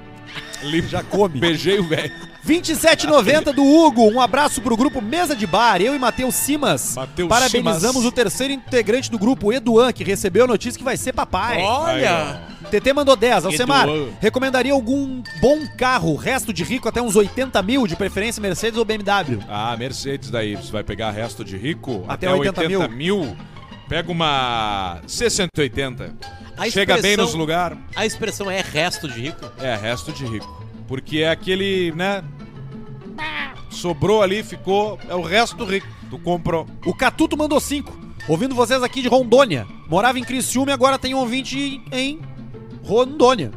Limpo. 0.63 0.89
Já 0.89 1.03
come. 1.03 1.41
Beijei 1.41 1.79
o 1.79 1.85
velho. 1.85 2.13
27,90 2.47 3.53
do 3.53 3.65
Hugo. 3.65 4.09
Um 4.11 4.21
abraço 4.21 4.63
pro 4.63 4.77
grupo 4.77 5.03
Mesa 5.03 5.37
de 5.37 5.47
Bar. 5.47 5.81
Eu 5.83 5.95
e 5.95 5.99
Matheus 5.99 6.35
Simas. 6.35 6.95
Matheus 6.97 7.29
Parabenizamos 7.29 7.97
Simas. 7.97 8.05
o 8.05 8.13
terceiro 8.13 8.53
integrante 8.53 9.11
do 9.11 9.19
grupo, 9.19 9.53
Eduan, 9.53 9.93
que 9.93 10.03
recebeu 10.03 10.45
a 10.45 10.47
notícia 10.49 10.79
que 10.79 10.85
vai 10.85 10.97
ser 10.97 11.13
papai. 11.13 11.61
Olha! 11.61 12.41
TT 12.71 12.93
mandou 12.93 13.17
10. 13.17 13.47
Alcemar, 13.47 13.89
Eduan. 13.89 14.09
recomendaria 14.21 14.73
algum 14.73 15.23
bom 15.41 15.59
carro, 15.77 16.15
resto 16.17 16.53
de 16.53 16.65
rico 16.65 16.89
até 16.89 17.01
uns 17.01 17.17
80 17.17 17.63
mil, 17.63 17.87
de 17.87 17.97
preferência 17.97 18.41
Mercedes 18.41 18.79
ou 18.79 18.85
BMW? 18.85 19.41
Ah, 19.49 19.77
Mercedes 19.79 20.31
daí. 20.31 20.57
Você 20.57 20.73
vai 20.73 20.83
pegar 20.83 21.11
resto 21.11 21.45
de 21.45 21.57
rico 21.57 22.05
Até 22.09 22.33
80 22.33 22.89
mil. 22.89 23.37
Pega 23.89 24.11
uma 24.13 25.01
C180. 25.07 26.13
A 26.57 26.69
Chega 26.69 27.01
bem 27.01 27.17
nos 27.17 27.35
lugares. 27.35 27.79
A 27.95 28.05
expressão 28.05 28.51
é 28.51 28.61
resto 28.61 29.09
de 29.09 29.21
rico? 29.21 29.51
É, 29.59 29.77
resto 29.77 30.13
de 30.13 30.27
rico. 30.27 30.67
Porque 30.87 31.19
é 31.19 31.31
aquele, 31.31 31.93
né? 31.93 32.23
Sobrou 33.71 34.23
ali, 34.23 34.43
ficou. 34.43 34.99
É 35.09 35.15
o 35.15 35.23
resto 35.23 35.57
do 35.57 35.65
rico. 35.65 35.87
Tu 36.11 36.19
comprou. 36.19 36.67
O 36.85 36.95
Catuto 36.95 37.37
mandou 37.37 37.61
5. 37.61 37.97
Ouvindo 38.29 38.55
vocês 38.55 38.83
aqui 38.83 39.01
de 39.03 39.09
Rondônia. 39.09 39.67
Morava 39.89 40.19
em 40.19 40.25
Criciúma 40.25 40.71
e 40.71 40.75
agora 40.75 40.99
tem 40.99 41.15
um 41.15 41.19
ouvinte 41.19 41.81
em 41.93 42.21
Rondônia. 42.83 43.51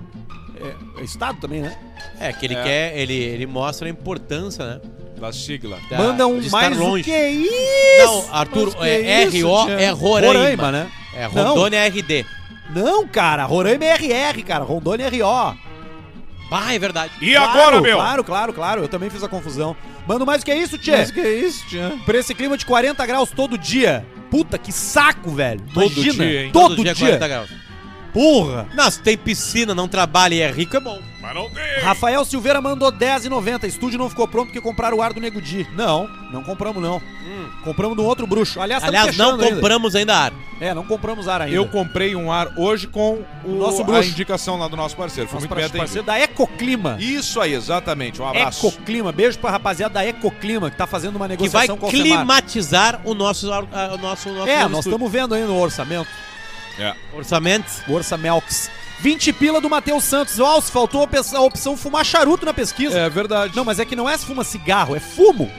É, 0.97 1.01
é 1.01 1.03
estado 1.03 1.39
também, 1.39 1.61
né? 1.61 1.75
É, 2.19 2.32
que 2.32 2.45
ele 2.45 2.55
É. 2.55 2.63
quer, 2.63 2.97
ele, 2.97 3.13
ele 3.15 3.45
mostra 3.47 3.88
a 3.88 3.89
importância, 3.91 4.65
né? 4.65 4.82
Da 5.22 5.32
sigla. 5.32 5.78
da- 5.89 5.97
Manda 5.97 6.28
um 6.28 6.41
mais 6.49 6.76
longe. 6.76 7.01
o 7.01 7.05
que 7.05 7.11
é 7.11 7.30
isso? 7.32 8.03
Não, 8.05 8.34
Arthur, 8.34 8.76
é 8.82 9.24
isso, 9.26 9.47
RO 9.47 9.69
é 9.69 9.89
Roraima. 9.91 10.34
Roraima, 10.34 10.72
né? 10.72 10.88
É, 11.15 11.26
Rondônia 11.28 11.78
é 11.78 11.88
RD. 11.88 12.26
Não, 12.76 13.07
cara, 13.07 13.45
Roraima 13.45 13.86
é 13.86 13.93
RR, 13.93 14.41
cara. 14.43 14.63
Rondônia 14.63 15.05
é 15.05 15.09
RO. 15.09 15.55
Ah, 16.53 16.74
é 16.76 16.80
verdade. 16.80 17.13
E 17.22 17.34
Claro, 17.34 17.49
agora, 17.51 17.82
meu? 17.82 17.97
Claro, 17.97 18.24
claro, 18.24 18.53
claro. 18.53 18.82
Eu 18.82 18.88
também 18.88 19.09
fiz 19.09 19.24
a 19.24 19.28
confusão. 19.30 19.76
Manda 20.07 20.26
mais 20.26 20.41
o 20.41 20.45
que 20.45 20.51
é 20.51 20.57
isso, 20.57 20.78
Tchê? 20.78 21.05
que 21.13 21.19
é 21.22 21.34
isso, 21.36 21.65
tia? 21.69 21.93
Pra 22.05 22.17
esse 22.17 22.34
clima 22.34 22.57
de 22.57 22.65
40 22.65 23.05
graus 23.05 23.30
todo 23.30 23.57
dia. 23.57 24.05
Puta, 24.30 24.57
que 24.57 24.72
saco, 24.72 25.30
velho. 25.30 25.61
Todo 25.74 25.93
Imagina. 25.93 26.26
dia, 26.26 26.43
hein? 26.45 26.49
Todo, 26.51 26.76
dia 26.84 26.93
dia. 26.93 27.05
40 27.07 27.28
graus. 27.28 27.49
Porra. 28.11 28.67
Não, 28.74 28.89
se 28.91 29.01
tem 29.01 29.17
piscina, 29.17 29.74
não 29.76 29.88
trabalha 29.88 30.34
e 30.36 30.41
é 30.41 30.51
rico, 30.51 30.76
é 30.76 30.80
bom. 30.80 30.99
Mas 31.22 31.36
não 31.36 31.49
tem. 31.49 31.80
Rafael 31.84 32.26
Silveira 32.26 32.59
mandou 32.61 32.91
10,90. 32.91 33.65
Estúdio 33.65 33.99
não 33.99 34.09
ficou 34.09 34.28
pronto 34.28 34.47
porque 34.47 34.59
compraram 34.61 34.97
o 34.97 35.01
ar 35.01 35.13
do 35.13 35.22
Nego 35.22 35.39
Di. 35.41 35.67
Não, 35.76 36.09
não 36.32 36.43
compramos 36.43 36.82
não. 36.82 37.01
Compramos 37.63 37.95
de 37.95 38.01
um 38.03 38.05
outro 38.05 38.26
bruxo. 38.26 38.59
Aliás, 38.59 38.84
Aliás, 38.84 39.05
não 39.17 39.26
fechando 39.32 39.43
ainda. 39.43 39.55
compramos 39.55 39.95
ainda 39.95 40.15
ar. 40.17 40.34
É, 40.59 40.74
não 40.74 40.84
compramos 40.84 41.28
ar 41.28 41.41
ainda. 41.41 41.55
Eu 41.55 41.67
comprei 41.67 42.15
um 42.15 42.32
ar 42.32 42.51
hoje 42.57 42.88
com 42.88 43.24
o 43.43 43.51
Nosso 43.51 43.82
a 43.82 43.86
bruxo. 43.86 44.09
indicação 44.09 44.57
lá 44.57 44.67
do 44.67 44.76
nosso 44.76 44.95
parceiro. 44.95 45.30
Foi 45.30 45.36
Nosso 45.39 45.47
muito 45.47 45.72
bem 45.72 45.80
parceiro 45.82 46.05
da 46.05 46.19
Ecoclima. 46.19 46.97
Isso 46.99 47.39
aí, 47.39 47.53
exatamente. 47.53 48.22
Um 48.22 48.28
abraço. 48.28 48.67
Ecoclima. 48.67 49.11
Beijo 49.11 49.38
pra 49.39 49.51
rapaziada 49.51 49.93
da 49.95 50.05
Ecoclima 50.05 50.69
que 50.72 50.78
tá 50.78 50.88
fazendo 50.88 51.15
uma 51.15 51.26
Que 51.26 51.32
negociação 51.34 51.67
vai 51.67 51.78
com 51.78 51.86
o 51.86 51.86
Alcemar. 51.89 52.17
climatizar 52.17 53.01
o 53.05 53.13
nosso, 53.13 53.51
a- 53.51 53.59
o 53.93 53.97
nosso, 53.97 54.30
o 54.30 54.34
nosso 54.34 54.49
É, 54.49 54.67
nós 54.67 54.86
estamos 54.86 55.11
vendo 55.11 55.36
aí 55.36 55.43
no 55.43 55.57
orçamento. 55.59 56.09
É. 56.80 56.93
Orçamento. 57.13 57.69
Orçamelx. 57.88 58.69
20 59.02 59.34
pila 59.34 59.60
do 59.60 59.70
Matheus 59.70 60.04
Santos. 60.04 60.39
Ó, 60.39 60.62
faltou 60.62 61.02
a 61.02 61.39
opção 61.41 61.76
fumar 61.76 62.06
charuto 62.06 62.45
na 62.45 62.54
pesquisa. 62.54 62.97
É 62.99 63.10
verdade. 63.10 63.56
Não, 63.56 63.66
mas 63.66 63.80
é 63.80 63.86
que 63.86 63.95
não 63.95 64.08
é 64.08 64.16
se 64.16 64.26
fuma 64.26 64.43
cigarro, 64.43 64.95
é 64.95 64.99
fumo. 64.99 65.49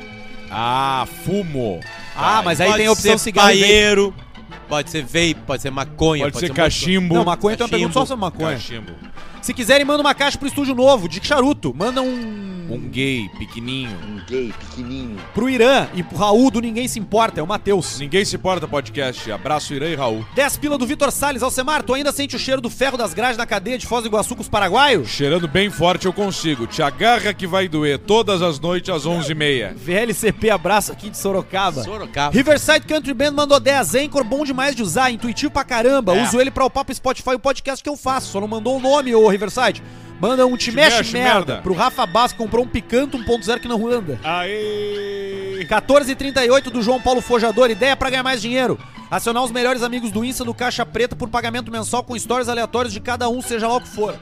Ah, 0.51 1.07
fumo. 1.25 1.81
Ah, 2.15 2.43
mas 2.45 2.61
aí 2.61 2.69
Pode 2.69 2.79
tem 2.79 2.87
a 2.87 2.93
opção 2.93 3.13
ser 3.13 3.25
cigarro 3.25 3.51
e 3.51 3.61
paieiro, 3.61 4.15
pode 4.69 4.91
ser 4.91 5.03
vape, 5.03 5.39
pode 5.47 5.63
ser 5.63 5.71
maconha, 5.71 6.25
Pode, 6.25 6.39
ser 6.39 6.45
um 6.45 6.49
monte 6.49 6.55
de 6.55 6.61
coisa. 6.61 6.71
cachimbo. 6.71 7.15
Não, 7.15 7.25
maconha 7.25 7.57
tem 7.57 7.65
uma 7.65 7.71
pergunta 7.71 7.93
só 7.95 8.01
Cachimbo. 8.01 8.07
sobre 8.07 8.25
maconha. 8.39 8.57
Cachimbo. 8.57 8.93
Se 9.43 9.53
quiserem, 9.53 9.85
manda 9.85 10.01
uma 10.01 10.15
caixa 10.15 10.39
pro 10.39 10.47
estúdio 10.47 10.73
novo, 10.73 11.09
de 11.09 11.21
charuto. 11.27 11.75
Manda 11.77 12.01
um. 12.01 12.63
Um 12.71 12.89
gay 12.89 13.29
pequenininho. 13.39 13.91
Um 14.09 14.25
gay 14.25 14.55
pequenininho. 14.57 15.19
Pro 15.35 15.51
Irã 15.51 15.89
e 15.95 16.03
pro 16.03 16.17
Raul 16.17 16.49
do 16.49 16.61
Ninguém 16.61 16.87
Se 16.87 16.99
Importa, 16.99 17.41
é 17.41 17.43
o 17.43 17.47
Matheus. 17.47 17.99
Ninguém 17.99 18.25
se 18.25 18.37
importa 18.37 18.69
podcast. 18.69 19.31
Abraço, 19.33 19.75
Irã 19.75 19.89
e 19.89 19.97
Raul. 19.97 20.25
10 20.37 20.57
pila 20.59 20.79
do 20.79 20.87
Vitor 20.87 21.11
Salles. 21.11 21.43
Alcemar, 21.43 21.83
tu 21.83 21.93
ainda 21.93 22.13
sente 22.13 22.37
o 22.37 22.39
cheiro 22.39 22.61
do 22.61 22.71
ferro 22.71 22.97
das 22.97 23.13
grades 23.13 23.37
na 23.37 23.45
cadeia 23.45 23.77
de 23.77 23.87
Foz 23.87 24.05
do 24.05 24.09
Iguaçu 24.09 24.37
com 24.37 24.43
os 24.43 24.49
paraguaios? 24.49 25.09
Cheirando 25.09 25.49
bem 25.49 25.71
forte 25.71 26.07
eu 26.07 26.13
consigo. 26.13 26.69
Te 26.69 26.81
agarra 26.81 27.35
que 27.35 27.47
vai 27.47 27.67
doer 27.67 27.99
todas 27.99 28.43
as 28.43 28.61
noites 28.61 28.95
às 28.95 29.05
11h30. 29.05 29.75
VLCP, 29.75 30.51
abraço 30.51 30.93
aqui 30.93 31.11
de 31.11 31.19
Sorocaba. 31.19 31.83
Sorocaba. 31.83 32.33
Riverside 32.33 32.87
Country 32.87 33.13
Band 33.13 33.33
mandou 33.33 33.59
10. 33.59 33.97
Anchor 33.97 34.23
bom 34.23 34.45
demais 34.45 34.77
de 34.77 34.83
usar, 34.85 35.11
intuitivo 35.11 35.51
pra 35.51 35.65
caramba. 35.65 36.17
É. 36.17 36.23
Uso 36.23 36.41
ele 36.41 36.51
pra 36.51 36.65
upar 36.65 36.85
pro 36.85 36.95
Spotify 36.95 37.31
o 37.35 37.41
podcast 37.41 37.83
que 37.83 37.91
eu 37.91 37.97
faço. 37.97 38.31
Só 38.31 38.41
não 38.41 38.49
mandou 38.49 38.77
o 38.77 38.81
nome, 38.81 39.13
ô 39.15 39.32
Riverside. 39.33 39.83
Manda 40.21 40.47
um 40.47 40.57
te, 40.57 40.71
mexe, 40.71 40.99
mexe, 40.99 41.13
merda, 41.15 41.35
merda. 41.35 41.63
pro 41.63 41.75
Rafa 41.75 42.07
Bass 42.07 42.33
comprou 42.33 42.65
um 42.65 42.69
Picanto 42.69 43.19
1.0 43.19 43.59
que 43.59 43.67
não 43.67 43.89
anda. 43.89 44.21
Aê! 44.23 45.67
14,38 45.69 46.71
do 46.71 46.81
João 46.81 47.01
Paulo 47.01 47.21
Fojador. 47.21 47.71
Ideia 47.71 47.97
pra 47.97 48.09
ganhar 48.11 48.23
mais 48.23 48.41
dinheiro. 48.41 48.79
Acionar 49.11 49.43
os 49.43 49.51
melhores 49.51 49.83
amigos 49.83 50.13
do 50.13 50.25
Insta 50.25 50.45
do 50.45 50.55
Caixa 50.55 50.87
Preta 50.87 51.17
por 51.17 51.29
pagamento 51.29 51.73
mensal 51.73 52.05
com 52.05 52.17
stories 52.19 52.49
aleatórios 52.49 52.93
de 52.93 53.01
cada 53.01 53.29
um, 53.29 53.43
seja 53.43 53.67
lá 53.67 53.77
o 53.77 53.81
que 53.81 53.89
for. 53.89 54.15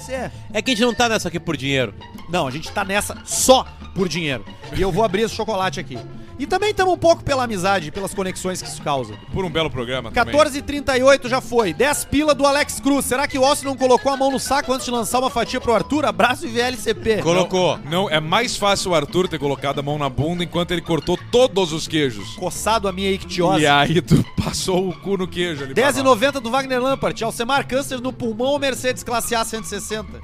Isso 0.00 0.10
é. 0.12 0.30
É 0.52 0.62
que 0.62 0.70
a 0.70 0.74
gente 0.74 0.84
não 0.84 0.94
tá 0.94 1.08
nessa 1.08 1.28
aqui 1.28 1.38
por 1.38 1.56
dinheiro. 1.56 1.94
Não, 2.28 2.46
a 2.46 2.50
gente 2.50 2.70
tá 2.70 2.84
nessa 2.84 3.16
só 3.24 3.66
por 3.94 4.08
dinheiro. 4.08 4.44
E 4.76 4.80
eu 4.80 4.90
vou 4.92 5.04
abrir 5.04 5.22
esse 5.22 5.34
chocolate 5.34 5.80
aqui. 5.80 5.98
E 6.38 6.46
também 6.46 6.70
estamos 6.70 6.94
um 6.94 6.96
pouco 6.96 7.24
pela 7.24 7.42
amizade, 7.42 7.90
pelas 7.90 8.14
conexões 8.14 8.62
que 8.62 8.68
isso 8.68 8.80
causa. 8.80 9.12
Por 9.32 9.44
um 9.44 9.50
belo 9.50 9.68
programa 9.68 10.12
também. 10.12 10.32
14h38 10.32 11.28
já 11.28 11.40
foi. 11.40 11.72
10 11.72 12.04
pila 12.04 12.32
do 12.32 12.46
Alex 12.46 12.78
Cruz. 12.78 13.06
Será 13.06 13.26
que 13.26 13.36
o 13.36 13.42
Ossi 13.42 13.64
não 13.64 13.76
colocou 13.76 14.12
a 14.12 14.16
mão 14.16 14.30
no 14.30 14.38
saco 14.38 14.72
antes 14.72 14.84
de 14.84 14.92
lançar 14.92 15.18
uma 15.18 15.30
fatia 15.30 15.60
pro 15.60 15.74
Arthur? 15.74 16.04
Abraço 16.04 16.46
e 16.46 16.48
VLCP. 16.48 17.22
Colocou. 17.22 17.76
Não, 17.90 18.08
é 18.08 18.20
mais 18.20 18.56
fácil 18.56 18.92
o 18.92 18.94
Arthur 18.94 19.26
ter 19.26 19.40
colocado 19.40 19.80
a 19.80 19.82
mão 19.82 19.98
na 19.98 20.08
bunda 20.08 20.44
enquanto 20.44 20.70
ele 20.70 20.80
cortou 20.80 21.18
todos 21.32 21.72
os 21.72 21.88
queijos. 21.88 22.36
Coçado 22.36 22.86
a 22.86 22.92
minha 22.92 23.10
ictiose. 23.10 23.62
E 23.62 23.66
aí 23.66 24.00
tu 24.00 24.24
passou 24.40 24.90
o 24.90 24.92
cu 25.00 25.16
no 25.16 25.26
queijo 25.26 25.64
ali. 25.64 25.74
pra 25.74 25.86
nós. 25.86 25.96
10,90 25.96 26.32
do 26.40 26.50
Wagner 26.52 26.80
Lampart. 26.80 27.20
Alcemar, 27.20 27.66
câncer 27.66 28.00
no 28.00 28.12
pulmão 28.12 28.46
ou 28.46 28.60
Mercedes 28.60 29.02
classe 29.02 29.34
A 29.34 29.44
160? 29.44 30.20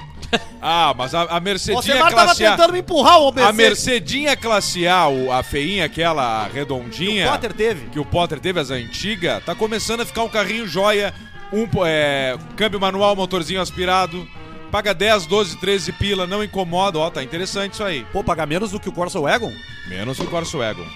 Ah, 0.61 0.95
mas 0.97 1.15
a, 1.15 1.23
a 1.23 1.39
O 1.39 1.41
Mercedinha 1.41 1.99
tava 1.99 2.11
classe 2.11 2.45
A... 2.45 2.51
tentando 2.53 2.73
me 2.73 2.81
empurrar 2.81 3.19
o 3.21 3.29
A 3.29 3.33
Mercedes. 3.33 3.57
Mercedinha 3.57 4.37
classe 4.37 4.87
A, 4.87 5.09
o- 5.09 5.31
a 5.33 5.43
feinha, 5.43 5.85
aquela 5.85 6.47
O 6.49 6.53
redondinha... 6.53 7.29
Potter 7.31 7.53
teve. 7.53 7.87
que 7.91 7.99
o 7.99 8.05
Potter 8.05 8.39
teve, 8.41 8.61
as 8.61 8.71
antigas, 8.71 9.45
tá 9.45 9.55
começando 9.55 10.01
a 10.01 10.07
ficar 10.07 10.23
um 10.25 10.29
carrinho 10.29 10.67
joia, 10.67 11.13
um 11.53 11.69
é, 11.85 12.37
câmbio 12.57 12.81
manual, 12.81 13.15
motorzinho 13.15 13.61
aspirado, 13.61 14.27
paga 14.71 14.93
10, 14.95 15.27
12, 15.27 15.57
13 15.59 15.93
pila, 15.93 16.27
não 16.27 16.43
incomoda, 16.43 16.99
ó, 16.99 17.11
tá 17.11 17.23
interessante 17.23 17.75
isso 17.75 17.85
aí. 17.85 18.05
Pô, 18.13 18.25
paga 18.25 18.45
menos 18.47 18.71
do 18.73 18.81
que 18.81 18.89
o 18.89 18.93
Corsa 18.93 19.21
Wagon? 19.21 19.53
Menos 19.89 20.19
o 20.19 20.25
Corso 20.25 20.59
Wagon. 20.59 20.87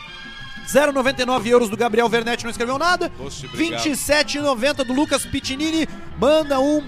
0,99 0.69 1.47
euros 1.47 1.71
do 1.71 1.77
Gabriel 1.77 2.09
Vernetti, 2.11 2.45
não 2.45 2.51
escreveu 2.51 2.79
nada. 2.79 3.09
Doce, 3.09 3.47
obrigado. 3.47 3.85
27,90 3.85 4.85
do 4.85 4.93
Lucas 4.93 5.25
Pitinini. 5.25 5.89
Manda 6.21 6.61
um 6.61 6.83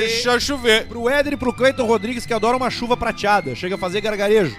Deixa 0.00 0.40
chover. 0.40 0.86
pro 0.86 1.08
Éder 1.08 1.34
e 1.34 1.36
pro 1.36 1.52
Cleiton 1.52 1.84
Rodrigues, 1.84 2.24
que 2.24 2.32
adoram 2.32 2.56
uma 2.56 2.70
chuva 2.70 2.96
prateada. 2.96 3.54
Chega 3.54 3.74
a 3.74 3.78
fazer 3.78 4.00
gargarejo. 4.00 4.56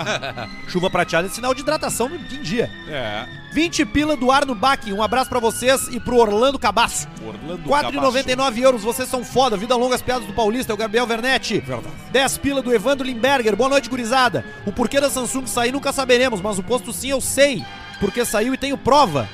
chuva 0.68 0.90
prateada 0.90 1.28
é 1.28 1.30
sinal 1.30 1.54
de 1.54 1.62
hidratação 1.62 2.08
no 2.08 2.18
dia. 2.18 2.70
É, 2.88 3.26
20 3.52 3.84
pila 3.86 4.16
do 4.16 4.30
Arno 4.30 4.54
Bach. 4.54 4.80
Um 4.92 5.02
abraço 5.02 5.28
pra 5.28 5.40
vocês 5.40 5.88
e 5.88 5.98
pro 5.98 6.16
Orlando 6.16 6.58
Cabaço. 6.58 7.08
Orlando 7.26 7.62
4,99 7.68 8.58
euros, 8.58 8.82
vocês 8.82 9.08
são 9.08 9.24
foda. 9.24 9.56
Vida 9.56 9.74
longa, 9.76 9.94
as 9.96 10.02
piadas 10.02 10.26
do 10.26 10.32
Paulista, 10.32 10.72
é 10.72 10.74
o 10.74 10.76
Gabriel 10.76 11.06
Vernetti. 11.06 11.62
10 12.12 12.38
pila 12.38 12.62
do 12.62 12.72
Evandro 12.72 13.06
Limberger. 13.06 13.56
Boa 13.56 13.68
noite, 13.70 13.88
gurizada. 13.90 14.44
O 14.64 14.72
porquê 14.72 15.00
da 15.00 15.10
Samsung 15.10 15.46
sair 15.46 15.72
nunca 15.72 15.92
saberemos, 15.92 16.40
mas 16.40 16.58
o 16.58 16.62
posto 16.62 16.92
sim 16.92 17.08
eu 17.10 17.20
sei. 17.20 17.64
Porque 17.98 18.24
saiu 18.24 18.54
e 18.54 18.58
tenho 18.58 18.78
prova. 18.78 19.28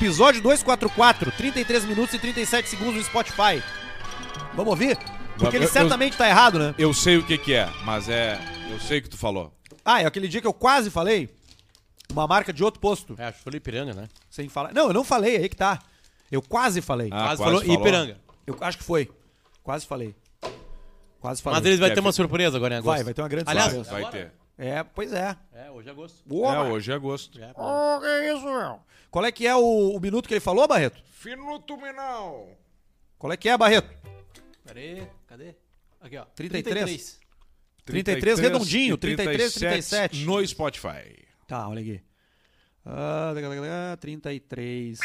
Episódio 0.00 0.40
244, 0.42 1.30
33 1.32 1.84
minutos 1.84 2.14
e 2.14 2.18
37 2.18 2.68
segundos 2.68 2.94
no 2.94 3.02
Spotify. 3.04 3.62
Vamos 4.54 4.70
ouvir? 4.70 4.96
Porque 5.36 5.56
ele 5.56 5.64
Eu- 5.64 5.68
eu- 5.68 5.72
certamente 5.72 6.16
tá 6.16 6.28
errado, 6.28 6.58
né? 6.58 6.74
Eu 6.78 6.92
sei 6.94 7.16
o 7.16 7.22
que 7.22 7.36
que 7.38 7.54
é, 7.54 7.68
mas 7.84 8.08
é... 8.08 8.38
Eu 8.70 8.78
sei 8.80 8.98
o 8.98 9.02
que 9.02 9.08
tu 9.08 9.16
falou. 9.16 9.52
Ah, 9.84 10.02
é 10.02 10.06
aquele 10.06 10.28
dia 10.28 10.40
que 10.40 10.46
eu 10.46 10.52
quase 10.52 10.90
falei. 10.90 11.28
Uma 12.12 12.26
marca 12.26 12.52
de 12.52 12.64
outro 12.64 12.80
posto. 12.80 13.14
É, 13.18 13.24
acho 13.26 13.38
que 13.38 13.44
foi 13.44 13.54
Ipiranga, 13.54 13.92
né? 13.92 14.08
Sem 14.30 14.48
falar. 14.48 14.72
Não, 14.72 14.88
eu 14.88 14.94
não 14.94 15.04
falei, 15.04 15.36
aí 15.36 15.48
que 15.48 15.56
tá. 15.56 15.78
Eu 16.30 16.42
quase 16.42 16.80
falei. 16.80 17.08
Ah, 17.12 17.28
quase, 17.28 17.36
quase 17.36 17.42
falou, 17.42 17.60
falou. 17.60 17.74
Ipiranga. 17.74 18.20
Eu 18.46 18.56
acho 18.60 18.78
que 18.78 18.84
foi. 18.84 19.10
Quase 19.62 19.86
falei. 19.86 20.14
Quase 21.20 21.42
falei. 21.42 21.58
Mas 21.58 21.66
eles 21.66 21.78
vai 21.78 21.92
ter 21.92 22.00
uma 22.00 22.12
surpresa 22.12 22.56
agora 22.56 22.74
em 22.74 22.78
agosto. 22.78 22.94
Vai, 22.96 23.04
vai 23.04 23.14
ter 23.14 23.22
uma 23.22 23.28
grande 23.28 23.50
Aliás, 23.50 23.72
surpresa. 23.72 24.00
Vai 24.02 24.10
ter. 24.10 24.32
É, 24.56 24.82
pois 24.82 25.12
é. 25.12 25.36
É, 25.52 25.70
hoje 25.70 25.88
é 25.88 25.92
agosto. 25.92 26.44
É, 26.44 26.60
hoje 26.62 26.90
é 26.90 26.94
agosto. 26.94 27.40
É, 27.40 27.52
Oh, 27.54 28.00
que 28.00 28.32
isso, 28.32 28.44
meu? 28.44 28.80
Qual 29.10 29.24
é 29.24 29.30
que 29.30 29.46
é 29.46 29.54
o, 29.54 29.92
o 29.96 30.00
minuto 30.00 30.26
que 30.26 30.34
ele 30.34 30.40
falou, 30.40 30.66
Barreto? 30.66 31.00
Finuto 31.12 31.76
Minal. 31.76 32.48
Qual 33.18 33.32
é 33.32 33.36
que 33.36 33.48
é, 33.48 33.56
Barreto? 33.56 33.88
Pera 34.64 34.80
aí, 34.80 35.06
cadê? 35.26 35.54
Aqui, 36.00 36.16
ó. 36.16 36.24
33. 36.34 37.20
33 37.84 38.38
redondinho, 38.38 38.94
e 38.94 38.98
33, 38.98 39.54
37. 39.54 40.24
No 40.24 40.46
Spotify. 40.46 41.27
Tá, 41.48 41.66
olha 41.68 41.80
aqui. 41.80 42.00
Ah, 42.86 43.96
33 43.98 44.98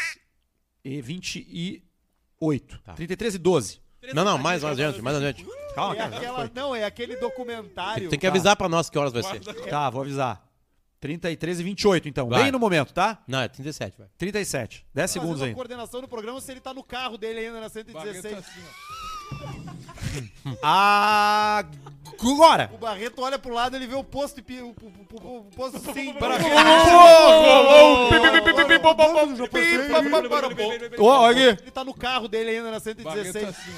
e 0.84 1.00
28. 1.02 2.78
Tá. 2.84 2.92
33 2.92 3.34
e 3.34 3.38
12. 3.38 3.80
Não, 4.14 4.22
não, 4.24 4.36
mais, 4.36 4.62
mais 4.62 4.78
adiante, 4.78 5.00
mais 5.00 5.16
adiante. 5.16 5.46
Calma, 5.74 5.94
É 5.94 5.98
cara. 5.98 6.16
aquela, 6.16 6.50
não, 6.54 6.76
é 6.76 6.84
aquele 6.84 7.16
documentário. 7.16 8.10
Tem 8.10 8.18
que 8.18 8.26
avisar 8.26 8.54
pra 8.56 8.68
nós 8.68 8.90
que 8.90 8.98
horas 8.98 9.12
vai 9.12 9.22
ser. 9.22 9.40
Tá, 9.68 9.88
vou 9.88 10.02
avisar. 10.02 10.46
33 11.00 11.60
e 11.60 11.62
28, 11.62 12.08
então. 12.08 12.28
Vai. 12.28 12.42
Bem 12.44 12.52
no 12.52 12.58
momento, 12.58 12.92
tá? 12.92 13.22
Não, 13.26 13.40
é 13.40 13.48
37, 13.48 13.96
vai. 13.98 14.08
37. 14.16 14.86
10 14.94 15.10
segundos 15.10 15.32
Fazendo 15.38 15.44
a 15.44 15.46
ainda. 15.48 15.54
coordenação 15.56 16.00
do 16.02 16.08
programa 16.08 16.40
se 16.40 16.50
ele 16.52 16.60
tá 16.60 16.72
no 16.74 16.82
carro 16.84 17.16
dele 17.18 17.40
ainda 17.40 17.60
na 17.60 17.68
116. 17.70 18.44
Agora! 20.62 21.68
O 22.72 22.78
Barreto 22.78 23.20
olha 23.22 23.38
pro 23.38 23.52
lado, 23.52 23.76
ele 23.76 23.86
vê 23.86 23.94
o 23.94 24.04
posto 24.04 24.38
e 24.40 24.42
pi- 24.42 24.60
o, 24.60 24.68
o, 24.68 25.26
o, 25.26 25.38
o 25.38 25.44
posto 25.56 25.78
sim. 25.92 26.10
Um 26.10 26.14
Ó, 31.04 31.20
olha 31.22 31.52
aqui. 31.52 31.62
Ele 31.62 31.70
tá 31.70 31.84
no 31.84 31.94
carro 31.94 32.28
dele 32.28 32.50
ainda 32.50 32.70
na 32.70 32.80
116. 32.80 33.48
assim, 33.48 33.72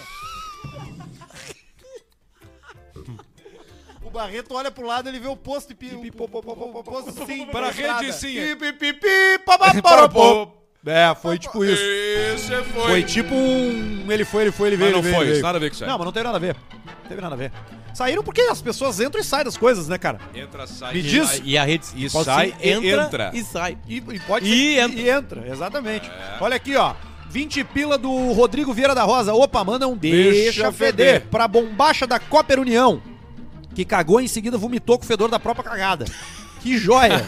O 4.03 4.11
Barreto 4.11 4.55
olha 4.55 4.71
pro 4.71 4.87
lado, 4.87 5.09
ele 5.09 5.19
vê 5.19 5.29
o 5.29 5.37
posto 5.37 5.73
e 5.73 5.75
pi- 5.75 5.95
o, 5.95 6.01
o, 6.01 6.05
o, 6.05 6.79
o 6.79 6.85
posto 6.85 7.13
sim. 7.27 7.47
Para 7.47 7.69
a 7.69 7.71
rede 7.71 8.13
sim. 8.13 8.29
É, 10.87 11.15
foi 11.21 11.39
tipo 11.39 11.65
isso. 11.65 11.83
Esse 11.83 12.55
foi. 12.65 12.83
Foi 12.87 13.03
tipo 13.03 13.35
um. 13.35 14.07
Ele 14.09 14.25
foi, 14.25 14.43
ele 14.45 14.53
foi, 14.53 14.69
ele 14.69 14.77
veio. 14.77 14.93
Mas 14.93 15.03
não 15.03 15.09
ele 15.09 15.17
veio, 15.17 15.27
foi, 15.27 15.33
isso 15.35 15.43
nada 15.43 15.59
a 15.59 15.61
ver 15.61 15.69
com 15.71 15.75
isso 15.75 15.85
aí. 15.85 15.91
Não, 15.91 15.99
mas 15.99 16.05
não 16.05 16.13
teve 16.13 16.25
nada 16.25 16.37
a 16.37 16.41
ver. 16.41 16.57
Não 16.87 17.09
teve 17.09 17.21
nada 17.21 17.35
a 17.35 17.39
ver. 17.39 17.53
Saíram 17.93 18.23
porque 18.23 18.43
as 18.43 18.61
pessoas 18.61 19.01
entram 19.01 19.21
e 19.21 19.25
saem 19.25 19.45
das 19.45 19.57
coisas, 19.57 19.89
né, 19.89 19.97
cara? 19.99 20.21
Entra, 20.35 20.67
sai. 20.67 20.95
Me 20.95 21.03
diz. 21.03 21.41
E 21.45 21.57
a 21.57 21.65
rede 21.65 21.87
E 21.97 22.11
pode 22.11 22.25
sai 22.27 22.51
ser, 22.61 22.67
e 22.67 22.71
entra, 22.73 23.03
entra. 23.05 23.31
e 23.35 23.43
sai. 23.43 23.79
E, 23.89 23.97
e 23.97 24.21
pode 24.21 24.47
E 24.47 24.75
ser- 24.75 24.81
entra. 24.81 25.01
e 25.01 25.09
entra, 25.11 25.49
exatamente. 25.51 26.11
Olha 26.41 26.57
aqui, 26.57 26.77
ó. 26.77 26.95
20 27.31 27.65
pila 27.65 27.99
do 27.99 28.33
Rodrigo 28.33 28.73
Vieira 28.73 28.95
da 28.95 29.03
Rosa. 29.03 29.35
Opa, 29.35 29.65
manda 29.65 29.89
um 29.89 29.97
deixa, 29.97 30.31
Deixa 30.31 30.73
feder. 30.73 31.07
feder. 31.15 31.29
pra 31.31 31.49
bombacha 31.49 32.07
da 32.07 32.19
Cooper 32.19 32.61
União. 32.61 33.03
Que 33.75 33.85
cagou 33.85 34.21
e 34.21 34.25
em 34.25 34.29
seguida 34.29 34.57
vomitou 34.57 34.97
com 34.99 35.05
o 35.05 35.07
fedor 35.07 35.29
da 35.31 35.39
própria 35.41 35.65
cagada. 35.65 36.05
Que 36.67 36.77
joia! 36.79 37.25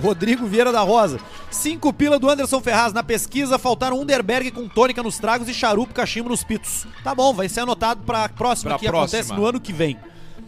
Rodrigo 0.00 0.46
Vieira 0.46 0.70
da 0.70 0.82
Rosa. 0.82 1.18
Cinco 1.50 1.92
pila 1.92 2.16
do 2.16 2.30
Anderson 2.30 2.60
Ferraz. 2.60 2.92
Na 2.92 3.02
pesquisa, 3.02 3.58
faltaram 3.58 4.00
Underberg 4.00 4.52
com 4.52 4.68
tônica 4.68 5.02
nos 5.02 5.18
tragos 5.18 5.48
e 5.48 5.52
charupo 5.52 5.92
cachimbo 5.92 6.28
nos 6.28 6.44
pitos. 6.44 6.86
Tá 7.02 7.12
bom, 7.12 7.34
vai 7.34 7.48
ser 7.48 7.62
anotado 7.62 8.02
pra 8.04 8.28
próxima 8.28 8.70
Pra 8.70 8.78
que 8.78 8.86
próxima. 8.86 9.18
acontece 9.18 9.34
no 9.34 9.44
ano 9.44 9.60
que 9.60 9.72
vem. 9.72 9.98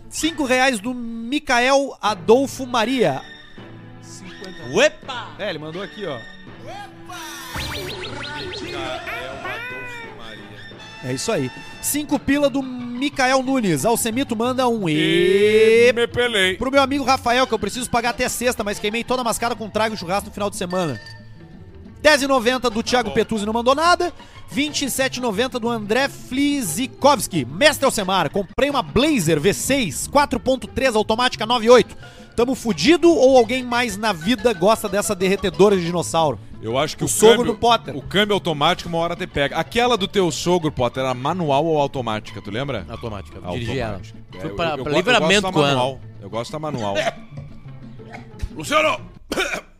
Cinco 0.08 0.44
reais 0.44 0.78
do 0.78 0.94
Micael 0.94 1.98
Adolfo 2.00 2.64
Maria. 2.68 3.20
Uepa! 4.72 5.30
É, 5.36 5.50
ele 5.50 5.58
mandou 5.58 5.82
aqui, 5.82 6.06
ó. 6.06 6.16
É 11.02 11.12
isso 11.12 11.32
aí. 11.32 11.50
Cinco 11.82 12.16
pila 12.16 12.48
do 12.48 12.62
Micael 13.00 13.42
Nunes. 13.42 13.84
Alcemito 13.84 14.36
manda 14.36 14.68
um 14.68 14.88
E 14.88 15.88
e 15.88 15.92
me 15.92 16.06
pelei. 16.06 16.56
pro 16.56 16.70
meu 16.70 16.82
amigo 16.82 17.02
Rafael, 17.02 17.46
que 17.46 17.54
eu 17.54 17.58
preciso 17.58 17.90
pagar 17.90 18.10
até 18.10 18.28
sexta, 18.28 18.62
mas 18.62 18.78
queimei 18.78 19.02
toda 19.02 19.22
a 19.22 19.24
mascada 19.24 19.56
com 19.56 19.68
trago 19.70 19.94
e 19.94 19.98
churrasco 19.98 20.26
no 20.28 20.32
final 20.32 20.50
de 20.50 20.56
semana. 20.56 21.00
10,90 22.02 22.70
do 22.70 22.82
Thiago 22.82 23.10
Petuzzi 23.10 23.44
não 23.44 23.52
mandou 23.52 23.74
nada. 23.74 24.12
27,90 24.54 25.58
do 25.58 25.68
André 25.68 26.08
Flizikovski. 26.08 27.44
Mestre 27.44 27.84
Alcemar, 27.84 28.30
comprei 28.30 28.68
uma 28.68 28.82
Blazer 28.82 29.40
V6 29.40 30.08
4.3 30.10 30.94
automática 30.96 31.46
98. 31.46 31.96
Tamo 32.36 32.54
fudido 32.54 33.10
ou 33.10 33.36
alguém 33.36 33.62
mais 33.62 33.96
na 33.96 34.12
vida 34.12 34.52
gosta 34.52 34.88
dessa 34.88 35.14
derretedora 35.14 35.76
de 35.76 35.84
dinossauro? 35.84 36.38
Eu 36.62 36.76
acho 36.76 36.96
que 36.96 37.02
O 37.02 37.06
o, 37.06 37.08
sogro 37.08 37.38
câmbio, 37.38 37.52
do 37.52 37.58
Potter. 37.58 37.96
O 37.96 38.02
câmbio 38.02 38.34
automático 38.34 38.88
uma 38.88 38.98
hora 38.98 39.16
te 39.16 39.26
pega. 39.26 39.56
Aquela 39.56 39.96
do 39.96 40.06
teu 40.06 40.30
sogro, 40.30 40.70
Potter, 40.70 41.02
era 41.02 41.14
manual 41.14 41.64
ou 41.64 41.80
automática, 41.80 42.40
tu 42.42 42.50
lembra? 42.50 42.84
Automática. 42.88 43.40
Dirigi 43.52 43.78
ela. 43.78 43.94
Automática. 43.94 44.18
É, 44.34 44.44
eu- 44.46 44.54
pra, 44.56 44.68
eu 44.76 44.84
pra 44.84 44.92
go- 44.92 44.96
livramento 44.98 45.46
eu 45.46 45.52
com 45.52 45.58
gosto 45.58 45.62
da 45.62 45.68
ela. 45.70 45.76
manual. 45.78 46.00
Eu 46.20 46.30
gosto 46.30 46.52
da 46.52 46.58
manual. 46.58 46.94
Luciano! 48.54 49.00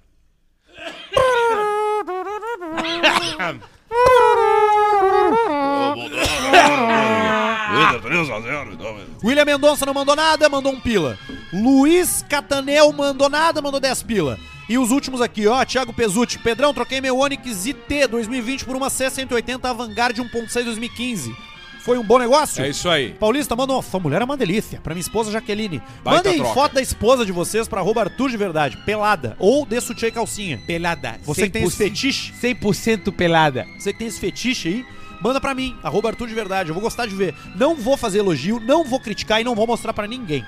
William 9.23 9.45
Mendonça 9.45 9.87
não 9.87 9.95
mandou 9.95 10.17
nada, 10.17 10.49
mandou 10.49 10.73
um 10.73 10.81
pila. 10.81 11.19
Luiz 11.53 12.25
Catanel 12.29 12.93
mandou 12.93 13.29
nada, 13.29 13.61
mandou 13.63 13.79
10 13.81 14.03
pila. 14.03 14.39
E 14.71 14.79
os 14.79 14.93
últimos 14.93 15.21
aqui, 15.21 15.49
ó, 15.49 15.65
Thiago 15.65 15.93
Pesucci. 15.93 16.39
Pedrão, 16.39 16.73
troquei 16.73 17.01
meu 17.01 17.19
Onix 17.19 17.67
IT 17.67 18.07
2020 18.07 18.65
por 18.65 18.77
uma 18.77 18.87
C180 18.87 19.65
Avantgarde 19.65 20.23
1.6 20.23 20.63
2015. 20.63 21.35
Foi 21.81 21.99
um 21.99 22.05
bom 22.05 22.21
negócio? 22.21 22.63
É 22.63 22.69
isso 22.69 22.89
aí. 22.89 23.13
Paulista, 23.15 23.57
manda 23.57 23.73
uma. 23.73 23.83
Sua 23.83 23.99
mulher 23.99 24.23
é 24.23 24.25
uma 24.25 24.37
delícia. 24.37 24.81
Pra 24.81 24.95
minha 24.95 25.01
esposa 25.01 25.33
Jaqueline. 25.33 25.83
Baita 26.05 26.29
Mandem 26.29 26.39
troca. 26.39 26.55
foto 26.55 26.75
da 26.75 26.81
esposa 26.81 27.27
de 27.27 27.33
vocês 27.33 27.67
pra 27.67 27.81
arroba 27.81 28.03
Arthur 28.03 28.31
de 28.31 28.37
verdade. 28.37 28.77
Pelada. 28.87 29.35
Ou 29.41 29.67
de 29.67 29.81
sutiã 29.81 30.07
e 30.07 30.13
calcinha. 30.13 30.63
Pelada. 30.65 31.19
Você 31.25 31.47
que 31.47 31.51
tem 31.51 31.65
esse 31.65 31.77
fetiche. 31.77 32.33
100% 32.41 33.11
pelada. 33.11 33.67
Você 33.77 33.93
que 33.93 33.99
tem 33.99 34.07
esse 34.07 34.21
fetiche 34.21 34.69
aí, 34.69 34.87
manda 35.21 35.41
pra 35.41 35.53
mim, 35.53 35.77
arroba 35.83 36.11
Arthur 36.11 36.29
de 36.29 36.35
Verdade. 36.35 36.69
Eu 36.69 36.75
vou 36.75 36.83
gostar 36.85 37.07
de 37.07 37.15
ver. 37.17 37.35
Não 37.57 37.75
vou 37.75 37.97
fazer 37.97 38.21
elogio, 38.21 38.61
não 38.61 38.85
vou 38.85 39.01
criticar 39.01 39.41
e 39.41 39.45
não 39.45 39.57
vou 39.57 39.67
mostrar 39.67 39.93
pra 39.93 40.07
ninguém. 40.07 40.45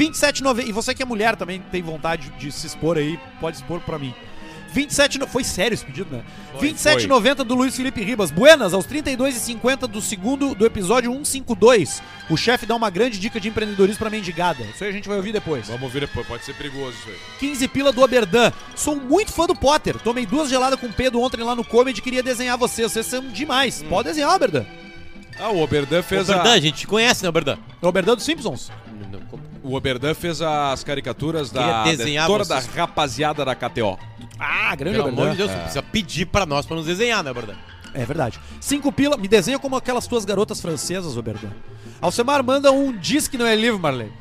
27,90. 0.00 0.66
E 0.66 0.72
você 0.72 0.94
que 0.94 1.02
é 1.02 1.06
mulher 1.06 1.36
também 1.36 1.60
tem 1.70 1.82
vontade 1.82 2.30
de 2.38 2.50
se 2.50 2.66
expor 2.66 2.96
aí, 2.96 3.18
pode 3.38 3.58
expor 3.58 3.80
pra 3.80 3.98
mim. 3.98 4.14
27 4.72 5.18
no... 5.18 5.26
Foi 5.26 5.42
sério 5.42 5.74
esse 5.74 5.84
pedido, 5.84 6.16
né? 6.16 6.22
27,90 6.60 7.42
do 7.42 7.56
Luiz 7.56 7.76
Felipe 7.76 8.02
Ribas. 8.02 8.30
Buenas, 8.30 8.72
aos 8.72 8.86
32,50 8.86 9.88
do 9.88 10.00
segundo 10.00 10.54
do 10.54 10.64
episódio 10.64 11.12
152. 11.12 12.00
O 12.30 12.36
chefe 12.36 12.66
dá 12.66 12.76
uma 12.76 12.88
grande 12.88 13.18
dica 13.18 13.40
de 13.40 13.48
empreendedorismo 13.48 13.98
pra 13.98 14.08
mendigada. 14.08 14.62
Isso 14.62 14.84
aí 14.84 14.90
a 14.90 14.92
gente 14.92 15.08
vai 15.08 15.16
ouvir 15.16 15.32
depois. 15.32 15.66
Vamos 15.66 15.82
ouvir 15.82 16.00
depois, 16.00 16.24
pode 16.24 16.44
ser 16.44 16.54
perigoso 16.54 16.96
isso 16.96 17.08
aí. 17.08 17.16
15 17.40 17.68
pila 17.68 17.92
do 17.92 18.00
Oberdan. 18.00 18.52
Sou 18.76 18.94
muito 18.94 19.32
fã 19.32 19.46
do 19.46 19.56
Potter. 19.56 19.98
Tomei 19.98 20.24
duas 20.24 20.48
geladas 20.48 20.78
com 20.78 20.90
Pedro 20.90 21.20
ontem 21.20 21.42
lá 21.42 21.56
no 21.56 21.64
Comedy 21.64 21.98
e 21.98 22.02
queria 22.02 22.22
desenhar 22.22 22.56
vocês. 22.56 22.92
Vocês 22.92 23.06
são 23.06 23.26
demais. 23.28 23.82
Pode 23.82 24.08
desenhar, 24.08 24.32
Oberdan. 24.34 24.64
Ah, 25.36 25.50
o 25.50 25.60
Oberdan 25.60 26.02
fez 26.02 26.28
Oberdan, 26.28 26.50
a... 26.50 26.54
a 26.54 26.60
gente 26.60 26.86
conhece, 26.86 27.24
né, 27.24 27.28
Oberdan? 27.28 27.58
É 27.82 27.86
o 27.86 27.88
Oberdan 27.88 28.14
dos 28.14 28.24
Simpsons. 28.24 28.70
O 29.62 29.74
Oberdan 29.76 30.14
fez 30.14 30.40
as 30.40 30.82
caricaturas 30.82 31.50
da, 31.50 31.84
toda 32.26 32.44
da 32.44 32.60
rapaziada 32.60 33.44
da 33.44 33.54
KTO. 33.54 33.98
Ah, 34.38 34.74
grande 34.74 34.96
Pelo 34.96 35.08
amor 35.08 35.30
de 35.32 35.36
Deus, 35.36 35.50
você 35.50 35.56
precisa 35.58 35.82
pedir 35.82 36.26
pra 36.26 36.46
nós 36.46 36.64
pra 36.64 36.76
nos 36.76 36.86
desenhar, 36.86 37.22
né, 37.22 37.30
Oberdan? 37.30 37.54
É 37.92 38.04
verdade. 38.06 38.40
Cinco 38.60 38.90
pila. 38.90 39.16
Me 39.16 39.28
desenha 39.28 39.58
como 39.58 39.76
aquelas 39.76 40.06
tuas 40.06 40.24
garotas 40.24 40.60
francesas, 40.60 41.16
Oberdan. 41.16 41.50
Alcemar 42.00 42.42
manda 42.42 42.72
um 42.72 42.96
diz 42.96 43.28
que 43.28 43.36
não 43.36 43.46
é 43.46 43.54
livro, 43.54 43.78
Marlene. 43.78 44.12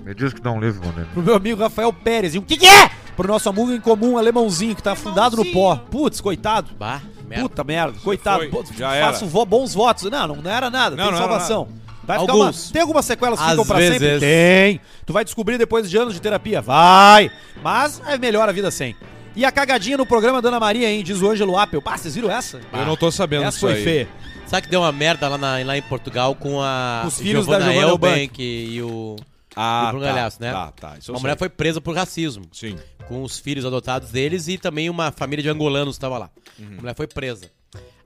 Me 0.00 0.14
diz 0.14 0.32
que 0.32 0.40
dá 0.40 0.50
um 0.50 0.60
livro, 0.60 0.80
mano. 0.86 1.06
Pro 1.12 1.22
meu 1.22 1.34
amigo 1.34 1.60
Rafael 1.60 1.92
Pérez. 1.92 2.34
E 2.34 2.38
um 2.38 2.42
que 2.42 2.56
que 2.56 2.66
é? 2.66 2.90
Pro 3.14 3.28
nosso 3.28 3.48
amigo 3.48 3.72
em 3.72 3.80
comum, 3.80 4.16
alemãozinho, 4.16 4.74
que 4.74 4.82
tá 4.82 4.92
afundado 4.92 5.36
no 5.36 5.44
pó. 5.52 5.76
Putz, 5.76 6.20
coitado. 6.20 6.70
Bah, 6.78 7.02
merda. 7.26 7.42
Puta 7.42 7.64
merda, 7.64 7.98
coitado. 8.02 8.48
foi, 8.48 8.64
já 8.76 8.92
faço 9.00 9.26
vo- 9.26 9.44
bons 9.44 9.74
votos. 9.74 10.10
Não, 10.10 10.28
não 10.28 10.50
era 10.50 10.70
nada. 10.70 10.96
Não, 10.96 11.04
tem 11.04 11.12
não 11.12 11.18
era 11.18 11.28
salvação. 11.28 11.68
Vai 12.08 12.18
ficar 12.20 12.32
Alguns. 12.32 12.66
uma- 12.66 12.72
tem 12.72 12.80
algumas 12.82 13.04
sequelas 13.04 13.38
que 13.38 13.44
Às 13.44 13.50
ficam 13.50 13.66
pra 13.66 13.76
vezes. 13.76 13.98
sempre? 13.98 14.18
Tem. 14.20 14.80
Tu 15.04 15.12
vai 15.12 15.24
descobrir 15.24 15.58
depois 15.58 15.88
de 15.90 15.96
anos 15.98 16.14
de 16.14 16.20
terapia. 16.22 16.62
Vai. 16.62 17.30
Mas 17.62 18.00
é 18.06 18.16
melhor 18.16 18.48
a 18.48 18.52
vida 18.52 18.70
sem. 18.70 18.96
E 19.36 19.44
a 19.44 19.52
cagadinha 19.52 19.96
no 19.98 20.06
programa 20.06 20.40
da 20.40 20.48
Ana 20.48 20.58
Maria, 20.58 20.90
hein? 20.90 21.04
Diz 21.04 21.20
o 21.20 21.28
Ângelo 21.30 21.56
Appel. 21.58 21.82
Pá, 21.82 21.96
vocês 21.98 22.14
viram 22.14 22.30
essa? 22.30 22.60
Eu 22.72 22.86
não 22.86 22.96
tô 22.96 23.10
sabendo 23.12 23.42
Essa 23.42 23.50
disso 23.50 23.60
foi 23.60 23.74
aí. 23.74 23.84
feia. 23.84 24.08
Sabe 24.46 24.62
que 24.62 24.70
deu 24.70 24.80
uma 24.80 24.90
merda 24.90 25.28
lá, 25.28 25.36
na- 25.36 25.58
lá 25.62 25.76
em 25.76 25.82
Portugal 25.82 26.34
com 26.34 26.62
a 26.62 27.04
Os 27.06 27.18
filhos 27.18 27.46
da 27.46 27.60
Giovanna 27.60 27.78
Elbank 27.78 28.42
e 28.42 28.80
o, 28.82 29.16
Ah, 29.54 29.82
e 29.82 29.86
o 29.86 29.88
Bruno 29.90 30.04
tá, 30.06 30.12
Galhaço, 30.12 30.38
né? 30.40 30.50
Tá, 30.50 30.72
tá. 30.72 30.96
Isso 30.98 31.10
eu 31.10 31.12
uma 31.12 31.18
sei. 31.18 31.22
mulher 31.24 31.38
foi 31.38 31.48
presa 31.50 31.78
por 31.80 31.94
racismo, 31.94 32.46
Sim. 32.52 32.76
com 33.06 33.22
os 33.22 33.38
filhos 33.38 33.66
adotados 33.66 34.10
deles 34.10 34.48
e 34.48 34.56
também 34.56 34.88
uma 34.88 35.12
família 35.12 35.42
de 35.42 35.50
angolanos 35.50 35.94
estava 35.96 36.16
lá. 36.16 36.30
Uhum. 36.58 36.68
A 36.78 36.80
mulher 36.80 36.94
foi 36.96 37.06
presa. 37.06 37.50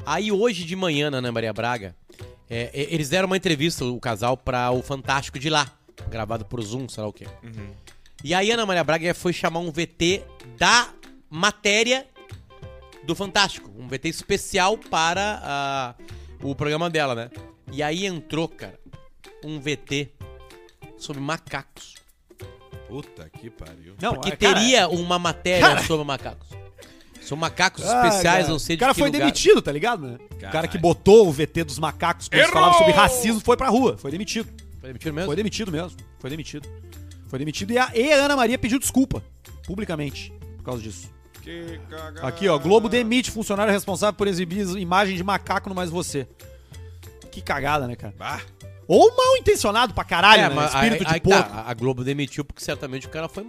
Aí 0.05 0.33
hoje 0.33 0.65
de 0.65 0.75
manhã, 0.75 1.11
na 1.11 1.19
Ana 1.19 1.31
Maria 1.31 1.53
Braga, 1.53 1.95
é, 2.51 2.71
é, 2.73 2.95
eles 2.95 3.09
deram 3.09 3.27
uma 3.27 3.37
entrevista, 3.37 3.85
o 3.85 4.01
casal, 4.01 4.37
pra 4.37 4.71
o 4.71 4.83
Fantástico 4.83 5.39
de 5.39 5.49
lá, 5.49 5.71
gravado 6.09 6.45
por 6.45 6.61
Zoom, 6.61 6.89
sei 6.89 7.03
lá 7.03 7.09
o 7.09 7.13
quê. 7.13 7.27
Uhum. 7.43 7.71
E 8.25 8.35
aí 8.35 8.51
a 8.51 8.55
Ana 8.55 8.67
Maria 8.67 8.85
Braga 8.85 9.15
foi 9.15 9.33
chamar 9.33 9.61
um 9.61 9.71
VT 9.71 10.23
da 10.59 10.89
matéria 11.31 12.07
do 13.05 13.15
Fantástico. 13.15 13.71
Um 13.77 13.89
VT 13.89 14.09
especial 14.09 14.77
para 14.77 15.97
o 16.43 16.55
programa 16.55 16.91
dela, 16.91 17.15
né? 17.15 17.31
E 17.73 17.83
aí 17.83 18.05
entrou, 18.07 18.49
cara, 18.49 18.79
um 19.45 19.59
VT 19.61 20.11
sobre 20.99 21.23
macacos. 21.23 21.95
Puta 22.89 23.31
que 23.31 23.49
pariu. 23.49 23.95
Não, 24.01 24.15
Porque 24.15 24.31
é, 24.31 24.37
cara, 24.37 24.55
teria 24.55 24.89
uma 24.89 25.19
matéria 25.19 25.69
cara. 25.69 25.83
sobre 25.85 26.05
macacos. 26.05 26.49
São 27.33 27.37
macacos 27.39 27.83
Ah, 27.85 28.07
especiais, 28.09 28.41
cara. 28.41 28.49
não 28.49 28.59
sei 28.59 28.75
O 28.75 28.77
de 28.77 28.81
cara 28.81 28.93
que 28.93 29.01
foi 29.01 29.09
lugar. 29.09 29.19
demitido, 29.21 29.63
tá 29.63 29.73
ligado, 29.73 30.07
né? 30.07 30.19
O 30.37 30.51
cara 30.53 30.69
que 30.69 30.77
botou 30.77 31.27
o 31.27 31.33
VT 31.33 31.65
dos 31.65 31.79
macacos 31.79 32.29
quando 32.29 32.35
eles 32.35 32.49
Errou! 32.51 32.61
falavam 32.63 32.79
sobre 32.79 32.93
racismo 32.93 33.41
foi 33.41 33.57
pra 33.57 33.69
rua. 33.71 33.97
Foi 33.97 34.11
demitido. 34.11 34.51
Foi 34.79 34.89
demitido 34.91 35.15
mesmo? 35.15 35.27
Foi 35.29 35.37
demitido 35.37 35.73
mesmo. 35.73 35.97
Foi 36.19 36.29
demitido. 36.31 36.69
Foi 37.29 37.39
demitido 37.39 37.71
e 37.73 37.79
a, 37.79 37.91
e 37.95 38.13
a 38.13 38.17
Ana 38.25 38.37
Maria 38.37 38.59
pediu 38.59 38.79
desculpa. 38.79 39.23
Publicamente. 39.67 40.31
Por 40.59 40.65
causa 40.65 40.83
disso. 40.83 41.09
Que 41.41 41.81
cagada. 41.89 42.27
Aqui, 42.29 42.47
ó. 42.49 42.59
Globo 42.59 42.87
demite 42.89 43.31
funcionário 43.31 43.73
responsável 43.73 44.13
por 44.13 44.29
exibir 44.29 44.67
imagem 44.77 45.17
de 45.17 45.25
macaco 45.25 45.71
no 45.71 45.75
Mais 45.75 45.89
Você. 45.89 46.29
Que 47.31 47.41
cagada, 47.41 47.89
né, 47.89 47.97
cara? 47.97 48.15
Bah. 48.19 48.41
Ou 48.87 49.17
mal 49.17 49.39
intencionado 49.39 49.95
pra 49.95 50.05
caralho, 50.05 50.43
É, 50.43 50.49
né? 50.51 50.55
mas 50.55 50.75
Espírito 50.75 51.01
aí- 51.05 51.07
de 51.09 51.15
aí 51.15 51.21
tá, 51.21 51.43
porco. 51.45 51.69
a 51.71 51.73
Globo 51.73 52.05
demitiu 52.05 52.45
porque 52.45 52.63
certamente 52.63 53.07
o 53.07 53.11
cara 53.11 53.27
foi 53.29 53.47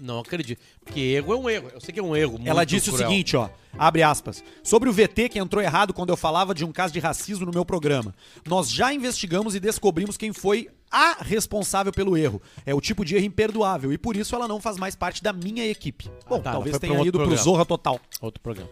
Não 0.00 0.20
acredito. 0.20 0.60
Porque 0.84 1.00
erro 1.00 1.32
é 1.32 1.36
um 1.36 1.50
erro. 1.50 1.70
Eu 1.72 1.80
sei 1.80 1.92
que 1.92 2.00
é 2.00 2.02
um 2.02 2.14
erro. 2.16 2.38
Ela 2.44 2.64
disse 2.64 2.90
o 2.90 2.92
cruel. 2.92 3.08
seguinte, 3.08 3.36
ó. 3.36 3.48
Abre 3.78 4.02
aspas. 4.02 4.42
Sobre 4.62 4.88
o 4.88 4.92
VT 4.92 5.28
que 5.28 5.38
entrou 5.38 5.62
errado 5.62 5.92
quando 5.92 6.10
eu 6.10 6.16
falava 6.16 6.54
de 6.54 6.64
um 6.64 6.72
caso 6.72 6.92
de 6.92 6.98
racismo 6.98 7.44
no 7.46 7.52
meu 7.52 7.64
programa. 7.64 8.14
Nós 8.46 8.70
já 8.70 8.92
investigamos 8.92 9.54
e 9.54 9.60
descobrimos 9.60 10.16
quem 10.16 10.32
foi 10.32 10.68
a 10.90 11.18
responsável 11.20 11.92
pelo 11.92 12.16
erro. 12.16 12.40
É 12.64 12.74
o 12.74 12.80
tipo 12.80 13.04
de 13.04 13.16
erro 13.16 13.26
imperdoável 13.26 13.92
e 13.92 13.98
por 13.98 14.16
isso 14.16 14.34
ela 14.34 14.48
não 14.48 14.60
faz 14.60 14.76
mais 14.76 14.94
parte 14.96 15.22
da 15.22 15.32
minha 15.32 15.66
equipe. 15.66 16.10
Bom, 16.28 16.40
tá, 16.40 16.50
ela 16.50 16.58
talvez 16.58 16.78
tenha 16.78 16.94
ido 17.00 17.12
pro 17.12 17.20
programa. 17.20 17.42
Zorra 17.42 17.64
Total. 17.66 18.00
Outro 18.20 18.40
programa. 18.40 18.70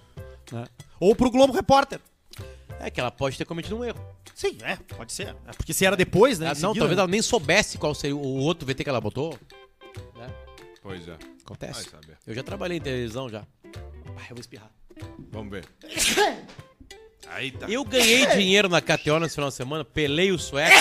né? 0.52 0.64
Ou 0.98 1.14
pro 1.14 1.30
Globo 1.30 1.52
Repórter. 1.52 2.00
É 2.80 2.90
que 2.90 3.00
ela 3.00 3.10
pode 3.10 3.38
ter 3.38 3.44
cometido 3.44 3.76
um 3.76 3.84
erro. 3.84 4.00
Sim, 4.34 4.58
é, 4.62 4.76
pode 4.76 5.12
ser. 5.12 5.28
É 5.46 5.52
porque 5.56 5.72
se 5.72 5.86
era 5.86 5.96
depois, 5.96 6.38
né? 6.38 6.46
Ah, 6.46 6.50
não, 6.50 6.54
seguida, 6.54 6.78
talvez 6.80 6.96
né? 6.96 7.02
ela 7.02 7.10
nem 7.10 7.22
soubesse 7.22 7.78
qual 7.78 7.94
seria 7.94 8.16
o 8.16 8.36
outro 8.38 8.66
VT 8.66 8.82
que 8.82 8.90
ela 8.90 9.00
botou. 9.00 9.38
Pois 10.84 11.02
é. 11.08 11.12
Vai 11.12 11.18
Acontece. 11.44 11.88
saber. 11.90 12.18
Eu 12.26 12.34
já 12.34 12.42
trabalhei 12.44 12.76
em 12.76 12.80
televisão 12.80 13.28
já. 13.28 13.40
Ah, 14.16 14.22
eu 14.28 14.36
vou 14.36 14.40
espirrar. 14.40 14.70
Vamos 15.32 15.50
ver. 15.50 15.64
Aí 17.28 17.50
tá. 17.50 17.66
Eu 17.68 17.84
ganhei 17.84 18.26
dinheiro 18.26 18.68
na 18.68 18.80
KTO 18.82 19.18
nesse 19.18 19.34
final 19.34 19.48
de 19.48 19.56
semana, 19.56 19.84
pelei 19.84 20.30
o 20.30 20.38
sueco. 20.38 20.72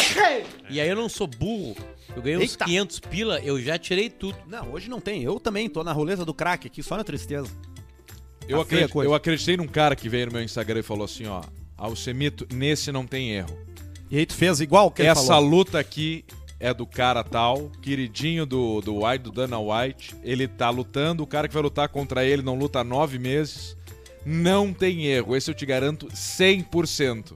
e 0.70 0.80
aí 0.80 0.88
eu 0.90 0.96
não 0.96 1.08
sou 1.08 1.26
burro. 1.26 1.76
Eu 2.16 2.22
ganhei 2.22 2.38
uns 2.38 2.52
Eita. 2.52 2.66
500 2.66 3.00
pila, 3.00 3.40
eu 3.40 3.60
já 3.62 3.78
tirei 3.80 4.10
tudo. 4.10 4.38
Não, 4.46 4.72
hoje 4.74 4.90
não 4.90 5.00
tem. 5.00 5.24
Eu 5.24 5.40
também 5.40 5.70
tô 5.70 5.84
na 5.84 5.94
roleta 5.94 6.26
do 6.26 6.34
crack 6.34 6.68
aqui, 6.68 6.84
só 6.84 6.98
na 6.98 7.04
tristeza. 7.04 7.50
Eu, 8.48 8.60
Tá 8.60 8.66
feia 8.66 8.82
a 8.82 8.86
acredit- 8.86 8.92
coisa. 8.92 9.10
eu 9.10 9.16
acreditei 9.16 9.56
num 9.58 9.68
cara 9.68 9.96
que 9.96 10.10
veio 10.10 10.26
no 10.28 10.34
meu 10.34 10.44
Instagram 10.44 10.82
e 10.82 10.84
falou 10.84 11.06
assim, 11.06 11.26
ó. 11.28 11.42
Alcemito, 11.78 12.46
nesse 12.54 12.92
não 12.92 13.08
tem 13.08 13.32
erro. 13.32 13.58
E 14.12 14.18
aí 14.18 14.26
tu 14.26 14.36
fez 14.36 14.60
igual 14.60 14.92
que 14.92 15.02
ele 15.02 15.10
Essa 15.10 15.26
falou. 15.26 15.50
luta 15.50 15.80
aqui 15.80 16.24
é 16.60 16.74
do 16.74 16.86
cara 16.86 17.24
tal, 17.24 17.70
queridinho 17.82 18.46
do, 18.46 18.82
do 18.82 19.06
White, 19.06 19.24
do 19.24 19.32
Dana 19.32 19.60
White. 19.60 20.16
Ele 20.24 20.48
tá 20.48 20.70
lutando, 20.70 21.24
o 21.24 21.28
cara 21.28 21.48
que 21.48 21.54
vai 21.54 21.64
lutar 21.64 21.90
contra 21.90 22.26
ele 22.26 22.42
não 22.42 22.56
luta 22.56 22.80
há 22.80 22.84
nove 22.84 23.20
meses. 23.20 23.76
Não 24.26 24.72
tem 24.74 25.06
erro, 25.06 25.36
esse 25.36 25.52
eu 25.52 25.56
te 25.56 25.66
garanto 25.66 26.08
100%. 26.08 27.34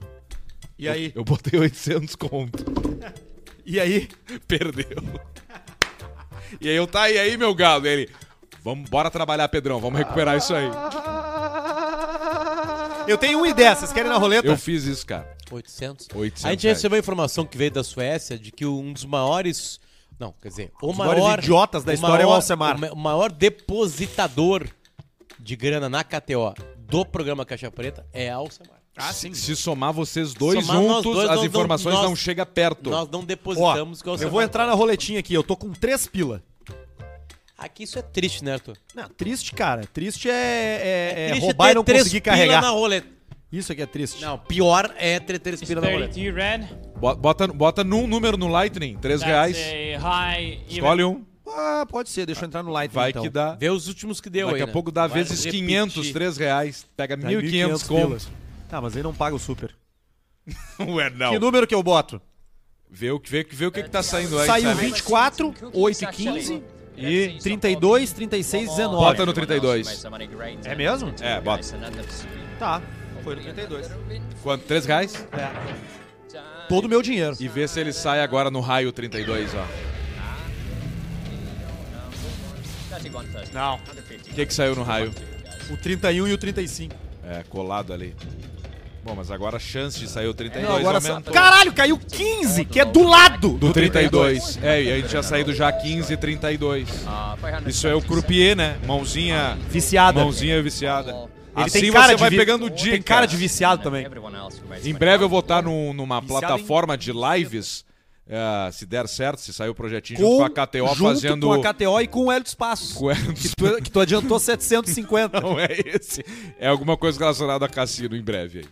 E 0.78 0.88
aí? 0.88 1.12
Eu 1.14 1.24
botei 1.24 1.58
800 1.58 2.14
conto. 2.16 2.64
E 3.70 3.78
aí? 3.78 4.08
Perdeu. 4.46 4.86
E 6.58 6.66
aí 6.66 6.74
eu, 6.74 6.86
tá 6.86 7.10
e 7.10 7.18
aí, 7.18 7.36
meu 7.36 7.54
galo? 7.54 7.86
E 7.86 7.90
ele, 7.90 8.10
vamos, 8.64 8.88
bora 8.88 9.10
trabalhar, 9.10 9.46
Pedrão, 9.48 9.78
vamos 9.78 9.98
recuperar 9.98 10.38
isso 10.38 10.54
aí. 10.54 10.70
Eu 13.06 13.18
tenho 13.18 13.38
uma 13.38 13.48
ideia, 13.48 13.74
vocês 13.74 13.92
querem 13.92 14.10
na 14.10 14.16
roleta? 14.16 14.48
Eu 14.48 14.56
fiz 14.56 14.84
isso, 14.84 15.06
cara. 15.06 15.36
800. 15.50 16.08
800 16.14 16.44
a 16.44 16.50
gente 16.50 16.62
reais. 16.64 16.78
recebeu 16.78 16.96
a 16.96 16.98
informação 17.00 17.44
que 17.44 17.56
veio 17.58 17.70
da 17.70 17.82
Suécia 17.84 18.38
de 18.38 18.50
que 18.52 18.64
um 18.66 18.92
dos 18.92 19.04
maiores. 19.04 19.80
Não, 20.18 20.32
quer 20.42 20.48
dizer, 20.48 20.72
o 20.82 20.92
maiores 20.92 21.22
maior. 21.22 21.38
idiotas 21.38 21.84
da 21.84 21.94
história 21.94 22.22
é 22.22 22.26
o 22.26 22.28
maior- 22.28 22.36
Alcemar. 22.36 22.76
O 22.76 22.80
ma- 22.80 22.90
o 22.92 22.96
maior 22.96 23.30
depositador 23.32 24.68
de 25.38 25.54
grana 25.56 25.88
na 25.88 26.02
KTO 26.02 26.54
do 26.78 27.04
programa 27.04 27.44
Caixa 27.46 27.70
Preta 27.70 28.04
é 28.12 28.28
a 28.30 28.36
Alcemar. 28.36 28.78
Ah, 28.96 29.12
sim. 29.12 29.32
Se 29.32 29.54
somar 29.54 29.92
vocês 29.92 30.34
dois 30.34 30.64
Somar 30.66 30.82
juntos, 30.82 31.02
dois, 31.14 31.30
as 31.30 31.36
nós 31.36 31.44
informações 31.44 31.94
nós- 31.94 32.04
não 32.04 32.16
chegam 32.16 32.44
perto. 32.44 32.90
Nós 32.90 33.08
não 33.08 33.20
Ó, 33.20 33.22
depositamos 33.22 34.02
com 34.02 34.08
o 34.08 34.10
eu 34.10 34.14
Alcemar. 34.14 34.32
vou 34.32 34.42
entrar 34.42 34.66
na 34.66 34.72
roletinha 34.74 35.20
aqui, 35.20 35.32
eu 35.34 35.44
tô 35.44 35.56
com 35.56 35.70
três 35.72 36.06
pila. 36.08 36.42
Aqui 37.56 37.84
isso 37.84 37.98
é 37.98 38.02
triste, 38.02 38.44
né, 38.44 38.54
Arthur? 38.54 38.76
Não, 38.94 39.08
triste, 39.08 39.52
cara. 39.52 39.84
Triste 39.86 40.28
é, 40.28 40.32
é- 40.32 41.14
é 41.26 41.28
Triste 41.30 41.44
roubar 41.44 41.66
ter 41.66 41.70
e 41.72 41.74
não 41.74 41.84
três 41.84 42.02
conseguir 42.04 42.20
pila 42.22 42.34
carregar. 42.36 42.60
na 42.62 42.70
roleta. 42.70 43.08
Isso 43.50 43.72
aqui 43.72 43.80
é 43.82 43.86
triste. 43.86 44.20
Não, 44.20 44.38
pior 44.38 44.94
é 44.98 45.18
ter 45.18 45.38
três 45.38 45.60
pila 45.62 45.80
na 45.80 45.88
roleta. 45.88 46.12
32 46.12 46.34
red. 46.34 46.68
Bo- 47.00 47.14
Bota, 47.16 47.46
bota 47.48 47.82
num 47.84 48.06
número 48.06 48.36
no 48.36 48.46
Lightning, 48.48 48.96
3 48.98 49.20
That's 49.20 49.26
reais. 49.56 49.56
a 49.96 49.98
high. 50.00 50.60
Escolhe 50.68 51.04
um, 51.04 51.24
Ah, 51.46 51.86
pode 51.88 52.10
ser, 52.10 52.26
deixa 52.26 52.42
eu 52.44 52.46
entrar 52.46 52.62
no 52.62 52.70
light 52.70 52.92
vai 52.92 53.08
então. 53.08 53.22
que 53.22 53.30
dá. 53.30 53.54
Vê 53.54 53.70
os 53.70 53.88
últimos 53.88 54.20
que 54.20 54.28
deu 54.28 54.48
Daqui 54.48 54.56
aí, 54.58 54.62
a 54.62 54.66
né? 54.66 54.72
pouco 54.72 54.92
dá 54.92 55.06
Vai 55.06 55.22
vezes 55.22 55.44
repetir. 55.44 55.66
500, 55.66 56.10
3 56.12 56.36
reais. 56.36 56.86
Pega 56.94 57.16
Dá 57.16 57.26
1.500 57.28 57.48
pila. 57.50 57.78
conto. 58.08 58.28
Tá, 58.68 58.80
mas 58.82 58.94
aí 58.96 59.02
não 59.02 59.14
paga 59.14 59.34
o 59.34 59.38
super. 59.38 59.74
Ué, 60.80 61.08
não. 61.10 61.30
Que 61.30 61.38
número 61.38 61.66
que 61.66 61.74
eu 61.74 61.82
boto? 61.82 62.20
Vê 62.90 63.10
o 63.10 63.18
que, 63.20 63.30
vê, 63.30 63.46
vê 63.50 63.66
o 63.66 63.72
que, 63.72 63.82
que 63.82 63.90
tá 63.90 64.02
saindo 64.02 64.38
aí. 64.38 64.46
Saiu 64.46 64.68
sabe? 64.70 64.80
24, 64.86 65.54
8 65.74 66.04
e 66.04 66.06
15, 66.06 66.62
E 66.96 67.38
32, 67.42 68.12
36, 68.12 68.68
19. 68.70 68.96
Bota 68.96 69.24
no 69.26 69.32
32. 69.32 70.04
É 70.64 70.74
mesmo? 70.74 71.14
É, 71.20 71.40
bota. 71.40 71.62
Tá, 72.58 72.82
foi 73.22 73.36
no 73.36 73.42
32. 73.42 73.90
Quanto? 74.42 74.64
3 74.64 74.86
reais? 74.86 75.26
Todo 76.68 76.84
o 76.84 76.88
meu 76.88 77.00
dinheiro. 77.02 77.36
E 77.40 77.48
vê 77.48 77.66
se 77.66 77.80
ele 77.80 77.92
sai 77.92 78.20
agora 78.20 78.50
no 78.50 78.60
raio 78.60 78.92
32, 78.92 79.54
ó. 79.54 79.64
Não. 83.52 83.76
O 83.76 84.34
que 84.34 84.46
que 84.46 84.54
saiu 84.54 84.74
no 84.74 84.82
raio? 84.82 85.12
O 85.70 85.76
31 85.76 86.28
e 86.28 86.32
o 86.32 86.38
35. 86.38 86.94
É, 87.24 87.42
colado 87.48 87.92
ali. 87.92 88.14
Bom, 89.04 89.14
mas 89.14 89.30
agora 89.30 89.56
a 89.56 89.60
chance 89.60 89.98
de 89.98 90.08
sair 90.08 90.26
o 90.26 90.34
32 90.34 90.68
Não, 90.68 90.78
agora 90.78 91.00
sa- 91.00 91.10
aumentou. 91.10 91.32
Caralho, 91.32 91.72
caiu 91.72 91.98
15, 91.98 92.64
que 92.64 92.78
é 92.80 92.84
do 92.84 93.02
lado 93.04 93.50
Do 93.56 93.72
32. 93.72 94.58
É, 94.62 94.82
e 94.82 94.92
a 94.92 94.96
gente 94.96 95.10
já 95.10 95.22
saído 95.22 95.54
já 95.54 95.72
15 95.72 96.12
e 96.12 96.16
32. 96.16 96.88
Isso 97.66 97.86
é 97.86 97.94
o 97.94 98.02
croupier, 98.02 98.54
né? 98.56 98.76
Mãozinha... 98.86 99.56
Viciada. 99.70 100.20
Mãozinha 100.20 100.62
viciada. 100.62 101.14
Ele 101.60 101.66
assim 101.66 101.80
tem 101.80 101.92
cara 101.92 102.06
você 102.08 102.14
de 102.14 102.20
vai 102.20 102.30
vi- 102.30 102.36
pegando 102.36 102.70
dica. 102.70 102.90
Tem 102.92 103.02
cara 103.02 103.26
de 103.26 103.36
viciado 103.36 103.82
também. 103.82 104.06
Em 104.84 104.94
breve 104.94 105.24
eu 105.24 105.28
vou 105.28 105.40
estar 105.40 105.62
num- 105.62 105.92
numa 105.92 106.20
Viciado 106.20 106.40
plataforma 106.46 106.96
de 106.96 107.12
lives, 107.12 107.84
eh, 108.28 108.70
se 108.72 108.86
der 108.86 109.08
certo, 109.08 109.40
se 109.40 109.52
sair 109.52 109.68
o 109.68 109.74
projetinho 109.74 110.18
junto 110.18 110.36
com 110.38 110.44
a 110.44 110.66
KTO 110.66 110.86
junto 110.94 111.02
fazendo... 111.14 111.46
com 111.46 111.52
a 111.54 111.74
KTO 111.74 112.00
e 112.00 112.06
com 112.06 112.24
o 112.26 112.32
Hélio 112.32 112.44
dos 112.44 112.54
Passos. 112.54 112.92
com 112.92 113.10
ela- 113.10 113.32
Que 113.34 113.48
tu, 113.56 113.82
que 113.82 113.90
tu 113.90 114.00
adiantou 114.00 114.38
750. 114.38 115.40
Não 115.40 115.58
é 115.58 115.68
esse. 115.86 116.24
É 116.58 116.68
alguma 116.68 116.96
coisa 116.96 117.18
relacionada 117.18 117.64
a 117.64 117.68
cassino 117.68 118.14
em 118.16 118.22
breve 118.22 118.58
aí. 118.60 118.64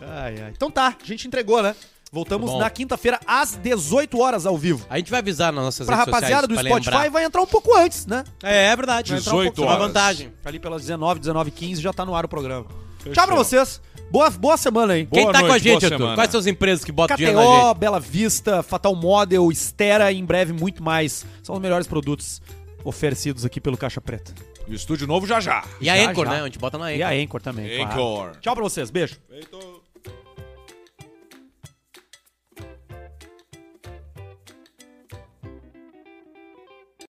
Ai, 0.00 0.40
ai. 0.42 0.52
Então 0.54 0.70
tá, 0.70 0.96
a 1.02 1.06
gente 1.06 1.26
entregou, 1.26 1.62
né? 1.62 1.74
Voltamos 2.12 2.50
Bom. 2.52 2.58
na 2.58 2.70
quinta-feira 2.70 3.18
às 3.26 3.54
18 3.56 4.18
horas 4.20 4.46
ao 4.46 4.56
vivo. 4.56 4.86
A 4.88 4.96
gente 4.96 5.10
vai 5.10 5.18
avisar 5.20 5.52
nas 5.52 5.64
nossas 5.64 5.86
Pra 5.86 5.96
redes 5.96 6.12
rapaziada 6.14 6.46
do 6.46 6.54
sociais, 6.54 6.72
Spotify 6.74 6.90
lembrar. 6.96 7.10
vai 7.10 7.24
entrar 7.24 7.42
um 7.42 7.46
pouco 7.46 7.74
antes, 7.76 8.06
né? 8.06 8.24
É, 8.42 8.66
é 8.68 8.76
verdade. 8.76 9.10
Vai 9.10 9.18
entrar 9.20 9.32
um 9.32 9.34
18 9.38 9.54
pouco- 9.56 9.68
Uma 9.70 9.76
horas. 9.76 9.86
vantagem. 9.88 10.32
Ali 10.44 10.58
pelas 10.58 10.82
19, 10.82 11.20
19 11.20 11.50
15 11.50 11.82
já 11.82 11.92
tá 11.92 12.04
no 12.04 12.14
ar 12.14 12.24
o 12.24 12.28
programa. 12.28 12.64
Tchau 13.12 13.26
pra 13.26 13.36
vocês. 13.36 13.80
Boa, 14.10 14.30
boa 14.30 14.56
semana 14.56 14.92
aí. 14.94 15.04
Quem 15.06 15.22
Boa 15.24 15.32
tá 15.32 15.40
com 15.40 15.46
a 15.46 15.48
noite, 15.50 15.62
gente, 15.64 15.84
Arthur? 15.84 16.14
Quais 16.14 16.30
são 16.30 16.38
as 16.40 16.46
empresas 16.46 16.84
que 16.84 16.92
botam 16.92 17.16
dinheiro 17.16 17.38
na 17.38 17.44
KTO, 17.44 17.66
gente? 17.68 17.78
Bela 17.78 18.00
Vista, 18.00 18.62
Fatal 18.62 18.94
Model, 18.94 19.50
Estera 19.50 20.10
e 20.12 20.18
em 20.18 20.24
breve 20.24 20.52
muito 20.52 20.82
mais. 20.82 21.26
São 21.42 21.56
os 21.56 21.60
melhores 21.60 21.86
produtos 21.88 22.40
oferecidos 22.84 23.44
aqui 23.44 23.60
pelo 23.60 23.76
Caixa 23.76 24.00
Preta. 24.00 24.32
E 24.68 24.72
o 24.72 24.74
estúdio 24.74 25.06
novo 25.08 25.26
já 25.26 25.40
já. 25.40 25.64
E 25.80 25.90
a 25.90 25.96
Já, 25.96 26.10
Anchor, 26.10 26.24
já. 26.24 26.30
né? 26.32 26.40
A 26.40 26.44
gente 26.44 26.58
bota 26.58 26.78
na 26.78 26.92
E 26.92 27.02
Anchor. 27.02 27.12
a 27.12 27.22
Anchor 27.22 27.42
também. 27.42 27.76
claro. 27.78 27.90
Anchor. 27.92 28.36
Tchau 28.40 28.54
pra 28.54 28.64
vocês. 28.64 28.90
Beijo. 28.90 29.16
Feito. 29.28 29.75